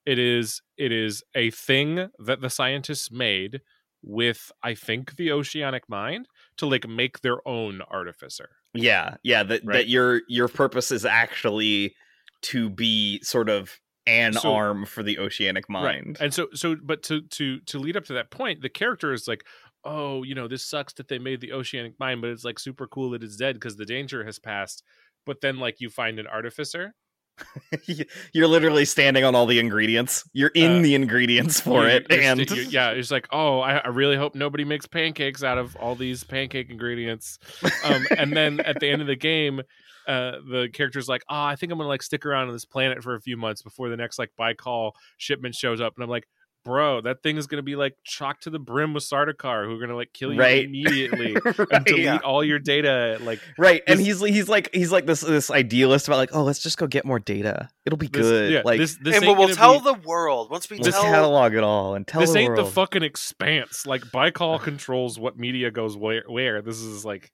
It 0.07 0.19
is 0.19 0.61
it 0.77 0.93
is 0.93 1.23
a 1.35 1.51
thing 1.51 2.11
that 2.19 2.41
the 2.41 2.51
scientists 2.51 3.11
made 3.11 3.61
with 4.03 4.53
I 4.63 4.75
think 4.75 5.17
the 5.17 5.33
oceanic 5.33 5.89
mind 5.89 6.27
to 6.59 6.67
like 6.67 6.87
make 6.87 7.21
their 7.21 7.47
own 7.49 7.81
artificer. 7.91 8.51
Yeah, 8.75 9.17
yeah. 9.23 9.43
That 9.45 9.63
Right. 9.65 9.75
that 9.79 9.89
your 9.89 10.21
your 10.29 10.49
purpose 10.49 10.91
is 10.91 11.05
actually 11.07 11.95
to 12.43 12.69
be 12.69 13.21
sort 13.23 13.49
of 13.49 13.81
an 14.07 14.35
So- 14.35 14.53
arm 14.55 14.85
for 14.85 15.03
the 15.03 15.19
oceanic 15.19 15.71
mind. 15.71 16.19
And 16.21 16.35
so 16.35 16.49
so 16.53 16.77
but 16.77 17.03
to 17.05 17.23
to 17.23 17.61
to 17.61 17.79
lead 17.79 17.97
up 17.97 18.05
to 18.07 18.13
that 18.15 18.31
point, 18.31 18.61
the 18.61 18.69
character 18.69 19.15
is 19.15 19.27
like, 19.27 19.47
"Oh, 19.85 20.23
you 20.25 20.35
know, 20.35 20.47
this 20.49 20.67
sucks 20.67 20.93
that 20.95 21.09
they 21.09 21.19
made 21.19 21.41
the 21.41 21.53
oceanic 21.53 21.99
mind, 21.99 22.21
but 22.21 22.29
it's 22.31 22.45
like 22.45 22.59
super 22.59 22.87
cool 22.87 23.11
that 23.11 23.23
it's 23.23 23.37
dead 23.37 23.55
because 23.55 23.77
the 23.77 23.87
danger 23.87 24.25
has 24.25 24.39
passed." 24.39 24.83
But 25.25 25.41
then 25.41 25.57
like 25.59 25.81
you 25.81 25.89
find 25.89 26.19
an 26.19 26.27
artificer 26.27 26.95
You're 28.33 28.49
literally 28.49 28.85
standing 28.85 29.25
on 29.25 29.35
all 29.35 29.47
the 29.47 29.59
ingredients. 29.59 30.29
You're 30.33 30.53
in 30.55 30.79
Uh, 30.79 30.83
the 30.83 30.95
ingredients 30.95 31.61
for 31.61 31.89
it, 31.89 32.07
and 32.11 32.49
you- 32.51 32.63
yeah, 32.63 32.91
it's 32.91 33.11
like, 33.11 33.27
oh, 33.33 33.61
I, 33.61 33.79
I 33.79 33.89
really 33.89 34.17
hope 34.17 34.35
nobody 34.35 34.65
makes 34.65 34.87
pancakes 34.87 35.43
out 35.43 35.59
of 35.59 35.77
all 35.77 35.95
these 35.95 36.25
pancake 36.25 36.71
ingredients. 36.71 37.39
Um, 37.85 38.07
and 38.17 38.37
then 38.37 38.61
at 38.61 38.81
the 38.81 38.89
end 38.89 39.03
of 39.03 39.09
the 39.09 39.17
game, 39.17 39.61
uh, 40.07 40.33
the 40.51 40.69
character's 40.73 41.09
like, 41.09 41.23
oh, 41.29 41.43
I 41.43 41.57
think 41.57 41.73
I'm 41.73 41.79
gonna 41.79 41.89
like 41.89 42.03
stick 42.03 42.27
around 42.27 42.49
on 42.49 42.53
this 42.53 42.65
planet 42.67 43.03
for 43.03 43.15
a 43.15 43.21
few 43.21 43.37
months 43.37 43.63
before 43.63 43.89
the 43.89 43.97
next 43.97 44.19
like 44.19 44.31
Baikal 44.39 44.93
shipment 45.17 45.55
shows 45.55 45.81
up. 45.81 45.95
And 45.97 46.05
I'm 46.05 46.11
like, 46.11 46.29
bro, 46.65 47.01
that 47.03 47.23
thing 47.23 47.37
is 47.37 47.47
gonna 47.47 47.63
be 47.63 47.77
like 47.77 47.95
chocked 48.05 48.45
to 48.45 48.51
the 48.51 48.59
brim 48.59 48.95
with 48.95 49.05
Sardaukar, 49.05 49.67
who 49.67 49.77
are 49.77 49.79
gonna 49.79 49.95
like 49.97 50.13
kill 50.13 50.33
you 50.33 50.41
Right. 50.41 50.65
immediately 50.65 51.37
and 51.71 51.85
delete 51.85 52.05
Yeah. 52.05 52.19
all 52.25 52.43
your 52.43 52.59
data. 52.59 53.19
Like 53.21 53.41
right. 53.59 53.83
And 53.87 54.01
he's 54.01 54.21
he's 54.21 54.49
like 54.49 54.71
he's 54.75 54.91
like 54.91 55.07
this 55.07 55.21
this 55.21 55.51
idealist 55.51 56.09
about 56.09 56.17
like, 56.17 56.31
oh, 56.35 56.43
let's 56.43 56.61
just 56.61 56.79
go 56.79 56.87
get 56.87 57.05
more 57.05 57.19
data. 57.19 57.69
It'll 57.85 57.99
be 57.99 58.07
this, 58.09 58.23
good. 58.23 58.53
yeah, 58.53 58.63
like 58.65 58.79
this 58.79 58.97
this 58.97 59.17
and 59.17 59.27
we'll 59.39 59.49
tell 59.55 59.79
be- 59.81 59.85
the 59.93 60.09
world 60.09 60.51
once 60.51 60.69
we 60.71 60.79
we'll 60.79 60.91
tell 60.91 61.03
catalog 61.03 61.55
it 61.55 61.63
all 61.63 61.95
and 61.95 62.07
tell 62.07 62.21
this 62.21 62.33
the 62.33 62.39
ain't 62.39 62.57
the 62.57 62.65
fucking 62.67 63.03
expanse. 63.03 63.87
Like 63.87 64.03
Baikal 64.07 64.61
controls 64.63 65.19
what 65.19 65.39
media 65.39 65.71
goes 65.71 65.97
where. 65.97 66.25
Where 66.27 66.63
this 66.63 66.79
is 66.79 67.05
like, 67.05 67.31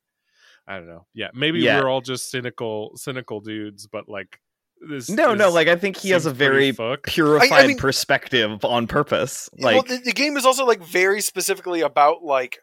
I 0.66 0.76
don't 0.76 0.88
know. 0.88 1.06
Yeah, 1.14 1.28
maybe 1.34 1.60
Yeah. 1.60 1.80
we're 1.80 1.88
all 1.88 2.00
just 2.00 2.30
cynical, 2.30 2.92
cynical 2.96 3.40
dudes. 3.40 3.86
But 3.86 4.08
like 4.08 4.40
this. 4.88 5.08
no, 5.10 5.34
no. 5.34 5.50
Like 5.50 5.68
I 5.68 5.76
think 5.76 5.96
he 5.96 6.10
has 6.10 6.26
a 6.26 6.30
seems 6.30 6.38
pretty 6.38 6.52
very 6.54 6.72
fucked. 6.72 7.06
purified 7.06 7.66
mean- 7.68 7.78
perspective 7.78 8.64
on 8.64 8.86
purpose. 8.86 9.48
well, 9.58 9.76
Like 9.78 9.86
the, 9.88 9.96
the 9.98 10.12
game 10.12 10.36
is 10.36 10.44
also 10.46 10.64
like 10.66 10.82
very 10.82 11.20
specifically 11.20 11.80
about 11.80 12.22
like 12.22 12.58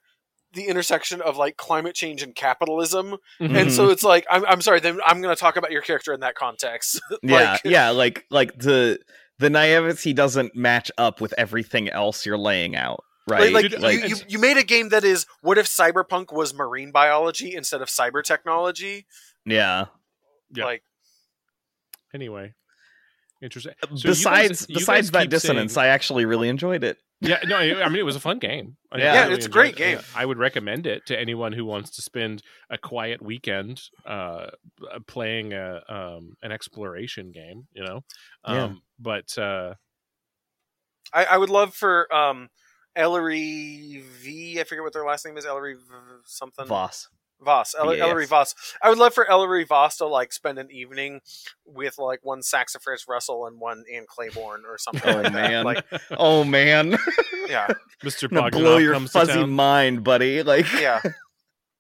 the 0.54 0.66
intersection 0.68 1.22
of 1.22 1.38
like 1.38 1.58
climate 1.58 1.94
change 1.94 2.24
and 2.24 2.34
capitalism 2.34 3.18
Mm-hmm. 3.40 3.56
and 3.56 3.72
so 3.72 3.90
it's 3.90 4.02
like 4.04 4.26
I'm, 4.32 4.46
I'm 4.46 4.62
sorry 4.62 4.80
then 4.80 4.98
i'm 5.06 5.22
going 5.22 5.36
to 5.36 5.40
talk 5.40 5.58
about 5.58 5.72
your 5.72 5.82
character 5.82 6.14
in 6.14 6.22
that 6.22 6.36
context 6.36 7.00
yeah, 7.22 7.52
like, 7.52 7.62
yeah. 7.66 7.90
Like 7.90 8.26
like 8.32 8.58
the 8.58 8.98
the 9.40 9.50
naivety 9.50 10.14
doesn't 10.14 10.56
match 10.56 10.90
up 10.98 11.22
with 11.22 11.34
everything 11.38 11.90
else 11.90 12.26
you're 12.26 12.38
laying 12.40 12.76
out. 12.76 13.04
Right. 13.30 13.52
like, 13.54 13.70
Dude, 13.70 13.82
like 13.82 14.02
you, 14.04 14.08
you, 14.08 14.16
you 14.30 14.40
made 14.40 14.56
a 14.58 14.64
game 14.64 14.90
that 14.90 15.04
is 15.04 15.28
what 15.42 15.58
if 15.60 15.68
cyberpunk 15.68 16.34
was 16.34 16.54
marine 16.56 16.92
biology 16.92 17.54
instead 17.54 17.82
of 17.82 17.90
cyber 17.90 18.24
technology 18.24 19.06
yeah. 19.46 19.86
Yeah. 20.56 20.64
like 20.66 20.82
anyway, 22.14 22.54
interesting. 23.42 23.74
So 23.82 23.88
you 23.90 23.96
guys- 23.96 24.04
besides 24.04 24.66
you 24.70 24.76
guys 24.76 24.82
besides 24.82 25.12
that 25.12 25.30
dissonance, 25.30 25.74
saying- 25.74 25.86
I 25.86 25.90
actually 25.90 26.26
really 26.26 26.50
enjoyed 26.50 26.84
it. 26.84 26.98
yeah, 27.22 27.40
no, 27.46 27.56
I 27.58 27.84
I 27.84 27.90
mean 27.90 28.00
it 28.00 28.06
was 28.06 28.16
a 28.16 28.20
fun 28.20 28.38
game. 28.40 28.78
I 28.92 28.98
Yeah. 29.00 29.14
Yeah, 29.28 29.34
it's 29.34 29.46
a 29.48 29.50
great 29.50 29.74
it. 29.74 29.78
game. 29.78 30.00
I 30.16 30.26
would 30.26 30.38
recommend 30.38 30.86
it 30.86 31.06
to 31.08 31.20
anyone 31.20 31.52
who 31.54 31.66
wants 31.66 31.96
to 31.96 32.02
spend 32.02 32.44
a 32.70 32.78
quiet 32.78 33.22
weekend 33.22 33.82
uh, 34.06 34.48
playing 35.08 35.54
a 35.54 35.82
um, 35.90 36.36
an 36.44 36.52
exploration 36.52 37.32
game. 37.32 37.68
You 37.74 37.84
know, 37.86 38.02
Yeah. 38.48 38.64
um, 38.66 38.82
but 39.00 39.36
uh, 39.38 39.74
I, 41.14 41.26
I 41.26 41.38
would 41.38 41.50
love 41.50 41.74
for 41.74 42.14
um 42.14 42.50
ellery 42.96 44.04
v 44.22 44.60
i 44.60 44.64
forget 44.64 44.84
what 44.84 44.92
their 44.92 45.06
last 45.06 45.24
name 45.24 45.38
is 45.38 45.46
ellery 45.46 45.76
v- 45.76 45.82
something 46.26 46.66
Vas. 46.66 47.08
Vas, 47.40 47.76
El- 47.78 47.96
Yes. 47.96 48.02
Ellery 48.04 48.26
Vas. 48.26 48.56
I 48.82 48.90
would 48.90 48.98
love 48.98 49.14
for 49.14 49.30
Ellery 49.30 49.64
Vas 49.64 49.98
to 49.98 50.08
like 50.08 50.34
spend 50.34 50.58
an 50.60 50.72
evening 50.72 51.22
with 51.66 51.98
like 52.00 52.20
one 52.24 52.40
Saxifrage 52.42 53.08
Russell 53.08 53.46
and 53.46 53.60
one 53.60 53.84
Ann 53.94 54.06
Clayborne 54.08 54.64
or 54.68 54.78
something. 54.78 55.04
Oh, 55.06 55.22
like 55.22 55.24
that. 55.24 55.34
man. 55.34 55.64
Like, 55.66 55.86
Oh 56.12 56.44
man. 56.44 56.98
yeah, 57.48 57.68
Mr. 58.04 58.30
gonna 58.30 58.50
Bogdanov 58.50 58.52
blow 58.52 58.78
your 58.78 58.94
comes 58.94 59.12
to 59.12 59.20
fuzzy 59.20 59.34
town. 59.34 59.52
mind, 59.52 60.04
buddy. 60.04 60.44
Like 60.44 60.72
yeah. 60.74 61.02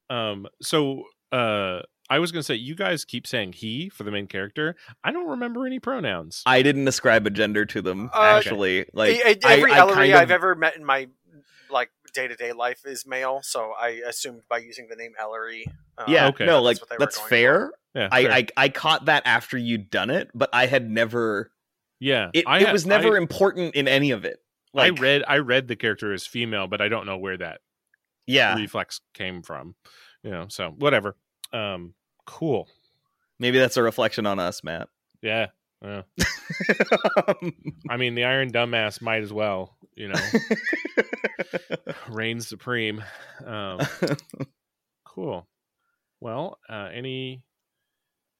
Um, 0.10 0.48
so 0.62 1.04
uh, 1.34 1.82
I 2.10 2.20
was 2.20 2.32
gonna 2.32 2.44
say 2.44 2.56
you 2.56 2.76
guys 2.76 3.04
keep 3.04 3.28
saying 3.28 3.54
he 3.54 3.90
for 3.90 4.04
the 4.04 4.12
main 4.12 4.28
character. 4.28 4.76
I 5.04 5.12
don't 5.12 5.28
remember 5.28 5.66
any 5.66 5.80
pronouns. 5.80 6.44
I 6.46 6.62
didn't 6.62 6.88
ascribe 6.88 7.28
a 7.28 7.30
gender 7.30 7.66
to 7.66 7.82
them 7.82 8.10
Uh, 8.14 8.22
actually. 8.22 8.86
Like 8.94 9.12
E- 9.16 9.16
e- 9.32 9.38
every 9.44 9.72
I, 9.74 9.76
I 9.76 9.80
Ellery 9.80 9.96
kind 9.96 10.14
of- 10.14 10.22
I've 10.22 10.32
ever 10.32 10.56
met 10.56 10.78
in 10.78 10.86
my 10.86 11.10
like 11.70 11.92
day 12.18 12.28
to 12.28 12.36
day 12.36 12.52
life 12.54 12.82
is 12.86 13.06
male, 13.08 13.40
so 13.44 13.72
I 13.80 14.02
assumed 14.08 14.42
by 14.50 14.58
using 14.58 14.88
the 14.90 14.96
name 14.96 15.14
Ellery. 15.20 15.66
Uh, 15.98 16.06
Yeah, 16.08 16.28
Okay. 16.28 16.46
no, 16.46 16.64
that's 16.64 16.82
like 16.82 16.90
what 16.90 17.00
that's 17.00 17.20
fair. 17.20 17.72
yeah, 17.96 18.10
I, 18.12 18.24
fair. 18.24 18.32
I 18.34 18.48
I 18.58 18.70
caught 18.70 19.06
that 19.06 19.24
after 19.26 19.58
you'd 19.58 19.90
done 19.90 20.10
it, 20.10 20.30
but 20.34 20.50
I 20.54 20.66
had 20.66 20.90
never. 20.90 21.52
yeah. 22.00 22.30
It, 22.34 22.44
I 22.48 22.60
it 22.60 22.66
had- 22.68 22.74
was 22.74 22.86
never 22.86 23.16
I, 23.16 23.18
important 23.18 23.76
in 23.76 23.88
any 23.88 24.12
of 24.12 24.26
it. 24.26 24.40
Like, 24.74 24.98
I 25.00 25.02
read 25.02 25.24
I 25.28 25.38
read 25.38 25.68
the 25.68 25.76
character 25.76 26.12
as 26.14 26.28
female, 26.28 26.68
but 26.68 26.82
I 26.82 26.88
don't 26.90 27.06
know 27.06 27.18
where 27.18 27.38
that 27.38 27.62
yeah, 28.28 28.56
reflex 28.56 29.00
came 29.14 29.42
from. 29.42 29.76
You 30.24 30.32
know, 30.32 30.46
so 30.50 30.70
whatever. 30.78 31.16
Um, 31.54 31.94
cool. 32.26 32.68
maybe 33.40 33.58
that's 33.60 33.78
a 33.78 33.82
reflection 33.84 34.26
on 34.26 34.38
us, 34.40 34.64
Matt. 34.64 34.90
Yeah. 35.22 35.48
Yeah. 35.84 36.02
I 37.90 37.98
mean, 37.98 38.16
the 38.16 38.26
Iron 38.26 38.52
Dumbass 38.52 39.02
might 39.02 39.24
as 39.24 39.32
well. 39.32 39.78
You 39.96 40.10
know, 40.10 40.20
reign 42.10 42.40
supreme. 42.40 43.04
Um, 43.46 43.80
cool. 45.06 45.48
Well, 46.20 46.60
uh, 46.70 46.90
any 46.94 47.44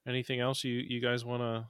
anything 0.06 0.40
else 0.40 0.64
you 0.64 0.74
you 0.74 1.00
guys 1.00 1.24
want 1.24 1.42
to 1.42 1.66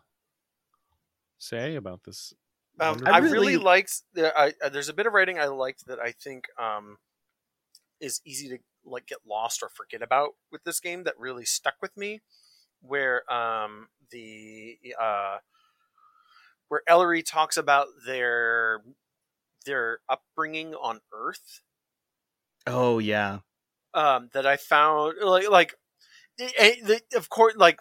say 1.39 1.77
about 1.77 2.05
this? 2.05 2.35
Um, 2.81 3.03
I 3.07 3.19
really- 3.19 3.33
really 3.33 3.57
liked. 3.57 4.03
The, 4.15 4.37
I, 4.39 4.53
uh, 4.63 4.69
there's 4.69 4.89
a 4.89 4.95
bit 4.95 5.07
of 5.07 5.13
writing 5.13 5.39
I 5.39 5.47
liked 5.47 5.87
that 5.87 5.99
I 5.99 6.13
think 6.13 6.45
um, 6.59 6.99
is 8.01 8.21
easy 8.25 8.49
to 8.49 8.59
like 8.85 9.07
get 9.07 9.19
lost 9.29 9.63
or 9.63 9.69
forget 9.69 10.03
about 10.03 10.31
with 10.53 10.65
this 10.65 10.81
game 10.81 11.05
that 11.05 11.15
really 11.19 11.45
stuck 11.45 11.75
with 11.83 11.97
me. 11.97 12.21
Where 12.81 13.31
um, 13.33 13.89
the 14.13 14.79
uh, 15.01 15.39
where 16.69 16.83
Ellery 16.87 17.23
talks 17.23 17.57
about 17.57 17.89
their 18.07 18.83
their 19.67 19.99
upbringing 20.09 20.75
on 20.75 21.01
Earth. 21.13 21.61
oh 22.67 22.99
yeah, 22.99 23.41
Um, 23.95 24.31
that 24.33 24.47
I 24.47 24.57
found 24.57 25.15
like 25.23 25.51
like 25.51 25.75
eh, 26.39 26.77
the, 26.83 27.01
of 27.17 27.29
course 27.29 27.55
like 27.57 27.79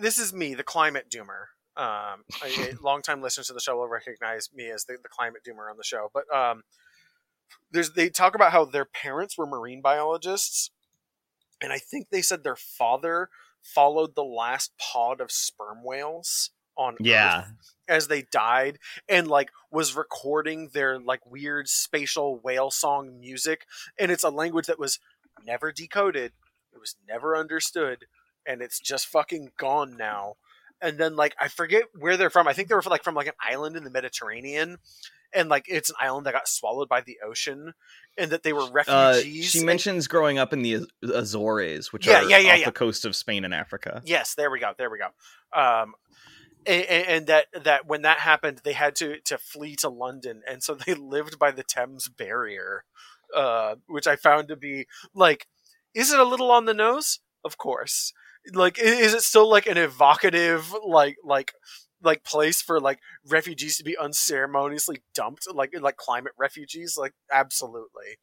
this 0.00 0.18
is 0.18 0.32
me, 0.32 0.54
the 0.54 0.64
climate 0.64 1.06
doomer. 1.10 1.46
Um, 1.76 2.24
a, 2.42 2.72
a 2.72 2.74
longtime 2.82 3.22
listeners 3.22 3.48
to 3.48 3.52
the 3.52 3.60
show 3.60 3.76
will 3.76 3.88
recognize 3.88 4.48
me 4.52 4.70
as 4.70 4.84
the, 4.84 4.96
the 5.02 5.08
climate 5.08 5.42
doomer 5.46 5.70
on 5.70 5.76
the 5.76 5.84
show. 5.84 6.10
But 6.12 6.24
um, 6.34 6.62
there's 7.70 7.92
they 7.92 8.08
talk 8.08 8.34
about 8.34 8.52
how 8.52 8.64
their 8.64 8.86
parents 8.86 9.36
were 9.36 9.46
marine 9.46 9.80
biologists, 9.82 10.70
and 11.62 11.72
I 11.72 11.78
think 11.78 12.08
they 12.10 12.22
said 12.22 12.42
their 12.42 12.56
father 12.56 13.28
followed 13.62 14.14
the 14.14 14.24
last 14.24 14.72
pod 14.78 15.20
of 15.20 15.30
sperm 15.30 15.84
whales 15.84 16.50
on 16.78 16.96
yeah, 17.00 17.40
Earth 17.40 17.74
as 17.88 18.08
they 18.08 18.22
died 18.22 18.78
and 19.08 19.28
like 19.28 19.50
was 19.70 19.96
recording 19.96 20.68
their 20.72 20.98
like 20.98 21.20
weird 21.26 21.68
spatial 21.68 22.38
whale 22.38 22.70
song 22.70 23.18
music 23.18 23.66
and 23.98 24.10
it's 24.12 24.22
a 24.24 24.30
language 24.30 24.66
that 24.66 24.78
was 24.78 24.98
never 25.44 25.72
decoded 25.72 26.32
it 26.72 26.78
was 26.78 26.96
never 27.08 27.36
understood 27.36 28.04
and 28.46 28.62
it's 28.62 28.78
just 28.78 29.06
fucking 29.06 29.50
gone 29.58 29.96
now 29.96 30.34
and 30.80 30.96
then 30.98 31.16
like 31.16 31.34
I 31.40 31.48
forget 31.48 31.82
where 31.98 32.16
they're 32.16 32.30
from. 32.30 32.46
I 32.46 32.52
think 32.52 32.68
they 32.68 32.74
were 32.76 32.82
from, 32.82 32.92
like 32.92 33.02
from 33.02 33.16
like 33.16 33.26
an 33.26 33.32
island 33.40 33.74
in 33.76 33.82
the 33.82 33.90
Mediterranean, 33.90 34.78
and 35.34 35.48
like 35.48 35.64
it's 35.66 35.90
an 35.90 35.96
island 36.00 36.24
that 36.26 36.34
got 36.34 36.46
swallowed 36.46 36.88
by 36.88 37.00
the 37.00 37.18
ocean, 37.26 37.74
and 38.16 38.30
that 38.30 38.44
they 38.44 38.52
were 38.52 38.62
Uh, 38.62 38.70
refugees. 38.70 39.46
she 39.46 39.58
and- 39.58 39.66
mentions 39.66 40.06
growing 40.06 40.38
up 40.38 40.52
in 40.52 40.62
the 40.62 40.86
Azores, 41.02 41.92
which 41.92 42.06
Yeah, 42.06 42.20
are 42.22 42.30
yeah, 42.30 42.38
yeah, 42.38 42.52
off 42.52 42.58
yeah. 42.60 42.64
the 42.66 42.70
coast 42.70 43.04
of 43.04 43.16
Spain 43.16 43.44
and 43.44 43.52
Africa. 43.52 44.02
Yes, 44.04 44.34
there 44.36 44.52
we 44.52 44.60
go. 44.60 44.72
There 44.78 44.88
we 44.88 44.98
go. 44.98 45.08
Um, 45.60 45.94
and, 46.66 46.84
and 46.84 47.26
that 47.26 47.46
that 47.64 47.86
when 47.86 48.02
that 48.02 48.20
happened, 48.20 48.60
they 48.64 48.72
had 48.72 48.94
to 48.96 49.20
to 49.20 49.38
flee 49.38 49.76
to 49.76 49.88
London, 49.88 50.42
and 50.48 50.62
so 50.62 50.74
they 50.86 50.94
lived 50.94 51.38
by 51.38 51.50
the 51.50 51.64
Thames 51.64 52.08
barrier, 52.08 52.84
uh, 53.34 53.76
which 53.86 54.06
I 54.06 54.16
found 54.16 54.48
to 54.48 54.56
be 54.56 54.86
like, 55.14 55.46
is 55.94 56.12
it 56.12 56.20
a 56.20 56.24
little 56.24 56.50
on 56.50 56.64
the 56.64 56.74
nose? 56.74 57.20
Of 57.44 57.58
course. 57.58 58.12
Like, 58.52 58.78
is 58.78 59.14
it 59.14 59.22
still 59.22 59.48
like 59.48 59.66
an 59.66 59.76
evocative 59.76 60.74
like 60.86 61.16
like 61.24 61.52
like 62.02 62.24
place 62.24 62.62
for 62.62 62.80
like 62.80 63.00
refugees 63.26 63.76
to 63.78 63.84
be 63.84 63.96
unceremoniously 63.96 65.02
dumped, 65.14 65.46
like 65.52 65.74
like 65.80 65.96
climate 65.96 66.32
refugees? 66.38 66.96
Like, 66.98 67.14
absolutely. 67.32 68.18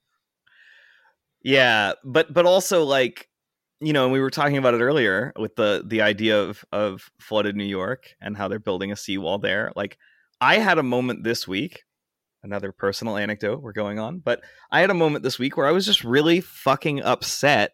Yeah, 1.43 1.93
but 2.03 2.33
but 2.33 2.45
also 2.45 2.83
like 2.83 3.29
you 3.79 3.93
know, 3.93 4.03
and 4.05 4.13
we 4.13 4.19
were 4.19 4.29
talking 4.29 4.57
about 4.57 4.73
it 4.73 4.81
earlier 4.81 5.33
with 5.37 5.55
the 5.55 5.83
the 5.85 6.01
idea 6.01 6.41
of 6.41 6.63
of 6.71 7.09
flooded 7.19 7.55
New 7.55 7.65
York 7.65 8.15
and 8.21 8.37
how 8.37 8.47
they're 8.47 8.59
building 8.59 8.91
a 8.91 8.95
seawall 8.95 9.37
there. 9.37 9.71
Like 9.75 9.97
I 10.41 10.57
had 10.57 10.77
a 10.77 10.83
moment 10.83 11.23
this 11.23 11.47
week, 11.47 11.83
another 12.43 12.71
personal 12.71 13.17
anecdote 13.17 13.61
we're 13.61 13.73
going 13.73 13.99
on, 13.99 14.19
but 14.19 14.41
I 14.71 14.81
had 14.81 14.89
a 14.89 14.95
moment 14.95 15.23
this 15.23 15.39
week 15.39 15.57
where 15.57 15.67
I 15.67 15.71
was 15.71 15.85
just 15.85 16.03
really 16.03 16.41
fucking 16.41 17.01
upset 17.01 17.71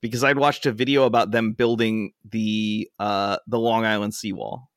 because 0.00 0.22
I'd 0.22 0.38
watched 0.38 0.66
a 0.66 0.72
video 0.72 1.04
about 1.04 1.30
them 1.30 1.52
building 1.52 2.12
the 2.24 2.90
uh 2.98 3.38
the 3.46 3.58
Long 3.58 3.84
Island 3.84 4.14
seawall. 4.14 4.70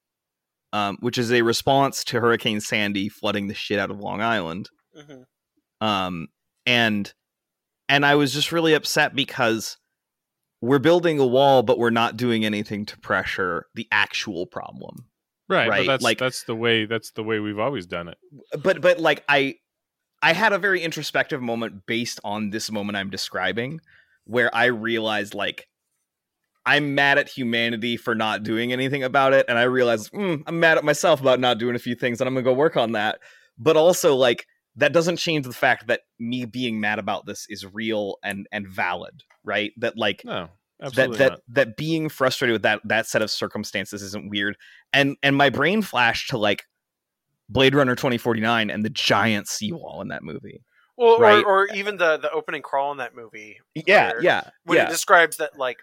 Um, 0.73 0.95
which 1.01 1.17
is 1.17 1.33
a 1.33 1.41
response 1.41 2.01
to 2.05 2.21
Hurricane 2.21 2.61
Sandy 2.61 3.09
flooding 3.09 3.49
the 3.49 3.53
shit 3.53 3.77
out 3.77 3.91
of 3.91 3.99
Long 3.99 4.21
Island 4.21 4.69
hmm 4.95 5.23
um 5.81 6.27
and 6.65 7.13
and 7.89 8.05
i 8.05 8.15
was 8.15 8.33
just 8.33 8.51
really 8.51 8.73
upset 8.73 9.13
because 9.15 9.77
we're 10.61 10.79
building 10.79 11.19
a 11.19 11.25
wall 11.25 11.63
but 11.63 11.77
we're 11.79 11.89
not 11.89 12.15
doing 12.17 12.45
anything 12.45 12.85
to 12.85 12.97
pressure 12.99 13.65
the 13.75 13.87
actual 13.91 14.45
problem 14.45 15.05
Right, 15.49 15.67
Right, 15.67 15.79
but 15.85 15.91
that's 15.93 16.03
like- 16.03 16.17
that's 16.19 16.43
the 16.43 16.55
way 16.55 16.85
that's 16.85 17.11
the 17.11 17.23
way 17.23 17.39
we've 17.39 17.59
always 17.59 17.85
done 17.85 18.07
it. 18.07 18.17
but 18.63 18.79
but 18.81 18.99
like 18.99 19.23
i 19.27 19.55
i 20.21 20.33
had 20.33 20.53
a 20.53 20.57
very 20.59 20.81
introspective 20.81 21.41
moment 21.41 21.85
based 21.85 22.19
on 22.23 22.51
this 22.51 22.71
moment 22.71 22.95
i'm 22.97 23.09
describing 23.09 23.79
where 24.25 24.53
i 24.55 24.65
realized 24.65 25.33
like 25.33 25.67
i'm 26.65 26.93
mad 26.95 27.17
at 27.17 27.27
humanity 27.27 27.97
for 27.97 28.13
not 28.15 28.43
doing 28.43 28.71
anything 28.71 29.03
about 29.03 29.33
it 29.33 29.45
and 29.49 29.57
i 29.57 29.63
realized 29.63 30.11
mm, 30.13 30.41
i'm 30.47 30.59
mad 30.59 30.77
at 30.77 30.83
myself 30.85 31.19
about 31.19 31.39
not 31.39 31.57
doing 31.57 31.75
a 31.75 31.79
few 31.79 31.95
things 31.95 32.21
and 32.21 32.27
i'm 32.27 32.33
gonna 32.35 32.43
go 32.43 32.53
work 32.53 32.77
on 32.77 32.91
that 32.91 33.19
but 33.57 33.75
also 33.75 34.15
like 34.15 34.45
that 34.75 34.93
doesn't 34.93 35.17
change 35.17 35.45
the 35.45 35.53
fact 35.53 35.87
that 35.87 36.01
me 36.19 36.45
being 36.45 36.79
mad 36.79 36.99
about 36.99 37.25
this 37.25 37.45
is 37.49 37.65
real 37.65 38.17
and 38.23 38.47
and 38.51 38.67
valid 38.67 39.23
right? 39.43 39.71
That 39.77 39.97
like 39.97 40.23
No, 40.25 40.49
that 40.79 41.13
that 41.13 41.19
not. 41.19 41.39
that 41.49 41.77
being 41.77 42.09
frustrated 42.09 42.53
with 42.53 42.61
that 42.63 42.81
that 42.85 43.07
set 43.07 43.21
of 43.21 43.31
circumstances 43.31 44.01
isn't 44.01 44.29
weird. 44.29 44.57
And 44.93 45.17
and 45.23 45.35
my 45.35 45.49
brain 45.49 45.81
flashed 45.81 46.29
to 46.29 46.37
like 46.37 46.65
blade 47.49 47.75
runner 47.75 47.95
2049 47.95 48.69
and 48.69 48.85
the 48.85 48.89
giant 48.89 49.47
seawall 49.47 50.01
in 50.01 50.07
that 50.07 50.23
movie 50.23 50.63
Well, 50.97 51.19
Right. 51.19 51.43
or, 51.43 51.63
or 51.65 51.75
even 51.75 51.97
the 51.97 52.17
the 52.17 52.31
opening 52.31 52.61
crawl 52.61 52.91
in 52.93 52.99
that 52.99 53.13
movie 53.15 53.59
yeah 53.75 54.13
yeah 54.21 54.49
when 54.63 54.77
yeah. 54.77 54.85
it 54.85 54.89
describes 54.89 55.37
that 55.37 55.57
like 55.57 55.77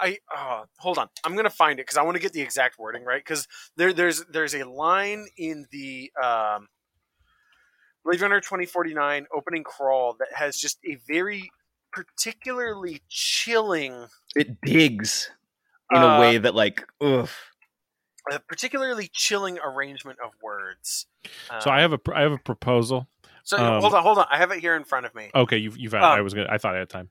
I 0.00 0.18
uh, 0.34 0.62
hold 0.78 0.96
on, 0.96 1.08
I'm 1.24 1.34
gonna 1.34 1.50
find 1.50 1.80
it 1.80 1.82
because 1.82 1.96
I 1.96 2.02
want 2.02 2.14
to 2.16 2.22
get 2.22 2.32
the 2.32 2.40
exact 2.40 2.78
wording 2.78 3.04
right? 3.04 3.20
Because 3.20 3.48
there 3.76 3.92
there's 3.92 4.24
there's 4.26 4.54
a 4.54 4.62
line 4.64 5.26
in 5.36 5.66
the 5.72 6.12
um, 6.22 6.68
Blade 8.08 8.22
Runner 8.22 8.40
2049 8.40 9.26
opening 9.36 9.62
crawl 9.62 10.16
that 10.18 10.28
has 10.32 10.56
just 10.56 10.78
a 10.86 10.96
very 11.06 11.50
particularly 11.92 13.02
chilling, 13.10 14.06
it 14.34 14.58
digs 14.62 15.30
in 15.92 15.98
Uh, 15.98 16.06
a 16.16 16.20
way 16.20 16.38
that 16.38 16.54
like 16.54 16.86
ugh. 17.02 17.28
a 18.32 18.38
particularly 18.38 19.10
chilling 19.12 19.58
arrangement 19.58 20.18
of 20.24 20.30
words. 20.42 21.04
so 21.60 21.70
I 21.70 21.82
have 21.82 21.92
a 21.92 22.00
I 22.14 22.22
have 22.22 22.32
a 22.32 22.38
proposal. 22.38 23.08
so 23.44 23.58
um, 23.58 23.82
hold 23.82 23.92
on, 23.92 24.02
hold 24.02 24.16
on, 24.18 24.26
I 24.30 24.38
have 24.38 24.52
it 24.52 24.60
here 24.60 24.74
in 24.74 24.84
front 24.84 25.04
of 25.04 25.14
me. 25.14 25.30
Okay, 25.34 25.58
you've 25.58 25.76
you've. 25.76 25.92
Um, 25.92 26.02
I 26.02 26.22
was 26.22 26.32
gonna. 26.32 26.48
I 26.50 26.56
thought 26.56 26.74
I 26.74 26.78
had 26.78 26.88
time. 26.88 27.10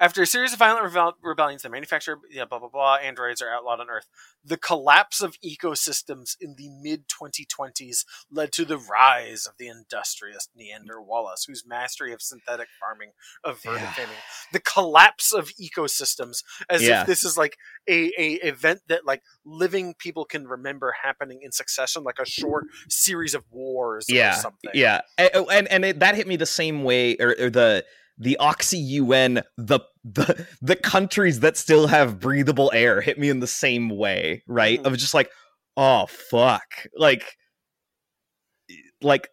After 0.00 0.22
a 0.22 0.26
series 0.26 0.52
of 0.52 0.58
violent 0.60 0.84
rebel- 0.84 1.16
rebellions, 1.22 1.62
the 1.62 1.68
manufacture, 1.68 2.18
yeah, 2.30 2.44
blah 2.44 2.58
blah 2.58 2.68
blah, 2.68 2.96
androids 2.96 3.42
are 3.42 3.50
outlawed 3.50 3.80
on 3.80 3.90
Earth. 3.90 4.06
The 4.44 4.56
collapse 4.56 5.20
of 5.20 5.36
ecosystems 5.44 6.36
in 6.40 6.54
the 6.56 6.68
mid 6.70 7.04
2020s 7.08 8.04
led 8.30 8.52
to 8.52 8.64
the 8.64 8.78
rise 8.78 9.46
of 9.46 9.54
the 9.58 9.68
industrious 9.68 10.48
Niander 10.56 11.04
Wallace, 11.04 11.44
whose 11.46 11.64
mastery 11.66 12.12
of 12.12 12.22
synthetic 12.22 12.68
farming 12.80 13.10
averted 13.44 13.82
Yeah. 13.82 13.92
famine. 13.92 14.14
The 14.52 14.60
collapse 14.60 15.32
of 15.32 15.50
ecosystems, 15.60 16.42
as 16.70 16.82
Yeah. 16.82 17.00
if 17.02 17.06
this 17.06 17.24
is 17.24 17.36
like 17.36 17.56
a, 17.88 18.12
a 18.18 18.34
event 18.46 18.82
that 18.88 19.04
like 19.04 19.22
living 19.44 19.94
people 19.94 20.24
can 20.24 20.46
remember 20.46 20.94
happening 21.02 21.40
in 21.42 21.52
succession, 21.52 22.04
like 22.04 22.18
a 22.20 22.26
short 22.26 22.66
series 22.88 23.34
of 23.34 23.44
wars 23.50 24.06
Yeah, 24.08 24.30
or 24.30 24.40
something. 24.40 24.70
yeah 24.74 25.00
and 25.16 25.30
oh, 25.34 25.46
and, 25.50 25.66
and 25.68 25.84
it, 25.84 26.00
that 26.00 26.14
hit 26.14 26.26
me 26.26 26.36
the 26.36 26.46
same 26.46 26.84
way 26.84 27.16
or, 27.18 27.34
or 27.38 27.50
the 27.50 27.84
the 28.18 28.36
oxy 28.38 28.78
un 29.00 29.42
the 29.56 29.80
the 30.04 30.46
the 30.60 30.76
countries 30.76 31.40
that 31.40 31.56
still 31.56 31.86
have 31.86 32.18
breathable 32.20 32.70
air 32.74 33.00
hit 33.00 33.18
me 33.18 33.28
in 33.28 33.40
the 33.40 33.46
same 33.46 33.90
way 33.90 34.42
right? 34.46 34.82
Mhm. 34.82 34.86
of 34.86 34.96
just 34.98 35.14
like 35.14 35.30
oh 35.76 36.06
fuck. 36.06 36.86
Like 36.96 37.36
like 39.00 39.28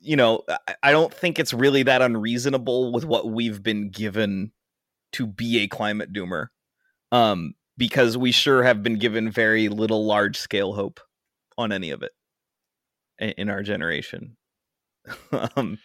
you 0.00 0.16
know 0.16 0.42
I, 0.66 0.74
I 0.84 0.92
don't 0.92 1.12
think 1.12 1.38
it's 1.38 1.52
really 1.52 1.82
that 1.84 2.02
unreasonable 2.02 2.92
with 2.92 3.04
what 3.04 3.30
we've 3.30 3.62
been 3.62 3.90
given 3.90 4.52
to 5.12 5.26
be 5.26 5.60
a 5.60 5.68
climate 5.68 6.12
doomer 6.12 6.48
um 7.12 7.54
because 7.78 8.16
we 8.18 8.32
sure 8.32 8.62
have 8.62 8.82
been 8.82 8.98
given 8.98 9.30
very 9.30 9.68
little 9.68 10.06
large 10.06 10.38
scale 10.38 10.74
hope 10.74 11.00
on 11.58 11.72
any 11.72 11.90
of 11.90 12.02
it 12.02 12.12
in, 13.18 13.30
in 13.30 13.50
our 13.50 13.62
generation. 13.62 14.36
Um 15.56 15.78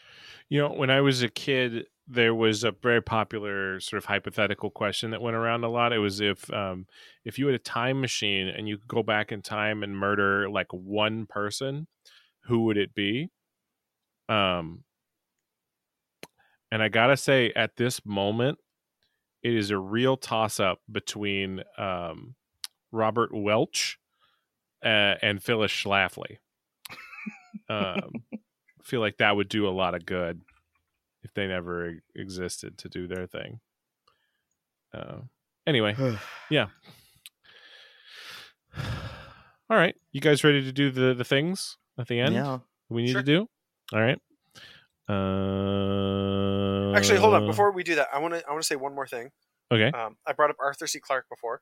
You 0.49 0.61
know, 0.61 0.73
when 0.73 0.91
I 0.91 1.01
was 1.01 1.23
a 1.23 1.30
kid, 1.30 1.85
there 2.07 2.36
was 2.36 2.64
a 2.64 2.72
very 2.72 3.02
popular 3.02 3.80
sort 3.80 3.98
of 3.98 4.06
hypothetical 4.06 4.69
question 4.69 5.11
that 5.11 5.22
went 5.22 5.36
around 5.36 5.64
a 5.64 5.69
lot. 5.69 5.91
It 5.91 5.98
was 5.98 6.22
if 6.22 6.52
um, 6.53 6.86
if 7.23 7.40
you 7.40 7.48
had 7.48 7.56
a 7.56 7.60
time 7.60 7.99
machine 7.99 8.48
and 8.48 8.68
you 8.68 8.77
could 8.77 8.88
go 8.88 9.03
back 9.03 9.32
in 9.32 9.41
time 9.41 9.82
and 9.82 9.98
murder 9.98 10.49
like 10.49 10.72
one 10.72 11.26
person, 11.26 11.88
who 12.41 12.65
would 12.65 12.77
it 12.77 12.94
be? 12.94 13.30
Um, 14.30 14.84
and 16.72 16.84
I 16.84 16.90
gotta 16.90 17.18
say, 17.18 17.52
at 17.56 17.76
this 17.77 18.06
moment, 18.06 18.60
it 19.41 19.53
is 19.53 19.72
a 19.72 19.77
real 19.77 20.18
toss 20.18 20.60
up 20.60 20.82
between 20.91 21.64
um, 21.77 22.36
Robert 22.91 23.32
Welch 23.34 23.98
uh, 24.84 25.15
and 25.22 25.41
Phyllis 25.41 25.72
Schlafly. 25.72 26.38
Um, 27.68 28.11
I 28.32 28.84
feel 28.84 28.99
like 28.99 29.18
that 29.18 29.36
would 29.36 29.49
do 29.49 29.68
a 29.68 29.72
lot 29.72 29.95
of 29.95 30.06
good 30.06 30.41
if 31.26 31.34
they 31.34 31.47
never 31.47 31.95
existed 32.15 32.77
to 32.77 32.88
do 32.88 33.07
their 33.07 33.26
thing. 33.27 33.60
Uh, 34.93 35.18
anyway, 35.68 35.95
yeah. 36.49 36.68
all 39.69 39.77
right, 39.77 39.95
you 40.11 40.22
guys 40.22 40.43
ready 40.43 40.61
to 40.64 40.72
do 40.72 40.91
the 40.91 41.14
the 41.14 41.23
things 41.26 41.77
at 41.97 42.07
the 42.07 42.19
end 42.19 42.35
yeah 42.35 42.60
we 42.89 43.02
need 43.03 43.11
Sure. 43.11 43.22
to 43.22 43.26
do? 43.26 43.49
All 43.93 44.02
right. 44.02 44.19
Uh, 45.07 46.93
Actually, 46.95 47.19
hold 47.19 47.34
on. 47.34 47.45
Before 47.45 47.72
we 47.72 47.84
do 47.84 47.95
that, 47.95 48.07
I 48.14 48.19
want 48.19 48.34
to 48.35 48.47
I 48.47 48.52
want 48.52 48.61
to 48.61 48.68
say 48.68 48.76
one 48.76 48.93
more 48.95 49.07
thing. 49.07 49.31
okay, 49.72 49.91
Um, 49.91 50.18
I 50.26 50.34
brought 50.34 50.49
up 50.52 50.57
Arthur 50.60 50.88
C. 50.88 50.99
Clarke 50.99 51.27
before. 51.30 51.61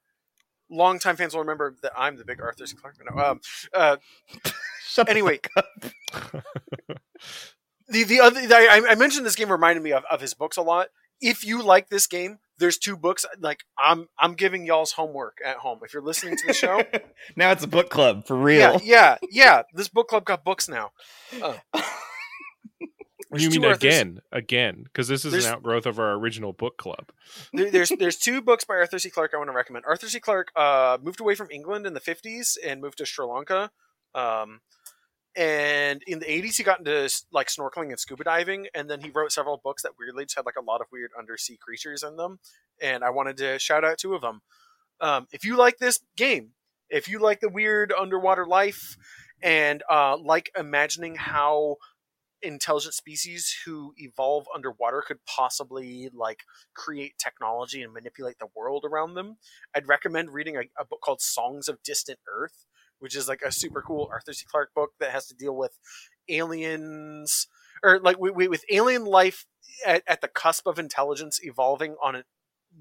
Longtime 0.70 1.16
fans 1.18 1.34
will 1.34 1.42
remember 1.42 1.76
that 1.82 1.92
I'm 1.98 2.18
the 2.18 2.26
big 2.26 2.42
Arthur 2.42 2.66
C. 2.66 2.76
Clarke. 2.76 2.96
No, 3.10 3.22
um, 3.24 3.42
uh, 3.74 3.98
Shut 4.86 5.08
the 5.08 5.12
Anyway. 5.12 5.40
fuck 7.88 7.90
up. 7.90 7.94
the 7.94 8.04
the 8.04 8.20
other 8.22 8.40
I, 8.56 8.82
I 8.92 8.96
mentioned 8.96 9.26
this 9.26 9.36
game 9.36 9.52
reminded 9.52 9.84
me 9.84 9.92
of, 9.92 10.04
of 10.10 10.22
his 10.22 10.34
books 10.34 10.58
a 10.58 10.62
lot. 10.62 10.88
If 11.22 11.46
you 11.46 11.62
like 11.64 11.90
this 11.90 12.06
game, 12.08 12.40
there's 12.58 12.78
two 12.78 12.98
books. 12.98 13.26
Like 13.40 13.62
I'm 13.78 14.10
I'm 14.20 14.34
giving 14.34 14.66
y'all's 14.66 14.94
homework 14.94 15.38
at 15.46 15.58
home. 15.58 15.80
If 15.84 15.94
you're 15.94 16.04
listening 16.04 16.36
to 16.38 16.48
the 16.48 16.54
show, 16.54 16.84
now 17.36 17.52
it's 17.52 17.64
a 17.64 17.68
book 17.68 17.90
club 17.90 18.26
for 18.28 18.36
real 18.36 18.80
yeah, 18.84 19.18
yeah. 19.32 19.64
This 19.74 19.88
book 19.90 20.08
club 20.08 20.26
got 20.26 20.44
books 20.44 20.68
now. 20.68 20.92
you 23.36 23.50
two 23.50 23.60
mean 23.62 23.66
Arthurs- 23.66 23.78
again, 23.84 24.22
again? 24.32 24.84
Because 24.84 25.08
this 25.08 25.26
is 25.26 25.46
an 25.46 25.52
outgrowth 25.54 25.86
of 25.86 26.00
our 26.00 26.14
original 26.14 26.54
book 26.54 26.78
club. 26.78 27.12
There- 27.54 27.72
there's 27.72 27.90
there's 27.98 28.18
two 28.18 28.42
books 28.42 28.64
by 28.64 28.76
Arthur 28.76 29.00
C. 29.00 29.10
Clarke 29.10 29.32
I 29.34 29.38
want 29.38 29.50
to 29.50 29.56
recommend. 29.56 29.86
Arthur 29.88 30.08
C. 30.08 30.20
Clarke 30.20 30.52
uh, 30.56 30.98
moved 31.02 31.20
away 31.20 31.36
from 31.36 31.50
England 31.52 31.86
in 31.86 31.94
the 31.94 32.00
50s 32.00 32.58
and 32.64 32.82
moved 32.82 32.98
to 33.00 33.06
Sri 33.06 33.26
Lanka. 33.26 33.72
Um, 34.14 34.62
and 35.36 36.04
in 36.06 36.20
the 36.20 36.26
80s, 36.26 36.58
he 36.58 36.64
got 36.64 36.80
into 36.80 37.10
like 37.32 37.48
snorkeling 37.48 37.90
and 37.90 38.00
scuba 38.00 38.24
diving, 38.24 38.68
and 38.76 38.90
then 38.90 39.02
he 39.02 39.10
wrote 39.10 39.32
several 39.32 39.60
books 39.64 39.82
that 39.84 39.94
weirdly 39.98 40.26
just 40.26 40.36
had 40.36 40.46
like 40.46 40.58
a 40.58 40.64
lot 40.64 40.82
of 40.82 40.88
weird 40.92 41.12
undersea 41.18 41.58
creatures 41.58 42.04
in 42.04 42.18
them. 42.18 42.40
And 42.82 43.04
I 43.04 43.10
wanted 43.10 43.38
to 43.38 43.58
shout 43.60 43.84
out 43.84 43.98
two 43.98 44.14
of 44.14 44.22
them. 44.22 44.42
Um, 45.02 45.28
if 45.32 45.44
you 45.44 45.58
like 45.58 45.80
this 45.80 46.00
game, 46.16 46.52
if 46.90 47.08
you 47.08 47.20
like 47.20 47.40
the 47.40 47.50
weird 47.50 47.92
underwater 47.92 48.46
life 48.46 48.98
and 49.42 49.84
uh, 49.90 50.18
like 50.18 50.52
imagining 50.58 51.16
how 51.16 51.78
intelligent 52.44 52.94
species 52.94 53.56
who 53.66 53.94
evolve 53.98 54.46
underwater 54.54 55.04
could 55.06 55.18
possibly 55.26 56.10
like 56.14 56.42
create 56.76 57.14
technology 57.18 57.82
and 57.82 57.94
manipulate 57.94 58.38
the 58.38 58.48
world 58.54 58.84
around 58.84 59.14
them 59.14 59.38
i'd 59.76 59.88
recommend 59.88 60.30
reading 60.30 60.58
a, 60.58 60.62
a 60.78 60.84
book 60.84 61.00
called 61.02 61.22
songs 61.22 61.70
of 61.70 61.82
distant 61.84 62.20
earth 62.28 62.66
which 63.04 63.18
is 63.18 63.28
like 63.28 63.42
a 63.42 63.52
super 63.52 63.82
cool 63.82 64.08
arthur 64.10 64.32
c. 64.32 64.46
Clarke 64.50 64.74
book 64.74 64.92
that 65.02 65.12
has 65.12 65.28
to 65.28 65.36
deal 65.36 65.54
with 65.54 65.78
aliens 66.30 67.48
or 67.84 68.00
like 68.00 68.18
we, 68.18 68.32
we, 68.32 68.48
with 68.48 68.64
alien 68.72 69.04
life 69.04 69.46
at, 69.86 70.04
at 70.08 70.22
the 70.22 70.30
cusp 70.30 70.66
of 70.66 70.80
intelligence 70.80 71.42
evolving 71.44 71.98
on 72.02 72.16
a 72.16 72.24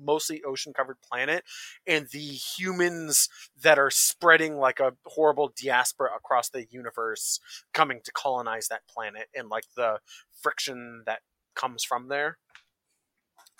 mostly 0.00 0.40
ocean 0.44 0.72
covered 0.72 0.98
planet 1.02 1.42
and 1.88 2.06
the 2.12 2.18
humans 2.18 3.28
that 3.60 3.80
are 3.80 3.90
spreading 3.90 4.56
like 4.56 4.78
a 4.78 4.92
horrible 5.06 5.52
diaspora 5.60 6.08
across 6.16 6.48
the 6.48 6.66
universe 6.70 7.40
coming 7.74 8.00
to 8.04 8.12
colonize 8.12 8.68
that 8.68 8.86
planet 8.86 9.26
and 9.34 9.48
like 9.48 9.64
the 9.76 9.98
friction 10.40 11.02
that 11.04 11.18
comes 11.56 11.82
from 11.82 12.06
there 12.06 12.38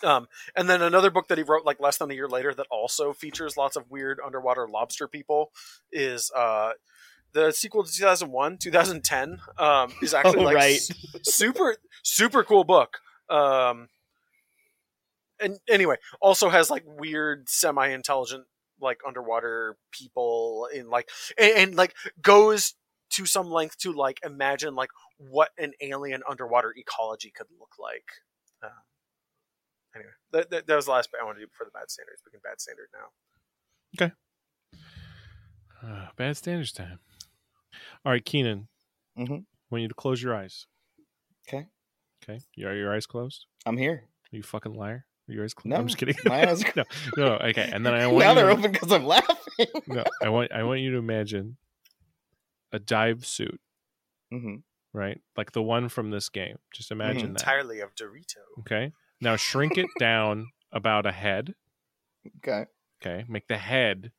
um, 0.05 0.29
and 0.57 0.69
then 0.69 0.83
another 0.83 1.11
book 1.11 1.29
that 1.29 1.39
he 1.39 1.45
wrote 1.45 1.65
like 1.65 1.81
less 1.81 1.99
than 1.99 2.11
a 2.11 2.15
year 2.15 2.29
later 2.29 2.53
that 2.55 2.66
also 2.70 3.12
features 3.12 3.57
lots 3.57 3.77
of 3.77 3.91
weird 3.91 4.19
underwater 4.24 4.69
lobster 4.69 5.09
people 5.09 5.51
is 5.91 6.31
uh, 6.37 6.73
the 7.33 7.53
sequel 7.53 7.85
to 7.85 7.93
2001 7.93 8.59
2010 8.59 9.39
um, 9.59 9.93
is 10.03 10.15
actually 10.15 10.41
Oh, 10.41 10.45
like 10.45 10.55
right. 10.55 10.81
super 11.23 11.77
super 12.03 12.45
cool 12.45 12.65
book 12.65 12.99
um, 13.31 13.89
and 15.41 15.59
anyway 15.69 15.97
also 16.20 16.49
has 16.49 16.70
like 16.70 16.85
weird 16.87 17.49
semi-intelligent 17.49 18.45
like 18.81 19.01
underwater 19.07 19.77
people 19.93 20.69
in 20.74 20.89
like 20.91 21.09
and, 21.39 21.53
and 21.57 21.74
like 21.74 21.95
goes 22.20 22.74
to 23.11 23.27
some 23.27 23.51
length 23.51 23.79
to 23.79 23.93
like 23.93 24.19
imagine 24.24 24.74
like 24.74 24.91
what 25.19 25.51
an 25.59 25.73
alien 25.81 26.23
underwater 26.29 26.73
ecology 26.77 27.31
could 27.31 27.47
look 27.61 27.74
like 27.79 28.05
that, 30.32 30.50
that, 30.50 30.66
that 30.66 30.76
was 30.76 30.86
the 30.86 30.90
last 30.92 31.10
bit 31.12 31.20
i 31.20 31.24
wanted 31.24 31.40
to 31.40 31.44
do 31.46 31.48
before 31.48 31.64
the 31.66 31.70
bad 31.78 31.90
standards 31.90 32.22
we 32.24 32.30
can 32.30 32.40
bad 32.42 32.60
standard 32.60 32.88
now 32.92 34.10
Uh, 35.82 36.06
bad 36.16 36.36
standards 36.36 36.70
time. 36.72 37.00
All 38.04 38.12
right, 38.12 38.24
Keenan. 38.24 38.68
Mhm. 39.18 39.44
Want 39.70 39.82
you 39.82 39.88
to 39.88 39.94
close 39.94 40.22
your 40.22 40.34
eyes. 40.34 40.66
Okay. 41.48 41.66
Okay. 42.22 42.40
You 42.54 42.68
are 42.68 42.74
your 42.74 42.94
eyes 42.94 43.04
closed? 43.06 43.46
I'm 43.66 43.76
here. 43.76 44.09
Are 44.32 44.36
you 44.36 44.42
fucking 44.44 44.74
liar? 44.74 45.06
Are 45.28 45.32
your 45.32 45.42
eyes 45.42 45.54
closed? 45.54 45.70
No, 45.70 45.76
I'm 45.78 45.86
just 45.88 45.98
kidding. 45.98 46.14
my 46.24 46.48
eyes 46.48 46.62
are- 46.64 46.72
no, 46.76 46.84
no. 47.16 47.32
Okay, 47.38 47.68
and 47.72 47.84
then 47.84 47.94
I 47.94 48.06
want 48.06 48.18
now 48.20 48.30
you 48.30 48.34
they're 48.36 48.46
to, 48.46 48.52
open 48.52 48.70
because 48.72 48.92
I'm 48.92 49.04
laughing. 49.06 49.66
no, 49.88 50.04
I 50.22 50.28
want 50.28 50.52
I 50.52 50.62
want 50.62 50.80
you 50.80 50.92
to 50.92 50.98
imagine 50.98 51.56
a 52.70 52.78
dive 52.78 53.26
suit, 53.26 53.60
hmm 54.30 54.56
right? 54.94 55.20
Like 55.36 55.50
the 55.52 55.62
one 55.62 55.88
from 55.88 56.10
this 56.10 56.28
game. 56.28 56.59
Just 56.72 56.90
imagine 56.92 57.32
that. 57.32 57.40
entirely 57.42 57.80
of 57.80 57.94
dorito 57.96 58.36
Okay. 58.60 58.92
Now 59.23 59.36
shrink 59.36 59.78
it 59.78 59.86
down 59.99 60.49
about 60.73 61.07
a 61.07 61.12
head. 61.12 61.55
Okay. 62.39 62.66
Okay. 63.01 63.24
Make 63.28 63.47
the 63.49 63.57
head 63.57 64.11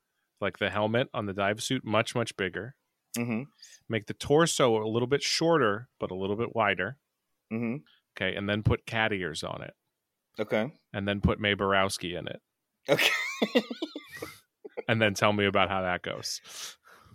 like 0.42 0.58
the 0.58 0.70
helmet 0.70 1.10
on 1.14 1.26
the 1.26 1.34
dive 1.34 1.62
suit 1.62 1.84
much 1.86 2.16
much 2.16 2.36
bigger. 2.38 2.76
hmm 3.18 3.44
Make 3.90 4.08
the 4.08 4.14
torso 4.14 4.82
a 4.82 4.88
little 4.88 5.08
bit 5.08 5.22
shorter 5.22 5.90
but 6.00 6.10
a 6.10 6.16
little 6.16 6.36
bit 6.38 6.56
wider. 6.56 6.98
hmm 7.52 7.76
Okay, 8.18 8.36
and 8.36 8.48
then 8.48 8.64
put 8.64 8.86
cat 8.86 9.12
ears 9.12 9.44
on 9.44 9.64
it, 9.64 9.74
Okay. 10.40 10.72
and 10.94 11.08
then 11.08 11.20
put 11.20 11.40
Mae 11.40 11.56
Borowski 11.56 12.16
in 12.16 12.28
it, 12.28 12.42
Okay. 12.88 13.10
and 14.88 15.02
then 15.02 15.16
tell 15.16 15.34
me 15.34 15.46
about 15.46 15.70
how 15.70 15.82
that 15.82 16.04
goes. 16.04 16.40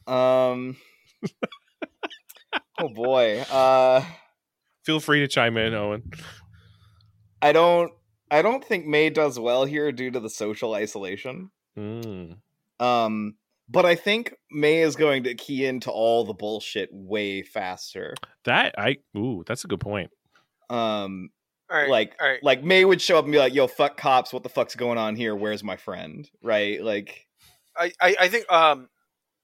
Um. 0.09 0.77
oh 2.81 2.89
boy. 2.89 3.43
Uh, 3.43 4.05
Feel 4.85 4.99
free 5.01 5.21
to 5.21 5.29
chime 5.29 5.57
in, 5.57 5.73
Owen. 5.73 6.03
I 7.43 7.53
don't. 7.53 7.93
I 8.31 8.43
don't 8.43 8.63
think 8.65 8.87
May 8.87 9.09
does 9.11 9.39
well 9.39 9.65
here 9.65 9.91
due 9.91 10.11
to 10.11 10.21
the 10.21 10.29
social 10.29 10.75
isolation. 10.75 11.51
Mm. 11.79 12.37
Um, 12.79 13.35
but 13.69 13.87
I 13.87 13.95
think 13.95 14.35
May 14.51 14.81
is 14.81 14.97
going 14.97 15.25
to 15.25 15.35
key 15.35 15.65
into 15.65 15.91
all 15.91 16.25
the 16.25 16.35
bullshit 16.35 16.91
way 16.93 17.43
faster. 17.43 18.15
That 18.45 18.75
I 18.79 18.97
ooh, 19.17 19.45
that's 19.47 19.65
a 19.65 19.69
good 19.69 19.81
point. 19.81 20.11
Um, 20.71 21.31
all 21.71 21.77
right 21.79 21.89
like, 21.89 22.17
all 22.21 22.29
right 22.29 22.43
like 22.43 22.63
May 22.63 22.85
would 22.85 23.01
show 23.01 23.19
up 23.19 23.25
and 23.25 23.33
be 23.33 23.39
like, 23.39 23.55
"Yo, 23.55 23.67
fuck 23.67 23.97
cops! 23.97 24.33
What 24.33 24.43
the 24.43 24.49
fuck's 24.49 24.75
going 24.75 24.99
on 24.99 25.17
here? 25.17 25.35
Where's 25.35 25.65
my 25.65 25.77
friend?" 25.77 26.29
Right? 26.43 26.83
Like, 26.83 27.27
I, 27.77 27.93
I, 28.01 28.17
I 28.21 28.29
think 28.29 28.51
um, 28.53 28.89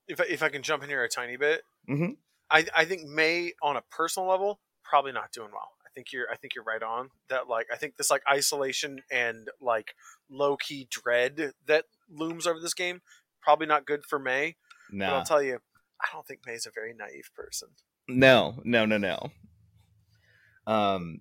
if 0.09 0.21
I, 0.21 0.25
if 0.29 0.43
I 0.43 0.49
can 0.49 0.63
jump 0.63 0.83
in 0.83 0.89
here 0.89 1.03
a 1.03 1.09
tiny 1.09 1.37
bit, 1.37 1.63
Mhm. 1.89 2.17
I 2.51 2.67
I 2.77 2.85
think 2.85 3.05
May 3.05 3.53
on 3.63 3.77
a 3.77 3.83
personal 3.91 4.29
level 4.29 4.61
probably 4.83 5.13
not 5.13 5.33
doing 5.33 5.51
well. 5.53 5.71
I 5.95 6.01
think 6.01 6.13
you're 6.13 6.27
I 6.31 6.37
think 6.37 6.57
you're 6.57 6.65
right 6.65 6.83
on 6.83 7.11
that. 7.29 7.49
Like 7.49 7.69
I 7.73 7.77
think 7.77 7.97
this 7.97 8.11
like 8.11 8.23
isolation 8.29 8.99
and 9.13 9.49
like 9.61 9.95
low 10.29 10.57
key 10.57 10.89
dread 10.91 11.53
that 11.67 11.85
looms 12.11 12.47
over 12.49 12.59
this 12.59 12.75
game 12.75 13.01
probably 13.41 13.67
not 13.67 13.87
good 13.87 14.01
for 14.09 14.19
May. 14.19 14.57
But 14.91 14.97
nah, 14.97 15.19
I'll 15.19 15.25
tell 15.25 15.43
you, 15.43 15.59
I 16.01 16.07
don't 16.13 16.27
think 16.27 16.41
May's 16.47 16.67
a 16.67 16.71
very 16.75 16.95
naive 16.99 17.31
person. 17.37 17.69
no, 18.09 18.61
no, 18.65 18.85
no, 18.87 18.99
no. 18.99 19.31
Um, 20.67 21.21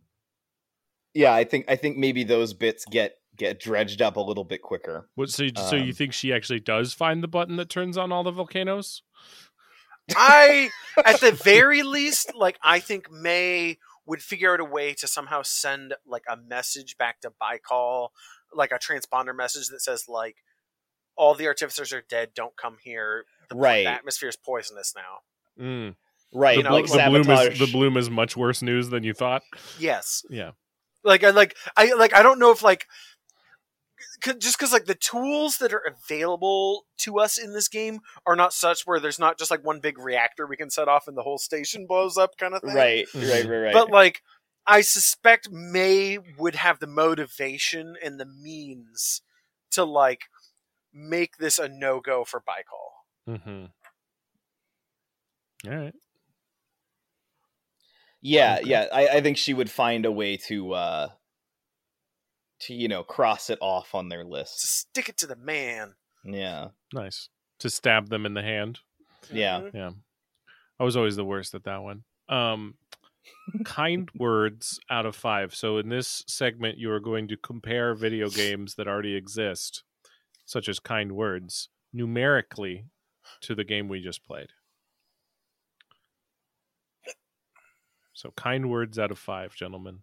yeah, 1.13 1.33
I 1.33 1.43
think 1.43 1.65
I 1.67 1.75
think 1.75 1.97
maybe 1.97 2.23
those 2.23 2.53
bits 2.53 2.85
get 2.89 3.17
get 3.37 3.59
dredged 3.59 4.01
up 4.01 4.15
a 4.15 4.21
little 4.21 4.43
bit 4.43 4.63
quicker. 4.63 5.07
What 5.13 5.29
so 5.29 5.45
so 5.69 5.75
you 5.75 5.89
Um, 5.89 5.93
think 5.93 6.13
she 6.13 6.33
actually 6.33 6.61
does 6.61 6.93
find 6.93 7.21
the 7.21 7.27
button 7.27 7.57
that 7.57 7.69
turns 7.69 7.95
on 7.97 8.11
all 8.11 8.23
the 8.23 8.31
volcanoes? 8.31 9.03
I, 10.15 10.69
at 11.05 11.21
the 11.21 11.31
very 11.43 11.83
least, 11.83 12.33
like 12.35 12.57
I 12.63 12.79
think 12.79 13.11
May 13.11 13.77
would 14.05 14.21
figure 14.21 14.53
out 14.53 14.59
a 14.59 14.65
way 14.65 14.93
to 14.95 15.07
somehow 15.07 15.41
send 15.43 15.93
like 16.05 16.23
a 16.29 16.35
message 16.37 16.97
back 16.97 17.21
to 17.21 17.31
Baikal, 17.41 18.09
like 18.53 18.71
a 18.71 18.79
transponder 18.79 19.35
message 19.35 19.67
that 19.69 19.81
says 19.81 20.05
like, 20.09 20.37
"All 21.15 21.33
the 21.35 21.47
artificers 21.47 21.93
are 21.93 22.01
dead. 22.01 22.31
Don't 22.35 22.55
come 22.57 22.77
here. 22.83 23.25
The, 23.49 23.55
Right. 23.55 23.83
the 23.83 23.89
atmosphere 23.91 24.29
is 24.29 24.35
poisonous 24.35 24.93
now." 24.95 25.63
Mm. 25.63 25.95
Right, 26.35 26.57
The, 26.57 26.63
know, 26.63 26.69
blo- 26.69 26.79
like 26.81 26.91
the 26.91 27.09
bloom 27.09 27.29
is 27.29 27.59
the 27.59 27.71
bloom 27.71 27.97
is 27.97 28.09
much 28.09 28.35
worse 28.35 28.61
news 28.61 28.89
than 28.89 29.03
you 29.03 29.13
thought. 29.13 29.43
Yes, 29.77 30.25
Yeah. 30.29 30.51
like 31.03 31.23
I 31.23 31.29
like 31.29 31.55
I 31.77 31.93
like 31.93 32.13
I 32.13 32.23
don't 32.23 32.39
know 32.39 32.51
if 32.51 32.61
like. 32.63 32.87
C- 34.23 34.37
Just 34.37 34.57
because 34.57 34.71
like 34.71 34.85
the 34.85 34.95
tools 34.95 35.57
that 35.57 35.73
are 35.73 35.83
available 35.85 36.85
to 36.99 37.19
us 37.19 37.37
in 37.37 37.53
this 37.53 37.67
game 37.67 37.99
are 38.25 38.35
not 38.35 38.53
such 38.53 38.83
where 38.85 38.99
there's 38.99 39.19
not 39.19 39.37
just 39.37 39.51
like 39.51 39.63
one 39.65 39.79
big 39.79 39.97
reactor 39.97 40.47
we 40.47 40.57
can 40.57 40.69
set 40.69 40.87
off 40.87 41.07
and 41.07 41.17
the 41.17 41.23
whole 41.23 41.37
station 41.37 41.85
blows 41.87 42.17
up 42.17 42.37
kind 42.37 42.53
of 42.53 42.61
thing. 42.61 42.75
right, 42.75 43.07
right, 43.15 43.45
right, 43.45 43.57
right. 43.57 43.73
But 43.73 43.89
like, 43.89 44.21
I 44.65 44.81
suspect 44.81 45.49
May 45.51 46.19
would 46.37 46.55
have 46.55 46.79
the 46.79 46.87
motivation 46.87 47.95
and 48.03 48.19
the 48.19 48.25
means 48.25 49.21
to 49.71 49.83
like 49.83 50.21
make 50.93 51.37
this 51.37 51.59
a 51.59 51.67
no 51.67 51.99
go 51.99 52.23
for 52.23 52.41
Baikal. 52.41 53.35
Mm-hmm. 53.37 53.65
All 55.71 55.77
right. 55.77 55.93
yeah, 58.21 58.57
Okay. 58.59 58.69
yeah, 58.69 58.85
I, 58.93 59.07
I 59.07 59.21
think 59.21 59.37
she 59.37 59.53
would 59.53 59.69
find 59.69 60.05
a 60.05 60.11
way 60.11 60.37
to 60.47 60.73
uh 60.73 61.07
to 62.67 62.73
you 62.73 62.87
know 62.87 63.03
cross 63.03 63.49
it 63.49 63.57
off 63.61 63.93
on 63.95 64.09
their 64.09 64.23
To 64.23 64.29
list. 64.29 64.59
stick 64.61 65.09
it 65.09 65.17
to 65.17 65.27
the 65.27 65.35
man. 65.35 65.93
Yeah, 66.25 66.69
Nice. 66.93 67.29
To 67.59 67.69
stab 67.69 68.09
them 68.09 68.25
in 68.25 68.33
the 68.33 68.41
hand. 68.41 68.79
Yeah. 69.31 69.61
Mhm. 69.61 69.73
Yeah. 69.73 69.91
I 70.79 70.83
was 70.83 70.95
always 70.97 71.15
the 71.15 71.25
worst 71.25 71.53
at 71.53 71.63
that 71.65 71.81
one. 71.83 72.03
Um 72.29 72.75
kind 73.65 74.09
words 74.17 74.79
out 74.89 75.05
of 75.05 75.15
5. 75.15 75.55
So 75.55 75.77
in 75.77 75.87
this 75.89 76.23
segment 76.27 76.77
you 76.77 76.91
are 76.91 76.99
going 76.99 77.27
to 77.29 77.37
compare 77.37 77.93
video 77.95 78.29
games 78.29 78.75
that 78.75 78.87
already 78.87 79.15
exist 79.15 79.83
such 80.45 80.67
as 80.67 80.79
kind 80.79 81.13
words 81.13 81.69
numerically 81.93 82.85
to 83.41 83.55
the 83.55 83.63
game 83.63 83.87
we 83.87 84.01
just 84.01 84.25
played. 84.25 84.49
So 88.13 88.31
kind 88.35 88.69
words 88.69 88.99
out 88.99 89.11
of 89.11 89.17
5, 89.19 89.55
gentlemen. 89.55 89.99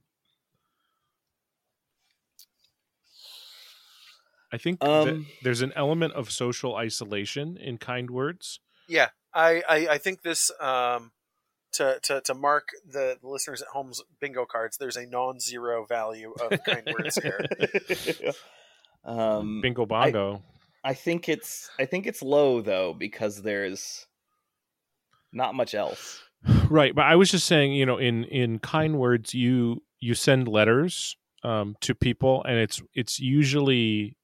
I 4.53 4.59
think 4.59 4.81
that 4.81 5.09
Um, 5.09 5.27
there's 5.43 5.63
an 5.63 5.73
element 5.77 6.15
of 6.15 6.31
social 6.31 6.75
isolation 6.77 7.57
in 7.57 7.79
kind 7.79 8.11
words. 8.11 8.61
Yeah, 8.89 9.09
I, 9.33 9.63
I, 9.69 9.89
I 9.93 9.99
think 9.99 10.23
this 10.23 10.51
um, 10.61 11.13
to, 11.73 12.01
to 12.03 12.21
to 12.23 12.35
mark 12.35 12.69
the, 12.85 13.17
the 13.21 13.29
listeners 13.29 13.63
at 13.63 13.69
home's 13.69 14.03
bingo 14.21 14.45
cards. 14.45 14.77
There's 14.77 14.97
a 14.97 15.07
non-zero 15.07 15.87
value 15.87 16.33
of 16.41 16.59
kind 16.65 16.89
words 16.93 17.17
here. 17.17 17.45
um, 19.05 19.61
Bingo 19.61 19.87
bongo. 19.87 20.43
I 20.83 20.95
think 20.95 21.29
it's 21.29 21.71
I 21.79 21.85
think 21.85 22.07
it's 22.07 22.23
low 22.23 22.61
though 22.61 22.95
because 22.95 23.43
there's 23.43 24.07
not 25.33 25.55
much 25.55 25.75
else. 25.75 26.21
right 26.71 26.95
but 26.95 27.05
i 27.05 27.15
was 27.17 27.31
just 27.31 27.47
saying 27.47 27.75
you 27.75 27.85
know 27.85 27.99
in 27.99 28.25
in 28.25 28.59
kind 28.59 28.99
words 28.99 29.35
you 29.35 29.83
you 30.01 30.15
send 30.15 30.49
letters 30.49 31.15
um 31.45 31.77
to 31.83 31.95
people 31.95 32.43
and 32.45 32.57
it's 32.57 32.81
it's 32.95 33.21
usually 33.21 34.17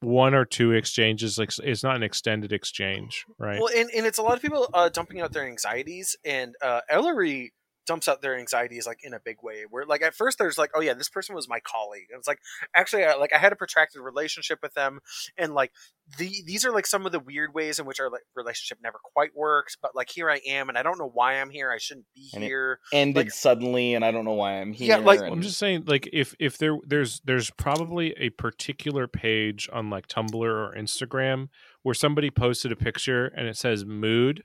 one 0.00 0.34
or 0.34 0.44
two 0.44 0.72
exchanges. 0.72 1.38
Like 1.38 1.50
it's 1.62 1.82
not 1.82 1.96
an 1.96 2.02
extended 2.02 2.52
exchange, 2.52 3.26
right? 3.38 3.60
Well, 3.60 3.70
and, 3.74 3.90
and 3.94 4.06
it's 4.06 4.18
a 4.18 4.22
lot 4.22 4.34
of 4.34 4.42
people 4.42 4.68
uh, 4.72 4.88
dumping 4.88 5.20
out 5.20 5.32
their 5.32 5.46
anxieties, 5.46 6.16
and 6.24 6.54
uh, 6.62 6.80
Ellery 6.88 7.52
dumps 7.86 8.08
out 8.08 8.22
their 8.22 8.38
anxieties 8.38 8.86
like 8.86 9.00
in 9.02 9.14
a 9.14 9.20
big 9.24 9.36
way. 9.42 9.64
Where 9.68 9.84
like 9.86 10.02
at 10.02 10.14
first 10.14 10.38
there's 10.38 10.58
like, 10.58 10.70
oh 10.74 10.80
yeah, 10.80 10.94
this 10.94 11.08
person 11.08 11.34
was 11.34 11.48
my 11.48 11.60
colleague, 11.60 12.06
and 12.10 12.18
it's 12.18 12.28
like 12.28 12.38
actually 12.74 13.04
I, 13.04 13.14
like 13.14 13.32
I 13.34 13.38
had 13.38 13.52
a 13.52 13.56
protracted 13.56 14.00
relationship 14.02 14.58
with 14.62 14.74
them, 14.74 15.00
and 15.36 15.54
like 15.54 15.72
the 16.18 16.30
these 16.46 16.64
are 16.64 16.72
like 16.72 16.86
some 16.86 17.06
of 17.06 17.12
the 17.12 17.20
weird 17.20 17.54
ways 17.54 17.78
in 17.78 17.86
which 17.86 18.00
our 18.00 18.10
like, 18.10 18.22
relationship 18.34 18.78
never 18.82 18.98
quite 19.14 19.30
worked. 19.34 19.78
But 19.82 19.94
like 19.94 20.10
here 20.10 20.30
I 20.30 20.40
am, 20.46 20.68
and 20.68 20.76
I 20.78 20.82
don't 20.82 20.98
know 20.98 21.10
why 21.12 21.40
I'm 21.40 21.50
here. 21.50 21.70
I 21.70 21.78
shouldn't 21.78 22.06
be 22.14 22.30
And 22.34 22.42
here. 22.44 22.80
Ended 22.92 23.26
Like- 23.26 23.32
suddenly, 23.32 23.94
and 23.94 24.04
I 24.04 24.10
don't 24.10 24.24
know 24.24 24.32
why 24.32 24.60
I'm 24.60 24.72
here. 24.72 24.88
Yeah, 24.88 24.96
like- 24.96 25.20
and- 25.20 25.32
I'm 25.32 25.42
just 25.42 25.58
saying, 25.58 25.84
like 25.86 26.08
if 26.12 26.34
if 26.38 26.58
there 26.58 26.76
there's 26.86 27.20
there's 27.24 27.50
probably 27.50 28.12
a 28.18 28.30
particular 28.30 29.06
page 29.06 29.68
on 29.72 29.90
like 29.90 30.06
Tumblr 30.08 30.34
or 30.34 30.74
Instagram 30.76 31.48
where 31.82 31.94
somebody 31.94 32.30
posted 32.30 32.70
a 32.72 32.76
picture 32.76 33.26
and 33.26 33.48
it 33.48 33.56
says 33.56 33.84
mood, 33.84 34.42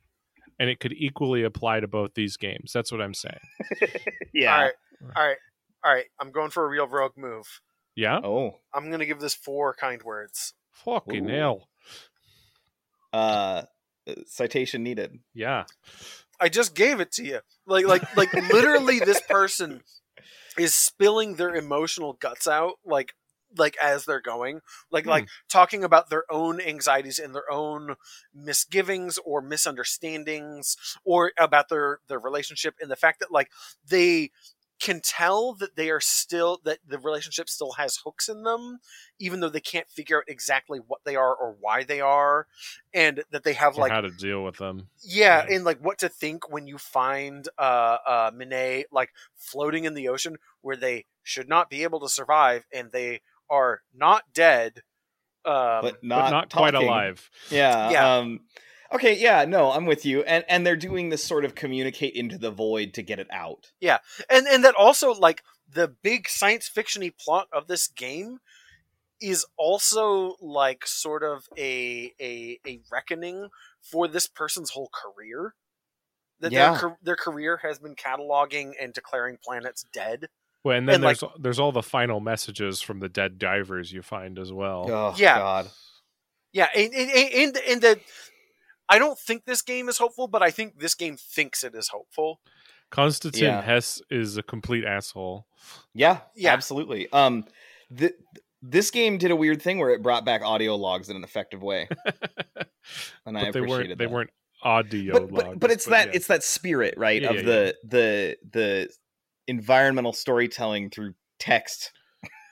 and 0.60 0.70
it 0.70 0.80
could 0.80 0.94
equally 0.94 1.44
apply 1.44 1.80
to 1.80 1.88
both 1.88 2.14
these 2.16 2.38
games. 2.38 2.72
That's 2.74 2.92
what 2.92 3.02
I'm 3.02 3.14
saying. 3.14 3.40
yeah. 4.34 4.54
All 4.56 4.62
right, 4.64 4.74
all 5.16 5.28
right, 5.28 5.38
all 5.84 5.94
right. 5.94 6.06
I'm 6.20 6.32
going 6.32 6.50
for 6.52 6.66
a 6.66 6.70
real 6.70 6.88
rogue 6.88 7.18
move. 7.18 7.62
Yeah, 7.96 8.20
Oh, 8.24 8.60
I'm 8.74 8.92
gonna 8.92 9.06
give 9.06 9.20
this 9.20 9.34
four 9.36 9.74
kind 9.74 10.02
words. 10.04 10.54
fucking 10.72 11.30
Ooh. 11.30 11.34
hell. 11.34 11.70
uh, 13.14 13.64
citation 14.28 14.84
needed. 14.84 15.20
Yeah, 15.34 15.64
I 16.40 16.50
just 16.50 16.76
gave 16.76 17.00
it 17.00 17.12
to 17.14 17.24
you. 17.26 17.40
Like 17.66 17.88
like 17.88 18.16
like 18.18 18.34
literally 18.34 19.00
this 19.00 19.22
person 19.30 19.82
is 20.58 20.74
spilling 20.74 21.36
their 21.36 21.56
emotional 21.56 22.14
guts 22.14 22.48
out 22.48 22.74
like 22.86 23.14
like 23.58 23.76
as 23.82 24.06
they're 24.06 24.22
going. 24.22 24.62
Like 24.92 25.06
like 25.06 25.28
talking 25.50 25.84
about 25.84 26.10
their 26.10 26.24
own 26.30 26.60
anxieties 26.62 27.20
and 27.20 27.34
their 27.34 27.50
own 27.52 27.96
misgivings 28.34 29.18
or 29.26 29.42
misunderstandings 29.42 30.78
or 31.04 31.32
about 31.38 31.70
their 31.70 32.00
their 32.08 32.20
relationship 32.20 32.76
and 32.82 32.90
the 32.92 32.96
fact 32.96 33.20
that 33.20 33.32
like 33.32 33.50
they 33.88 34.32
can 34.78 35.00
tell 35.00 35.54
that 35.54 35.78
they 35.78 35.90
are 35.90 36.02
still 36.02 36.60
that 36.66 36.80
the 36.86 37.00
relationship 37.00 37.48
still 37.48 37.72
has 37.74 37.98
hooks 38.04 38.28
in 38.28 38.44
them 38.44 38.80
even 39.20 39.40
though 39.40 39.48
they 39.50 39.62
can't 39.62 39.88
figure 39.90 40.18
out 40.18 40.24
exactly 40.28 40.80
what 40.80 41.00
they 41.06 41.16
are 41.16 41.34
or 41.34 41.56
why 41.62 41.84
they 41.86 42.02
are 42.02 42.46
and 42.94 43.24
that 43.32 43.46
they 43.46 43.54
have 43.54 43.78
or 43.78 43.82
like 43.82 43.92
how 43.92 44.02
to 44.02 44.10
deal 44.12 44.44
with 44.44 44.58
them. 44.58 44.90
yeah, 45.02 45.46
Yeah. 45.48 45.56
and 45.56 45.64
like 45.64 45.80
what 45.80 46.00
to 46.00 46.10
think 46.10 46.52
when 46.52 46.68
you 46.68 46.78
find 46.78 47.48
uh 47.58 47.98
uh 48.06 48.32
Minae 48.32 48.84
like 48.92 49.12
floating 49.38 49.86
in 49.86 49.94
the 49.94 50.10
ocean 50.10 50.36
where 50.62 50.76
they 50.76 51.06
should 51.24 51.48
not 51.48 51.70
be 51.70 51.84
able 51.84 52.02
to 52.02 52.10
survive 52.10 52.66
and 52.74 52.92
they 52.92 53.22
are 53.50 53.82
not 53.94 54.24
dead. 54.34 54.82
Um 55.46 55.82
but 55.82 55.82
But 55.84 56.04
not, 56.04 56.32
not, 56.32 56.52
quite 56.52 56.76
alive. 56.76 57.30
Yeah. 57.50 57.90
Yeah. 57.92 58.18
Um, 58.18 58.42
okay. 58.92 59.16
Yeah. 59.18 59.46
No, 59.46 59.72
I'm 59.72 59.86
with 59.86 60.06
you. 60.06 60.24
And 60.24 60.44
and 60.48 60.66
they're 60.66 60.76
doing 60.76 61.10
this 61.10 61.24
sort 61.24 61.46
of 61.46 61.56
communicate 61.56 62.14
into 62.16 62.38
the 62.38 62.52
void 62.52 62.94
to 62.96 63.04
get 63.04 63.20
it 63.20 63.28
out. 63.32 63.72
Yeah. 63.80 64.00
And 64.30 64.48
and 64.48 64.64
that 64.64 64.76
also 64.76 65.12
like 65.14 65.44
the 65.70 65.88
big 65.88 66.28
science 66.28 66.70
fictiony 66.74 67.12
plot 67.18 67.48
of 67.52 67.68
this 67.68 67.88
game 67.88 68.40
is 69.22 69.46
also 69.58 70.36
like 70.42 70.86
sort 70.86 71.24
of 71.24 71.46
a 71.58 72.12
a 72.20 72.60
a 72.68 72.82
reckoning 72.92 73.50
for 73.82 74.08
this 74.08 74.28
person's 74.28 74.72
whole 74.72 74.90
career. 74.92 75.56
That 76.40 76.52
Yeah. 76.52 76.78
their 76.78 76.98
their 77.02 77.16
career 77.16 77.60
has 77.64 77.80
been 77.80 77.96
cataloging 77.96 78.74
and 78.80 78.94
declaring 78.94 79.38
planets 79.44 79.86
dead. 79.94 80.28
Well, 80.66 80.76
and 80.78 80.90
then 80.90 80.96
And, 80.96 81.04
like- 81.06 81.20
there's 81.20 81.32
there's 81.40 81.60
all 81.60 81.72
the 81.72 81.84
final 81.84 82.20
messages 82.20 82.82
from 82.82 83.00
the 83.00 83.08
dead 83.08 83.38
divers 83.40 83.94
you 83.94 84.02
find 84.02 84.38
as 84.40 84.52
well. 84.52 84.86
Oh 84.90 85.14
Yeah. 85.16 85.38
God. 85.38 85.70
Yeah, 86.52 86.68
and 86.76 86.94
and, 86.94 87.10
and, 87.12 87.58
and 87.70 87.82
that 87.82 88.00
I 88.90 88.98
don't 89.00 89.18
think 89.20 89.46
this 89.46 89.62
game 89.62 89.88
is 89.90 89.98
hopeful, 90.00 90.28
but 90.28 90.42
I 90.42 90.50
think 90.52 90.80
this 90.80 90.96
game 90.96 91.18
thinks 91.18 91.64
it 91.64 91.76
is 91.76 91.90
hopeful. 91.90 92.42
Konstantin 92.92 93.44
Yeah. 93.44 93.62
Hess 93.62 94.02
is 94.10 94.38
a 94.38 94.44
complete 94.44 94.86
asshole. 94.86 95.46
Yeah. 95.94 96.20
Yeah. 96.36 96.54
Absolutely. 96.54 97.12
Um, 97.14 97.46
th- 97.96 98.14
this 98.62 98.90
game 98.90 99.20
did 99.20 99.30
a 99.32 99.36
weird 99.36 99.62
thing 99.62 99.78
where 99.78 99.92
it 99.92 100.02
brought 100.02 100.26
back 100.26 100.42
audio 100.42 100.76
logs 100.76 101.10
in 101.10 101.16
an 101.16 101.24
effective 101.24 101.62
way, 101.62 101.88
and 103.26 103.38
I 103.38 103.46
but 103.46 103.54
they 103.54 103.60
appreciated 103.60 103.70
weren't 103.70 103.98
they 104.00 104.06
that. 104.06 104.12
weren't 104.12 104.30
audio 104.64 105.14
but, 105.14 105.30
but, 105.32 105.46
logs, 105.46 105.58
but 105.60 105.72
it's 105.72 105.86
that 105.86 106.08
yeah. 106.08 106.14
it's 106.16 106.28
that 106.28 106.44
spirit 106.44 106.96
right 106.98 107.22
Yeah, 107.22 107.30
of 107.30 107.36
yeah, 107.36 107.42
the 107.44 107.76
the 107.84 108.38
the 108.52 108.90
environmental 109.48 110.14
storytelling 110.14 110.90
through 110.90 111.14
text. 111.40 111.92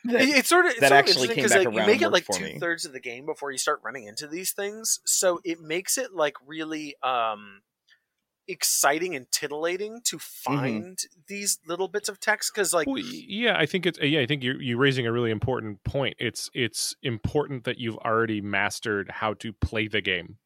That, 0.06 0.22
it's 0.24 0.49
sort 0.49 0.65
of 0.65 0.72
it's 0.72 0.82
that 0.82 0.90
sort 0.90 0.99
actually 0.99 1.30
interesting 1.30 1.36
came 1.36 1.44
because 1.44 1.52
back 1.52 1.65
like 1.65 1.74
you 1.74 1.78
around 1.80 1.88
make 1.88 2.02
it 2.02 2.10
like 2.11 2.30
two 2.30 2.49
thirds 2.60 2.84
of 2.84 2.91
the 2.91 2.99
game 2.99 3.26
before 3.26 3.52
you 3.52 3.57
start 3.57 3.80
running 3.86 4.06
into 4.06 4.28
these 4.28 4.52
things, 4.52 4.99
so 5.06 5.40
it 5.45 5.61
makes 5.61 5.98
it 5.98 6.14
like 6.14 6.36
really 6.45 6.95
um 7.02 7.61
exciting 8.48 9.15
and 9.15 9.32
titillating 9.32 10.02
to 10.03 10.18
Mm-hmm. 10.49 10.60
find 10.61 10.99
these 11.28 11.60
little 11.65 11.88
bits 11.88 12.10
of 12.10 12.20
text 12.20 12.52
because 12.53 12.74
like 12.74 12.86
Well, 12.86 12.98
yeah, 12.99 13.57
I 13.57 13.65
think 13.65 13.86
it's 13.86 13.98
yeah, 14.02 14.20
I 14.20 14.26
think 14.26 14.44
you're 14.44 14.61
you're 14.61 14.78
raising 14.78 15.07
a 15.07 15.11
really 15.11 15.32
important 15.32 15.84
point. 15.86 16.15
It's 16.20 16.49
it's 16.53 16.95
important 17.02 17.64
that 17.64 17.78
you've 17.78 17.98
already 17.98 18.41
mastered 18.41 19.10
how 19.10 19.36
to 19.36 19.53
play 19.53 19.88
the 19.88 20.02
game 20.02 20.38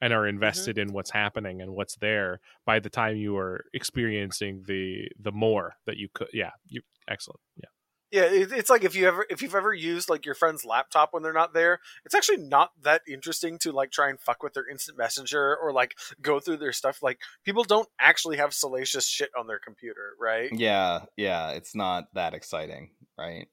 and 0.00 0.12
Mm-hmm. 0.12 0.20
are 0.20 0.28
invested 0.28 0.78
in 0.78 0.92
what's 0.92 1.10
happening 1.10 1.60
and 1.62 1.72
what's 1.72 1.96
there 1.96 2.40
by 2.64 2.78
the 2.80 2.90
time 2.90 3.16
you 3.16 3.36
are 3.36 3.64
experiencing 3.72 4.62
the 4.66 5.08
the 5.18 5.32
more 5.32 5.76
that 5.86 5.96
you 5.96 6.08
could. 6.12 6.28
Yeah, 6.32 6.50
you 6.68 6.82
excellent. 7.08 7.40
Yeah. 7.56 7.68
Yeah, 8.12 8.28
it's 8.30 8.70
like 8.70 8.84
if 8.84 8.94
you 8.94 9.08
ever 9.08 9.26
if 9.28 9.42
you've 9.42 9.54
ever 9.56 9.74
used 9.74 10.08
like 10.08 10.24
your 10.24 10.36
friend's 10.36 10.64
laptop 10.64 11.12
when 11.12 11.22
they're 11.24 11.32
not 11.32 11.52
there, 11.54 11.80
it's 12.04 12.14
actually 12.14 12.36
not 12.36 12.70
that 12.82 13.02
interesting 13.08 13.58
to 13.58 13.72
like 13.72 13.90
try 13.90 14.08
and 14.08 14.20
fuck 14.20 14.42
with 14.44 14.54
their 14.54 14.68
instant 14.68 14.96
messenger 14.96 15.56
or 15.56 15.72
like 15.72 15.96
go 16.22 16.38
through 16.38 16.58
their 16.58 16.72
stuff. 16.72 17.02
Like 17.02 17.18
people 17.44 17.64
don't 17.64 17.88
actually 17.98 18.36
have 18.36 18.54
salacious 18.54 19.08
shit 19.08 19.30
on 19.36 19.48
their 19.48 19.58
computer, 19.58 20.14
right? 20.20 20.50
yeah 20.52 21.00
yeah 21.16 21.50
it's 21.50 21.74
not 21.74 22.04
that 22.14 22.32
exciting 22.32 22.90
right 23.18 23.48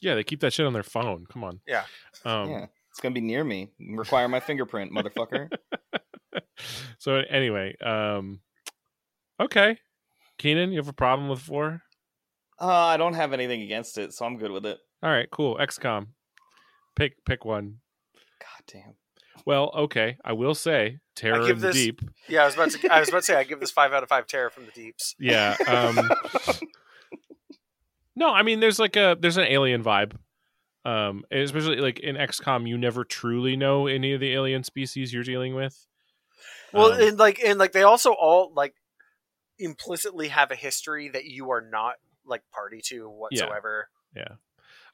Yeah, 0.00 0.16
they 0.16 0.24
keep 0.24 0.40
that 0.40 0.52
shit 0.52 0.66
on 0.66 0.72
their 0.72 0.82
phone. 0.82 1.26
Come 1.26 1.44
on. 1.44 1.60
Yeah. 1.66 1.84
Um, 2.24 2.50
yeah 2.50 2.66
it's 2.98 3.02
gonna 3.04 3.14
be 3.14 3.20
near 3.20 3.44
me 3.44 3.70
require 3.78 4.26
my 4.28 4.40
fingerprint 4.40 4.92
motherfucker 4.92 5.48
so 6.98 7.22
anyway, 7.30 7.76
um, 7.80 8.40
okay, 9.40 9.78
Keenan, 10.36 10.72
you 10.72 10.78
have 10.80 10.88
a 10.88 10.92
problem 10.92 11.28
with 11.28 11.38
four? 11.38 11.82
uh, 12.60 12.66
i 12.66 12.96
don't 12.96 13.14
have 13.14 13.32
anything 13.32 13.62
against 13.62 13.98
it 13.98 14.12
so 14.12 14.24
i'm 14.26 14.36
good 14.36 14.50
with 14.50 14.66
it 14.66 14.78
All 15.00 15.10
right, 15.10 15.30
cool. 15.30 15.56
XCOM. 15.58 16.08
Pick 16.96 17.24
pick 17.24 17.44
one. 17.44 17.76
god 18.40 18.64
damn 18.66 18.94
Well, 19.46 19.70
okay. 19.76 20.16
I 20.24 20.32
will 20.32 20.56
say 20.56 20.98
Terror 21.14 21.46
give 21.46 21.58
in 21.58 21.60
the 21.60 21.66
this- 21.68 21.76
Deep. 21.76 22.00
Yeah, 22.28 22.42
I 22.42 22.46
was 22.46 22.54
about 22.54 22.70
to 22.72 22.92
I 22.92 22.98
was 22.98 23.08
about 23.10 23.18
to 23.18 23.24
say 23.26 23.36
I 23.36 23.44
give 23.44 23.60
this 23.60 23.70
five 23.70 23.92
out 23.92 24.02
of 24.02 24.08
five 24.08 24.26
terror 24.26 24.50
from 24.50 24.64
the 24.66 24.72
deeps. 24.72 25.14
Yeah. 25.20 25.54
Um, 25.68 26.10
no, 28.16 28.30
I 28.34 28.42
mean 28.42 28.58
there's 28.58 28.80
like 28.80 28.96
a 28.96 29.16
there's 29.20 29.36
an 29.36 29.44
alien 29.44 29.84
vibe. 29.84 30.16
Um, 30.88 31.24
especially 31.30 31.76
like 31.76 31.98
in 32.00 32.16
XCOM, 32.16 32.68
you 32.68 32.78
never 32.78 33.04
truly 33.04 33.56
know 33.56 33.86
any 33.86 34.12
of 34.14 34.20
the 34.20 34.32
alien 34.32 34.64
species 34.64 35.12
you're 35.12 35.22
dealing 35.24 35.54
with. 35.54 35.86
Well, 36.72 36.92
Um, 36.92 37.00
and 37.00 37.18
like 37.18 37.40
and 37.44 37.58
like 37.58 37.72
they 37.72 37.82
also 37.82 38.12
all 38.12 38.52
like 38.54 38.74
implicitly 39.58 40.28
have 40.28 40.50
a 40.50 40.54
history 40.54 41.08
that 41.10 41.24
you 41.24 41.50
are 41.50 41.60
not 41.60 41.94
like 42.24 42.42
party 42.52 42.80
to 42.86 43.08
whatsoever. 43.08 43.88
Yeah. 44.14 44.34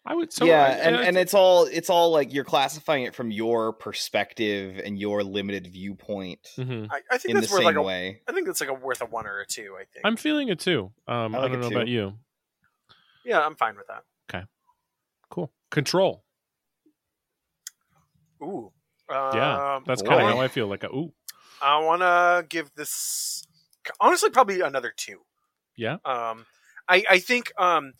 I 0.06 0.14
would. 0.14 0.32
So 0.32 0.44
yeah 0.44 0.62
I- 0.64 0.68
and, 0.70 0.96
and 0.96 1.16
it's 1.16 1.32
all 1.34 1.64
it's 1.64 1.88
all 1.90 2.10
like 2.10 2.32
you're 2.34 2.44
classifying 2.44 3.04
it 3.04 3.14
from 3.14 3.30
your 3.30 3.72
perspective 3.72 4.80
and 4.84 4.98
your 4.98 5.22
limited 5.24 5.66
viewpoint 5.66 6.40
Mhm. 6.58 6.88
I, 6.90 7.00
I 7.10 7.18
think 7.18 7.30
in 7.30 7.34
the 7.36 7.40
that's 7.40 7.52
worth 7.52 7.60
same 7.60 7.66
like 7.66 7.76
a 7.76 7.82
way 7.82 8.20
I 8.28 8.32
think 8.32 8.46
that's 8.46 8.60
like 8.60 8.70
a 8.70 8.74
worth 8.74 9.00
a 9.00 9.06
one 9.06 9.26
or 9.26 9.40
a 9.40 9.46
two. 9.46 9.74
I 9.80 9.84
think. 9.84 10.04
I'm 10.04 10.16
feeling 10.16 10.48
it 10.48 10.60
too. 10.60 10.92
Um, 11.08 11.34
I 11.34 11.38
I, 11.38 11.48
don't 11.48 11.60
know 11.60 11.68
too. 11.70 11.74
about 11.76 11.88
you. 11.88 12.14
yeah, 13.24 13.40
I'm 13.40 13.54
fine 13.56 13.76
with 13.76 13.86
that. 13.88 14.02
Cool. 15.34 15.52
Control. 15.72 16.22
Ooh. 18.40 18.70
Yeah, 19.10 19.74
Um, 19.76 19.84
That's 19.84 20.00
kind 20.00 20.22
of 20.22 20.28
how 20.28 20.40
I 20.40 20.46
feel. 20.46 20.68
Like 20.68 20.84
a 20.84 20.88
ooh. 20.90 21.12
I 21.60 21.80
want 21.80 22.02
to 22.02 22.46
give 22.48 22.70
this 22.76 23.44
honestly 24.00 24.30
probably 24.30 24.60
another 24.60 24.92
two. 24.96 25.22
Yeah. 25.76 25.94
Um, 26.04 26.46
I 26.88 27.04
I 27.10 27.18
think 27.18 27.52
um, 27.58 27.94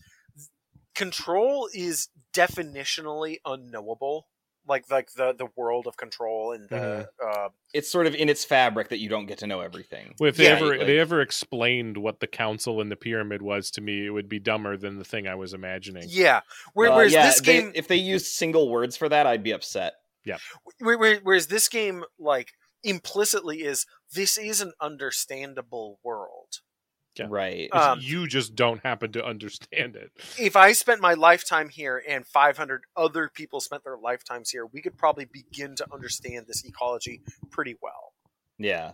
control 0.95 1.69
is 1.75 2.09
definitionally 2.33 3.39
unknowable. 3.45 4.29
Like 4.67 4.91
like 4.91 5.13
the 5.13 5.35
the 5.35 5.49
world 5.57 5.87
of 5.87 5.97
control 5.97 6.53
and 6.53 6.69
the 6.71 7.09
uh, 7.25 7.49
it's 7.75 7.91
sort 7.91 8.07
of 8.07 8.15
in 8.15 8.29
its 8.29 8.45
fabric 8.45 8.89
that 8.89 8.99
you 8.99 9.09
don't 9.09 9.27
get 9.27 9.39
to 9.39 9.47
know 9.47 9.61
everything 9.61 10.15
Well, 10.19 10.29
if 10.31 10.37
they 10.37 10.45
Yeah, 10.45 10.51
ever 10.57 10.77
like- 10.79 10.87
they 10.87 10.99
ever 10.99 11.21
explained 11.21 11.99
what 11.99 12.21
the 12.21 12.27
council 12.27 12.81
and 12.81 12.91
the 12.91 12.97
pyramid 12.97 13.43
was 13.43 13.71
to 13.73 13.81
me, 13.81 14.07
it 14.07 14.11
would 14.11 14.29
be 14.29 14.39
dumber 14.39 14.77
than 14.77 14.99
the 14.99 15.05
thing 15.05 15.27
I 15.29 15.35
was 15.35 15.53
imagining. 15.55 16.05
yeah. 16.09 16.41
Where, 16.73 16.91
Uh, 16.91 16.97
whereas 16.97 17.13
yeah, 17.13 17.27
this 17.27 17.41
they- 17.41 17.61
game, 17.61 17.73
if 17.75 17.89
they 17.89 17.97
used 17.97 18.27
single 18.27 18.71
words 18.71 18.97
for 18.97 19.09
that 19.09 19.27
i'd 19.27 19.43
be 19.43 19.53
upset 19.53 19.95
Yeah. 20.25 20.39
where, 20.79 20.97
where, 20.99 21.21
whereas 21.23 21.49
this 21.49 21.69
game 21.69 22.05
like 22.19 22.53
implicitly 22.83 23.63
is 23.63 23.87
this 24.13 24.37
is 24.39 24.61
an 24.61 24.73
understandable 24.81 25.99
world. 26.03 26.61
Yeah. 27.17 27.27
Right. 27.29 27.69
Um, 27.73 28.01
you 28.03 28.27
just 28.27 28.55
don't 28.55 28.81
happen 28.83 29.13
to 29.13 29.25
understand 29.25 29.97
it. 29.97 30.11
If 30.39 30.57
I 30.57 30.73
spent 30.73 31.01
my 31.01 31.15
lifetime 31.15 31.69
here 31.69 32.03
and 32.09 32.27
500 32.27 32.83
other 32.97 33.31
people 33.33 33.61
spent 33.61 33.85
their 33.85 33.97
lifetimes 33.97 34.51
here, 34.51 34.67
we 34.67 34.83
could 34.83 34.97
probably 34.99 35.25
begin 35.25 35.77
to 35.77 35.87
understand 35.93 36.47
this 36.49 36.65
ecology 36.65 37.23
pretty 37.51 37.77
well. 37.81 38.15
Yeah. 38.59 38.93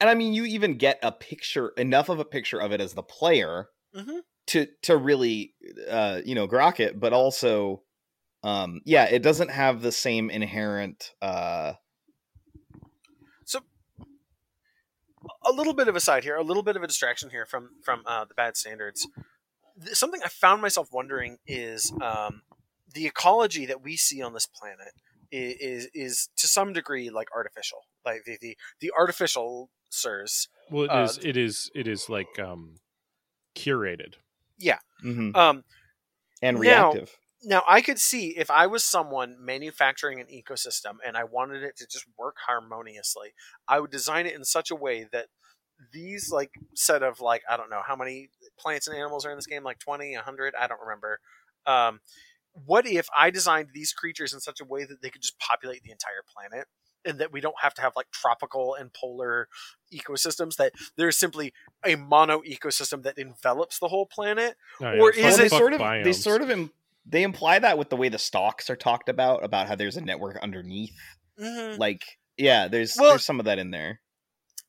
And 0.00 0.10
I 0.10 0.14
mean, 0.14 0.32
you 0.32 0.44
even 0.44 0.76
get 0.78 0.98
a 1.02 1.12
picture, 1.12 1.68
enough 1.76 2.08
of 2.08 2.18
a 2.18 2.24
picture 2.24 2.60
of 2.60 2.72
it 2.72 2.80
as 2.80 2.94
the 2.94 3.02
player 3.02 3.68
Mhm. 3.94 4.20
to 4.48 4.66
to 4.82 4.96
really, 4.96 5.54
uh, 5.88 6.20
you 6.24 6.34
know, 6.34 6.46
grok 6.48 6.80
it. 6.80 6.98
But 7.00 7.12
also, 7.12 7.82
um, 8.42 8.80
yeah, 8.84 9.04
it 9.04 9.22
doesn't 9.22 9.50
have 9.50 9.82
the 9.82 9.92
same 9.92 10.28
inherent. 10.30 11.12
Uh, 11.22 11.74
a 15.44 15.52
little 15.52 15.72
bit 15.74 15.88
of 15.88 15.96
a 15.96 16.00
side 16.00 16.24
here, 16.24 16.36
a 16.36 16.42
little 16.42 16.62
bit 16.62 16.76
of 16.76 16.82
a 16.82 16.86
distraction 16.86 17.30
here 17.30 17.46
from 17.46 17.70
from 17.84 18.02
uh, 18.06 18.24
the 18.24 18.34
bad 18.34 18.56
standards. 18.56 19.06
Th- 19.82 19.94
Something 19.96 20.20
I 20.24 20.28
found 20.28 20.60
myself 20.62 20.88
wondering 20.92 21.38
is 21.46 21.92
um, 22.02 22.42
the 22.94 23.06
ecology 23.06 23.66
that 23.66 23.82
we 23.82 23.96
see 23.96 24.20
on 24.22 24.32
this 24.34 24.46
planet 24.46 24.92
is, 25.32 25.54
is 25.60 25.88
is 25.94 26.28
to 26.36 26.46
some 26.48 26.72
degree 26.72 27.10
like 27.10 27.28
artificial, 27.34 27.78
like 28.04 28.24
the 28.26 28.36
the, 28.40 28.56
the 28.80 28.92
artificial 28.98 29.70
sirs. 29.88 30.48
Well, 30.70 30.84
it 30.84 30.90
Uh, 30.90 31.02
is. 31.04 31.18
It 31.22 31.36
is. 31.36 31.70
It 31.74 31.86
is 31.88 32.08
like 32.08 32.38
um, 32.38 32.76
curated. 33.56 34.14
mhm. 35.04 35.34
Um, 35.36 35.64
and 36.42 36.58
now- 36.60 36.92
reactive. 36.92 37.16
Now 37.42 37.62
I 37.66 37.80
could 37.80 37.98
see 37.98 38.36
if 38.36 38.50
I 38.50 38.66
was 38.66 38.84
someone 38.84 39.36
manufacturing 39.40 40.20
an 40.20 40.26
ecosystem 40.26 40.96
and 41.06 41.16
I 41.16 41.24
wanted 41.24 41.62
it 41.62 41.76
to 41.78 41.86
just 41.86 42.04
work 42.18 42.36
harmoniously, 42.46 43.32
I 43.68 43.80
would 43.80 43.90
design 43.90 44.26
it 44.26 44.34
in 44.34 44.44
such 44.44 44.70
a 44.70 44.74
way 44.76 45.06
that 45.12 45.26
these 45.92 46.30
like 46.30 46.50
set 46.74 47.02
of 47.02 47.20
like 47.20 47.42
I 47.48 47.56
don't 47.56 47.70
know 47.70 47.80
how 47.86 47.96
many 47.96 48.28
plants 48.58 48.86
and 48.86 48.96
animals 48.96 49.24
are 49.24 49.30
in 49.30 49.38
this 49.38 49.46
game? 49.46 49.64
Like 49.64 49.78
20 49.78 50.14
100 50.14 50.54
I 50.60 50.66
don't 50.66 50.80
remember. 50.80 51.20
Um, 51.66 52.00
what 52.52 52.86
if 52.86 53.06
I 53.16 53.30
designed 53.30 53.68
these 53.72 53.92
creatures 53.92 54.34
in 54.34 54.40
such 54.40 54.60
a 54.60 54.64
way 54.64 54.84
that 54.84 55.00
they 55.02 55.08
could 55.10 55.22
just 55.22 55.38
populate 55.38 55.82
the 55.82 55.92
entire 55.92 56.22
planet 56.34 56.66
and 57.04 57.18
that 57.18 57.32
we 57.32 57.40
don't 57.40 57.54
have 57.62 57.72
to 57.74 57.80
have 57.80 57.92
like 57.96 58.10
tropical 58.10 58.74
and 58.74 58.92
polar 58.92 59.48
ecosystems 59.94 60.56
that 60.56 60.72
there's 60.96 61.16
simply 61.16 61.52
a 61.84 61.96
mono 61.96 62.40
ecosystem 62.42 63.02
that 63.04 63.16
envelops 63.18 63.78
the 63.78 63.88
whole 63.88 64.04
planet? 64.04 64.56
Oh, 64.82 64.98
Or 64.98 65.10
is 65.12 65.38
it- 65.38 65.50
sort 65.50 65.72
of 65.72 65.78
they 66.04 66.12
sort 66.12 66.42
of 66.42 66.50
they 67.10 67.22
imply 67.22 67.58
that 67.58 67.76
with 67.78 67.90
the 67.90 67.96
way 67.96 68.08
the 68.08 68.18
stocks 68.18 68.70
are 68.70 68.76
talked 68.76 69.08
about 69.08 69.44
about 69.44 69.66
how 69.68 69.74
there's 69.74 69.96
a 69.96 70.00
network 70.00 70.38
underneath. 70.42 70.94
Mhm. 71.38 71.78
Like, 71.78 72.02
yeah, 72.36 72.68
there's 72.68 72.96
Well- 72.96 73.10
there's 73.10 73.24
some 73.26 73.40
of 73.40 73.46
that 73.46 73.58
in 73.58 73.70
there. 73.70 74.00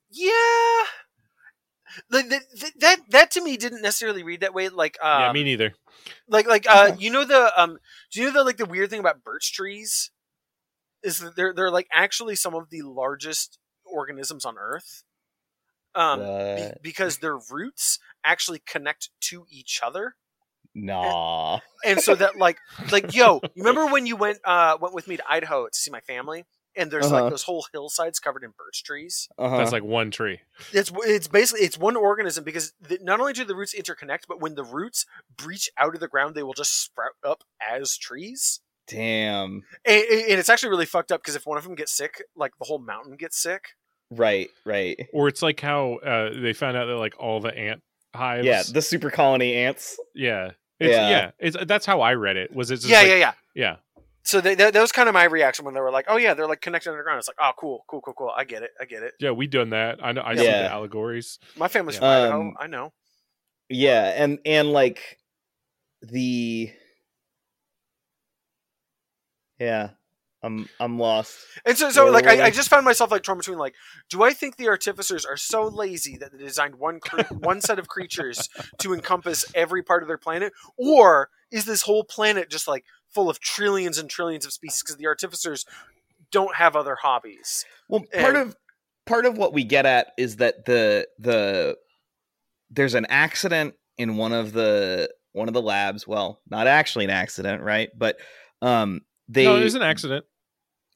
Yeah. 0.09 0.83
Like 2.09 2.29
that, 2.29 2.41
that, 2.59 2.71
that, 2.79 2.99
that 3.09 3.31
to 3.31 3.41
me 3.43 3.57
didn't 3.57 3.81
necessarily 3.81 4.23
read 4.23 4.41
that 4.41 4.53
way. 4.53 4.69
Like, 4.69 4.97
um, 5.01 5.21
yeah, 5.21 5.31
me 5.33 5.43
neither. 5.43 5.73
like, 6.27 6.47
like, 6.47 6.65
uh, 6.69 6.95
you 6.97 7.11
know 7.11 7.25
the, 7.25 7.51
um, 7.61 7.77
do 8.11 8.21
you 8.21 8.27
know 8.27 8.33
the 8.33 8.43
like 8.45 8.57
the 8.57 8.65
weird 8.65 8.89
thing 8.89 8.99
about 9.01 9.23
birch 9.23 9.51
trees 9.53 10.09
is 11.03 11.17
that 11.19 11.35
they're 11.35 11.53
they're 11.53 11.71
like 11.71 11.87
actually 11.93 12.35
some 12.35 12.55
of 12.55 12.69
the 12.69 12.81
largest 12.83 13.59
organisms 13.85 14.45
on 14.45 14.55
Earth. 14.57 15.03
Um, 15.93 16.19
be- 16.21 16.71
because 16.81 17.17
their 17.17 17.37
roots 17.49 17.99
actually 18.23 18.59
connect 18.65 19.09
to 19.29 19.45
each 19.49 19.81
other, 19.83 20.15
Nah. 20.75 21.59
and 21.85 21.99
so 21.99 22.15
that 22.15 22.37
like, 22.37 22.57
like, 22.91 23.13
yo, 23.15 23.39
you 23.55 23.63
remember 23.63 23.87
when 23.91 24.05
you 24.05 24.15
went 24.15 24.39
uh 24.45 24.77
went 24.81 24.93
with 24.93 25.07
me 25.07 25.17
to 25.17 25.23
Idaho 25.29 25.67
to 25.67 25.77
see 25.77 25.91
my 25.91 25.99
family, 26.01 26.45
and 26.75 26.89
there's 26.89 27.05
Uh-huh. 27.07 27.23
like 27.23 27.29
those 27.29 27.43
whole 27.43 27.65
hillsides 27.73 28.19
covered 28.19 28.43
in 28.43 28.51
birch 28.57 28.83
trees. 28.83 29.27
Uh-huh. 29.37 29.57
That's 29.57 29.71
like 29.73 29.83
one 29.83 30.11
tree. 30.11 30.39
it's 30.71 30.91
it's 31.03 31.27
basically 31.27 31.65
it's 31.65 31.77
one 31.77 31.95
organism 31.95 32.43
because 32.43 32.73
the, 32.81 32.99
not 33.01 33.19
only 33.19 33.33
do 33.33 33.43
the 33.43 33.55
roots 33.55 33.75
interconnect, 33.77 34.21
but 34.27 34.39
when 34.39 34.55
the 34.55 34.63
roots 34.63 35.05
breach 35.35 35.69
out 35.77 35.93
of 35.93 35.99
the 35.99 36.07
ground, 36.07 36.35
they 36.35 36.43
will 36.43 36.53
just 36.53 36.81
sprout 36.81 37.11
up 37.23 37.43
as 37.69 37.97
trees. 37.97 38.61
Damn. 38.87 39.63
And, 39.85 40.03
and 40.03 40.39
it's 40.39 40.49
actually 40.49 40.69
really 40.69 40.85
fucked 40.85 41.11
up 41.11 41.21
because 41.21 41.35
if 41.35 41.45
one 41.45 41.57
of 41.57 41.63
them 41.63 41.75
gets 41.75 41.91
sick, 41.91 42.23
like 42.35 42.51
the 42.59 42.65
whole 42.65 42.79
mountain 42.79 43.15
gets 43.15 43.37
sick. 43.41 43.63
Right, 44.09 44.49
right. 44.65 45.07
Or 45.13 45.29
it's 45.29 45.41
like 45.41 45.59
how 45.61 45.95
uh, 46.05 46.31
they 46.41 46.51
found 46.51 46.75
out 46.75 46.87
that 46.87 46.97
like 46.97 47.13
all 47.17 47.39
the 47.39 47.57
ant 47.57 47.81
hives. 48.13 48.45
Yeah, 48.45 48.63
the 48.69 48.81
super 48.81 49.09
colony 49.09 49.53
ants. 49.55 49.97
yeah. 50.13 50.51
It's, 50.81 50.91
Yeah. 50.95 51.09
yeah. 51.09 51.31
It's 51.39 51.57
that's 51.65 51.85
how 51.85 52.01
I 52.01 52.13
read 52.15 52.37
it. 52.37 52.53
Was 52.55 52.71
it? 52.71 52.83
Yeah, 52.83 52.99
like- 52.99 53.07
yeah, 53.07 53.15
yeah. 53.15 53.31
yeah. 53.55 53.75
So 54.23 54.39
they, 54.39 54.53
that, 54.55 54.73
that 54.73 54.81
was 54.81 54.91
kind 54.91 55.09
of 55.09 55.13
my 55.13 55.23
reaction 55.23 55.65
when 55.65 55.73
they 55.73 55.79
were 55.81 55.91
like, 55.91 56.05
"Oh 56.07 56.17
yeah, 56.17 56.33
they're 56.35 56.47
like 56.47 56.61
connected 56.61 56.91
underground." 56.91 57.17
It's 57.19 57.27
like, 57.27 57.37
"Oh, 57.41 57.51
cool, 57.57 57.83
cool, 57.87 58.01
cool, 58.01 58.13
cool. 58.13 58.31
I 58.35 58.43
get 58.43 58.61
it, 58.61 58.69
I 58.79 58.85
get 58.85 59.01
it." 59.03 59.13
Yeah, 59.19 59.31
we 59.31 59.47
done 59.47 59.71
that. 59.71 59.99
I 60.03 60.11
know. 60.11 60.21
I 60.23 60.35
see 60.35 60.43
Yeah. 60.45 60.63
the 60.63 60.71
allegories. 60.71 61.39
My 61.57 61.67
family's 61.67 61.97
from 61.97 62.05
Um, 62.07 62.53
I 62.59 62.67
know. 62.67 62.93
Yeah, 63.69 64.03
and 64.23 64.39
and 64.45 64.71
like 64.71 65.17
the 66.01 66.71
Yeah. 69.59 69.89
I'm 70.43 70.67
I'm 70.79 70.97
lost. 70.97 71.37
And 71.65 71.77
so, 71.77 71.91
so 71.91 72.09
like, 72.09 72.25
I, 72.25 72.45
I 72.45 72.49
just 72.49 72.69
found 72.69 72.83
myself 72.83 73.11
like 73.11 73.21
torn 73.23 73.37
between 73.37 73.57
like, 73.59 73.75
do 74.09 74.23
I 74.23 74.33
think 74.33 74.57
the 74.57 74.67
artificers 74.69 75.23
are 75.25 75.37
so 75.37 75.63
lazy 75.67 76.17
that 76.17 76.31
they 76.31 76.39
designed 76.39 76.75
one 76.75 76.99
cre- 76.99 77.21
one 77.33 77.61
set 77.61 77.77
of 77.77 77.87
creatures 77.87 78.49
to 78.79 78.93
encompass 78.93 79.45
every 79.53 79.83
part 79.83 80.01
of 80.01 80.07
their 80.07 80.17
planet, 80.17 80.51
or 80.77 81.29
is 81.51 81.65
this 81.65 81.83
whole 81.83 82.03
planet 82.03 82.49
just 82.49 82.67
like 82.67 82.85
full 83.09 83.29
of 83.29 83.39
trillions 83.39 83.97
and 83.97 84.09
trillions 84.09 84.45
of 84.45 84.53
species 84.53 84.81
because 84.81 84.95
the 84.97 85.05
artificers 85.07 85.65
don't 86.31 86.55
have 86.55 86.75
other 86.75 86.95
hobbies? 87.01 87.65
Well, 87.87 88.03
part 88.13 88.35
And- 88.35 88.49
of 88.49 88.55
part 89.05 89.25
of 89.25 89.37
what 89.37 89.53
we 89.53 89.63
get 89.63 89.85
at 89.85 90.07
is 90.17 90.37
that 90.37 90.65
the 90.65 91.07
the 91.19 91.77
there's 92.69 92.95
an 92.95 93.05
accident 93.09 93.75
in 93.97 94.17
one 94.17 94.31
of 94.33 94.53
the 94.53 95.09
one 95.33 95.47
of 95.47 95.53
the 95.53 95.61
labs. 95.61 96.07
Well, 96.07 96.41
not 96.49 96.65
actually 96.67 97.05
an 97.05 97.11
accident, 97.11 97.61
right? 97.61 97.89
But 97.95 98.17
um 98.61 99.01
they 99.27 99.45
no, 99.45 99.55
it 99.57 99.63
was 99.63 99.75
an 99.75 99.81
accident. 99.81 100.25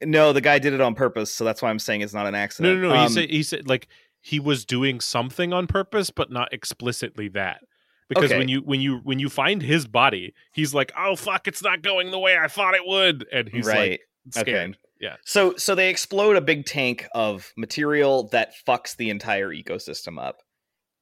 No, 0.02 0.34
the 0.34 0.42
guy 0.42 0.60
did 0.60 0.74
it 0.74 0.82
on 0.82 0.94
purpose, 0.96 1.34
so 1.34 1.44
that's 1.46 1.62
why 1.62 1.70
I'm 1.70 1.80
saying 1.80 2.02
it's 2.02 2.14
not 2.14 2.28
an 2.28 2.36
accident. 2.36 2.82
no, 2.82 2.90
no. 2.90 2.94
he 2.96 3.02
Um, 3.02 3.10
said 3.10 3.30
he 3.30 3.44
said 3.44 3.68
like 3.68 3.88
he 4.22 4.40
was 4.40 4.66
doing 4.66 5.00
something 5.00 5.54
on 5.54 5.68
purpose, 5.68 6.10
but 6.10 6.32
not 6.32 6.52
explicitly 6.54 7.28
that. 7.30 7.62
Because 8.10 8.26
Okay. 8.32 8.38
when 8.38 8.48
you 8.50 8.60
when 8.62 8.82
you 8.82 8.98
when 9.04 9.20
you 9.20 9.30
find 9.30 9.62
his 9.64 9.88
body, 9.88 10.34
he's 10.54 10.74
like, 10.74 10.92
"Oh 10.98 11.16
fuck, 11.16 11.48
it's 11.48 11.64
not 11.64 11.82
going 11.82 12.12
the 12.12 12.20
way 12.20 12.38
I 12.38 12.48
thought 12.48 12.76
it 12.76 12.86
would," 12.86 13.26
and 13.32 13.50
he's 13.50 13.66
right. 13.66 14.00
like 14.28 14.44
scared. 14.46 14.78
Yeah. 15.00 15.16
So 15.26 15.56
so 15.58 15.74
they 15.76 15.90
explode 15.90 16.36
a 16.36 16.42
big 16.42 16.66
tank 16.66 17.08
of 17.16 17.52
material 17.58 18.28
that 18.30 18.54
fucks 18.68 18.96
the 18.96 19.10
entire 19.10 19.50
ecosystem 19.50 20.20
up. 20.24 20.38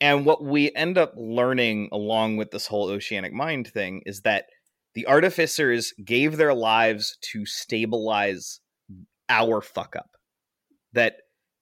And 0.02 0.26
what 0.26 0.44
we 0.44 0.74
end 0.76 0.98
up 0.98 1.14
learning 1.15 1.90
along 1.91 2.38
with 2.38 2.52
this 2.52 2.68
whole 2.68 2.90
oceanic 2.90 3.34
mind 3.34 3.68
thing 3.68 4.02
is 4.06 4.22
that 4.22 4.45
the 4.95 5.06
artificers 5.07 5.94
gave 6.03 6.38
their 6.38 6.53
lives 6.53 7.18
to 7.32 7.45
stabilize 7.45 8.60
our 9.30 9.62
fuck 9.62 9.95
up. 9.95 10.12
That 10.94 11.18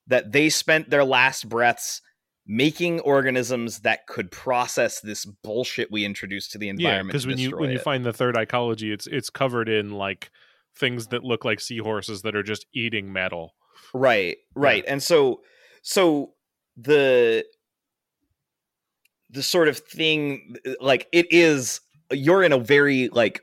that 0.08 0.32
they 0.32 0.50
spent 0.50 0.90
their 0.90 1.04
last 1.06 1.48
breaths 1.48 2.02
making 2.48 3.00
organisms 3.02 3.80
that 3.82 4.08
could 4.08 4.32
process 4.32 5.00
this 5.00 5.26
bullshit 5.26 5.92
we 5.92 6.04
introduced 6.04 6.52
to 6.52 6.58
the 6.58 6.66
Yeah, 6.66 6.72
environment. 6.72 7.08
because 7.10 7.28
when 7.28 7.38
you 7.38 7.56
when 7.58 7.70
you 7.72 7.80
find 7.80 8.04
the 8.06 8.12
third 8.14 8.36
ecology, 8.36 8.92
it's 8.92 9.08
it's 9.08 9.30
covered 9.30 9.70
in 9.70 9.92
like 9.92 10.32
things 10.78 11.08
that 11.08 11.24
look 11.24 11.46
like 11.46 11.60
seahorses 11.60 12.24
that 12.24 12.36
are 12.36 12.44
just 12.44 12.66
eating 12.74 13.12
metal. 13.14 13.54
right 13.94 14.38
right 14.56 14.84
and 14.88 15.02
so 15.04 15.42
so 15.82 16.34
the 16.78 17.44
the 19.30 19.44
sort 19.44 19.68
of 19.68 19.78
thing 19.78 20.56
like 20.80 21.08
it 21.12 21.28
is 21.32 21.82
you're 22.12 22.44
in 22.44 22.52
a 22.54 22.58
very 22.60 23.10
like 23.10 23.42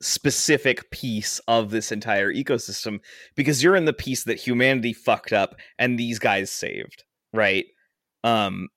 specific 0.00 0.90
piece 0.90 1.40
of 1.48 1.70
this 1.70 1.90
entire 1.90 2.32
ecosystem 2.32 3.00
because 3.34 3.62
you're 3.62 3.76
in 3.76 3.84
the 3.84 3.92
piece 3.92 4.24
that 4.24 4.38
humanity 4.38 4.92
fucked 4.92 5.32
up 5.32 5.56
and 5.78 5.98
these 5.98 6.18
guys 6.20 6.50
saved 6.50 7.04
right 7.32 7.66
um 8.22 8.68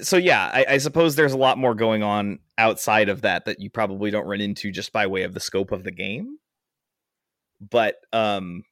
so 0.00 0.16
yeah 0.16 0.50
I, 0.54 0.66
I 0.70 0.78
suppose 0.78 1.16
there's 1.16 1.32
a 1.32 1.38
lot 1.38 1.58
more 1.58 1.74
going 1.74 2.04
on 2.04 2.38
outside 2.56 3.08
of 3.08 3.22
that 3.22 3.46
that 3.46 3.60
you 3.60 3.68
probably 3.68 4.12
don't 4.12 4.28
run 4.28 4.40
into 4.40 4.70
just 4.70 4.92
by 4.92 5.08
way 5.08 5.24
of 5.24 5.34
the 5.34 5.40
scope 5.40 5.72
of 5.72 5.82
the 5.82 5.90
game 5.90 6.38
but 7.60 7.96
um 8.12 8.62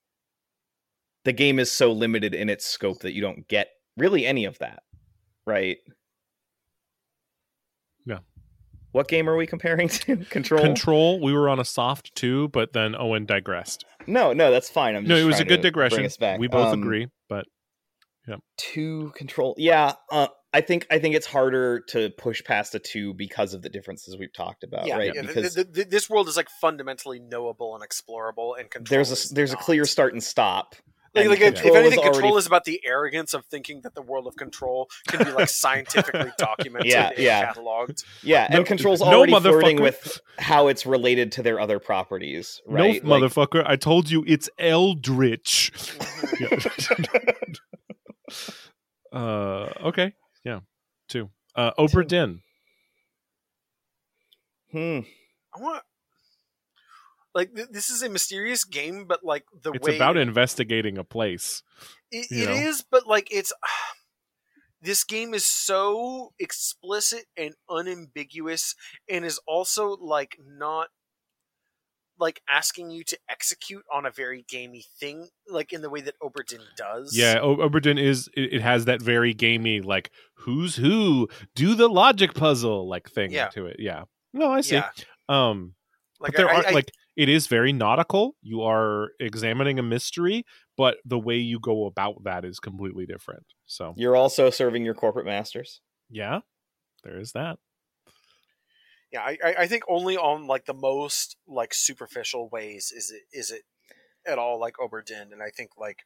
the 1.24 1.32
game 1.32 1.58
is 1.58 1.70
so 1.70 1.90
limited 1.90 2.32
in 2.32 2.48
its 2.48 2.64
scope 2.64 3.00
that 3.00 3.12
you 3.12 3.20
don't 3.20 3.48
get 3.48 3.70
really 3.96 4.24
any 4.24 4.44
of 4.44 4.56
that 4.58 4.84
right. 5.46 5.78
What 8.92 9.08
game 9.08 9.28
are 9.28 9.36
we 9.36 9.46
comparing 9.46 9.88
to 9.88 10.16
control 10.30 10.62
Control, 10.62 11.20
we 11.20 11.32
were 11.32 11.48
on 11.48 11.58
a 11.58 11.64
soft 11.64 12.14
two, 12.14 12.48
but 12.48 12.72
then 12.72 12.94
Owen 12.96 13.26
digressed. 13.26 13.84
no 14.06 14.32
no 14.32 14.50
that's 14.50 14.70
fine 14.70 14.94
i'm 14.96 15.04
No, 15.06 15.16
it 15.16 15.24
was 15.24 15.40
a 15.40 15.44
good 15.44 15.62
to 15.62 15.70
bring 15.72 15.88
digression. 15.88 16.04
us 16.04 16.16
back. 16.16 16.38
We 16.40 16.48
both 16.48 16.72
Um, 16.72 16.82
agree, 16.82 17.08
but 17.28 17.46
yeah. 18.28 18.36
two 18.56 19.12
control 19.16 19.54
yeah 19.58 19.94
uh, 20.12 20.28
i 20.52 20.60
think 20.60 20.86
i 20.92 20.98
think 21.00 21.16
it's 21.16 21.26
harder 21.26 21.80
to 21.88 22.10
push 22.10 22.42
past 22.44 22.72
a 22.74 22.78
two 22.78 23.12
because 23.14 23.52
of 23.52 23.62
the 23.62 23.68
differences 23.68 24.16
we've 24.16 24.32
talked 24.32 24.62
about 24.62 24.86
yeah, 24.86 24.96
right 24.96 25.12
yeah, 25.14 25.22
th- 25.22 25.26
because 25.34 25.54
th- 25.56 25.72
th- 25.74 25.88
this 25.88 26.08
world 26.08 26.28
is 26.28 26.36
like 26.36 26.48
fundamentally 26.60 27.18
knowable 27.18 27.74
and 27.74 27.82
explorable, 27.82 28.54
and 28.58 28.70
control. 28.70 28.96
there's 28.96 29.30
a 29.30 29.34
there's 29.34 29.52
a 29.52 29.56
clear 29.56 29.84
start 29.84 30.12
and 30.12 30.22
stop 30.22 30.76
Like, 31.14 31.28
like 31.28 31.40
if, 31.40 31.54
if 31.56 31.62
Control 31.62 31.74
is 31.76 31.76
anything, 31.86 31.98
already- 31.98 32.12
control 32.14 32.36
is 32.38 32.46
about 32.46 32.64
the 32.64 32.80
arrogance 32.86 33.34
of 33.34 33.44
thinking 33.46 33.82
that 33.82 33.94
the 33.94 34.00
world 34.00 34.26
of 34.26 34.34
control 34.36 34.88
can 35.08 35.22
be 35.24 35.30
like 35.30 35.48
scientifically 35.50 36.30
documented 36.38 36.90
Yeah, 36.90 37.08
and 37.10 37.18
yeah. 37.18 37.52
cataloged. 37.52 38.02
Yeah, 38.22 38.48
No- 38.50 38.56
and 38.58 38.66
Control's 38.66 39.00
no, 39.00 39.06
already 39.08 39.32
flirting 39.38 39.76
motherfucker. 39.78 39.82
with 39.82 40.20
how 40.38 40.68
it's 40.68 40.86
related 40.86 41.32
to 41.32 41.42
their 41.42 41.60
other 41.60 41.78
properties, 41.78 42.62
right? 42.66 43.02
No, 43.04 43.10
Like- 43.10 43.22
motherfucker! 43.22 43.62
I 43.66 43.76
told 43.76 44.10
you 44.10 44.24
it's 44.26 44.48
Eldritch. 44.58 45.70
uh, 49.12 49.68
okay, 49.84 50.12
yeah, 50.44 50.60
two. 51.08 51.28
Uh, 51.54 51.72
Obra 51.78 52.02
Two. 52.02 52.04
Dinn. 52.04 52.40
Hmm. 54.72 55.00
I 55.54 55.60
want 55.60 55.82
like 57.34 57.54
th- 57.54 57.68
this 57.70 57.90
is 57.90 58.02
a 58.02 58.08
mysterious 58.08 58.64
game, 58.64 59.06
but 59.06 59.20
like 59.24 59.44
the 59.62 59.72
way 59.72 59.76
It's 59.76 59.88
way 59.88 59.96
about 59.96 60.16
investigating 60.16 60.98
a 60.98 61.04
place. 61.04 61.62
It, 62.10 62.26
it 62.30 62.48
is, 62.50 62.84
but 62.90 63.06
like 63.06 63.28
it's 63.32 63.52
this 64.82 65.04
game 65.04 65.32
is 65.34 65.46
so 65.46 66.32
explicit 66.38 67.24
and 67.36 67.54
unambiguous, 67.70 68.74
and 69.08 69.24
is 69.24 69.40
also 69.46 69.96
like 70.00 70.36
not 70.46 70.88
like 72.18 72.42
asking 72.48 72.90
you 72.90 73.02
to 73.02 73.18
execute 73.28 73.82
on 73.92 74.06
a 74.06 74.10
very 74.10 74.44
gamey 74.48 74.84
thing, 75.00 75.28
like 75.48 75.72
in 75.72 75.82
the 75.82 75.90
way 75.90 76.00
that 76.02 76.14
Obra 76.22 76.46
Dinn 76.46 76.60
does. 76.76 77.16
Yeah, 77.16 77.38
o- 77.40 77.56
Obra 77.56 77.80
Dinn 77.82 77.98
is. 77.98 78.28
It, 78.36 78.54
it 78.54 78.62
has 78.62 78.84
that 78.84 79.00
very 79.02 79.32
gamey, 79.34 79.80
like 79.80 80.10
who's 80.34 80.76
who, 80.76 81.28
do 81.54 81.74
the 81.74 81.88
logic 81.88 82.34
puzzle, 82.34 82.88
like 82.88 83.08
thing 83.10 83.32
Yeah. 83.32 83.48
to 83.48 83.66
it. 83.66 83.76
Yeah. 83.78 84.04
No, 84.34 84.52
I 84.52 84.60
see. 84.60 84.76
yeah. 84.76 84.90
Um, 85.28 85.74
Like 86.20 86.32
but 86.32 86.36
there 86.36 86.50
I, 86.50 86.56
are 86.60 86.66
I- 86.66 86.70
like 86.70 86.92
it 87.16 87.28
is 87.28 87.46
very 87.46 87.72
nautical. 87.72 88.36
You 88.42 88.62
are 88.62 89.10
examining 89.20 89.78
a 89.78 89.82
mystery, 89.82 90.44
but 90.76 90.96
the 91.04 91.18
way 91.18 91.36
you 91.36 91.58
go 91.60 91.86
about 91.86 92.24
that 92.24 92.44
is 92.44 92.58
completely 92.58 93.06
different. 93.06 93.44
So 93.66 93.94
You're 93.96 94.16
also 94.16 94.50
serving 94.50 94.84
your 94.84 94.94
corporate 94.94 95.26
masters. 95.26 95.80
yeah, 96.10 96.40
there 97.04 97.18
is 97.18 97.32
that. 97.32 97.58
yeah, 99.12 99.20
I, 99.22 99.38
I 99.44 99.54
I 99.60 99.66
think 99.66 99.82
only 99.88 100.16
on 100.16 100.46
like 100.46 100.64
the 100.66 100.74
most 100.74 101.36
like 101.46 101.74
superficial 101.74 102.48
ways 102.48 102.92
is 102.96 103.10
it 103.10 103.22
is 103.36 103.50
it 103.50 103.62
at 104.26 104.38
all 104.38 104.58
like 104.60 104.74
Obra 104.76 105.04
Dinn, 105.04 105.32
and 105.32 105.42
I 105.42 105.50
think 105.50 105.70
like 105.76 106.00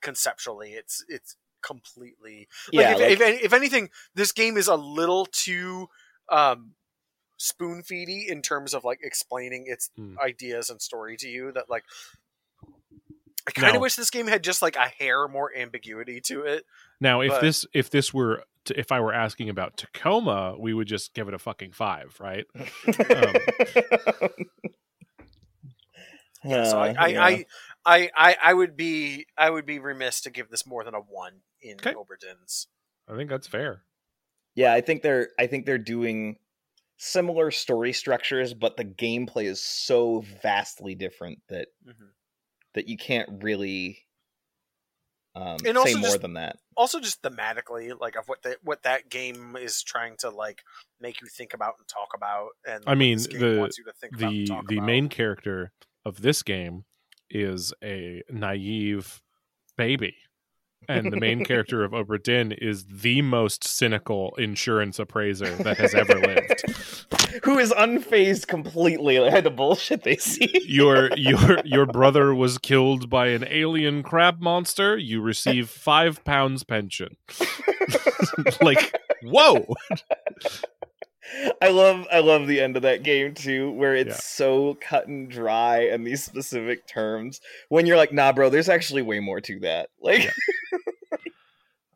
conceptually 0.00 0.72
it's 0.72 1.04
it's 1.08 1.36
completely 1.62 2.48
like, 2.72 2.84
yeah, 2.84 2.92
if, 2.92 3.20
like- 3.20 3.34
if, 3.36 3.42
if 3.44 3.52
anything, 3.52 3.88
this 4.14 4.32
game 4.32 4.56
is 4.56 4.68
a 4.68 4.74
little 4.76 5.26
too 5.26 5.88
um, 6.28 6.72
spoon 7.42 7.82
feedy 7.82 8.26
in 8.28 8.40
terms 8.42 8.74
of 8.74 8.84
like 8.84 9.00
explaining 9.02 9.64
its 9.66 9.90
Hmm. 9.96 10.14
ideas 10.24 10.70
and 10.70 10.80
story 10.80 11.16
to 11.18 11.28
you. 11.28 11.52
That 11.52 11.68
like, 11.68 11.84
I 13.46 13.50
kind 13.50 13.74
of 13.74 13.82
wish 13.82 13.96
this 13.96 14.10
game 14.10 14.26
had 14.28 14.42
just 14.44 14.62
like 14.62 14.76
a 14.76 14.88
hair 14.88 15.26
more 15.28 15.50
ambiguity 15.56 16.20
to 16.26 16.42
it. 16.42 16.64
Now, 17.00 17.20
if 17.20 17.30
But- 17.30 17.40
this 17.42 17.66
if 17.74 17.90
this 17.90 18.14
were 18.14 18.44
to, 18.66 18.78
if 18.78 18.92
I 18.92 19.00
were 19.00 19.12
asking 19.12 19.48
about 19.48 19.76
Tacoma, 19.76 20.54
we 20.58 20.72
would 20.72 20.86
just 20.86 21.14
give 21.14 21.26
it 21.26 21.34
a 21.34 21.38
fucking 21.38 21.72
five, 21.72 22.16
right? 22.20 22.46
um, 22.54 22.64
Yeah, 26.44 26.64
so 26.64 26.78
I, 26.80 26.88
Uh, 26.90 26.94
I, 26.98 27.06
yeah. 27.08 27.24
I, 27.24 27.46
I, 27.86 28.10
I, 28.16 28.36
I 28.42 28.54
would 28.54 28.76
be 28.76 29.26
I 29.38 29.48
would 29.50 29.64
be 29.66 29.78
remiss 29.78 30.20
to 30.22 30.30
give 30.30 30.48
this 30.50 30.66
more 30.66 30.82
than 30.82 30.94
a 30.94 30.98
one 31.00 31.42
in 31.60 31.74
Okay. 31.74 31.92
Obra 31.94 32.18
Dinn's. 32.20 32.66
I 33.08 33.16
think 33.16 33.30
that's 33.30 33.46
fair. 33.46 33.82
yeah, 34.56 34.72
I 34.74 34.80
think 34.80 35.02
they're 35.02 35.28
I 35.38 35.46
think 35.46 35.66
they're 35.66 35.78
doing 35.78 36.38
similar 37.04 37.50
story 37.50 37.92
structures, 37.92 38.54
but 38.54 38.76
the 38.76 38.84
gameplay 38.84 39.44
is 39.44 39.62
so 39.62 40.20
vastly 40.42 40.94
different 40.94 41.40
that 41.48 41.66
Mhm. 41.84 42.12
that 42.74 42.86
you 42.88 42.96
can't 42.96 43.42
really 43.42 44.06
um, 45.34 45.56
And 45.64 45.68
say 45.68 45.72
also 45.76 45.92
more 45.96 46.02
just- 46.10 46.20
than 46.20 46.34
that. 46.34 46.58
Also, 46.76 47.00
just 47.00 47.22
thematically, 47.22 47.98
like 47.98 48.16
of 48.16 48.28
what 48.28 48.42
that 48.42 48.58
what 48.62 48.82
that 48.82 49.08
game 49.08 49.56
is 49.56 49.82
trying 49.82 50.16
to 50.18 50.28
like 50.28 50.62
make 51.00 51.22
you 51.22 51.26
think 51.26 51.54
about 51.54 51.76
and 51.78 51.88
talk 51.88 52.08
about, 52.14 52.50
and 52.66 52.84
I 52.86 52.94
mean, 52.94 53.16
the- 53.18 53.56
wants 53.58 53.78
you 53.78 53.84
to 53.84 53.92
think 53.94 54.18
the 54.18 54.44
the 54.68 54.76
about. 54.76 54.84
main 54.86 55.08
character 55.08 55.72
of 56.04 56.20
this 56.20 56.42
game 56.42 56.84
is 57.30 57.72
a 57.82 58.22
naive 58.28 59.22
baby 59.76 60.14
and 60.88 61.12
the 61.12 61.16
main 61.16 61.44
character 61.44 61.84
of 61.84 61.92
Obra 61.92 62.22
Dinn 62.22 62.52
is 62.52 62.84
the 62.84 63.22
most 63.22 63.64
cynical 63.64 64.34
insurance 64.36 64.98
appraiser 64.98 65.54
that 65.56 65.78
has 65.78 65.94
ever 65.94 66.18
lived. 66.20 66.62
Who 67.44 67.58
is 67.58 67.72
unfazed 67.72 68.46
completely 68.46 69.18
by 69.18 69.40
the 69.40 69.50
bullshit 69.50 70.02
they 70.02 70.16
see? 70.16 70.50
your 70.66 71.10
your 71.16 71.60
your 71.64 71.86
brother 71.86 72.34
was 72.34 72.58
killed 72.58 73.08
by 73.08 73.28
an 73.28 73.44
alien 73.48 74.02
crab 74.02 74.40
monster. 74.40 74.96
You 74.96 75.20
receive 75.20 75.70
five 75.70 76.24
pounds 76.24 76.64
pension. 76.64 77.16
Like 78.60 78.98
whoa 79.22 79.66
I 81.60 81.68
love 81.68 82.06
I 82.12 82.18
love 82.20 82.46
the 82.46 82.60
end 82.60 82.76
of 82.76 82.82
that 82.82 83.02
game 83.04 83.34
too, 83.34 83.70
where 83.72 83.94
it's 83.94 84.08
Yeah. 84.10 84.16
so 84.16 84.78
cut 84.80 85.06
and 85.06 85.30
dry 85.30 85.82
and 85.84 86.06
these 86.06 86.22
specific 86.24 86.86
terms. 86.86 87.40
When 87.68 87.86
you're 87.86 87.96
like, 87.96 88.12
nah, 88.12 88.32
bro, 88.32 88.50
there's 88.50 88.68
actually 88.68 89.02
way 89.02 89.20
more 89.20 89.40
to 89.40 89.60
that. 89.60 89.88
Like, 90.00 90.32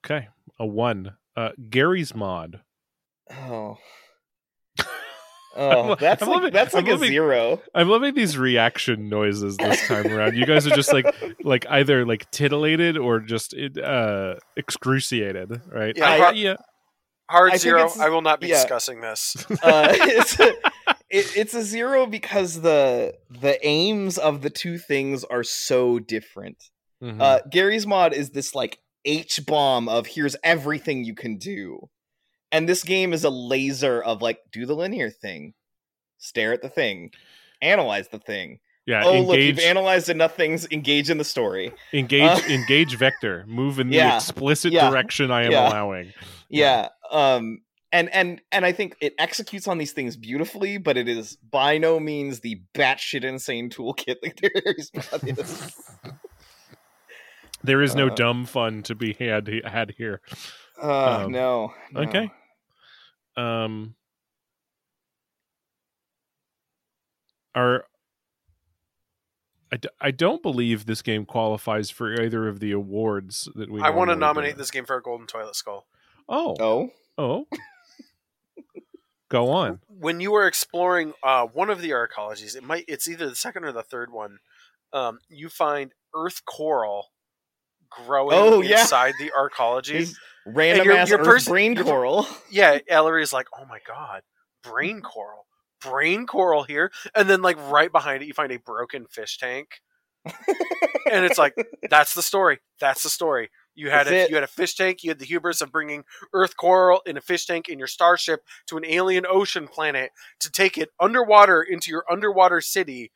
okay 0.04 0.28
a 0.60 0.66
one 0.66 1.12
uh 1.36 1.50
Garry's 1.68 2.14
Mod 2.14 2.60
oh, 3.30 3.76
oh, 5.56 5.94
that's 5.96 6.22
I'm 6.22 6.28
like 6.28 6.36
loving- 6.36 6.52
that's 6.52 6.74
I'm 6.74 6.84
like 6.84 6.90
a 6.90 6.94
loving- 6.94 7.08
zero. 7.08 7.62
I'm 7.74 7.88
loving 7.88 8.14
these 8.14 8.38
reaction 8.38 9.08
noises 9.08 9.56
this 9.56 9.86
time 9.88 10.06
around. 10.06 10.36
You 10.36 10.46
guys 10.46 10.66
are 10.66 10.74
just 10.76 10.92
like 10.92 11.06
like 11.42 11.66
either 11.68 12.06
like 12.06 12.30
titillated 12.30 12.96
or 12.96 13.20
just 13.20 13.54
uh 13.82 14.34
excruciated, 14.56 15.60
right? 15.72 15.96
Yeah, 15.96 16.10
I- 16.10 16.18
har- 16.18 16.34
yeah. 16.34 16.56
Hard 17.28 17.52
I 17.52 17.56
zero. 17.56 17.90
I 18.00 18.08
will 18.08 18.22
not 18.22 18.40
be 18.40 18.48
yeah. 18.48 18.54
discussing 18.54 19.00
this. 19.00 19.36
Uh, 19.62 19.88
it's 19.92 20.38
a, 20.38 20.50
it, 21.10 21.36
it's 21.36 21.54
a 21.54 21.62
zero 21.62 22.06
because 22.06 22.60
the 22.60 23.14
the 23.30 23.58
aims 23.66 24.18
of 24.18 24.42
the 24.42 24.50
two 24.50 24.78
things 24.78 25.24
are 25.24 25.42
so 25.42 25.98
different. 25.98 26.62
Mhm. 27.02 27.20
Uh, 27.20 27.40
Garry's 27.50 27.86
Mod 27.86 28.14
is 28.14 28.30
this 28.30 28.54
like 28.54 28.78
H 29.04 29.44
bomb 29.46 29.88
of 29.88 30.06
here's 30.06 30.36
everything 30.44 31.04
you 31.04 31.14
can 31.14 31.36
do, 31.36 31.88
and 32.52 32.68
this 32.68 32.84
game 32.84 33.12
is 33.12 33.24
a 33.24 33.30
laser 33.30 34.00
of 34.00 34.22
like 34.22 34.38
do 34.52 34.66
the 34.66 34.74
linear 34.74 35.10
thing, 35.10 35.54
stare 36.18 36.52
at 36.52 36.62
the 36.62 36.68
thing, 36.68 37.10
analyze 37.60 38.08
the 38.08 38.18
thing. 38.18 38.60
yeah, 38.86 39.02
oh 39.04 39.20
look, 39.20 39.38
you've 39.38 39.58
analyzed 39.58 40.08
enough 40.08 40.36
things. 40.36 40.66
Engage 40.70 41.10
in 41.10 41.18
the 41.18 41.24
story. 41.24 41.72
engage 41.92 42.22
uh, 42.22 42.40
engage 42.48 42.96
vector. 42.96 43.44
Move 43.48 43.80
in 43.80 43.88
the 43.88 43.98
explicit 44.16 44.72
yeah, 44.72 44.88
direction 44.88 45.30
I 45.30 45.44
am 45.44 45.52
yeah. 45.52 45.68
allowing. 45.68 46.12
Yeah. 46.48 46.88
Um. 47.10 47.62
And 47.92 48.12
and 48.12 48.40
and 48.50 48.66
I 48.66 48.72
think 48.72 48.96
it 49.00 49.14
executes 49.16 49.68
on 49.68 49.78
these 49.78 49.92
things 49.92 50.16
beautifully, 50.16 50.76
but 50.76 50.96
it 50.96 51.08
is 51.08 51.36
by 51.36 51.78
no 51.78 52.00
means 52.00 52.40
the 52.40 52.60
batshit 52.74 53.22
insane 53.22 53.70
toolkit 53.70 54.16
that 54.22 54.36
Garry's 54.36 54.90
Mod 54.92 55.38
is. 55.38 55.76
There 57.62 57.80
is 57.80 57.94
no 57.94 58.08
Uh, 58.08 58.14
dumb 58.14 58.44
fun 58.44 58.82
to 58.82 58.96
be 58.96 59.14
had 59.14 59.48
had 59.64 59.94
here. 59.96 60.20
Uh, 60.82 61.22
Um, 61.26 61.32
no, 61.32 61.74
no. 61.92 62.00
okay. 62.02 62.30
Um 63.36 63.94
are 67.54 67.84
I, 69.72 69.76
d- 69.78 69.88
I 70.00 70.10
don't 70.10 70.42
believe 70.42 70.86
this 70.86 71.02
game 71.02 71.24
qualifies 71.24 71.90
for 71.90 72.20
either 72.20 72.46
of 72.48 72.60
the 72.60 72.72
awards 72.72 73.48
that 73.54 73.70
we 73.70 73.80
I 73.80 73.90
want 73.90 74.10
to 74.10 74.16
nominate 74.16 74.54
do. 74.54 74.58
this 74.58 74.70
game 74.70 74.84
for 74.84 74.96
a 74.96 75.02
golden 75.02 75.26
toilet 75.26 75.56
skull. 75.56 75.86
Oh. 76.28 76.56
Oh, 76.60 76.90
Oh. 77.18 77.46
Go 79.28 79.50
on. 79.50 79.80
When 79.88 80.20
you 80.20 80.34
are 80.34 80.46
exploring 80.46 81.12
uh, 81.22 81.46
one 81.46 81.68
of 81.68 81.80
the 81.80 81.90
arcologies, 81.90 82.54
it 82.54 82.62
might 82.62 82.84
it's 82.86 83.08
either 83.08 83.28
the 83.28 83.34
second 83.34 83.64
or 83.64 83.72
the 83.72 83.82
third 83.82 84.12
one. 84.12 84.38
Um, 84.92 85.18
you 85.28 85.48
find 85.48 85.92
earth 86.14 86.44
coral 86.44 87.08
growing 87.90 88.36
Oh, 88.38 88.60
yeah. 88.60 88.82
inside 88.82 89.14
the 89.18 89.32
arcology. 89.36 90.14
Random 90.46 90.86
your- 90.86 90.96
ass 90.96 91.10
your 91.10 91.18
Earth 91.20 91.26
pers- 91.26 91.48
brain 91.48 91.76
coral. 91.76 92.24
yeah, 92.50 92.78
Ellery 92.88 93.22
is 93.24 93.32
like, 93.32 93.48
oh 93.58 93.64
my 93.64 93.80
god, 93.86 94.22
brain 94.62 95.00
coral, 95.00 95.46
brain 95.80 96.24
coral 96.26 96.62
here, 96.62 96.92
and 97.16 97.28
then 97.28 97.42
like 97.42 97.56
right 97.68 97.90
behind 97.90 98.22
it, 98.22 98.26
you 98.26 98.32
find 98.34 98.52
a 98.52 98.58
broken 98.60 99.06
fish 99.06 99.38
tank, 99.38 99.80
and 100.24 101.24
it's 101.24 101.36
like 101.38 101.54
that's 101.90 102.14
the 102.14 102.22
story. 102.22 102.60
That's 102.80 103.02
the 103.02 103.10
story. 103.10 103.50
You 103.76 103.90
had 103.90 104.06
That's 104.06 104.10
a, 104.10 104.20
it. 104.24 104.30
you 104.30 104.34
had 104.36 104.42
a 104.44 104.48
fish 104.48 104.74
tank. 104.74 105.04
You 105.04 105.10
had 105.10 105.18
the 105.18 105.24
hubris 105.26 105.60
of 105.60 105.70
bringing 105.70 106.04
Earth 106.32 106.56
coral 106.56 107.02
in 107.06 107.16
a 107.16 107.20
fish 107.20 107.46
tank 107.46 107.68
in 107.68 107.78
your 107.78 107.86
starship 107.88 108.40
to 108.68 108.76
an 108.76 108.84
alien 108.86 109.26
ocean 109.28 109.68
planet 109.68 110.10
to 110.40 110.50
take 110.50 110.76
it 110.78 110.88
underwater 110.98 111.62
into 111.62 111.90
your 111.90 112.04
underwater 112.10 112.60
city, 112.60 113.12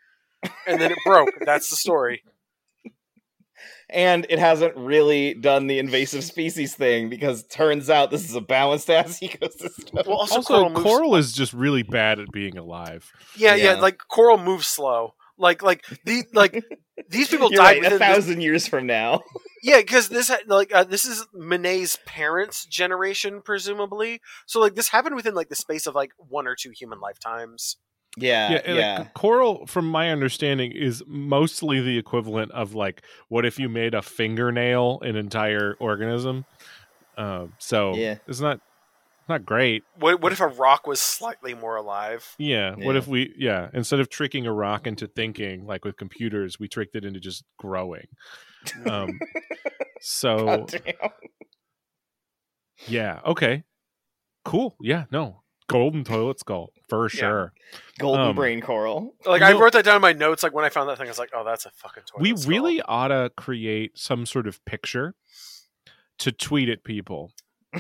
and 0.66 0.80
then 0.80 0.92
it 0.92 0.98
broke. 1.04 1.30
That's 1.44 1.70
the 1.70 1.76
story. 1.76 2.22
and 3.88 4.26
it 4.30 4.38
hasn't 4.38 4.76
really 4.76 5.34
done 5.34 5.66
the 5.66 5.78
invasive 5.78 6.22
species 6.24 6.74
thing 6.74 7.08
because 7.08 7.44
turns 7.46 7.90
out 7.90 8.10
this 8.10 8.28
is 8.28 8.34
a 8.34 8.40
balanced 8.40 8.88
ass 8.90 9.18
ecosystem. 9.20 10.06
Well, 10.06 10.18
also, 10.18 10.36
Also, 10.36 10.54
coral 10.54 10.70
coral, 10.82 11.10
moves. 11.12 11.26
is 11.28 11.32
just 11.32 11.52
really 11.52 11.82
bad 11.82 12.18
at 12.20 12.30
being 12.32 12.56
alive. 12.56 13.10
yeah, 13.36 13.54
yeah, 13.54 13.74
Yeah. 13.74 13.80
like 13.80 13.98
coral 14.08 14.38
moves 14.38 14.66
slow. 14.68 15.14
Like 15.36 15.62
like 15.62 15.84
the 16.04 16.24
like 16.34 16.62
these 17.08 17.28
people 17.28 17.50
You're 17.50 17.62
died 17.62 17.64
right, 17.64 17.76
a 17.76 17.80
within 17.80 17.98
this- 17.98 18.08
thousand 18.08 18.40
years 18.42 18.66
from 18.66 18.86
now. 18.86 19.22
Yeah, 19.62 19.78
because 19.78 20.08
this 20.08 20.30
like 20.46 20.72
uh, 20.74 20.84
this 20.84 21.04
is 21.04 21.26
Minae's 21.34 21.98
parents' 22.06 22.64
generation, 22.66 23.42
presumably. 23.44 24.20
So 24.46 24.60
like 24.60 24.74
this 24.74 24.88
happened 24.88 25.16
within 25.16 25.34
like 25.34 25.48
the 25.48 25.54
space 25.56 25.86
of 25.86 25.94
like 25.94 26.12
one 26.16 26.46
or 26.46 26.54
two 26.56 26.70
human 26.70 27.00
lifetimes. 27.00 27.76
Yeah, 28.16 28.50
yeah, 28.66 28.72
yeah. 28.74 28.98
like, 29.00 29.14
coral 29.14 29.66
from 29.66 29.86
my 29.86 30.10
understanding 30.10 30.72
is 30.72 31.02
mostly 31.06 31.80
the 31.80 31.96
equivalent 31.96 32.50
of 32.50 32.74
like 32.74 33.02
what 33.28 33.46
if 33.46 33.58
you 33.58 33.68
made 33.68 33.94
a 33.94 34.02
fingernail 34.02 34.98
an 35.02 35.14
entire 35.14 35.76
organism 35.78 36.44
um 37.16 37.52
so 37.58 37.94
Yeah. 37.94 38.16
it's 38.26 38.40
not 38.40 38.58
not 39.28 39.46
great 39.46 39.84
What 39.96 40.20
what 40.20 40.32
if 40.32 40.40
a 40.40 40.48
rock 40.48 40.88
was 40.88 41.00
slightly 41.00 41.54
more 41.54 41.76
alive? 41.76 42.34
yeah. 42.36 42.74
what 42.74 42.96
if 42.96 43.06
we 43.06 43.32
yeah 43.38 43.68
instead 43.72 44.00
of 44.00 44.08
tricking 44.08 44.44
a 44.44 44.52
rock 44.52 44.88
into 44.88 45.06
thinking 45.06 45.64
like 45.64 45.84
with 45.84 45.96
computers 45.96 46.58
we 46.58 46.66
tricked 46.66 46.96
it 46.96 47.04
into 47.04 47.20
just 47.20 47.44
growing 47.58 48.08
um 48.86 49.18
so 50.00 50.66
God 50.66 51.12
yeah 52.88 53.20
okay 53.26 53.64
cool 54.44 54.76
yeah 54.80 55.04
no 55.10 55.42
golden 55.68 56.02
toilet 56.04 56.40
skull 56.40 56.70
for 56.88 57.08
sure 57.08 57.52
Golden 58.00 58.28
Um, 58.28 58.34
brain 58.36 58.60
coral. 58.60 59.14
Like 59.26 59.40
You 59.42 59.46
I 59.46 59.52
know- 59.52 59.60
wrote 59.60 59.74
that 59.74 59.84
down 59.84 59.94
in 59.96 60.02
my 60.02 60.12
notes. 60.14 60.42
Like 60.42 60.52
when 60.54 60.64
I 60.64 60.70
found 60.70 60.88
that 60.88 60.96
thing, 60.98 61.06
I 61.06 61.10
was 61.10 61.18
like, 61.20 61.30
"Oh, 61.34 61.44
that's 61.44 61.66
a 61.66 61.70
fucking 61.70 62.02
toilet." 62.04 62.22
we 62.22 62.34
skull. 62.36 62.48
really 62.50 62.80
ought 62.82 63.08
to 63.08 63.30
create 63.36 63.96
some 63.96 64.24
sort 64.26 64.48
of 64.48 64.64
picture 64.64 65.14
to 66.18 66.32
tweet 66.32 66.68
at 66.68 66.82
people 66.82 67.30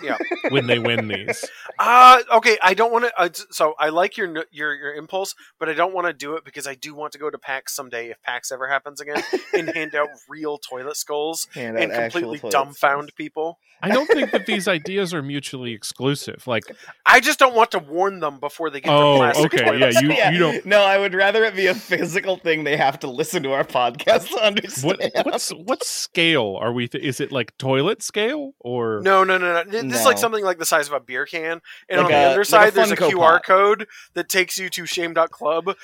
Yeah. 0.02 0.16
when 0.50 0.66
they 0.66 0.78
win 0.78 1.08
these 1.08 1.44
Uh 1.78 2.20
okay. 2.34 2.58
I 2.62 2.74
don't 2.74 2.92
want 2.92 3.06
to. 3.06 3.20
Uh, 3.20 3.28
so 3.50 3.74
I 3.78 3.88
like 3.88 4.16
your 4.16 4.44
your 4.52 4.74
your 4.74 4.94
impulse, 4.94 5.34
but 5.58 5.68
I 5.68 5.72
don't 5.74 5.92
want 5.94 6.06
to 6.06 6.12
do 6.12 6.34
it 6.36 6.44
because 6.44 6.66
I 6.66 6.74
do 6.74 6.94
want 6.94 7.12
to 7.12 7.18
go 7.18 7.28
to 7.30 7.38
PAX 7.38 7.74
someday 7.74 8.10
if 8.10 8.22
PAX 8.22 8.52
ever 8.52 8.68
happens 8.68 9.00
again 9.00 9.22
and 9.52 9.68
hand 9.70 9.94
out 9.94 10.08
real 10.28 10.58
toilet 10.58 10.96
skulls 10.96 11.48
Hand 11.54 11.78
and 11.78 11.92
completely 11.92 12.38
toilet 12.38 12.54
dumbfound 12.54 13.14
people. 13.16 13.58
i 13.82 13.88
don't 13.88 14.06
think 14.08 14.30
that 14.30 14.44
these 14.46 14.68
ideas 14.68 15.14
are 15.14 15.22
mutually 15.22 15.72
exclusive 15.72 16.46
like 16.46 16.64
I 17.06 17.18
just 17.20 17.38
don't 17.38 17.54
want 17.56 17.70
to 17.72 17.78
warn 17.78 18.20
them 18.20 18.38
before 18.38 18.68
they 18.70 18.80
get 18.82 18.92
Oh, 18.92 19.18
their 19.18 19.32
plastic 19.32 19.54
okay, 19.54 19.78
yeah, 19.78 19.90
skull. 19.90 20.02
you- 20.04 20.16
Yeah. 20.16 20.38
don't- 20.38 20.66
No, 20.66 20.82
I 20.82 20.98
would 20.98 21.14
rather 21.14 21.42
it 21.44 21.56
be 21.56 21.66
a 21.66 21.74
physical 21.74 22.36
thing 22.36 22.64
they 22.64 22.76
have 22.76 23.00
to 23.00 23.08
listen 23.10 23.42
to 23.44 23.52
our 23.52 23.64
podcast 23.64 24.28
to 24.28 24.44
understand. 24.44 24.98
what 25.00 25.24
what's 25.26 25.50
what 25.50 25.82
scale 25.82 26.58
are 26.60 26.72
we 26.72 26.86
th- 26.88 27.02
is 27.02 27.20
it 27.20 27.32
like 27.32 27.56
toilet 27.58 28.02
scale 28.02 28.52
or 28.60 29.00
No, 29.02 29.24
no, 29.24 29.38
no, 29.38 29.64
no. 29.64 29.79
Th- 29.82 29.90
This 29.92 30.00
is 30.00 30.06
like 30.06 30.18
something 30.18 30.44
like 30.44 30.58
the 30.58 30.66
size 30.66 30.86
of 30.86 30.92
a 30.94 31.00
beer 31.00 31.26
can, 31.26 31.60
and 31.88 31.98
Like 32.02 32.06
on 32.06 32.06
a- 32.06 32.08
the 32.08 32.16
like 32.22 32.26
other 32.32 32.40
a 32.40 32.44
side, 32.44 32.72
there's 32.74 32.90
a 32.90 32.96
QR 32.96 33.36
Pop. 33.36 33.44
code 33.44 33.86
that 34.14 34.28
takes 34.28 34.58
you 34.58 34.68
to 34.70 34.86
shame.club. 34.86 35.76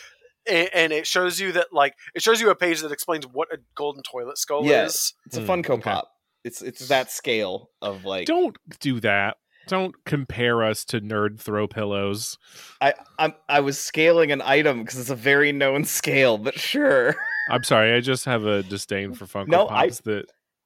And, 0.48 0.68
and 0.72 0.92
it 0.92 1.08
shows 1.08 1.40
you 1.40 1.50
that, 1.52 1.72
like, 1.72 1.94
it 2.14 2.22
shows 2.22 2.40
you 2.40 2.50
a 2.50 2.54
page 2.54 2.80
that 2.82 2.92
explains 2.92 3.26
what 3.26 3.48
a 3.52 3.58
golden 3.74 4.02
toilet 4.04 4.38
skull 4.38 4.64
Yeah. 4.64 4.84
is. 4.84 5.12
It's 5.26 5.36
a 5.36 5.40
Hmm, 5.40 5.50
Funko 5.50 5.70
okay. 5.70 5.82
Pop. 5.82 6.08
It's 6.44 6.62
it's 6.62 6.86
that 6.86 7.10
scale 7.10 7.70
of 7.82 8.04
like. 8.04 8.26
don't 8.28 8.56
do 8.78 9.00
that 9.00 9.38
don't 9.66 9.96
compare 10.04 10.62
us 10.62 10.84
to 10.84 11.00
nerd 11.00 11.40
throw 11.40 11.66
pillows 11.66 12.38
I 12.80 12.94
I'm, 13.18 13.34
I 13.48 13.58
was 13.58 13.76
scaling 13.80 14.30
an 14.30 14.40
item 14.40 14.84
because 14.84 15.00
it's 15.00 15.10
a 15.10 15.16
very 15.16 15.50
known 15.50 15.84
scale, 15.84 16.38
but 16.38 16.56
sure. 16.56 17.16
i'm 17.50 17.64
sorry 17.64 17.92
i 17.96 18.00
just 18.00 18.26
have 18.26 18.44
a 18.44 18.62
disdain 18.62 19.12
for 19.12 19.24
funko 19.26 19.48
No, 19.48 19.68
I- 19.68 19.88
pops 19.88 20.02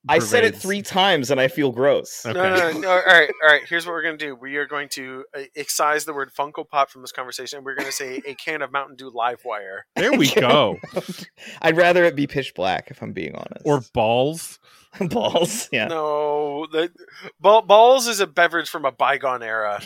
that 0.05 0.15
I 0.15 0.19
said 0.19 0.45
it 0.45 0.57
three 0.57 0.83
times 0.83 1.31
and 1.31 1.41
I 1.41 1.49
feel 1.49 1.73
gross. 1.73 2.25
Okay. 2.25 2.39
No, 2.39 2.49
no, 2.55 2.73
no, 2.73 2.79
no. 2.79 2.91
All 2.91 2.97
right, 3.05 3.31
all 3.43 3.49
right. 3.51 3.63
Here's 3.69 3.85
what 3.87 3.93
we're 3.93 4.03
going 4.03 4.17
to 4.19 4.25
do. 4.25 4.35
We 4.35 4.57
are 4.57 4.67
going 4.67 4.89
to 4.91 5.25
uh, 5.37 5.43
excise 5.55 6.05
the 6.05 6.15
word 6.15 6.33
Funko 6.33 6.67
Pop 6.69 6.91
from 6.91 7.03
this 7.03 7.13
conversation. 7.13 7.65
We're 7.65 7.75
going 7.75 7.87
to 7.87 7.93
say 7.93 8.23
a 8.27 8.35
can 8.35 8.63
of 8.63 8.73
Mountain 8.73 8.97
Dew 8.97 9.11
Live 9.11 9.43
Wire. 9.45 9.87
there 9.97 10.13
we 10.13 10.31
go 10.35 10.79
I'd 11.63 11.77
rather 11.77 12.05
it 12.05 12.17
be 12.17 12.27
pitch 12.27 12.55
black 12.55 12.91
if 12.91 13.03
I'm 13.03 13.13
being 13.13 13.35
honest. 13.35 13.63
or 13.65 13.83
balls 13.93 14.59
balls. 15.01 15.69
Yeah. 15.71 15.87
No, 15.87 16.67
the 16.67 16.91
ball, 17.39 17.63
balls 17.63 18.09
is 18.09 18.19
a 18.21 18.27
beverage 18.27 18.69
from 18.69 18.85
a 18.85 18.91
bygone 18.91 19.43
era. 19.43 19.81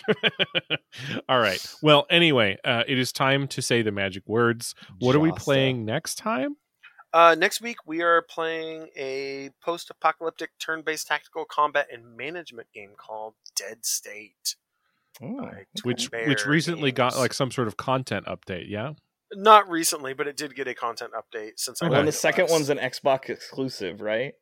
All 1.28 1.39
right. 1.41 1.62
Well, 1.82 2.07
anyway, 2.09 2.57
uh, 2.65 2.85
it 2.86 2.99
is 2.99 3.12
time 3.12 3.47
to 3.49 3.61
say 3.61 3.82
the 3.82 3.93
magic 3.93 4.23
words. 4.27 4.74
What 5.01 5.15
are 5.15 5.20
we 5.20 5.31
Josta. 5.32 5.39
playing 5.39 5.85
next 5.85 6.15
time? 6.16 6.57
Uh, 7.15 7.36
next 7.39 7.61
week, 7.61 7.77
we 7.86 8.03
are 8.03 8.23
playing 8.23 8.89
a 8.97 9.51
post 9.62 9.89
apocalyptic 9.89 10.51
turn 10.59 10.82
based 10.82 11.07
tactical 11.07 11.45
combat 11.45 11.86
and 11.93 12.16
management 12.16 12.66
game 12.74 12.91
called 12.97 13.35
Dead 13.55 13.86
State. 13.86 14.57
Ooh. 15.23 15.36
Which 15.36 15.66
Twin 15.77 15.95
which 15.97 16.11
Bear 16.11 16.51
recently 16.51 16.91
got 16.91 17.16
like 17.16 17.32
some 17.32 17.53
sort 17.53 17.69
of 17.69 17.77
content 17.77 18.27
update. 18.27 18.69
Yeah. 18.69 18.95
Not 19.32 19.69
recently, 19.70 20.12
but 20.12 20.27
it 20.27 20.36
did 20.36 20.57
get 20.57 20.66
a 20.66 20.74
content 20.74 21.12
update 21.12 21.53
since 21.57 21.81
I 21.81 21.86
Okay. 21.86 21.91
Well, 21.93 22.01
and 22.01 22.09
the 22.09 22.12
second 22.12 22.47
last. 22.47 22.53
one's 22.53 22.69
an 22.70 22.78
Xbox 22.78 23.31
exclusive, 23.31 24.01
right? 24.01 24.35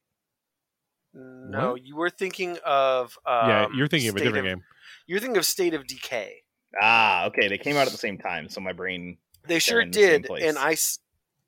No, 1.15 1.75
you 1.75 1.95
were 1.95 2.09
thinking 2.09 2.57
of. 2.65 3.19
Um, 3.27 3.49
yeah, 3.51 3.67
you're 3.77 3.87
thinking 3.87 4.09
of 4.09 4.17
a 4.17 4.19
State 4.21 4.25
different 4.29 4.47
game. 4.47 4.63
You're 5.07 5.21
thinking 5.21 5.37
of 5.37 5.45
State 5.45 5.75
of 5.75 5.87
Decay. 5.87 6.37
Ah, 6.81 7.27
okay. 7.27 7.49
They 7.49 7.59
came 7.59 7.77
out 7.77 7.87
at 7.87 7.93
the 7.93 7.99
same 7.99 8.17
time, 8.17 8.49
so 8.49 8.63
my 8.63 8.73
brain. 8.73 9.19
They 9.47 9.59
sure 9.59 9.83
in 9.83 9.91
the 9.91 9.99
did, 9.99 10.31
and 10.31 10.57
I, 10.57 10.73
s- 10.73 11.01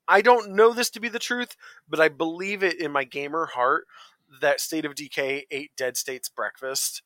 I 0.07 0.21
don't 0.21 0.51
know 0.55 0.73
this 0.73 0.89
to 0.91 0.99
be 0.99 1.09
the 1.09 1.19
truth, 1.19 1.55
but 1.89 1.99
I 1.99 2.09
believe 2.09 2.63
it 2.63 2.79
in 2.79 2.91
my 2.91 3.03
gamer 3.03 3.45
heart 3.47 3.85
that 4.41 4.59
State 4.59 4.85
of 4.85 4.95
Decay 4.95 5.45
ate 5.51 5.71
Dead 5.77 5.97
State's 5.97 6.29
breakfast. 6.29 7.01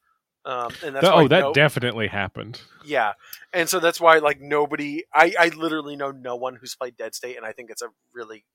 Um, 0.46 0.72
and 0.84 0.96
that's 0.96 1.06
Th- 1.06 1.14
why 1.14 1.24
oh, 1.24 1.28
that 1.28 1.40
no- 1.42 1.54
definitely 1.54 2.08
happened. 2.08 2.62
yeah, 2.86 3.14
and 3.54 3.68
so 3.68 3.80
that's 3.80 4.00
why 4.00 4.20
like 4.20 4.40
nobody, 4.40 5.04
I, 5.14 5.34
I 5.38 5.48
literally 5.50 5.96
know 5.98 6.12
no 6.12 6.38
one 6.38 6.56
who's 6.56 6.76
played 6.76 6.96
Dead 6.96 7.14
State, 7.14 7.36
and 7.36 7.46
I 7.46 7.52
think 7.52 7.70
it's 7.70 7.82
a 7.82 7.90
really 8.14 8.46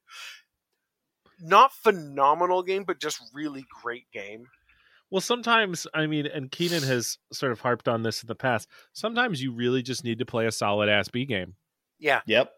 not 1.41 1.73
phenomenal 1.73 2.63
game, 2.63 2.85
but 2.85 3.01
just 3.01 3.21
really 3.35 3.67
great 3.83 4.11
game. 4.13 4.47
Well, 5.11 5.21
sometimes 5.21 5.87
I 5.95 6.07
mean, 6.07 6.27
and 6.27 6.51
Keenan 6.51 6.83
has 6.85 7.19
sort 7.33 7.53
of 7.53 7.61
harped 7.61 7.87
on 7.87 8.03
this 8.03 8.23
in 8.23 8.27
the 8.27 8.35
past. 8.35 8.69
Sometimes 8.95 9.43
you 9.43 9.53
really 9.53 9.83
just 9.83 10.05
need 10.05 10.19
to 10.19 10.27
play 10.27 10.47
a 10.47 10.53
solid 10.53 10.89
ass 10.89 11.09
B 11.09 11.27
game. 11.27 11.55
Yeah, 11.99 12.21
Yep. 12.27 12.51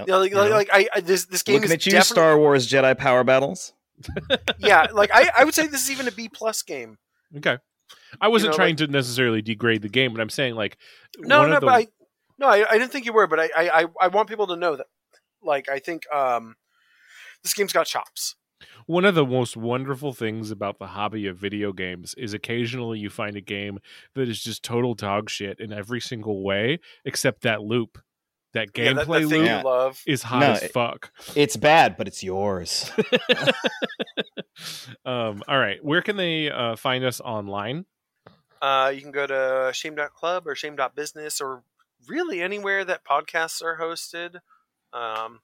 You 0.00 0.06
know, 0.06 0.18
like, 0.18 0.30
You 0.30 0.36
like, 0.38 0.50
like 0.50 0.68
I, 0.72 0.88
I 0.96 1.00
this 1.00 1.26
this 1.26 1.42
game 1.42 1.54
Looking 1.56 1.66
is 1.66 1.72
at 1.72 1.86
you, 1.86 1.92
definitely 1.92 2.14
Star 2.14 2.38
Wars 2.38 2.68
Jedi 2.68 2.96
Power 2.98 3.24
Battles. 3.24 3.72
yeah, 4.58 4.86
like 4.92 5.10
I, 5.12 5.30
I 5.38 5.44
would 5.44 5.54
say 5.54 5.66
this 5.66 5.84
is 5.84 5.90
even 5.90 6.08
a 6.08 6.12
B 6.12 6.28
plus 6.28 6.62
game. 6.62 6.98
Okay. 7.36 7.58
I 8.20 8.28
wasn't 8.28 8.52
know, 8.52 8.56
trying 8.56 8.76
to 8.76 8.86
necessarily 8.86 9.42
degrade 9.42 9.82
the 9.82 9.88
game, 9.88 10.12
but 10.12 10.20
I'm 10.20 10.30
saying 10.30 10.54
like 10.54 10.76
No, 11.18 11.40
one 11.40 11.50
no, 11.50 11.56
of 11.56 11.60
the 11.60 11.66
but 11.66 11.74
I, 11.74 11.86
no, 12.38 12.46
I, 12.48 12.68
I 12.68 12.78
didn't 12.78 12.90
think 12.90 13.04
you 13.06 13.12
were, 13.12 13.26
but 13.26 13.38
I, 13.38 13.50
I, 13.56 13.82
I- 13.82 13.86
I 14.02 14.08
want 14.08 14.28
people 14.28 14.46
to 14.48 14.56
know 14.56 14.76
that, 14.76 14.86
like, 15.42 15.68
I 15.68 15.78
think 15.78 16.02
um, 16.12 16.56
this 17.42 17.54
game's 17.54 17.72
got 17.72 17.86
chops. 17.86 18.34
One 18.86 19.04
of 19.04 19.14
the 19.14 19.26
most 19.26 19.56
wonderful 19.56 20.12
things 20.12 20.50
about 20.50 20.78
the 20.78 20.88
hobby 20.88 21.26
of 21.26 21.36
video 21.36 21.72
games 21.72 22.14
is 22.16 22.32
occasionally 22.32 22.98
you 22.98 23.10
find 23.10 23.36
a 23.36 23.40
game 23.40 23.78
that 24.14 24.28
is 24.28 24.42
just 24.42 24.62
total 24.62 24.94
dog 24.94 25.28
shit 25.30 25.60
in 25.60 25.72
every 25.72 26.00
single 26.00 26.42
way, 26.42 26.78
except 27.04 27.42
that 27.42 27.62
loop. 27.62 27.98
That 28.54 28.68
Yeah, 28.76 28.92
that, 28.92 29.06
gameplay 29.06 29.20
that 29.22 29.26
loop 29.28 29.46
Yeah. 29.46 29.62
love. 29.62 30.00
is 30.06 30.22
hot 30.22 30.40
No, 30.40 30.50
as 30.52 30.62
it- 30.62 30.72
fuck. 30.72 31.10
It's 31.34 31.56
bad, 31.56 31.96
but 31.96 32.06
it's 32.06 32.22
yours. 32.22 32.90
um, 35.04 35.42
all 35.48 35.58
right. 35.58 35.82
Where 35.84 36.02
can 36.02 36.16
they 36.16 36.50
uh, 36.50 36.76
find 36.76 37.04
us 37.04 37.20
online? 37.20 37.86
Uh, 38.60 38.92
you 38.94 39.00
can 39.00 39.10
go 39.10 39.26
to 39.26 39.70
shame.club 39.74 40.46
or 40.46 40.54
shame.business 40.54 41.40
or 41.40 41.62
really 42.06 42.40
anywhere 42.40 42.84
that 42.84 43.04
podcasts 43.04 43.62
are 43.62 43.78
hosted. 43.80 44.36
Um, 44.92 45.40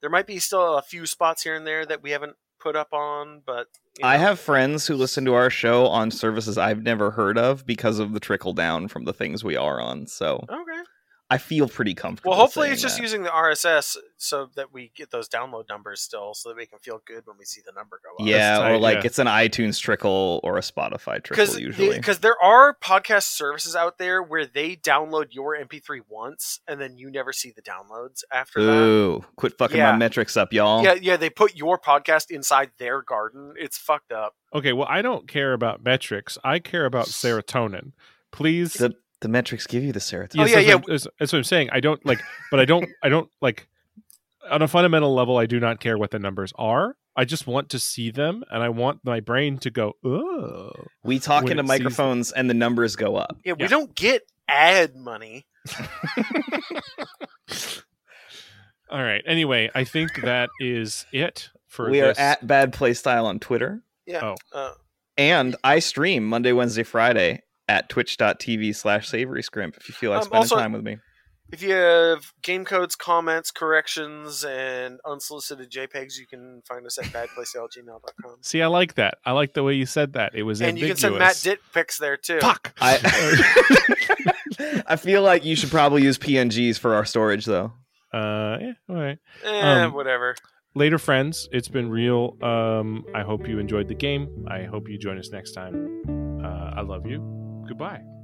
there 0.00 0.10
might 0.10 0.26
be 0.26 0.38
still 0.38 0.76
a 0.76 0.82
few 0.82 1.06
spots 1.06 1.42
here 1.42 1.54
and 1.54 1.66
there 1.66 1.84
that 1.84 2.02
we 2.02 2.12
haven't 2.12 2.36
put 2.60 2.76
up 2.76 2.92
on, 2.92 3.42
but 3.44 3.66
you 3.98 4.06
I 4.06 4.16
have 4.16 4.40
friends 4.40 4.86
who 4.86 4.94
listen 4.94 5.24
to 5.26 5.34
our 5.34 5.50
show 5.50 5.86
on 5.86 6.10
services 6.10 6.56
I've 6.56 6.82
never 6.82 7.10
heard 7.10 7.36
of 7.38 7.66
because 7.66 7.98
of 7.98 8.12
the 8.12 8.20
trickle 8.20 8.52
down 8.54 8.88
from 8.88 9.04
the 9.04 9.12
things 9.12 9.44
we 9.44 9.56
are 9.56 9.80
on. 9.80 10.06
So 10.06 10.44
okay. 10.48 10.82
I 11.28 11.38
feel 11.38 11.68
pretty 11.68 11.94
comfortable. 11.94 12.30
Well, 12.30 12.38
hopefully 12.38 12.70
it's 12.70 12.80
just 12.80 12.96
that. 12.96 13.02
using 13.02 13.24
the 13.24 13.30
RSS 13.30 13.96
so 14.16 14.48
that 14.54 14.72
we 14.72 14.92
get 14.94 15.10
those 15.10 15.28
download 15.28 15.68
numbers 15.68 16.00
still, 16.00 16.34
so 16.34 16.50
that 16.50 16.56
we 16.56 16.66
can 16.66 16.78
feel 16.78 17.02
good 17.04 17.26
when 17.26 17.36
we 17.36 17.44
see 17.44 17.60
the 17.66 17.72
number 17.72 18.00
go 18.04 18.22
up. 18.22 18.28
Yeah, 18.28 18.58
tight, 18.58 18.70
or 18.70 18.78
like 18.78 18.98
yeah. 18.98 19.06
it's 19.06 19.18
an 19.18 19.26
iTunes 19.26 19.80
trickle 19.80 20.38
or 20.44 20.56
a 20.56 20.60
Spotify 20.60 21.20
trickle 21.22 21.58
usually. 21.58 21.96
because 21.96 22.20
there 22.20 22.40
are 22.40 22.76
podcast 22.80 23.24
services 23.24 23.74
out 23.74 23.98
there 23.98 24.22
where 24.22 24.46
they 24.46 24.76
download 24.76 25.34
your 25.34 25.56
MP3 25.56 26.02
once 26.08 26.60
and 26.68 26.80
then 26.80 26.96
you 26.96 27.10
never 27.10 27.32
see 27.32 27.50
the 27.50 27.62
downloads 27.62 28.22
after 28.32 28.62
that. 28.64 28.72
Ooh, 28.72 29.24
quit 29.34 29.58
fucking 29.58 29.78
Yeah. 29.78 29.92
my 29.92 29.98
metrics 29.98 30.36
up, 30.36 30.52
y'all. 30.52 30.84
Yeah, 30.84 30.94
yeah, 30.94 31.16
they 31.16 31.30
put 31.30 31.56
your 31.56 31.76
podcast 31.76 32.30
inside 32.30 32.70
their 32.78 33.02
garden. 33.02 33.54
It's 33.58 33.76
fucked 33.76 34.12
up. 34.12 34.36
Okay, 34.54 34.72
well, 34.72 34.86
I 34.88 35.02
don't 35.02 35.26
care 35.26 35.52
about 35.54 35.82
metrics. 35.82 36.38
I 36.44 36.60
care 36.60 36.86
about 36.86 37.06
serotonin. 37.06 37.92
Please. 38.30 38.74
The 38.74 38.94
the 39.20 39.28
metrics 39.28 39.66
give 39.66 39.82
you 39.82 39.92
the 39.92 40.00
serotonin. 40.00 40.40
Oh, 40.40 40.44
Yes, 40.44 40.50
yeah, 40.50 40.56
that's 40.56 40.66
yeah. 40.68 40.74
what- 40.74 40.86
That's, 40.88 41.06
that's 41.18 41.32
what 41.32 41.38
I'm 41.38 41.44
saying. 41.44 41.70
I 41.72 41.80
don't 41.80 42.04
like, 42.04 42.20
but 42.50 42.60
I 42.60 42.64
don't, 42.64 42.88
I 43.02 43.08
don't 43.08 43.30
like, 43.40 43.68
on 44.50 44.62
a 44.62 44.68
fundamental 44.68 45.14
level, 45.14 45.38
I 45.38 45.46
do 45.46 45.58
not 45.58 45.80
care 45.80 45.96
what 45.98 46.10
the 46.10 46.18
numbers 46.18 46.52
are. 46.56 46.96
I 47.16 47.24
just 47.24 47.46
want 47.46 47.70
to 47.70 47.78
see 47.78 48.10
them 48.10 48.44
and 48.50 48.62
I 48.62 48.68
want 48.68 49.00
my 49.02 49.20
brain 49.20 49.58
to 49.58 49.70
go, 49.70 49.94
oh. 50.04 50.70
We 51.02 51.18
talk 51.18 51.48
into 51.50 51.62
microphones 51.62 52.30
and 52.30 52.48
the 52.50 52.54
numbers 52.54 52.94
go 52.94 53.16
up. 53.16 53.36
Yeah, 53.44 53.54
we 53.54 53.62
Yeah. 53.62 53.68
don't 53.68 53.94
get 53.94 54.22
ad 54.48 54.94
money. 54.94 55.46
All 58.90 59.02
right. 59.02 59.22
Anyway, 59.26 59.70
I 59.74 59.84
think 59.84 60.20
that 60.22 60.48
is 60.60 61.06
it 61.12 61.50
for 61.66 61.90
we 61.90 62.00
this. 62.00 62.16
are 62.18 62.20
at 62.20 62.46
Bad 62.46 62.72
Playstyle 62.72 63.24
on 63.24 63.40
Twitter. 63.40 63.82
Yeah. 64.06 64.34
Oh. 64.52 64.56
Uh, 64.56 64.72
And 65.16 65.56
I 65.64 65.80
stream 65.80 66.24
Monday, 66.24 66.52
Wednesday, 66.52 66.84
Friday 66.84 67.42
at 67.68 67.88
twitch.tv 67.88 68.74
slash 68.74 69.08
savory 69.08 69.42
scrimp 69.42 69.76
if 69.76 69.88
you 69.88 69.94
feel 69.94 70.10
like 70.10 70.18
Um, 70.20 70.24
spending 70.24 70.38
also- 70.42 70.56
time 70.56 70.72
with 70.72 70.82
me. 70.84 70.98
if 71.52 71.62
you 71.62 71.72
have 71.72 72.32
game 72.42 72.64
codes, 72.64 72.96
comments, 72.96 73.50
corrections, 73.52 74.44
and 74.44 74.98
unsolicited 75.06 75.70
JPEGs, 75.70 76.18
you 76.18 76.26
can 76.26 76.62
find 76.68 76.84
us 76.86 76.98
at 76.98 77.04
badplaystyle@gmail.com. 77.06 78.36
See, 78.42 78.62
I 78.62 78.66
like 78.66 78.94
that. 78.94 79.18
I 79.24 79.32
like 79.32 79.54
the 79.54 79.62
way 79.62 79.74
you 79.74 79.86
said 79.86 80.12
that. 80.14 80.34
It 80.34 80.42
was 80.42 80.60
And 80.60 80.78
you 80.78 80.88
can 80.88 80.96
send 80.96 81.14
Matt 81.18 81.36
ambiguous. 81.36 81.42
dit 81.42 81.60
pics 81.72 81.98
there 81.98 82.16
too. 82.16 82.38
Fuck. 82.40 82.72
I 82.80 82.98
I 84.86 84.96
feel 84.96 85.22
like 85.22 85.44
you 85.44 85.54
should 85.56 85.70
probably 85.70 86.02
use 86.02 86.18
PNGs 86.18 86.78
for 86.78 86.94
our 86.94 87.04
storage 87.04 87.44
though. 87.44 87.72
Uh, 88.12 88.58
yeah. 88.60 88.72
All 88.88 88.96
right. 88.96 89.18
Eh, 89.44 89.60
Um, 89.84 89.92
whatever. 89.92 90.34
Later, 90.74 90.98
friends. 90.98 91.48
It's 91.52 91.68
been 91.68 91.88
real. 91.90 92.36
Um, 92.42 93.04
I 93.14 93.22
hope 93.22 93.48
you 93.48 93.58
enjoyed 93.58 93.88
the 93.88 93.94
game. 93.94 94.46
I 94.50 94.64
hope 94.64 94.88
you 94.88 94.98
join 94.98 95.18
us 95.18 95.30
next 95.30 95.52
time. 95.52 96.02
Uh, 96.44 96.72
I 96.76 96.82
love 96.82 97.06
you. 97.06 97.45
Goodbye. 97.66 98.15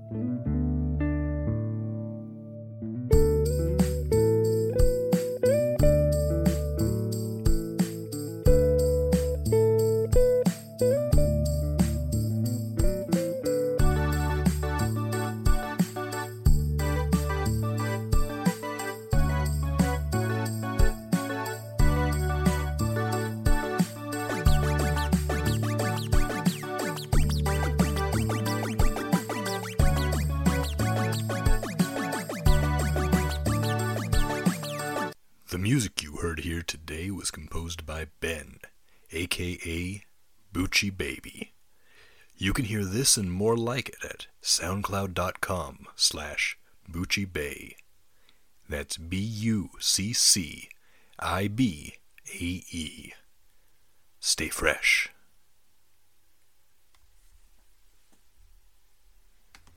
Today 36.73 37.11
was 37.11 37.31
composed 37.31 37.85
by 37.85 38.07
Ben, 38.21 38.59
aka 39.13 40.03
Bucci 40.55 40.97
Baby. 40.97 41.53
You 42.39 42.55
can 42.55 42.65
hear 42.65 42.87
this 42.87 43.19
and 43.19 43.31
more 43.31 43.59
like 43.59 43.91
it 43.91 44.03
at 44.03 44.27
soundcloud.com 44.43 45.89
slash 45.97 46.57
Bucci 46.91 47.31
Bae. 47.31 47.75
That's 48.71 48.97
B-U-C-C-I-B-A-E. 48.97 49.53
Stay 54.19 54.49
fresh. 54.49 55.11